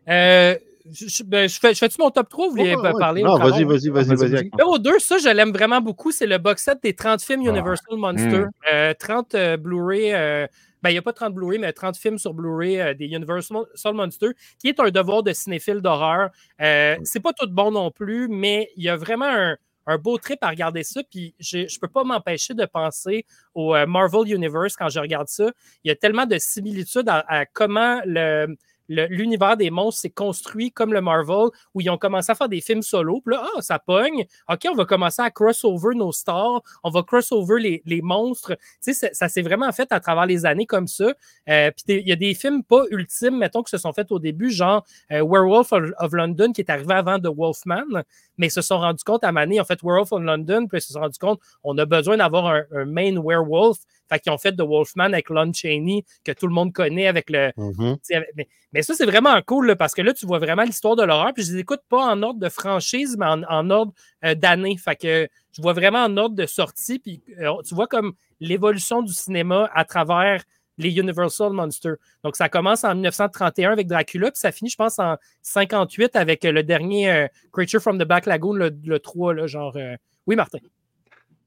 Euh, 0.08 0.56
je, 0.92 1.06
je- 1.08 1.22
ben, 1.24 1.48
je 1.48 1.58
fais, 1.58 1.74
je 1.74 1.78
fais-tu 1.78 1.96
mon 2.00 2.10
top 2.10 2.28
3 2.28 2.46
ou 2.46 2.50
vous 2.50 2.56
voulez 2.56 2.74
Ouais, 2.74 2.82
ouais, 2.92 2.98
parler? 2.98 3.22
Non, 3.22 3.36
vas-y, 3.38 3.64
vas-y, 3.64 3.88
vas-y, 3.90 4.14
Vas-y. 4.14 4.44
Numéro 4.50 4.78
2, 4.78 4.98
ça, 4.98 5.18
je 5.18 5.28
l'aime 5.28 5.52
vraiment 5.52 5.80
beaucoup. 5.80 6.10
C'est 6.12 6.26
le 6.26 6.38
box 6.38 6.62
set 6.64 6.78
des 6.82 6.94
30 6.94 7.22
films 7.22 7.42
Ah. 7.46 7.50
Universal 7.50 7.96
Monster. 7.96 8.38
Mm. 8.40 8.50
Euh, 8.72 8.94
30 8.98 9.34
euh, 9.34 9.56
Blu-ray. 9.56 10.12
euh, 10.14 10.46
ben, 10.82 10.90
il 10.90 10.92
n'y 10.92 10.98
a 10.98 11.02
pas 11.02 11.12
30 11.12 11.34
Blu-ray, 11.34 11.58
mais 11.58 11.72
30 11.72 11.96
films 11.96 12.18
sur 12.18 12.34
Blu-ray 12.34 12.80
euh, 12.80 12.94
des 12.94 13.06
Universal 13.06 13.64
Monster, 13.94 14.28
qui 14.58 14.68
est 14.68 14.78
un 14.78 14.90
devoir 14.90 15.22
de 15.22 15.32
cinéphile 15.32 15.80
d'horreur. 15.80 16.30
Euh, 16.60 16.96
c'est 17.04 17.20
pas 17.20 17.32
tout 17.32 17.48
bon 17.50 17.70
non 17.72 17.90
plus, 17.90 18.28
mais 18.28 18.70
il 18.76 18.84
y 18.84 18.88
a 18.88 18.96
vraiment 18.96 19.24
un, 19.26 19.56
un 19.88 19.98
beau 19.98 20.18
trip 20.18 20.38
à 20.42 20.48
regarder 20.50 20.82
ça. 20.84 21.00
Puis 21.10 21.34
je 21.40 21.78
peux 21.80 21.88
pas 21.88 22.04
m'empêcher 22.04 22.54
de 22.54 22.64
penser 22.66 23.24
au 23.54 23.74
euh, 23.74 23.86
Marvel 23.86 24.32
Universe 24.32 24.76
quand 24.76 24.88
je 24.88 25.00
regarde 25.00 25.28
ça. 25.28 25.50
Il 25.82 25.88
y 25.88 25.90
a 25.90 25.96
tellement 25.96 26.26
de 26.26 26.38
similitudes 26.38 27.08
à, 27.08 27.24
à 27.26 27.46
comment 27.46 28.00
le- 28.04 28.54
l'univers 28.88 29.56
des 29.56 29.70
monstres 29.70 30.00
s'est 30.02 30.10
construit 30.10 30.70
comme 30.70 30.92
le 30.92 31.00
Marvel, 31.00 31.48
où 31.74 31.80
ils 31.80 31.90
ont 31.90 31.98
commencé 31.98 32.32
à 32.32 32.34
faire 32.34 32.48
des 32.48 32.60
films 32.60 32.82
solo. 32.82 33.20
Puis 33.20 33.34
là, 33.34 33.44
ah, 33.56 33.62
ça 33.62 33.78
pogne. 33.78 34.24
OK, 34.48 34.66
on 34.70 34.74
va 34.74 34.84
commencer 34.84 35.22
à 35.22 35.30
crossover 35.30 35.94
nos 35.94 36.12
stars. 36.12 36.62
On 36.84 36.90
va 36.90 37.02
crossover 37.02 37.82
les, 37.84 38.02
monstres. 38.02 38.56
Tu 38.82 38.94
sais, 38.94 39.10
ça, 39.12 39.28
s'est 39.28 39.42
vraiment 39.42 39.70
fait 39.72 39.90
à 39.90 40.00
travers 40.00 40.26
les 40.26 40.46
années 40.46 40.66
comme 40.66 40.86
ça. 40.86 41.12
Euh, 41.48 41.70
puis 41.70 42.00
il 42.00 42.08
y 42.08 42.12
a 42.12 42.16
des 42.16 42.34
films 42.34 42.62
pas 42.62 42.84
ultimes, 42.90 43.38
mettons, 43.38 43.62
qui 43.62 43.70
se 43.70 43.78
sont 43.78 43.92
faits 43.92 44.12
au 44.12 44.18
début, 44.18 44.50
genre 44.50 44.84
euh, 45.10 45.24
Werewolf 45.24 45.72
of, 45.72 46.12
London, 46.12 46.52
qui 46.52 46.60
est 46.60 46.70
arrivé 46.70 46.94
avant 46.94 47.18
de 47.18 47.28
Wolfman, 47.28 48.02
mais 48.38 48.48
ils 48.48 48.50
se 48.50 48.60
sont 48.60 48.78
rendus 48.78 49.04
compte 49.04 49.24
à 49.24 49.32
Mané, 49.32 49.60
ont 49.60 49.64
fait 49.64 49.80
Werewolf 49.82 50.12
of 50.12 50.22
London, 50.22 50.66
puis 50.66 50.78
ils 50.78 50.82
se 50.82 50.92
sont 50.92 51.00
rendus 51.00 51.18
compte 51.18 51.40
on 51.64 51.76
a 51.78 51.84
besoin 51.84 52.16
d'avoir 52.16 52.46
un 52.46 52.84
main 52.84 53.16
werewolf. 53.20 53.78
Fait 54.08 54.18
qu'ils 54.20 54.32
ont 54.32 54.38
fait 54.38 54.52
The 54.52 54.60
Wolfman 54.62 55.04
avec 55.12 55.30
Lon 55.30 55.52
Chaney, 55.52 56.04
que 56.24 56.32
tout 56.32 56.46
le 56.46 56.52
monde 56.54 56.72
connaît 56.72 57.06
avec 57.06 57.30
le, 57.30 57.52
Mhm. 57.56 57.96
avec- 58.12 58.28
Mais, 58.36 58.48
mais 58.72 58.82
ça, 58.82 58.94
c'est 58.94 59.06
vraiment 59.06 59.40
cool 59.42 59.66
là, 59.68 59.76
parce 59.76 59.94
que 59.94 60.02
là, 60.02 60.12
tu 60.12 60.26
vois 60.26 60.38
vraiment 60.38 60.62
l'histoire 60.62 60.96
de 60.96 61.02
l'horreur. 61.02 61.32
Puis 61.34 61.44
je 61.44 61.52
les 61.52 61.58
écoute 61.60 61.80
pas 61.88 62.04
en 62.04 62.22
ordre 62.22 62.38
de 62.40 62.48
franchise, 62.48 63.16
mais 63.18 63.26
en, 63.26 63.42
en 63.44 63.70
ordre 63.70 63.92
euh, 64.24 64.34
d'année. 64.34 64.76
Fait 64.76 64.96
que 64.96 65.28
je 65.52 65.62
vois 65.62 65.72
vraiment 65.72 66.04
en 66.04 66.16
ordre 66.16 66.34
de 66.36 66.46
sortie. 66.46 66.98
Puis 66.98 67.22
euh, 67.40 67.50
tu 67.66 67.74
vois 67.74 67.86
comme 67.86 68.12
l'évolution 68.40 69.02
du 69.02 69.12
cinéma 69.12 69.70
à 69.74 69.84
travers 69.84 70.42
les 70.78 70.90
Universal 70.98 71.52
Monsters. 71.52 71.96
Donc 72.22 72.36
ça 72.36 72.50
commence 72.50 72.84
en 72.84 72.92
1931 72.94 73.72
avec 73.72 73.86
Dracula, 73.86 74.30
puis 74.30 74.38
ça 74.38 74.52
finit, 74.52 74.68
je 74.68 74.76
pense, 74.76 74.98
en 74.98 75.16
58 75.40 76.14
avec 76.16 76.44
le 76.44 76.62
dernier 76.62 77.10
euh, 77.10 77.26
Creature 77.50 77.80
from 77.80 77.98
the 77.98 78.06
Black 78.06 78.26
Lagoon, 78.26 78.52
le, 78.52 78.76
le 78.84 78.98
3, 79.00 79.32
là, 79.32 79.46
genre. 79.46 79.74
euh, 79.76 79.96
Oui, 80.26 80.36
Martin. 80.36 80.58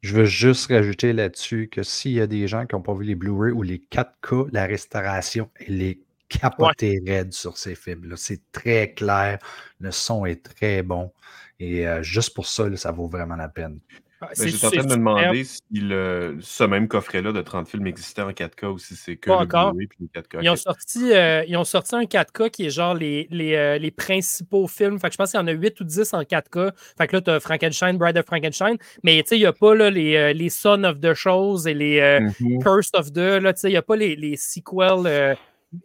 Je 0.01 0.15
veux 0.15 0.25
juste 0.25 0.67
rajouter 0.71 1.11
là-dessus 1.13 1.67
que 1.69 1.83
s'il 1.83 2.13
y 2.13 2.21
a 2.21 2.27
des 2.27 2.47
gens 2.47 2.65
qui 2.65 2.75
n'ont 2.75 2.81
pas 2.81 2.93
vu 2.93 3.03
les 3.03 3.15
Blu-ray 3.15 3.51
ou 3.51 3.63
les 3.63 3.79
4K, 3.91 4.47
la 4.53 4.65
restauration, 4.65 5.49
elle 5.55 5.81
est 5.81 5.99
capotée 6.29 7.01
raide 7.05 7.33
sur 7.33 7.57
ces 7.57 7.75
films-là. 7.75 8.15
C'est 8.17 8.41
très 8.51 8.93
clair, 8.93 9.39
le 9.79 9.91
son 9.91 10.25
est 10.25 10.43
très 10.43 10.83
bon. 10.83 11.11
Et 11.59 11.85
euh, 11.87 12.01
juste 12.01 12.33
pour 12.33 12.47
ça, 12.47 12.69
là, 12.69 12.77
ça 12.77 12.91
vaut 12.91 13.09
vraiment 13.09 13.35
la 13.35 13.49
peine. 13.49 13.79
Ah, 14.21 14.27
Ben, 14.37 14.47
J'étais 14.49 14.65
en 14.65 14.69
train 14.71 14.83
de 14.83 14.87
me 14.89 14.95
demander 14.95 15.43
si 15.45 15.61
le, 15.71 16.37
ce 16.41 16.65
même 16.65 16.89
coffret-là 16.89 17.31
de 17.31 17.41
30 17.41 17.69
films 17.69 17.87
existait 17.87 18.21
en 18.21 18.31
4K 18.31 18.65
ou 18.67 18.77
si 18.77 18.95
c'est 18.97 19.15
que 19.15 19.29
Pas 19.29 19.37
le 19.37 19.41
encore. 19.45 19.71
Blu-ray 19.71 19.87
puis 19.87 19.97
les 20.01 20.07
4K. 20.21 20.39
Ils 20.41 20.49
ont, 20.49 20.53
Ok. 20.53 20.57
sorti, 20.59 21.13
euh, 21.13 21.43
ils 21.47 21.55
ont 21.55 21.63
sorti 21.63 21.95
un 21.95 22.03
4K 22.03 22.49
qui 22.49 22.65
est 22.65 22.69
genre 22.69 22.93
les, 22.93 23.27
les, 23.31 23.55
euh, 23.55 23.77
les 23.77 23.91
principaux 23.91 24.67
films. 24.67 24.99
Fait 24.99 25.07
que 25.07 25.13
je 25.13 25.17
pense 25.17 25.31
qu'il 25.31 25.39
y 25.39 25.43
en 25.43 25.47
a 25.47 25.51
8 25.51 25.79
ou 25.79 25.83
10 25.85 26.13
en 26.13 26.23
4K. 26.23 26.71
Fait 26.97 27.07
que 27.07 27.15
là, 27.15 27.21
tu 27.21 27.29
as 27.31 27.39
Frankenstein, 27.39 27.97
Bride 27.97 28.17
of 28.17 28.25
Frankenstein. 28.25 28.75
Mais 29.03 29.21
tu 29.23 29.29
sais, 29.29 29.37
il 29.37 29.41
n'y 29.41 29.45
a 29.45 29.53
pas 29.53 29.73
là, 29.73 29.89
les, 29.89 30.15
euh, 30.17 30.33
les 30.33 30.49
Son 30.49 30.83
of 30.83 30.99
the 30.99 31.13
Shows 31.13 31.59
et 31.67 31.73
les 31.73 31.99
euh, 31.99 32.19
Mhm. 32.41 32.61
Cursed 32.61 32.95
of 32.95 33.13
the. 33.13 33.41
là, 33.41 33.53
tu 33.53 33.61
sais, 33.61 33.69
Il 33.69 33.71
n'y 33.71 33.77
a 33.77 33.81
pas 33.81 33.95
les, 33.95 34.17
les 34.17 34.35
sequels 34.35 35.05
euh, 35.05 35.33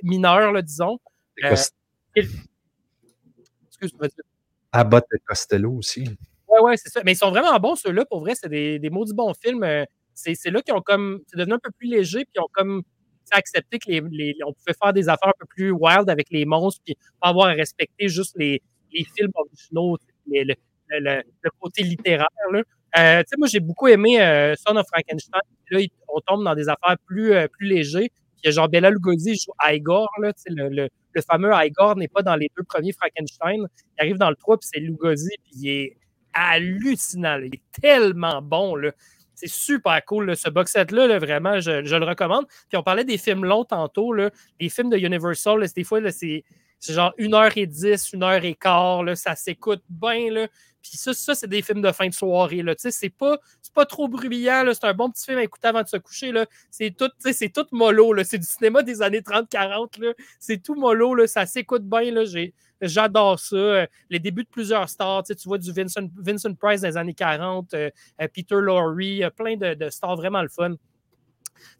mineurs, 0.02 0.50
là, 0.50 0.60
disons. 0.60 0.98
Euh, 1.44 1.50
Cost- 1.50 1.74
Excuse-moi. 3.68 4.08
Abbott 4.72 5.04
et 5.14 5.18
Costello 5.24 5.72
aussi. 5.72 6.08
Ouais, 6.54 6.60
ouais, 6.70 6.76
c'est 6.76 6.88
ça. 6.90 7.00
Mais 7.04 7.12
ils 7.12 7.16
sont 7.16 7.30
vraiment 7.30 7.58
bons, 7.58 7.74
ceux-là. 7.76 8.04
Pour 8.06 8.20
vrai, 8.20 8.34
c'est 8.34 8.48
des, 8.48 8.78
des 8.78 8.90
maudits 8.90 9.14
bons 9.14 9.32
films. 9.34 9.62
Euh, 9.64 9.84
C'est 10.14 10.50
là 10.50 10.62
qu'ils 10.62 10.74
ont 10.74 10.80
comme. 10.82 11.20
C'est 11.26 11.36
devenu 11.38 11.54
un 11.54 11.58
peu 11.58 11.70
plus 11.76 11.88
léger, 11.88 12.20
puis 12.24 12.32
ils 12.36 12.40
ont 12.40 12.48
comme 12.52 12.82
accepté 13.32 13.78
que 13.78 13.90
les, 13.90 14.00
les- 14.10 14.34
pouvait 14.42 14.76
faire 14.82 14.92
des 14.92 15.08
affaires 15.08 15.30
un 15.30 15.38
peu 15.38 15.46
plus 15.46 15.70
wild 15.70 16.08
avec 16.10 16.28
les 16.30 16.44
monstres, 16.44 16.80
puis 16.84 16.94
pas 17.20 17.28
avoir 17.30 17.46
à 17.48 17.52
respecter 17.52 18.08
juste 18.08 18.34
les, 18.38 18.62
les 18.92 19.04
films 19.16 19.30
originaux, 19.34 19.96
le, 20.30 20.54
le- 20.90 21.22
le- 21.42 21.50
côté 21.60 21.82
littéraire. 21.82 22.28
Là. 22.52 22.62
Euh, 22.98 23.20
tu 23.22 23.28
sais, 23.30 23.36
moi, 23.38 23.48
j'ai 23.48 23.60
beaucoup 23.60 23.88
aimé 23.88 24.20
euh, 24.20 24.54
Son 24.66 24.76
of 24.76 24.86
Frankenstein. 24.86 25.40
Là, 25.70 25.80
on 26.08 26.20
tombe 26.20 26.44
dans 26.44 26.54
des 26.54 26.68
affaires 26.68 26.96
plus, 27.06 27.32
euh, 27.32 27.48
plus 27.48 27.66
légers. 27.66 28.10
Puis 28.42 28.52
genre 28.52 28.68
Bella 28.68 28.90
Lugosi 28.90 29.34
joue 29.36 29.52
Igor. 29.66 30.08
Là, 30.22 30.32
le, 30.48 30.68
le, 30.68 30.88
le 31.14 31.22
fameux 31.22 31.50
Igor 31.54 31.96
n'est 31.96 32.08
pas 32.08 32.22
dans 32.22 32.36
les 32.36 32.50
deux 32.56 32.62
premiers 32.64 32.92
Frankenstein. 32.92 33.66
Il 33.98 34.00
arrive 34.02 34.18
dans 34.18 34.30
le 34.30 34.36
3, 34.36 34.58
puis 34.58 34.68
c'est 34.72 34.80
Lugosi, 34.80 35.30
puis 35.42 35.52
il 35.62 35.68
est 35.68 35.96
hallucinant. 36.34 37.38
Il 37.38 37.54
est 37.54 37.80
tellement 37.80 38.42
bon. 38.42 38.76
C'est 39.34 39.48
super 39.48 40.04
cool, 40.04 40.36
ce 40.36 40.48
box 40.48 40.72
set-là, 40.72 41.06
là, 41.08 41.18
vraiment, 41.18 41.58
je, 41.60 41.84
je 41.84 41.96
le 41.96 42.04
recommande. 42.04 42.46
Puis 42.68 42.76
on 42.76 42.82
parlait 42.82 43.04
des 43.04 43.18
films 43.18 43.44
longs 43.44 43.64
tantôt, 43.64 44.12
là, 44.12 44.30
les 44.60 44.68
films 44.68 44.90
de 44.90 44.96
Universal, 44.96 45.60
là, 45.60 45.66
des 45.74 45.84
fois, 45.84 46.00
c'est 46.12 46.44
genre 46.88 47.12
1h10, 47.18 48.14
1h15, 48.14 49.04
là, 49.04 49.16
ça 49.16 49.34
s'écoute 49.34 49.82
bien. 49.88 50.46
Puis 50.84 50.98
ça, 50.98 51.14
ça 51.14 51.34
c'est 51.34 51.48
des 51.48 51.62
films 51.62 51.80
de 51.80 51.90
fin 51.92 52.06
de 52.06 52.12
soirée. 52.12 52.62
Là. 52.62 52.74
C'est 52.76 53.08
pas, 53.08 53.38
c'est 53.62 53.72
pas 53.72 53.86
trop 53.86 54.06
bruyant. 54.06 54.64
C'est 54.74 54.84
un 54.84 54.92
bon 54.92 55.10
petit 55.10 55.24
film 55.24 55.38
à 55.38 55.42
écouter 55.42 55.68
avant 55.68 55.82
de 55.82 55.88
se 55.88 55.96
coucher. 55.96 56.30
là. 56.30 56.44
C'est 56.70 56.94
tout, 56.94 57.10
c'est 57.18 57.48
tout 57.48 57.66
mollo. 57.72 58.12
là. 58.12 58.22
C'est 58.22 58.38
du 58.38 58.46
cinéma 58.46 58.82
des 58.82 59.00
années 59.00 59.22
30-40. 59.22 59.98
là. 60.00 60.12
C'est 60.38 60.62
tout 60.62 60.74
mollo. 60.74 61.14
là. 61.14 61.26
Ça 61.26 61.46
s'écoute 61.46 61.84
bien. 61.84 62.12
là. 62.12 62.24
J'adore 62.82 63.38
ça. 63.38 63.56
Euh, 63.56 63.86
Les 64.10 64.18
débuts 64.18 64.44
de 64.44 64.48
plusieurs 64.48 64.90
stars. 64.90 65.22
Tu, 65.24 65.34
vois 65.46 65.58
du 65.58 65.72
Vincent, 65.72 66.06
Vincent 66.16 66.52
Price 66.54 66.82
les 66.82 66.98
années 66.98 67.14
40, 67.14 67.72
euh, 67.72 67.90
euh, 68.20 68.28
Peter 68.28 68.56
Lorre, 68.60 68.94
plein 69.34 69.56
de 69.56 69.88
stars 69.88 70.16
vraiment 70.16 70.42
le 70.42 70.48
fun. 70.48 70.74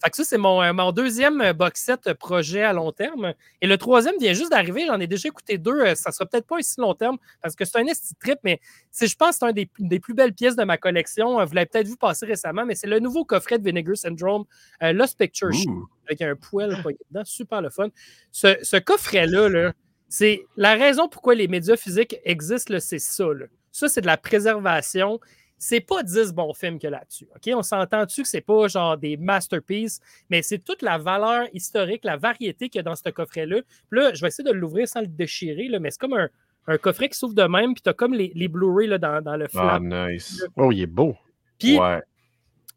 Fait 0.02 0.10
que 0.10 0.16
ça, 0.16 0.24
c'est 0.24 0.38
mon, 0.38 0.62
euh, 0.62 0.72
mon 0.72 0.92
deuxième 0.92 1.40
euh, 1.40 1.52
box 1.52 1.80
set 1.82 2.06
euh, 2.06 2.14
projet 2.14 2.62
à 2.62 2.72
long 2.72 2.92
terme. 2.92 3.34
Et 3.60 3.66
le 3.66 3.76
troisième 3.78 4.14
vient 4.18 4.32
juste 4.32 4.50
d'arriver. 4.50 4.84
J'en 4.86 5.00
ai 5.00 5.06
déjà 5.06 5.28
écouté 5.28 5.58
deux. 5.58 5.94
Ça 5.94 6.12
sera 6.12 6.26
peut-être 6.26 6.46
pas 6.46 6.56
aussi 6.56 6.80
long 6.80 6.94
terme 6.94 7.18
parce 7.42 7.54
que 7.54 7.64
c'est 7.64 7.78
un 7.78 7.86
esti 7.86 8.14
trip, 8.16 8.38
mais 8.44 8.60
c'est, 8.90 9.06
je 9.06 9.16
pense 9.16 9.30
que 9.30 9.36
c'est 9.40 9.44
un 9.46 9.52
des, 9.52 9.68
des 9.78 10.00
plus 10.00 10.14
belles 10.14 10.32
pièces 10.34 10.56
de 10.56 10.64
ma 10.64 10.76
collection. 10.78 11.44
Vous 11.44 11.54
l'avez 11.54 11.66
peut-être 11.66 11.88
vu 11.88 11.96
passer 11.96 12.26
récemment, 12.26 12.64
mais 12.64 12.74
c'est 12.74 12.86
le 12.86 13.00
nouveau 13.00 13.24
coffret 13.24 13.58
de 13.58 13.64
Vinegar 13.64 13.96
Syndrome, 13.96 14.44
euh, 14.82 14.92
Lost 14.92 15.18
Picture 15.18 15.48
Ouh. 15.66 15.88
avec 16.06 16.22
un 16.22 16.36
poêle 16.36 16.76
dedans. 17.10 17.24
Super 17.24 17.60
le 17.62 17.70
fun. 17.70 17.88
Ce, 18.30 18.56
ce 18.62 18.76
coffret-là, 18.76 19.48
là, 19.48 19.72
c'est 20.08 20.44
la 20.56 20.74
raison 20.74 21.08
pourquoi 21.08 21.34
les 21.34 21.48
médias 21.48 21.76
physiques 21.76 22.16
existent, 22.24 22.72
là, 22.74 22.80
c'est 22.80 22.98
ça. 22.98 23.24
là. 23.24 23.46
Ça, 23.72 23.88
c'est 23.88 24.02
de 24.02 24.06
la 24.06 24.16
préservation. 24.16 25.18
C'est 25.66 25.80
pas 25.80 26.02
10 26.02 26.32
bons 26.34 26.52
films 26.52 26.78
que 26.78 26.86
là-dessus. 26.88 27.26
OK? 27.34 27.50
On 27.54 27.62
s'entend-tu 27.62 28.22
que 28.22 28.28
c'est 28.28 28.40
pas 28.42 28.68
genre 28.68 28.98
des 28.98 29.16
masterpieces, 29.16 30.00
mais 30.28 30.42
c'est 30.42 30.58
toute 30.58 30.82
la 30.82 30.98
valeur 30.98 31.46
historique, 31.54 32.04
la 32.04 32.16
variété 32.18 32.68
qu'il 32.68 32.78
y 32.78 32.80
a 32.80 32.82
dans 32.82 32.96
ce 32.96 33.08
coffret-là. 33.08 33.62
Puis 33.90 34.00
là, 34.00 34.12
je 34.12 34.20
vais 34.20 34.28
essayer 34.28 34.46
de 34.46 34.54
l'ouvrir 34.54 34.86
sans 34.88 35.00
le 35.00 35.06
déchirer, 35.06 35.68
là, 35.68 35.78
mais 35.80 35.90
c'est 35.90 36.00
comme 36.00 36.12
un, 36.14 36.28
un 36.66 36.76
coffret 36.76 37.08
qui 37.08 37.18
s'ouvre 37.18 37.34
de 37.34 37.44
même, 37.44 37.72
puis 37.74 37.82
tu 37.82 37.88
as 37.88 37.94
comme 37.94 38.12
les, 38.14 38.30
les 38.34 38.48
Blu-ray 38.48 38.88
là, 38.88 38.98
dans, 38.98 39.22
dans 39.22 39.36
le 39.36 39.46
Ah, 39.54 39.78
flap. 39.78 39.82
nice. 39.82 40.44
Oh, 40.56 40.70
il 40.70 40.82
est 40.82 40.86
beau. 40.86 41.16
Puis 41.58 41.78
Ouais. 41.78 42.00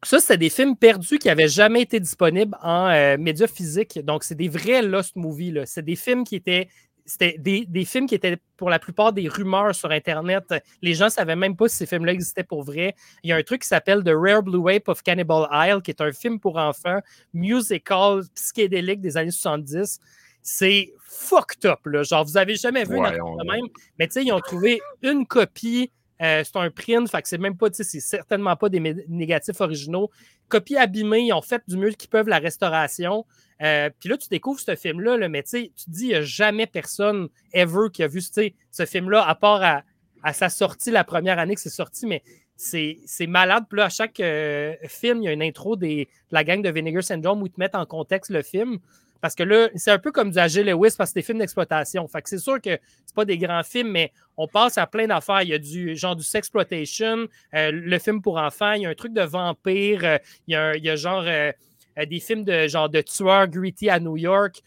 ça, 0.03 0.19
c'était 0.19 0.37
des 0.37 0.49
films 0.49 0.75
perdus 0.77 1.17
qui 1.19 1.27
n'avaient 1.27 1.47
jamais 1.49 1.81
été 1.81 1.99
disponibles 1.99 2.55
en 2.61 2.87
euh, 2.89 3.17
médias 3.17 3.47
physiques. 3.47 3.99
Donc, 4.05 4.23
c'est 4.23 4.35
des 4.35 4.47
vrais 4.49 4.81
Lost 4.81 5.15
Movies. 5.15 5.51
là. 5.51 5.65
C'est 5.65 5.83
des 5.83 5.95
films 5.97 6.23
qui 6.23 6.35
étaient. 6.37 6.69
C'était 7.09 7.37
des, 7.39 7.65
des 7.65 7.85
films 7.85 8.05
qui 8.05 8.15
étaient 8.15 8.37
pour 8.57 8.69
la 8.69 8.79
plupart 8.79 9.13
des 9.13 9.29
rumeurs 9.29 9.73
sur 9.73 9.89
Internet. 9.91 10.43
Les 10.81 10.93
gens 10.93 11.05
ne 11.05 11.09
savaient 11.09 11.37
même 11.37 11.55
pas 11.55 11.69
si 11.69 11.77
ces 11.77 11.85
films-là 11.85 12.11
existaient 12.11 12.43
pour 12.43 12.63
vrai. 12.63 12.95
Il 13.23 13.29
y 13.29 13.33
a 13.33 13.37
un 13.37 13.43
truc 13.43 13.61
qui 13.61 13.67
s'appelle 13.69 14.03
The 14.03 14.11
Rare 14.13 14.43
Blue 14.43 14.69
Ape 14.69 14.89
of 14.89 15.01
Cannibal 15.03 15.47
Isle, 15.51 15.81
qui 15.81 15.91
est 15.91 16.01
un 16.01 16.11
film 16.11 16.37
pour 16.39 16.57
enfants, 16.57 16.99
musical, 17.33 18.21
psychédélique 18.35 18.99
des 19.01 19.15
années 19.17 19.31
70. 19.31 19.99
C'est 20.41 20.93
fucked 20.99 21.65
up. 21.65 21.79
Là. 21.85 22.03
Genre, 22.03 22.25
vous 22.25 22.37
avez 22.37 22.55
jamais 22.55 22.83
vu 22.83 22.97
Ouais, 22.97 23.17
un 23.17 23.23
on- 23.23 23.37
de 23.37 23.43
même. 23.49 23.65
Mais 23.97 24.07
tu 24.07 24.13
sais, 24.13 24.23
ils 24.25 24.31
ont 24.31 24.39
trouvé 24.39 24.81
une 25.01 25.25
copie. 25.25 25.91
Euh, 26.21 26.43
c'est 26.43 26.55
un 26.55 26.69
print, 26.71 27.11
que 27.11 27.27
c'est 27.27 27.37
même 27.37 27.57
pas, 27.57 27.67
c'est 27.71 27.83
certainement 27.99 28.55
pas 28.55 28.69
des 28.69 28.79
négatifs 29.07 29.61
originaux. 29.61 30.09
Copie 30.49 30.77
abîmée, 30.77 31.21
ils 31.21 31.33
ont 31.33 31.41
fait 31.41 31.61
du 31.67 31.77
mieux 31.77 31.91
qu'ils 31.91 32.09
peuvent 32.09 32.27
la 32.27 32.39
restauration. 32.39 33.25
Euh, 33.61 33.89
Puis 33.99 34.09
là, 34.09 34.17
tu 34.17 34.27
découvres 34.29 34.59
ce 34.59 34.75
film-là, 34.75 35.17
là, 35.17 35.29
mais 35.29 35.43
tu 35.43 35.69
te 35.69 35.89
dis, 35.89 36.05
il 36.05 36.09
n'y 36.09 36.15
a 36.15 36.21
jamais 36.21 36.67
personne 36.67 37.27
ever 37.53 37.89
qui 37.93 38.03
a 38.03 38.07
vu 38.07 38.21
ce 38.21 38.85
film-là, 38.85 39.27
à 39.27 39.35
part 39.35 39.63
à, 40.23 40.33
sa 40.33 40.49
sortie, 40.49 40.91
la 40.91 41.03
première 41.03 41.39
année 41.39 41.55
que 41.55 41.61
c'est 41.61 41.69
sorti, 41.69 42.05
mais 42.05 42.23
c'est 42.55 42.97
c'est 43.05 43.27
malade. 43.27 43.65
Puis 43.69 43.77
là, 43.77 43.85
à 43.85 43.89
chaque 43.89 44.19
euh, 44.19 44.75
film, 44.87 45.21
il 45.21 45.25
y 45.25 45.27
a 45.27 45.31
une 45.31 45.43
intro 45.43 45.75
des, 45.75 46.05
de 46.05 46.09
la 46.31 46.43
gang 46.43 46.61
de 46.61 46.69
Vinegar 46.69 47.03
Syndrome 47.03 47.41
où 47.41 47.45
ils 47.45 47.51
te 47.51 47.59
mettent 47.59 47.75
en 47.75 47.85
contexte 47.85 48.31
le 48.31 48.41
film. 48.41 48.79
Parce 49.21 49.35
que 49.35 49.43
là, 49.43 49.69
c'est 49.75 49.91
un 49.91 49.99
peu 49.99 50.11
comme 50.11 50.31
du 50.31 50.37
Agile 50.37 50.65
Lewis 50.67 50.93
parce 50.97 51.09
que 51.09 51.13
c'est 51.13 51.19
des 51.19 51.21
films 51.21 51.39
d'exploitation. 51.39 52.07
Fait 52.07 52.21
que 52.21 52.29
c'est 52.29 52.37
sûr 52.37 52.61
que 52.61 52.77
c'est 53.05 53.15
pas 53.15 53.25
des 53.25 53.37
grands 53.37 53.63
films, 53.63 53.89
mais 53.91 54.11
on 54.37 54.47
passe 54.47 54.77
à 54.77 54.85
plein 54.87 55.07
d'affaires. 55.07 55.41
Il 55.41 55.49
y 55.49 55.53
a 55.53 55.59
du 55.59 55.95
genre 55.95 56.15
du 56.15 56.23
sexploitation, 56.23 57.27
euh, 57.53 57.71
le 57.71 57.99
film 57.99 58.21
pour 58.21 58.37
enfants, 58.37 58.73
il 58.73 58.83
y 58.83 58.85
a 58.85 58.89
un 58.89 58.95
truc 58.95 59.13
de 59.13 59.21
vampire, 59.21 60.01
euh, 60.03 60.17
il, 60.47 60.53
y 60.53 60.55
a 60.55 60.75
il 60.75 60.83
y 60.83 60.89
a 60.89 60.95
genre 60.95 61.23
euh, 61.25 61.51
des 62.05 62.19
films 62.19 62.43
de 62.43 62.67
genre 62.67 62.89
de 62.89 63.01
tueurs 63.01 63.47
gritty 63.47 63.89
à 63.89 63.99
New 63.99 64.17
York. 64.17 64.61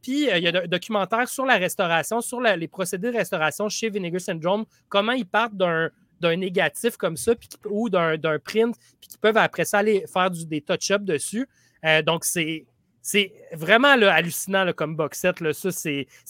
Puis 0.00 0.28
il 0.32 0.38
y 0.38 0.48
a 0.48 0.62
un 0.62 0.66
documentaire 0.66 1.28
sur 1.28 1.44
la 1.44 1.56
restauration, 1.56 2.20
sur 2.20 2.40
les 2.40 2.68
procédés 2.68 3.10
de 3.10 3.16
restauration 3.16 3.68
chez 3.68 3.90
Vinegar 3.90 4.20
Syndrome, 4.20 4.64
comment 4.88 5.12
ils 5.12 5.26
partent 5.26 5.56
d'un 5.56 5.90
d'un 6.20 6.36
négatif 6.36 6.96
comme 6.96 7.16
ça 7.16 7.32
ou 7.68 7.90
d'un 7.90 8.38
print, 8.42 8.74
puis 9.00 9.10
qui 9.10 9.18
peuvent 9.18 9.36
après 9.36 9.66
ça 9.66 9.78
aller 9.78 10.04
faire 10.10 10.30
du- 10.30 10.46
des 10.46 10.62
touch-ups 10.62 11.04
dessus. 11.04 11.46
Donc, 12.04 12.24
c'est. 12.24 12.64
C'est 13.08 13.32
vraiment 13.52 13.86
hallucinant 13.86 14.72
comme 14.72 14.96
box 14.96 15.20
set. 15.20 15.40
Là. 15.40 15.52
Ça, 15.52 15.68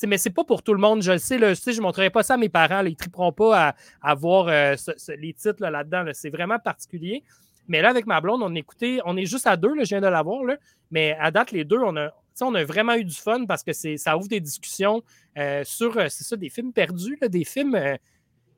mais 0.06 0.18
c'est 0.18 0.28
pas 0.28 0.44
pour 0.44 0.62
tout 0.62 0.74
le 0.74 0.78
monde. 0.78 1.00
Je 1.00 1.12
le 1.12 1.16
sais, 1.18 1.38
je 1.38 1.78
ne 1.78 1.80
montrerai 1.80 2.10
pas 2.10 2.22
ça 2.22 2.34
à 2.34 2.36
mes 2.36 2.50
parents. 2.50 2.82
ils 2.84 2.90
ne 2.90 2.94
triperont 2.94 3.32
pas 3.32 3.74
à, 4.02 4.14
voir 4.14 4.48
euh, 4.48 4.76
ce- 4.76 4.90
ce- 4.98 5.12
les 5.12 5.32
titres 5.32 5.62
là, 5.62 5.70
là-dedans. 5.70 6.02
là. 6.02 6.12
C'est 6.12 6.28
vraiment 6.28 6.58
particulier. 6.58 7.22
Mais 7.66 7.80
là, 7.80 7.88
avec 7.88 8.04
ma 8.04 8.20
blonde, 8.20 8.42
on 8.42 8.54
écoutait, 8.54 8.98
on 9.06 9.16
est 9.16 9.24
juste 9.24 9.46
à 9.46 9.56
deux, 9.56 9.72
je 9.78 9.88
viens 9.88 10.02
de 10.02 10.06
l'avoir, 10.06 10.42
mais 10.90 11.16
à 11.18 11.30
date, 11.30 11.50
les 11.50 11.64
deux, 11.64 11.78
on 11.78 11.96
a, 11.96 12.10
on 12.42 12.54
a 12.54 12.62
vraiment 12.64 12.92
eu 12.92 13.04
du 13.04 13.14
fun 13.16 13.46
parce 13.46 13.62
que 13.62 13.72
c'est, 13.72 13.96
ça 13.96 14.14
ouvre 14.18 14.28
des 14.28 14.40
discussions 14.40 15.02
euh, 15.38 15.64
sur, 15.64 15.96
euh, 15.96 16.08
c'est 16.10 16.24
ça, 16.24 16.36
des 16.36 16.50
films 16.50 16.74
perdus, 16.74 17.18
des 17.26 17.44
films. 17.44 17.74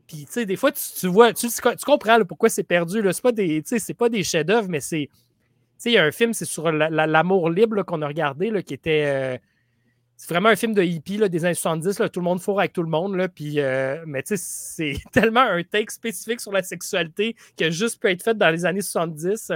puis, 0.08 0.26
tu 0.26 0.32
sais, 0.32 0.44
des 0.44 0.56
fois, 0.56 0.72
tu, 0.72 0.82
tu 0.98 1.06
vois, 1.06 1.32
tu, 1.32 1.46
comprends 1.86 2.18
pourquoi 2.24 2.48
c'est 2.48 2.64
perdu. 2.64 3.00
là. 3.00 3.12
C'est 3.12 3.22
pas 3.22 3.30
des, 3.30 3.62
pas 3.96 4.08
des 4.08 4.24
chefs-d'œuvre, 4.24 4.66
mais 4.68 4.80
c'est. 4.80 5.08
Tu 5.78 5.82
sais, 5.84 5.90
il 5.90 5.94
y 5.94 5.98
a 5.98 6.04
un 6.04 6.10
film, 6.10 6.32
c'est 6.32 6.44
sur 6.44 6.70
la- 6.72 6.90
la- 6.90 7.06
l'amour 7.06 7.50
libre 7.50 7.82
qu'on 7.84 8.02
a 8.02 8.06
regardé, 8.08 8.50
là, 8.50 8.62
qui 8.62 8.74
était. 8.74 9.04
euh, 9.06 9.38
c'est 10.16 10.28
vraiment 10.30 10.48
un 10.48 10.56
film 10.56 10.74
de 10.74 10.82
hippie 10.82 11.16
là, 11.16 11.28
des 11.28 11.44
années 11.44 11.54
70. 11.54 12.00
là, 12.00 12.08
tout 12.08 12.18
le 12.18 12.24
monde 12.24 12.40
fourre 12.40 12.58
avec 12.58 12.72
tout 12.72 12.82
le 12.82 12.88
monde. 12.88 13.14
Là, 13.14 13.28
puis, 13.28 13.60
euh, 13.60 14.02
mais 14.06 14.22
tu 14.24 14.36
sais, 14.36 14.42
c'est 14.44 14.98
tellement 15.12 15.42
un 15.42 15.62
take 15.62 15.90
spécifique 15.92 16.40
sur 16.40 16.50
la 16.50 16.62
sexualité 16.64 17.36
qui 17.56 17.62
a 17.64 17.70
juste 17.70 18.00
pu 18.02 18.08
être 18.10 18.22
fait 18.24 18.36
dans 18.36 18.50
les 18.50 18.66
années 18.66 18.80
70. 18.82 19.52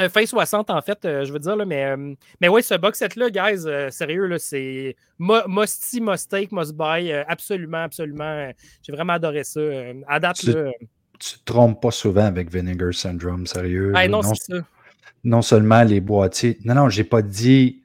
Euh, 0.00 0.08
fin 0.08 0.24
60, 0.24 0.70
en 0.70 0.80
fait, 0.80 1.04
euh, 1.04 1.24
je 1.24 1.32
veux 1.32 1.40
dire. 1.40 1.56
Là, 1.56 1.64
mais, 1.64 1.92
mais 2.40 2.46
ouais, 2.46 2.62
ce 2.62 2.74
box 2.74 2.98
set-là, 3.00 3.30
guys, 3.30 3.64
sérieux, 3.90 4.38
c'est 4.38 4.94
mu- 5.18 5.42
must 5.48 6.28
take, 6.30 6.48
must 6.54 6.76
buy. 6.76 7.10
absolument, 7.26 7.78
absolument. 7.82 8.52
J'ai 8.82 8.92
vraiment 8.92 9.14
adoré 9.14 9.42
ça. 9.42 9.60
à 10.06 10.20
date, 10.20 10.36
Tu- 10.36 10.52
là. 10.52 10.70
Tu 11.18 11.36
te 11.40 11.44
trompes 11.46 11.82
pas 11.82 11.90
souvent 11.90 12.26
avec 12.26 12.48
Vinegar 12.48 12.94
Syndrome, 12.94 13.44
sérieux. 13.44 13.92
Ah, 13.96 14.06
non, 14.06 14.22
c'est 14.22 14.36
ça. 14.54 14.58
Non 15.24 15.42
seulement 15.42 15.82
les 15.82 16.00
boîtiers. 16.00 16.58
Non, 16.64 16.74
non, 16.74 16.88
j'ai 16.88 17.04
pas 17.04 17.22
dit 17.22 17.82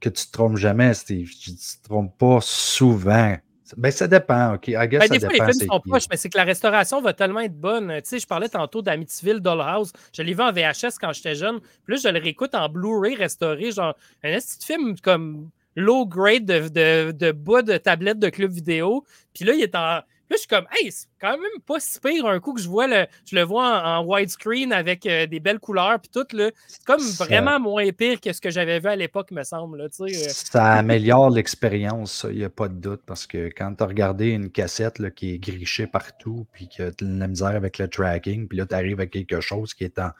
que 0.00 0.08
tu 0.08 0.26
te 0.26 0.32
trompes 0.32 0.56
jamais, 0.56 0.94
Steve. 0.94 1.26
Je 1.26 1.50
dis 1.50 1.56
tu 1.56 1.78
te 1.82 1.88
trompes 1.88 2.16
pas 2.16 2.38
souvent. 2.40 3.36
Ben, 3.76 3.92
ça 3.92 4.08
dépend, 4.08 4.54
OK. 4.54 4.68
I 4.68 4.88
guess 4.88 5.00
Ben, 5.00 5.06
ça 5.06 5.08
des 5.08 5.20
fois, 5.20 5.46
les 5.46 5.52
films 5.52 5.68
sont 5.68 5.80
proches, 5.80 6.06
mais 6.10 6.16
c'est 6.16 6.28
que 6.28 6.38
la 6.38 6.44
restauration 6.44 7.00
va 7.00 7.12
tellement 7.12 7.40
être 7.40 7.58
bonne. 7.58 7.88
Tu 8.02 8.08
sais, 8.08 8.18
je 8.18 8.26
parlais 8.26 8.48
tantôt 8.48 8.82
d'Amityville 8.82 9.40
Dollhouse. 9.40 9.92
Je 10.12 10.22
l'ai 10.22 10.34
vu 10.34 10.40
en 10.40 10.52
VHS 10.52 10.98
quand 11.00 11.12
j'étais 11.12 11.34
jeune. 11.34 11.60
Puis 11.60 11.94
là, 11.94 12.00
je 12.02 12.08
le 12.08 12.20
réécoute 12.20 12.54
en 12.54 12.68
Blu-ray 12.68 13.14
restauré. 13.14 13.70
Genre, 13.70 13.94
un 14.24 14.38
petit 14.38 14.66
film 14.66 14.98
comme 15.00 15.50
low 15.76 16.06
grade 16.06 16.44
de, 16.44 16.68
de, 16.68 17.12
de 17.12 17.32
bas 17.32 17.62
de 17.62 17.76
tablette 17.76 18.18
de 18.18 18.28
club 18.28 18.50
vidéo. 18.50 19.04
Puis 19.34 19.44
là, 19.44 19.54
il 19.54 19.62
est 19.62 19.74
en. 19.74 19.80
Là, 19.80 20.04
je 20.30 20.36
suis 20.38 20.48
comme, 20.48 20.66
hey, 20.72 20.90
quand 21.20 21.32
même 21.32 21.60
pas 21.66 21.78
si 21.80 22.00
pire 22.00 22.26
un 22.26 22.40
coup 22.40 22.54
que 22.54 22.60
je 22.60 22.68
vois 22.68 22.86
le, 22.86 23.06
je 23.26 23.36
le 23.36 23.42
vois 23.42 23.82
en, 23.82 23.98
en 24.00 24.04
widescreen 24.06 24.72
avec 24.72 25.04
euh, 25.06 25.26
des 25.26 25.40
belles 25.40 25.58
couleurs 25.60 25.98
puis 26.00 26.10
tout 26.12 26.26
là. 26.36 26.50
C'est 26.66 26.84
comme 26.84 27.00
Ça- 27.00 27.24
vraiment 27.24 27.60
moins 27.60 27.90
pire 27.92 28.20
que 28.20 28.32
ce 28.32 28.40
que 28.40 28.50
j'avais 28.50 28.80
vu 28.80 28.88
à 28.88 28.96
l'époque, 28.96 29.30
me 29.30 29.42
semble. 29.44 29.78
Là, 29.78 29.88
euh. 30.00 30.08
Ça 30.28 30.64
améliore 30.74 31.30
l'expérience, 31.30 32.26
il 32.30 32.38
n'y 32.38 32.44
a 32.44 32.50
pas 32.50 32.68
de 32.68 32.74
doute, 32.74 33.02
parce 33.06 33.26
que 33.26 33.48
quand 33.56 33.74
tu 33.74 33.82
as 33.84 33.86
regardé 33.86 34.28
une 34.30 34.50
cassette 34.50 34.98
là, 34.98 35.10
qui 35.10 35.34
est 35.34 35.38
grichée 35.38 35.86
partout, 35.86 36.46
puis 36.52 36.68
que 36.68 36.90
tu 36.90 37.04
as 37.04 37.06
de 37.08 37.18
la 37.18 37.28
misère 37.28 37.48
avec 37.48 37.78
le 37.78 37.88
tracking, 37.88 38.48
puis 38.48 38.58
là, 38.58 38.66
tu 38.66 38.74
arrives 38.74 39.00
à 39.00 39.06
quelque 39.06 39.40
chose 39.40 39.74
qui 39.74 39.84
est 39.84 39.98
en 39.98 40.10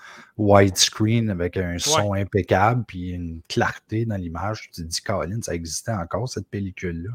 widescreen 0.45 1.31
avec 1.31 1.57
un 1.57 1.79
son 1.79 2.15
impeccable, 2.15 2.85
puis 2.87 3.11
une 3.11 3.41
clarté 3.49 4.05
dans 4.05 4.17
l'image, 4.17 4.71
tu 4.73 4.83
te 4.83 4.87
dis, 4.87 5.01
Colin, 5.01 5.41
ça 5.43 5.55
existait 5.55 5.93
encore, 5.93 6.29
cette 6.29 6.49
pellicule-là. 6.49 7.11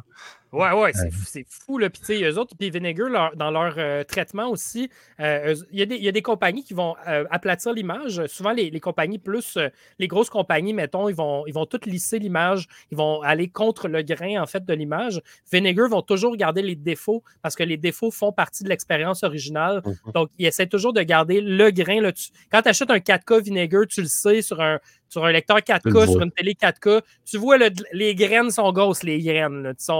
Ouais, 0.52 0.72
ouais, 0.72 0.92
c'est 0.94 1.40
Ouais. 1.40 1.46
fou-. 1.50 1.78
Là. 1.80 1.90
Puis, 1.90 2.00
tu 2.00 2.06
sais, 2.18 2.24
eux 2.24 2.38
autres, 2.38 2.56
puis 2.58 2.70
Vinegar, 2.70 3.10
leur- 3.10 3.36
dans 3.36 3.52
leur 3.52 3.75
euh, 3.78 4.04
traitement 4.04 4.50
aussi, 4.50 4.90
euh, 5.20 5.56
il 5.72 5.80
y, 5.80 5.82
a 5.82 5.86
des- 5.86 5.96
il 5.96 6.04
y 6.04 6.08
a 6.08 6.12
des 6.12 6.22
compagnies 6.22 6.64
qui 6.64 6.74
vont 6.74 6.96
euh, 7.08 7.26
aplatir 7.32 7.74
l'image. 7.74 8.26
Souvent, 8.28 8.52
les, 8.52 8.70
les 8.70 8.80
compagnies 8.80 9.20
plus, 9.20 9.58
les 10.00 10.08
grosses 10.08 10.30
compagnies, 10.30 10.74
mettons, 10.74 11.10
ils 11.10 11.16
vont, 11.16 11.46
ils 11.48 11.54
vont 11.54 11.66
toutes 11.66 11.86
lisser 11.86 12.20
l'image. 12.20 12.68
Ils 12.92 12.98
vont 12.98 13.22
aller 13.22 13.48
contre 13.48 13.88
le 13.88 14.02
grain, 14.02 14.42
en 14.42 14.46
fait, 14.46 14.66
de 14.66 14.74
l'image. 14.74 15.22
Vinegar 15.52 15.90
vont 15.90 16.02
toujours 16.02 16.36
garder 16.36 16.62
les 16.62 16.76
défauts 16.76 17.24
parce 17.42 17.56
que 17.56 17.64
les 17.64 17.78
défauts 17.78 18.12
font 18.12 18.32
partie 18.32 18.64
de 18.64 18.70
l'expérience 18.70 19.24
originale. 19.24 19.82
Mhm. 19.86 20.12
Donc, 20.14 20.30
ils 20.38 20.46
essaient 20.46 20.68
toujours 20.68 20.94
de 20.94 21.02
garder 21.02 21.42
le 21.42 21.72
grain. 21.72 22.02
Là. 22.02 22.12
Tu- 22.12 22.30
quand 22.52 22.62
tu 22.62 22.70
achètes 22.70 22.92
un 22.92 23.00
4K 23.00 23.42
Vinegar, 23.42 23.84
tu 23.88 24.02
le 24.02 24.08
sais, 24.08 24.42
sur 24.42 24.62
un, 24.62 24.80
sur 25.16 25.26
un 25.26 25.32
lecteur 25.32 25.58
Tu 25.64 25.72
le 25.72 25.78
4K, 25.78 25.92
vois. 25.92 26.08
sur 26.08 26.22
une 26.22 26.32
télé 26.32 26.54
4K, 26.54 27.02
tu 27.26 27.38
vois, 27.38 27.58
les 27.94 28.16
graines 28.16 28.52
sont 28.52 28.72
grosses, 28.74 29.04
les 29.04 29.20
graines. 29.20 29.74
Tu 29.78 29.92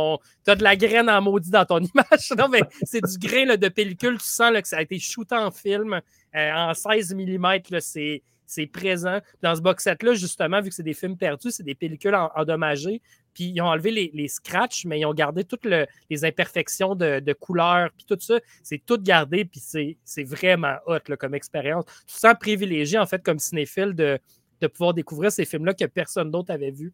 as 0.52 0.56
de 0.56 0.64
la 0.64 0.76
graine 0.76 1.10
en 1.10 1.22
maudit 1.22 1.52
dans 1.52 1.66
ton 1.66 1.80
image. 1.94 2.32
non, 2.38 2.48
mais 2.50 2.62
c'est 2.84 3.02
du 3.04 3.18
grain 3.18 3.46
là, 3.46 3.58
de 3.58 3.68
pellicule. 3.70 4.18
Tu 4.18 4.26
sens 4.26 4.52
là, 4.52 4.62
que 4.62 4.68
ça 4.68 4.78
a 4.78 4.82
été 4.82 5.00
shooté 5.00 5.36
en 5.36 5.52
film 5.52 5.94
euh, 6.36 6.52
en 6.54 6.74
16 6.74 7.16
mm. 7.16 7.56
C'est. 7.80 8.22
C'est 8.48 8.68
présent. 8.68 9.18
Dans 9.42 9.56
ce 9.56 9.60
box 9.62 9.84
set-là, 9.86 10.14
justement, 10.14 10.62
vu 10.62 10.70
que 10.70 10.76
c'est 10.76 10.84
des 10.84 10.94
films 10.94 11.18
perdus, 11.18 11.50
c'est 11.50 11.64
des 11.64 11.74
pellicules 11.74 12.14
en- 12.14 12.30
endommagées. 12.36 13.02
puis 13.34 13.46
ils 13.46 13.60
ont 13.60 13.66
enlevé 13.66 13.90
les, 13.90 14.12
les 14.14 14.28
scratchs, 14.28 14.86
mais 14.86 15.00
ils 15.00 15.06
ont 15.08 15.16
gardé 15.16 15.44
toutes 15.44 15.66
le- 15.66 15.88
les 16.12 16.26
imperfections 16.26 16.94
de, 16.94 17.20
de 17.22 17.34
couleurs, 17.34 17.90
puis 17.98 18.06
tout 18.08 18.20
ça. 18.22 18.40
C'est 18.62 18.78
tout 18.86 19.00
gardé, 19.02 19.46
puis 19.46 19.60
c'est 19.60 19.98
c'est 20.06 20.24
vraiment 20.24 20.76
hot 20.86 21.00
là, 21.08 21.18
comme 21.18 21.34
expérience. 21.34 21.86
Tu 22.06 22.14
te 22.14 22.20
sens 22.20 22.36
privilégié, 22.40 23.00
en 23.00 23.08
fait, 23.08 23.24
comme 23.24 23.40
cinéphile, 23.40 23.94
de, 23.96 24.20
de 24.62 24.68
pouvoir 24.68 24.94
découvrir 24.94 25.32
ces 25.32 25.46
films-là 25.46 25.74
que 25.74 25.86
personne 25.86 26.32
d'autre 26.32 26.52
avait 26.52 26.72
vu. 26.72 26.94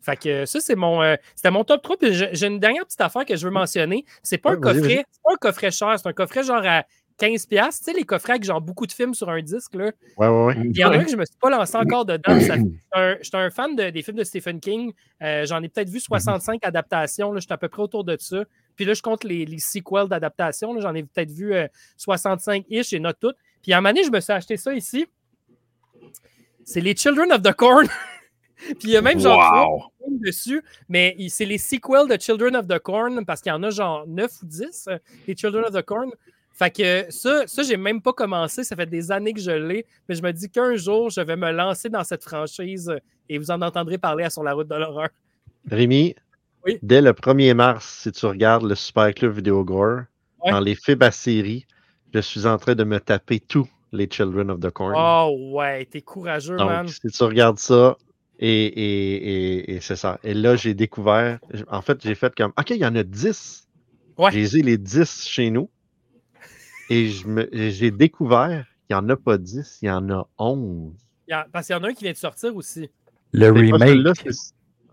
Fait 0.00 0.16
que 0.16 0.46
ça, 0.46 0.60
c'est 0.60 0.76
mon, 0.76 1.02
euh, 1.02 1.16
c'était 1.34 1.50
mon 1.50 1.64
top 1.64 1.82
3. 1.82 1.96
Puis 1.98 2.14
j'ai 2.32 2.46
une 2.46 2.60
dernière 2.60 2.84
petite 2.86 3.00
affaire 3.00 3.24
que 3.24 3.36
je 3.36 3.44
veux 3.44 3.52
mentionner. 3.52 4.04
C'est 4.22 4.38
pas, 4.38 4.50
Ouais, 4.50 4.56
un 4.56 4.60
coffret, 4.60 5.04
c'est 5.10 5.22
pas 5.22 5.32
un 5.32 5.36
coffret 5.36 5.70
cher, 5.70 5.94
c'est 5.98 6.08
un 6.08 6.12
coffret 6.12 6.44
genre 6.44 6.62
à 6.64 6.84
15$. 7.18 7.48
piastres. 7.48 7.84
Tu 7.84 7.90
sais, 7.92 7.98
les 7.98 8.04
coffrets 8.04 8.34
avec 8.34 8.44
genre 8.44 8.60
beaucoup 8.60 8.86
de 8.86 8.92
films 8.92 9.12
sur 9.12 9.28
un 9.28 9.42
disque, 9.42 9.74
là. 9.74 9.90
Ouais, 10.16 10.28
ouais, 10.28 10.44
ouais. 10.44 10.54
Il 10.66 10.78
y 10.78 10.84
en 10.84 10.92
a 10.92 10.98
un 10.98 11.04
que 11.04 11.10
je 11.10 11.16
me 11.16 11.24
suis 11.24 11.36
pas 11.40 11.50
lancé 11.50 11.76
encore 11.76 12.04
dedans. 12.04 12.38
J'étais 12.38 13.36
un, 13.36 13.40
un 13.40 13.50
fan 13.50 13.74
de- 13.74 13.90
des 13.90 14.02
films 14.02 14.18
de 14.18 14.24
Stephen 14.24 14.60
King. 14.60 14.92
Euh, 15.20 15.44
J'en 15.46 15.60
ai 15.64 15.68
peut-être 15.68 15.90
vu 15.90 15.98
65 15.98 16.60
adaptations. 16.64 17.32
là. 17.32 17.40
J'étais 17.40 17.54
à 17.54 17.58
peu 17.58 17.68
près 17.68 17.82
autour 17.82 18.04
de 18.04 18.16
ça. 18.20 18.44
Puis 18.76 18.84
là, 18.84 18.94
je 18.94 19.02
compte 19.02 19.24
les, 19.24 19.44
les 19.46 19.58
sequels 19.58 20.06
d'adaptation. 20.08 20.78
J'en 20.80 20.94
ai 20.94 21.02
peut-être 21.02 21.32
vu 21.32 21.52
euh, 21.54 21.66
65-ish 21.98 22.94
et 22.94 23.00
not 23.00 23.14
toutes. 23.20 23.36
Puis 23.62 23.72
à 23.72 23.78
un 23.78 23.80
moment 23.80 23.92
donné, 23.92 24.04
je 24.06 24.10
me 24.12 24.20
suis 24.20 24.32
acheté 24.32 24.56
ça 24.56 24.72
ici. 24.72 25.06
C'est 26.70 26.82
les 26.82 26.94
Children 26.94 27.32
of 27.32 27.40
the 27.42 27.52
Corn. 27.54 27.86
Puis 28.58 28.76
il 28.84 28.90
y 28.90 28.96
a 28.96 29.00
même 29.00 29.18
genre 29.18 29.40
trois 29.42 29.66
Wow! 29.68 29.82
films 30.04 30.18
dessus, 30.20 30.62
mais 30.88 31.16
c'est 31.30 31.46
les 31.46 31.56
sequels 31.58 32.08
de 32.08 32.20
Children 32.20 32.56
of 32.56 32.66
the 32.68 32.78
Corn 32.78 33.24
parce 33.24 33.40
qu'il 33.40 33.50
y 33.50 33.54
en 33.54 33.62
a 33.62 33.70
genre 33.70 34.04
9 34.06 34.30
ou 34.42 34.46
10, 34.46 34.88
euh, 34.88 34.98
les 35.26 35.34
Children 35.36 35.64
of 35.64 35.72
the 35.72 35.82
Corn. 35.82 36.10
Fait 36.52 36.70
que 36.70 37.06
ça, 37.10 37.46
ça 37.46 37.62
j'ai 37.62 37.76
même 37.78 38.02
pas 38.02 38.12
commencé. 38.12 38.64
Ça 38.64 38.76
fait 38.76 38.84
des 38.86 39.10
années 39.12 39.32
que 39.32 39.40
je 39.40 39.50
l'ai, 39.52 39.86
mais 40.08 40.14
je 40.14 40.22
me 40.22 40.30
dis 40.32 40.50
qu'un 40.50 40.74
jour, 40.76 41.08
je 41.08 41.20
vais 41.22 41.36
me 41.36 41.50
lancer 41.52 41.88
dans 41.88 42.04
cette 42.04 42.22
franchise 42.24 42.90
euh, 42.90 42.98
et 43.30 43.38
vous 43.38 43.50
en 43.50 43.62
entendrez 43.62 43.96
parler 43.96 44.24
à 44.24 44.30
Sur 44.30 44.42
la 44.42 44.52
route 44.52 44.68
de 44.68 44.74
l'horreur. 44.74 45.08
Rémi, 45.70 46.14
Oui. 46.66 46.78
dès 46.82 47.00
le 47.00 47.12
1er 47.12 47.54
mars, 47.54 48.00
si 48.02 48.12
tu 48.12 48.26
regardes 48.26 48.64
le 48.64 48.74
Super 48.74 49.14
Club 49.14 49.32
Vidéo 49.36 49.64
Gore, 49.64 50.00
Ouais. 50.44 50.50
dans 50.50 50.60
les 50.60 50.74
fibres 50.74 51.06
à 51.06 51.10
série, 51.12 51.64
je 52.12 52.20
suis 52.20 52.46
en 52.46 52.58
train 52.58 52.74
de 52.74 52.84
me 52.84 52.98
taper 53.00 53.40
tous 53.40 53.68
les 53.92 54.08
Children 54.10 54.50
of 54.50 54.60
the 54.60 54.70
Corn. 54.70 54.94
Oh 54.96 55.52
ouais, 55.54 55.84
t'es 55.86 56.02
courageux, 56.02 56.56
man. 56.56 56.86
Donc, 56.86 56.94
si 56.94 57.08
tu 57.08 57.22
regardes 57.24 57.58
ça, 57.58 57.96
et, 58.38 58.48
et, 58.66 59.16
et, 59.16 59.74
et 59.76 59.80
c'est 59.80 59.96
ça. 59.96 60.18
Et 60.22 60.34
là, 60.34 60.56
j'ai 60.56 60.74
découvert, 60.74 61.38
en 61.70 61.82
fait, 61.82 62.00
j'ai 62.02 62.14
fait 62.14 62.34
comme, 62.34 62.52
OK, 62.58 62.70
il 62.70 62.76
y 62.76 62.86
en 62.86 62.94
a 62.94 63.02
10. 63.02 63.66
Ouais. 64.16 64.30
J'ai 64.32 64.62
les 64.62 64.78
10 64.78 65.26
chez 65.28 65.50
nous. 65.50 65.68
Et 66.90 67.08
je 67.08 67.26
me- 67.26 67.48
j'ai 67.52 67.90
découvert 67.90 68.64
qu'il 68.86 68.96
n'y 68.96 69.02
en 69.02 69.08
a 69.10 69.16
pas 69.16 69.36
10, 69.38 69.78
il 69.82 69.86
y 69.86 69.90
en 69.90 70.08
a 70.10 70.26
11. 70.38 70.94
Il 71.26 71.32
y 71.32 71.34
a- 71.34 71.46
parce 71.52 71.66
qu'il 71.66 71.76
y 71.76 71.78
en 71.78 71.82
a 71.84 71.88
un 71.88 71.92
qui 71.92 72.04
vient 72.04 72.12
de 72.12 72.16
sortir 72.16 72.54
aussi. 72.56 72.88
Le 73.32 73.50
remake. 73.50 74.16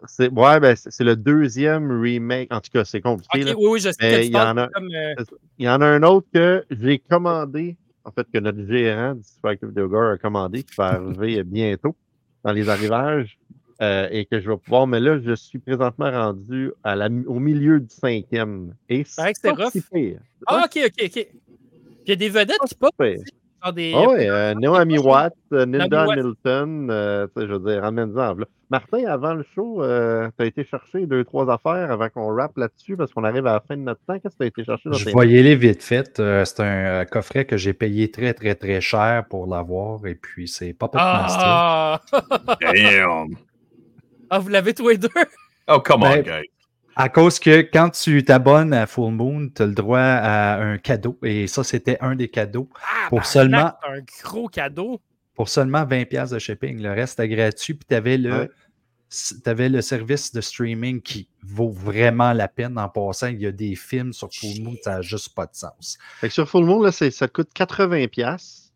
c'est- 0.08 0.30
ouais, 0.30 0.60
ben, 0.60 0.76
c'est 0.76 1.04
le 1.04 1.16
deuxième 1.16 2.02
remake. 2.02 2.54
En 2.54 2.60
tout 2.60 2.70
cas, 2.72 2.84
c'est 2.84 3.00
compliqué. 3.02 3.39
Ok, 3.41 3.46
là. 3.46 3.54
oui, 3.58 3.68
oui, 3.70 3.80
je 3.80 3.91
sais 3.91 4.26
il 4.26 4.30
y 4.30 4.32
parles 4.32 4.60
en 4.60 4.64
a- 4.64 4.68
comme. 4.68 4.89
euh, 4.93 5.16
Il 5.58 5.66
y 5.66 5.70
en 5.70 5.80
a 5.82 5.86
un 5.86 6.04
autre 6.04 6.28
que 6.34 6.66
j'ai 6.70 7.00
commandé, 7.00 7.78
en 8.06 8.12
fait, 8.12 8.28
que 8.32 8.39
notre 8.39 8.66
gérant 8.68 9.16
du 9.16 9.24
Super 9.24 9.58
Club 9.58 9.72
Video 9.72 9.88
Gore 9.88 10.12
a 10.12 10.18
commandé, 10.18 10.64
qui 10.64 10.76
va 10.76 10.93
arriver 10.93 11.43
bientôt 11.43 11.95
dans 12.43 12.53
les 12.53 12.70
arrivages, 12.70 13.38
euh, 13.82 14.08
et 14.12 14.26
que 14.26 14.39
je 14.39 14.49
vais 14.49 14.58
pouvoir. 14.58 14.88
Mais 14.88 14.99
là, 14.99 15.20
je 15.20 15.36
suis 15.36 15.60
présentement 15.60 16.12
rendu 16.12 16.72
à 16.84 16.95
la, 16.95 17.08
au 17.08 17.39
milieu 17.39 17.80
du 17.80 17.93
cinquième. 17.93 18.74
Et 18.88 19.03
c'est 19.03 19.41
pas 19.41 19.53
rough. 19.53 19.72
si 19.72 19.82
pire. 19.82 20.20
Ah, 20.47 20.66
ok, 20.66 20.82
ok, 20.86 21.03
ok. 21.03 21.28
Il 22.06 22.10
y 22.10 22.12
a 22.12 22.16
des 22.16 22.30
vedettes 22.30 22.58
qui 22.68 22.76
pop, 22.76 22.93
Des. 23.72 23.93
Ah 23.95 24.07
ouais, 24.07 24.30
euh, 24.30 24.53
Naomi 24.53 24.97
Watts, 24.97 25.34
euh, 25.53 25.66
Nilda. 25.66 26.03
Hamilton, 26.03 26.88
euh, 26.91 27.28
tu 27.28 27.41
sais, 27.41 27.47
je 27.47 27.53
veux 27.53 27.72
dire, 27.72 27.82
ramène-en. 27.82 28.36
là. 28.36 28.45
Martin, 28.70 29.05
avant 29.05 29.34
le 29.34 29.45
show, 29.53 29.82
tu 29.84 30.43
as 30.43 30.45
été 30.45 30.66
chercher 30.66 31.05
deux, 31.05 31.24
trois 31.24 31.51
affaires 31.53 31.91
avant 31.91 32.09
qu'on 32.09 32.36
rappe 32.36 32.57
là-dessus 32.57 32.97
parce 32.97 33.13
qu'on 33.13 33.24
arrive 33.24 33.45
à 33.45 33.53
la 33.53 33.59
fin 33.59 33.78
de 33.78 33.84
notre 33.84 34.01
temps. 34.07 34.18
Qu'est-ce 34.20 34.34
que 34.34 34.39
tu 34.39 34.43
as 34.43 34.47
été 34.47 34.63
chercher 34.63 34.89
dans 34.89 34.97
Je 34.97 35.09
voyais 35.11 35.43
les 35.43 35.55
vite 35.55 35.84
fait. 35.84 36.20
Euh, 36.20 36.43
c'est 36.45 36.61
un 36.61 36.86
euh, 36.86 37.05
coffret 37.05 37.45
que 37.45 37.57
j'ai 37.57 37.74
payé 37.74 38.09
très, 38.09 38.34
très, 38.34 38.55
très 38.55 38.82
cher 38.82 39.26
pour 39.30 39.45
l'avoir. 39.45 40.05
Et 40.07 40.16
puis, 40.16 40.47
c'est 40.47 40.74
Puppet 40.74 40.97
Master. 40.97 41.43
Ah! 41.45 42.01
Damn! 42.61 43.36
ah, 44.32 44.39
vous 44.39 44.49
l'avez 44.49 44.74
tous 44.74 44.89
les 44.89 44.97
deux? 44.97 45.09
Oh, 45.68 45.80
come 45.80 46.03
on, 46.03 46.09
Ben, 46.09 46.22
guys. 46.22 46.49
À 46.96 47.10
cause 47.10 47.39
que 47.39 47.62
quand 47.62 47.89
tu 47.89 48.24
t'abonnes 48.24 48.74
à 48.74 48.88
Full 48.88 49.12
Moon, 49.14 49.50
tu 49.54 49.62
as 49.62 49.66
le 49.66 49.74
droit 49.74 50.00
à 50.00 50.62
un 50.62 50.78
cadeau. 50.78 51.18
Et 51.24 51.48
ça, 51.48 51.64
c'était 51.64 51.98
un 52.02 52.16
des 52.16 52.30
cadeaux. 52.30 52.70
Ah, 52.82 53.08
Pour 53.10 53.18
barnac, 53.20 53.28
seulement- 53.32 53.74
un 53.88 54.00
gros 54.24 54.48
cadeau. 54.48 55.02
Pour 55.34 55.50
seulement 55.50 55.84
20$ 55.86 56.06
piastres 56.06 56.36
de 56.36 56.39
shipping. 56.39 56.82
Le 56.82 56.91
reste 56.93 57.20
était 57.20 57.28
gratuit. 57.36 57.74
Puis 57.74 57.86
tu 57.89 57.96
avais, 57.96 58.18
Ouais. 58.18 58.50
le 59.46 59.68
le 59.70 59.82
service 59.82 60.32
de 60.34 60.39
streaming 60.41 61.02
qui 61.02 61.28
vaut 61.43 61.70
vraiment 61.70 62.32
la 62.32 62.48
peine 62.48 62.78
en 62.78 62.88
passant. 62.88 63.28
Il 63.28 63.41
y 63.41 63.46
a 63.46 63.52
des 63.52 63.76
films 63.76 64.14
sur 64.14 64.30
Full 64.34 64.62
Moon, 64.64 64.76
ça 64.82 64.96
n'a 64.96 65.02
juste 65.02 65.36
pas 65.36 65.46
de 65.46 65.54
sens. 65.56 65.98
Fait 66.22 66.28
que 66.30 66.34
sur 66.34 66.48
Full 66.50 66.66
Moon, 66.66 66.82
là, 66.82 66.91
ça 66.93 67.28
coûte 67.28 67.50
80$. 67.54 68.08
piastres. 68.08 68.72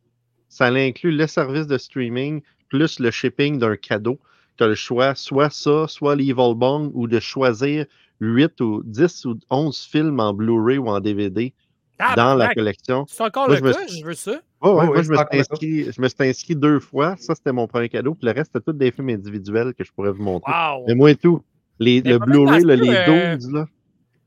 Ça 0.49 0.65
inclut 0.65 1.11
le 1.15 1.27
service 1.27 1.67
de 1.67 1.77
streaming 1.77 2.41
plus 2.69 2.99
le 2.99 3.11
shipping 3.11 3.57
d'un 3.59 3.75
cadeau. 3.77 4.19
Tu 4.57 4.63
as 4.63 4.67
le 4.67 4.75
choix, 4.75 5.15
soit 5.15 5.49
ça, 5.49 5.85
soit 5.87 6.15
l'Evil 6.17 6.53
Bong, 6.55 6.91
ou 6.93 7.07
de 7.07 7.19
choisir 7.19 7.85
8 8.19 8.61
ou 8.61 8.81
10 8.83 9.25
ou 9.25 9.39
11 9.49 9.79
films 9.91 10.19
en 10.19 10.33
Blu-ray 10.33 10.77
ou 10.77 10.87
en 10.87 10.99
DVD 10.99 11.53
Ah, 11.97 12.15
dans 12.15 12.35
la 12.35 12.53
collection. 12.53 13.05
C'est 13.07 13.23
encore 13.23 13.47
Moi, 13.47 13.55
le 13.55 13.59
je 13.59 13.63
me 13.63 13.73
cas, 13.73 13.87
je 13.87 14.05
veux 14.05 14.13
ça. 14.13 14.41
Ouais, 14.61 14.71
ouais, 14.71 14.85
moi, 14.87 15.01
je, 15.01 15.09
me 15.11 15.15
suis 15.15 15.25
le 15.31 15.39
inscrit, 15.39 15.91
je 15.91 16.01
me 16.01 16.07
suis 16.07 16.17
inscrit 16.19 16.55
deux 16.55 16.79
fois. 16.79 17.15
Ça, 17.17 17.33
c'était 17.33 17.53
mon 17.53 17.67
premier 17.67 17.87
cadeau. 17.87 18.13
Puis 18.13 18.25
le 18.25 18.33
reste, 18.33 18.51
c'était 18.53 18.63
tous 18.71 18.77
des 18.77 18.91
films 18.91 19.09
individuels 19.09 19.73
que 19.73 19.83
je 19.83 19.91
pourrais 19.91 20.11
vous 20.11 20.23
montrer. 20.23 20.51
Wow. 20.51 20.85
Mais 20.87 20.95
moi 20.95 21.11
et 21.11 21.15
tout. 21.15 21.41
Les, 21.79 22.01
Mais 22.01 22.11
le 22.11 22.19
Blu-ray, 22.19 22.63
là, 22.63 22.75
les 22.75 22.89
euh, 22.89 23.35
12, 23.37 23.53
là. 23.53 23.65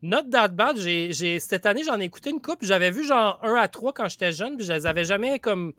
Not 0.03 0.25
that 0.33 0.49
bad. 0.49 0.79
Cette 0.79 1.65
année, 1.65 1.85
j'en 1.85 2.01
ai 2.01 2.05
écouté 2.05 2.31
une 2.31 2.41
coupe. 2.41 2.59
J'avais 2.63 2.91
vu 2.91 3.07
genre 3.07 3.39
1 3.43 3.55
à 3.55 3.69
3 3.69 3.93
quand 3.93 4.09
j'étais 4.09 4.33
jeune, 4.33 4.57
puis 4.57 4.67
je 4.67 4.73
les 4.73 4.87
avais 4.87 5.05
jamais 5.05 5.39
comme. 5.39 5.73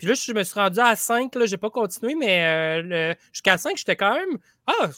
Puis 0.00 0.08
là, 0.08 0.14
je 0.14 0.32
me 0.32 0.42
suis 0.42 0.58
rendu 0.58 0.80
à 0.80 0.96
5, 0.96 1.34
là, 1.34 1.44
j'ai 1.44 1.58
pas 1.58 1.68
continué, 1.68 2.14
mais 2.14 2.42
euh, 2.42 2.82
le- 2.82 3.14
jusqu'à 3.32 3.58
5, 3.58 3.76
j'étais 3.76 3.96
quand 3.96 4.14
même. 4.14 4.38
Ah, 4.66 4.88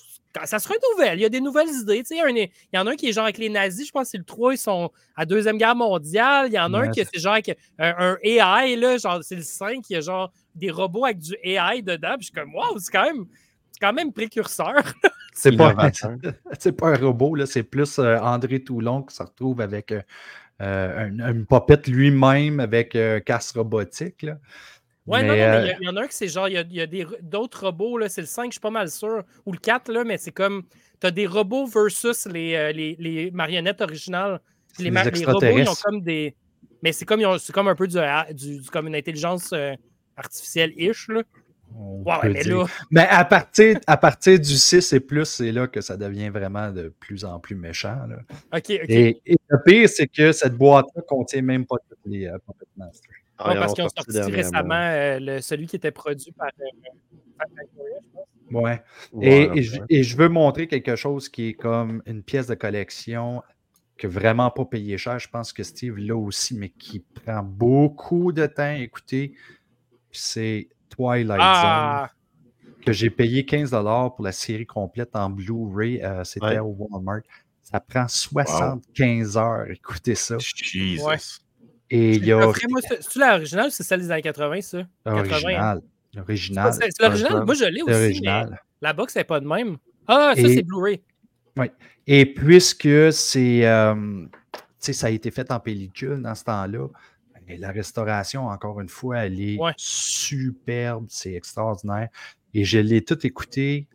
ça 0.46 0.60
se 0.60 0.68
renouvelle. 0.68 1.18
Il 1.18 1.22
y 1.22 1.24
a 1.24 1.28
des 1.28 1.40
nouvelles 1.40 1.68
idées. 1.68 2.04
Tu 2.04 2.14
sais, 2.14 2.20
un- 2.20 2.28
il 2.28 2.48
y 2.72 2.78
en 2.78 2.86
a 2.86 2.92
un 2.92 2.94
qui 2.94 3.08
est 3.08 3.12
genre 3.12 3.24
avec 3.24 3.38
les 3.38 3.48
nazis, 3.48 3.88
je 3.88 3.90
pense 3.90 4.04
que 4.04 4.10
c'est 4.10 4.18
le 4.18 4.24
3, 4.24 4.54
ils 4.54 4.58
sont 4.58 4.92
à 5.16 5.26
Deuxième 5.26 5.58
Guerre 5.58 5.74
mondiale. 5.74 6.46
Il 6.46 6.54
y 6.54 6.58
en 6.60 6.72
a 6.72 6.78
un 6.78 6.90
qui 6.92 7.00
c'est 7.12 7.18
genre 7.20 7.32
avec 7.32 7.58
un, 7.80 7.94
un 7.98 8.16
AI, 8.22 8.76
là, 8.76 8.96
genre 8.96 9.18
c'est 9.24 9.34
le 9.34 9.42
5, 9.42 9.84
il 9.90 9.94
y 9.94 9.96
a 9.96 10.00
genre 10.00 10.32
des 10.54 10.70
robots 10.70 11.04
avec 11.04 11.18
du 11.18 11.34
AI 11.42 11.82
dedans. 11.82 12.14
Puis 12.16 12.20
je 12.20 12.24
suis 12.26 12.32
comme, 12.32 12.54
waouh, 12.54 12.78
c'est 12.78 12.92
quand 12.92 13.04
même. 13.04 13.26
C'est 13.72 13.80
quand 13.80 13.92
même 13.92 14.12
précurseur. 14.12 14.74
C'est 15.34 15.50
pas, 15.56 15.72
pas 16.78 16.88
un 16.88 16.96
robot, 16.96 17.34
là, 17.34 17.46
c'est 17.46 17.62
plus 17.62 17.98
euh, 17.98 18.18
André 18.20 18.62
Toulon 18.62 19.02
qui 19.02 19.16
se 19.16 19.22
retrouve 19.22 19.60
avec 19.62 19.90
euh, 19.92 20.02
euh, 20.60 21.08
une, 21.08 21.20
une 21.22 21.46
popette 21.46 21.88
lui-même 21.88 22.60
avec 22.60 22.94
euh, 22.94 23.18
casse 23.20 23.52
robotique. 23.52 24.22
Là. 24.22 24.36
Ouais, 25.06 25.22
non, 25.22 25.28
non, 25.28 25.34
Mais, 25.34 25.42
euh, 25.42 25.72
il 25.80 25.86
y 25.86 25.88
en 25.88 25.96
a 25.96 26.02
un 26.02 26.06
qui 26.06 26.14
c'est 26.14 26.28
genre, 26.28 26.48
il 26.48 26.54
y 26.54 26.80
a, 26.80 26.86
d'autres 27.22 27.66
robots, 27.66 27.98
là, 27.98 28.08
c'est 28.08 28.20
le 28.20 28.26
5, 28.26 28.46
je 28.46 28.50
suis 28.52 28.60
pas 28.60 28.70
mal 28.70 28.88
sûr, 28.88 29.24
ou 29.44 29.52
le 29.52 29.58
4, 29.58 29.90
là, 29.90 30.04
mais 30.04 30.16
c'est 30.16 30.30
comme, 30.30 30.62
t'as 31.00 31.10
des 31.10 31.26
robots 31.26 31.66
versus 31.66 32.26
les, 32.26 32.54
euh, 32.54 32.70
les, 32.72 32.96
les 33.00 33.30
marionnettes 33.32 33.80
originales. 33.80 34.40
Les, 34.78 34.90
les 34.90 35.24
robots, 35.26 35.40
ils 35.58 35.68
ont 35.68 35.74
comme 35.82 36.00
des. 36.02 36.36
Mais 36.82 36.92
c'est 36.92 37.04
comme, 37.04 37.20
ils 37.20 37.26
ont- 37.26 37.38
c'est 37.38 37.52
comme 37.52 37.68
un 37.68 37.74
peu 37.74 37.86
du, 37.88 37.98
du- 38.34 38.60
du- 38.60 38.70
comme 38.70 38.86
une 38.86 38.94
intelligence 38.94 39.52
euh, 39.52 39.74
artificielle-ish, 40.16 41.08
là. 41.08 41.22
peut 42.20 42.28
mais 42.28 42.42
là, 42.44 42.66
Mais 42.90 43.06
à 43.08 43.24
partir, 43.24 43.78
à 43.86 43.96
partir 43.96 44.38
du 44.38 44.56
6 44.56 44.92
et 44.92 45.00
plus, 45.00 45.24
c'est 45.24 45.52
là 45.52 45.66
que 45.66 45.80
ça 45.80 45.96
devient 45.96 46.28
vraiment 46.28 46.70
de 46.70 46.92
plus 47.00 47.24
en 47.24 47.38
plus 47.40 47.54
méchant. 47.56 48.06
là. 48.06 48.16
Et, 48.88 49.20
et 49.26 49.36
le 49.48 49.58
pire, 49.64 49.88
c'est 49.88 50.06
que 50.06 50.32
cette 50.32 50.54
boîte-là 50.54 51.02
contient 51.08 51.42
même 51.42 51.66
pas 51.66 51.76
toutes 51.88 51.98
les 52.06 52.26
euh, 52.26 52.36
Puppet. 52.46 52.66
Ah, 53.38 53.48
Ouais, 53.50 53.54
parce 53.58 53.74
qu'ils 53.74 53.84
ont 53.84 53.88
sorti 53.88 54.20
récemment 54.30 54.74
euh, 54.74 55.18
le- 55.20 55.40
celui 55.40 55.66
qui 55.66 55.76
était 55.76 55.90
produit 55.90 56.32
par. 56.32 56.48
euh. 56.60 57.44
Ouais. 58.50 58.82
Et, 59.20 59.62
je, 59.62 59.80
et 59.88 60.02
je 60.02 60.16
veux 60.16 60.28
montrer 60.28 60.66
quelque 60.68 60.94
chose 60.96 61.28
qui 61.28 61.48
est 61.48 61.54
comme 61.54 62.02
une 62.06 62.22
pièce 62.22 62.46
de 62.46 62.54
collection 62.54 63.42
que 63.96 64.06
vraiment 64.06 64.50
pas 64.50 64.64
payé 64.64 64.98
cher. 64.98 65.18
Je 65.18 65.28
pense 65.28 65.52
que 65.52 65.62
Steve 65.62 65.96
l'a 65.98 66.14
aussi, 66.16 66.54
mais 66.56 66.68
qui 66.68 67.00
prend 67.00 67.42
beaucoup 67.42 68.32
de 68.32 68.46
temps 68.46 68.62
à 68.64 68.74
écouter. 68.76 69.34
C'est 70.10 70.68
Twilight 70.90 71.40
Ah! 71.42 72.10
Zone, 72.64 72.74
que 72.84 72.92
j'ai 72.92 73.08
payé 73.10 73.44
15 73.46 73.70
pour 73.70 74.16
la 74.24 74.32
série 74.32 74.66
complète 74.66 75.16
en 75.16 75.30
Blu-ray. 75.30 76.02
euh, 76.02 76.22
C'était 76.24 76.46
Ouais. 76.46 76.58
au 76.58 76.76
Walmart. 76.78 77.22
Ça 77.62 77.80
prend 77.80 78.06
75 78.06 79.36
heures. 79.38 79.70
Écoutez 79.70 80.14
ça. 80.14 80.36
Jesus. 80.38 81.02
Ouais. 81.06 81.16
Et 81.94 82.14
il 82.16 82.24
y 82.24 82.32
a 82.32 82.40
C'est-tu 82.54 83.18
l'original 83.18 83.66
ou 83.66 83.70
c'est 83.70 83.82
celle 83.82 84.00
des 84.00 84.10
années 84.10 84.22
80, 84.22 84.60
ça? 84.62 84.78
80, 85.04 85.48
hein? 85.50 85.80
original. 86.16 86.72
C'est 86.72 86.80
l'original? 87.02 87.10
original. 87.12 87.44
Moi, 87.44 87.54
je 87.54 87.64
l'ai 87.64 87.82
aussi, 87.82 88.20
mais 88.22 88.44
la 88.80 88.92
box 88.94 89.14
n'est 89.14 89.24
pas 89.24 89.40
de 89.40 89.46
même. 89.46 89.76
Ah, 90.08 90.32
ça, 90.34 90.48
c'est 90.48 90.62
Blu-ray. 90.62 91.02
Et 92.06 92.24
puisque 92.24 93.12
c'est, 93.12 93.66
euh, 93.66 94.24
tu 94.54 94.60
sais, 94.78 94.92
ça 94.94 95.08
a 95.08 95.10
été 95.10 95.30
fait 95.30 95.52
en 95.52 95.60
pellicule 95.60 96.22
dans 96.22 96.34
ce 96.34 96.44
temps-là, 96.44 96.88
la 97.58 97.70
restauration, 97.70 98.46
encore 98.46 98.80
une 98.80 98.88
fois, 98.88 99.26
elle 99.26 99.38
est 99.38 99.58
Ouais. 99.58 99.74
superbe, 99.76 101.04
c'est 101.10 101.34
extraordinaire. 101.34 102.08
Et 102.54 102.64
je 102.64 102.78
l'ai 102.78 103.04
tout 103.04 103.26
écouté 103.26 103.86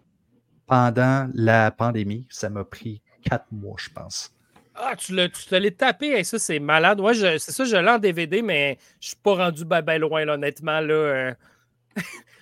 pendant 0.68 1.30
la 1.34 1.72
pandémie. 1.72 2.28
Ça 2.30 2.52
m'a 2.52 2.64
pris 2.64 3.02
quatre 3.24 3.52
mois, 3.52 3.76
je 3.80 3.90
pense. 3.90 4.32
Ah, 4.80 4.96
tu 4.96 5.14
l'as- 5.16 5.30
tu 5.30 5.46
te 5.46 5.56
l'es 5.56 5.72
tapé, 5.72 6.12
Hey, 6.12 6.24
ça 6.26 6.38
c'est 6.40 6.60
malade. 6.60 7.00
Ouais, 7.00 7.14
je- 7.14 7.38
c'est 7.38 7.52
ça, 7.52 7.66
je 7.66 7.76
l'ai 7.76 7.90
en 7.90 7.98
DVD, 7.98 8.42
mais 8.42 8.78
je 9.00 9.08
suis 9.08 9.18
pas 9.18 9.36
rendu 9.36 9.66
ben, 9.66 9.82
ben 9.82 10.00
loin, 10.00 10.24
là, 10.26 10.34
honnêtement. 10.36 10.80
Là, 10.80 10.94
euh. 10.94 11.34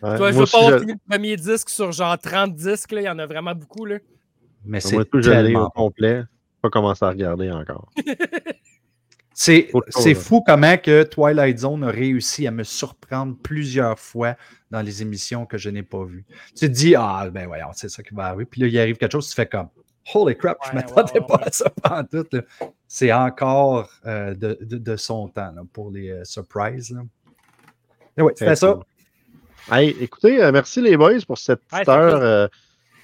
Ouais, 0.02 0.18
Toi, 0.18 0.32
je 0.32 0.36
moi 0.36 0.44
veux 0.46 0.52
pas 0.52 0.58
avoir 0.58 0.72
je- 0.74 0.80
fini 0.80 0.92
le 0.92 1.10
premier 1.10 1.36
disque 1.38 1.70
sur 1.70 1.92
genre 1.94 2.18
30 2.18 2.54
disques, 2.56 2.92
là, 2.92 3.02
il 3.02 3.06
y 3.06 3.10
en 3.10 3.18
a 3.20 3.26
vraiment 3.26 3.56
beaucoup. 3.56 3.86
Là. 3.86 3.98
Mais 4.66 4.80
c'est 4.82 4.96
moi 4.96 5.06
tout, 5.06 5.22
je 5.22 5.30
tellement 5.32 5.70
complet. 5.70 6.24
Pas 6.62 6.70
commencé 6.70 7.06
à 7.06 7.10
regarder 7.10 7.52
encore. 7.52 7.90
C'est 9.38 9.70
le 9.74 10.14
fou 10.16 10.42
comment 10.46 10.78
que 10.78 11.04
Twilight 11.04 11.60
Zone 11.60 11.84
a 11.84 11.90
réussi 11.90 12.48
à 12.48 12.52
me 12.52 12.64
surprendre 12.64 13.36
plusieurs 13.44 14.00
fois 14.00 14.36
dans 14.72 14.82
les 14.82 15.02
émissions 15.02 15.46
que 15.46 15.58
je 15.58 15.70
n'ai 15.70 15.84
pas 15.84 16.06
vues. 16.06 16.26
Tu 16.56 16.68
te 16.68 16.72
dis, 16.72 16.96
ah, 16.96 17.30
ben 17.30 17.46
voyons, 17.46 17.68
c'est 17.74 17.90
ça 17.90 18.02
qui 18.02 18.14
va 18.14 18.28
arriver. 18.28 18.46
Puis 18.46 18.62
là, 18.62 18.68
il 18.68 18.80
arrive 18.80 18.96
quelque 18.96 19.12
chose, 19.12 19.28
tu 19.28 19.36
fais 19.36 19.46
comme, 19.46 19.68
holy 20.14 20.36
crap, 20.38 20.58
je 20.64 20.70
Ouais, 20.70 20.76
m'attendais 20.76 21.14
ouais, 21.20 21.26
pas 21.28 21.36
ouais. 21.38 21.48
à 21.48 21.52
ça 21.52 21.70
pendant 21.82 22.24
tout. 22.24 22.38
C'est 22.88 23.12
encore 23.12 23.90
euh, 24.06 24.34
de, 24.36 24.58
de- 24.62 24.78
de 24.78 24.96
son 24.96 25.28
temps 25.30 25.52
là, 25.56 25.64
pour 25.74 25.92
les 25.92 26.10
euh, 26.12 26.24
surprises. 26.24 26.96
Ouais, 28.18 28.32
c'était 28.36 28.46
Très 28.46 28.56
ça. 28.56 28.80
Hey, 29.72 29.96
écoutez, 30.00 30.44
euh, 30.44 30.52
merci 30.52 30.80
les 30.82 30.96
boys 30.96 31.20
pour 31.28 31.38
cette 31.38 31.62
petite 31.66 31.90
heure 31.90 32.22
euh, 32.22 32.48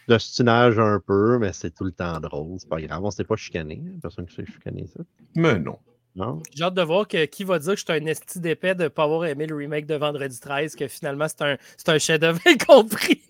d'ostinage 0.08 0.78
un 0.80 1.00
peu, 1.06 1.38
mais 1.40 1.54
c'est 1.54 1.72
tout 1.74 1.84
le 1.84 1.92
temps 1.92 2.20
drôle. 2.20 2.58
C'est 2.60 2.70
pas 2.70 2.80
grave, 2.82 3.04
on 3.04 3.12
s'est 3.12 3.24
pas 3.24 3.36
chicané. 3.36 3.82
hein. 3.84 3.98
Personne 4.02 4.26
qui 4.28 4.36
s'est 4.36 4.46
chicané, 4.46 4.86
ça. 4.88 5.04
Mais 5.36 5.58
non. 5.60 5.78
Non? 6.14 6.44
J'ai 6.54 6.66
hâte 6.66 6.74
de 6.74 6.82
voir 6.82 7.08
que, 7.08 7.24
qui 7.26 7.46
va 7.46 7.58
dire 7.58 7.72
que 7.74 7.80
je 7.80 7.86
suis 7.86 7.94
un 7.94 8.06
esti 8.06 8.40
d'épais 8.42 8.76
de 8.76 8.84
ne 8.84 8.88
pas 8.90 9.04
avoir 9.06 9.26
aimé 9.26 9.48
le 9.48 9.56
remake 9.56 9.86
de 9.86 9.96
Vendredi 9.96 10.38
13, 10.42 10.76
que 10.76 10.88
finalement 10.90 11.26
c'est 11.30 11.42
un, 11.42 11.58
un 11.88 11.98
chef-d'œuvre 11.98 12.40
incompris. 12.46 13.22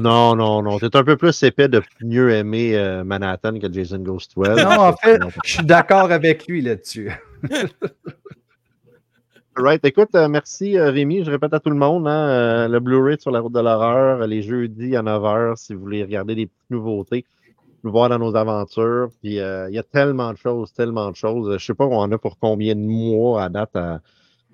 Non, 0.00 0.36
non, 0.36 0.62
non. 0.62 0.78
T'es 0.78 0.94
un 0.96 1.04
peu 1.04 1.16
plus 1.16 1.42
épais 1.42 1.68
de 1.68 1.82
mieux 2.02 2.30
aimer 2.30 2.76
euh, 2.76 3.04
Manhattan 3.04 3.58
que 3.58 3.72
Jason 3.72 3.98
Ghost 3.98 4.32
12. 4.36 4.48
Non, 4.48 4.80
en 4.80 4.92
fait, 4.94 5.20
je 5.44 5.54
suis 5.54 5.64
d'accord 5.64 6.10
avec 6.10 6.46
lui 6.46 6.62
là-dessus. 6.62 7.10
Right. 9.60 9.84
Écoute, 9.84 10.14
euh, 10.14 10.28
merci 10.28 10.78
euh, 10.78 10.92
Rémi. 10.92 11.24
Je 11.24 11.32
répète 11.32 11.52
à 11.52 11.58
tout 11.58 11.70
le 11.70 11.76
monde, 11.76 12.06
hein, 12.06 12.28
euh, 12.28 12.68
le 12.68 12.78
Blu-ray 12.78 13.16
sur 13.18 13.32
la 13.32 13.40
route 13.40 13.52
de 13.52 13.58
l'horreur, 13.58 14.24
les 14.24 14.40
jeudis 14.40 14.94
à 14.94 15.02
9h, 15.02 15.56
si 15.56 15.74
vous 15.74 15.80
voulez 15.80 16.04
regarder 16.04 16.36
des 16.36 16.46
petites 16.46 16.70
nouveautés, 16.70 17.24
nous 17.82 17.90
voir 17.90 18.08
dans 18.08 18.20
nos 18.20 18.36
aventures. 18.36 19.08
Puis 19.20 19.32
il 19.32 19.70
y 19.72 19.78
a 19.78 19.82
tellement 19.82 20.32
de 20.32 20.38
choses, 20.38 20.72
tellement 20.72 21.10
de 21.10 21.16
choses. 21.16 21.58
Je 21.58 21.64
sais 21.64 21.74
pas, 21.74 21.86
on 21.86 21.96
en 21.96 22.12
a 22.12 22.18
pour 22.18 22.38
combien 22.38 22.76
de 22.76 22.82
mois 22.82 23.42
à 23.42 23.48
date 23.48 23.74
à, 23.74 24.00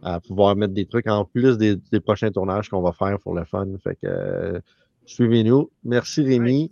à 0.03 0.21
pouvoir 0.21 0.57
mettre 0.57 0.73
des 0.73 0.87
trucs 0.87 1.07
en 1.07 1.27
plus 1.27 1.59
des, 1.59 1.77
des 1.93 2.01
prochains 2.01 2.31
tournages 2.31 2.71
qu'on 2.71 2.81
va 2.81 2.93
faire 2.93 3.19
pour 3.19 3.35
le 3.35 3.45
fun. 3.45 3.67
Fait 3.83 3.99
que 4.01 4.63
suivez-nous. 5.07 5.71
Merci 5.85 6.23
Rémi. 6.23 6.71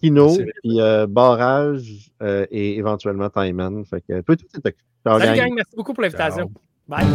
Kino, 0.00 0.34
puis 0.34 0.80
euh, 0.80 1.06
Barrage 1.06 2.10
euh, 2.22 2.46
et 2.50 2.78
éventuellement 2.78 3.28
Time 3.28 3.56
Man. 3.56 3.84
Fait 3.84 4.00
que 4.00 4.20
toi, 4.22 4.36
tout 4.36 4.46
est 4.54 4.66
occupé. 4.66 4.76
Salut 5.04 5.24
gang. 5.24 5.36
gang, 5.36 5.52
merci 5.54 5.76
beaucoup 5.76 5.92
pour 5.92 6.02
l'invitation. 6.02 6.50
Bye. 6.88 7.06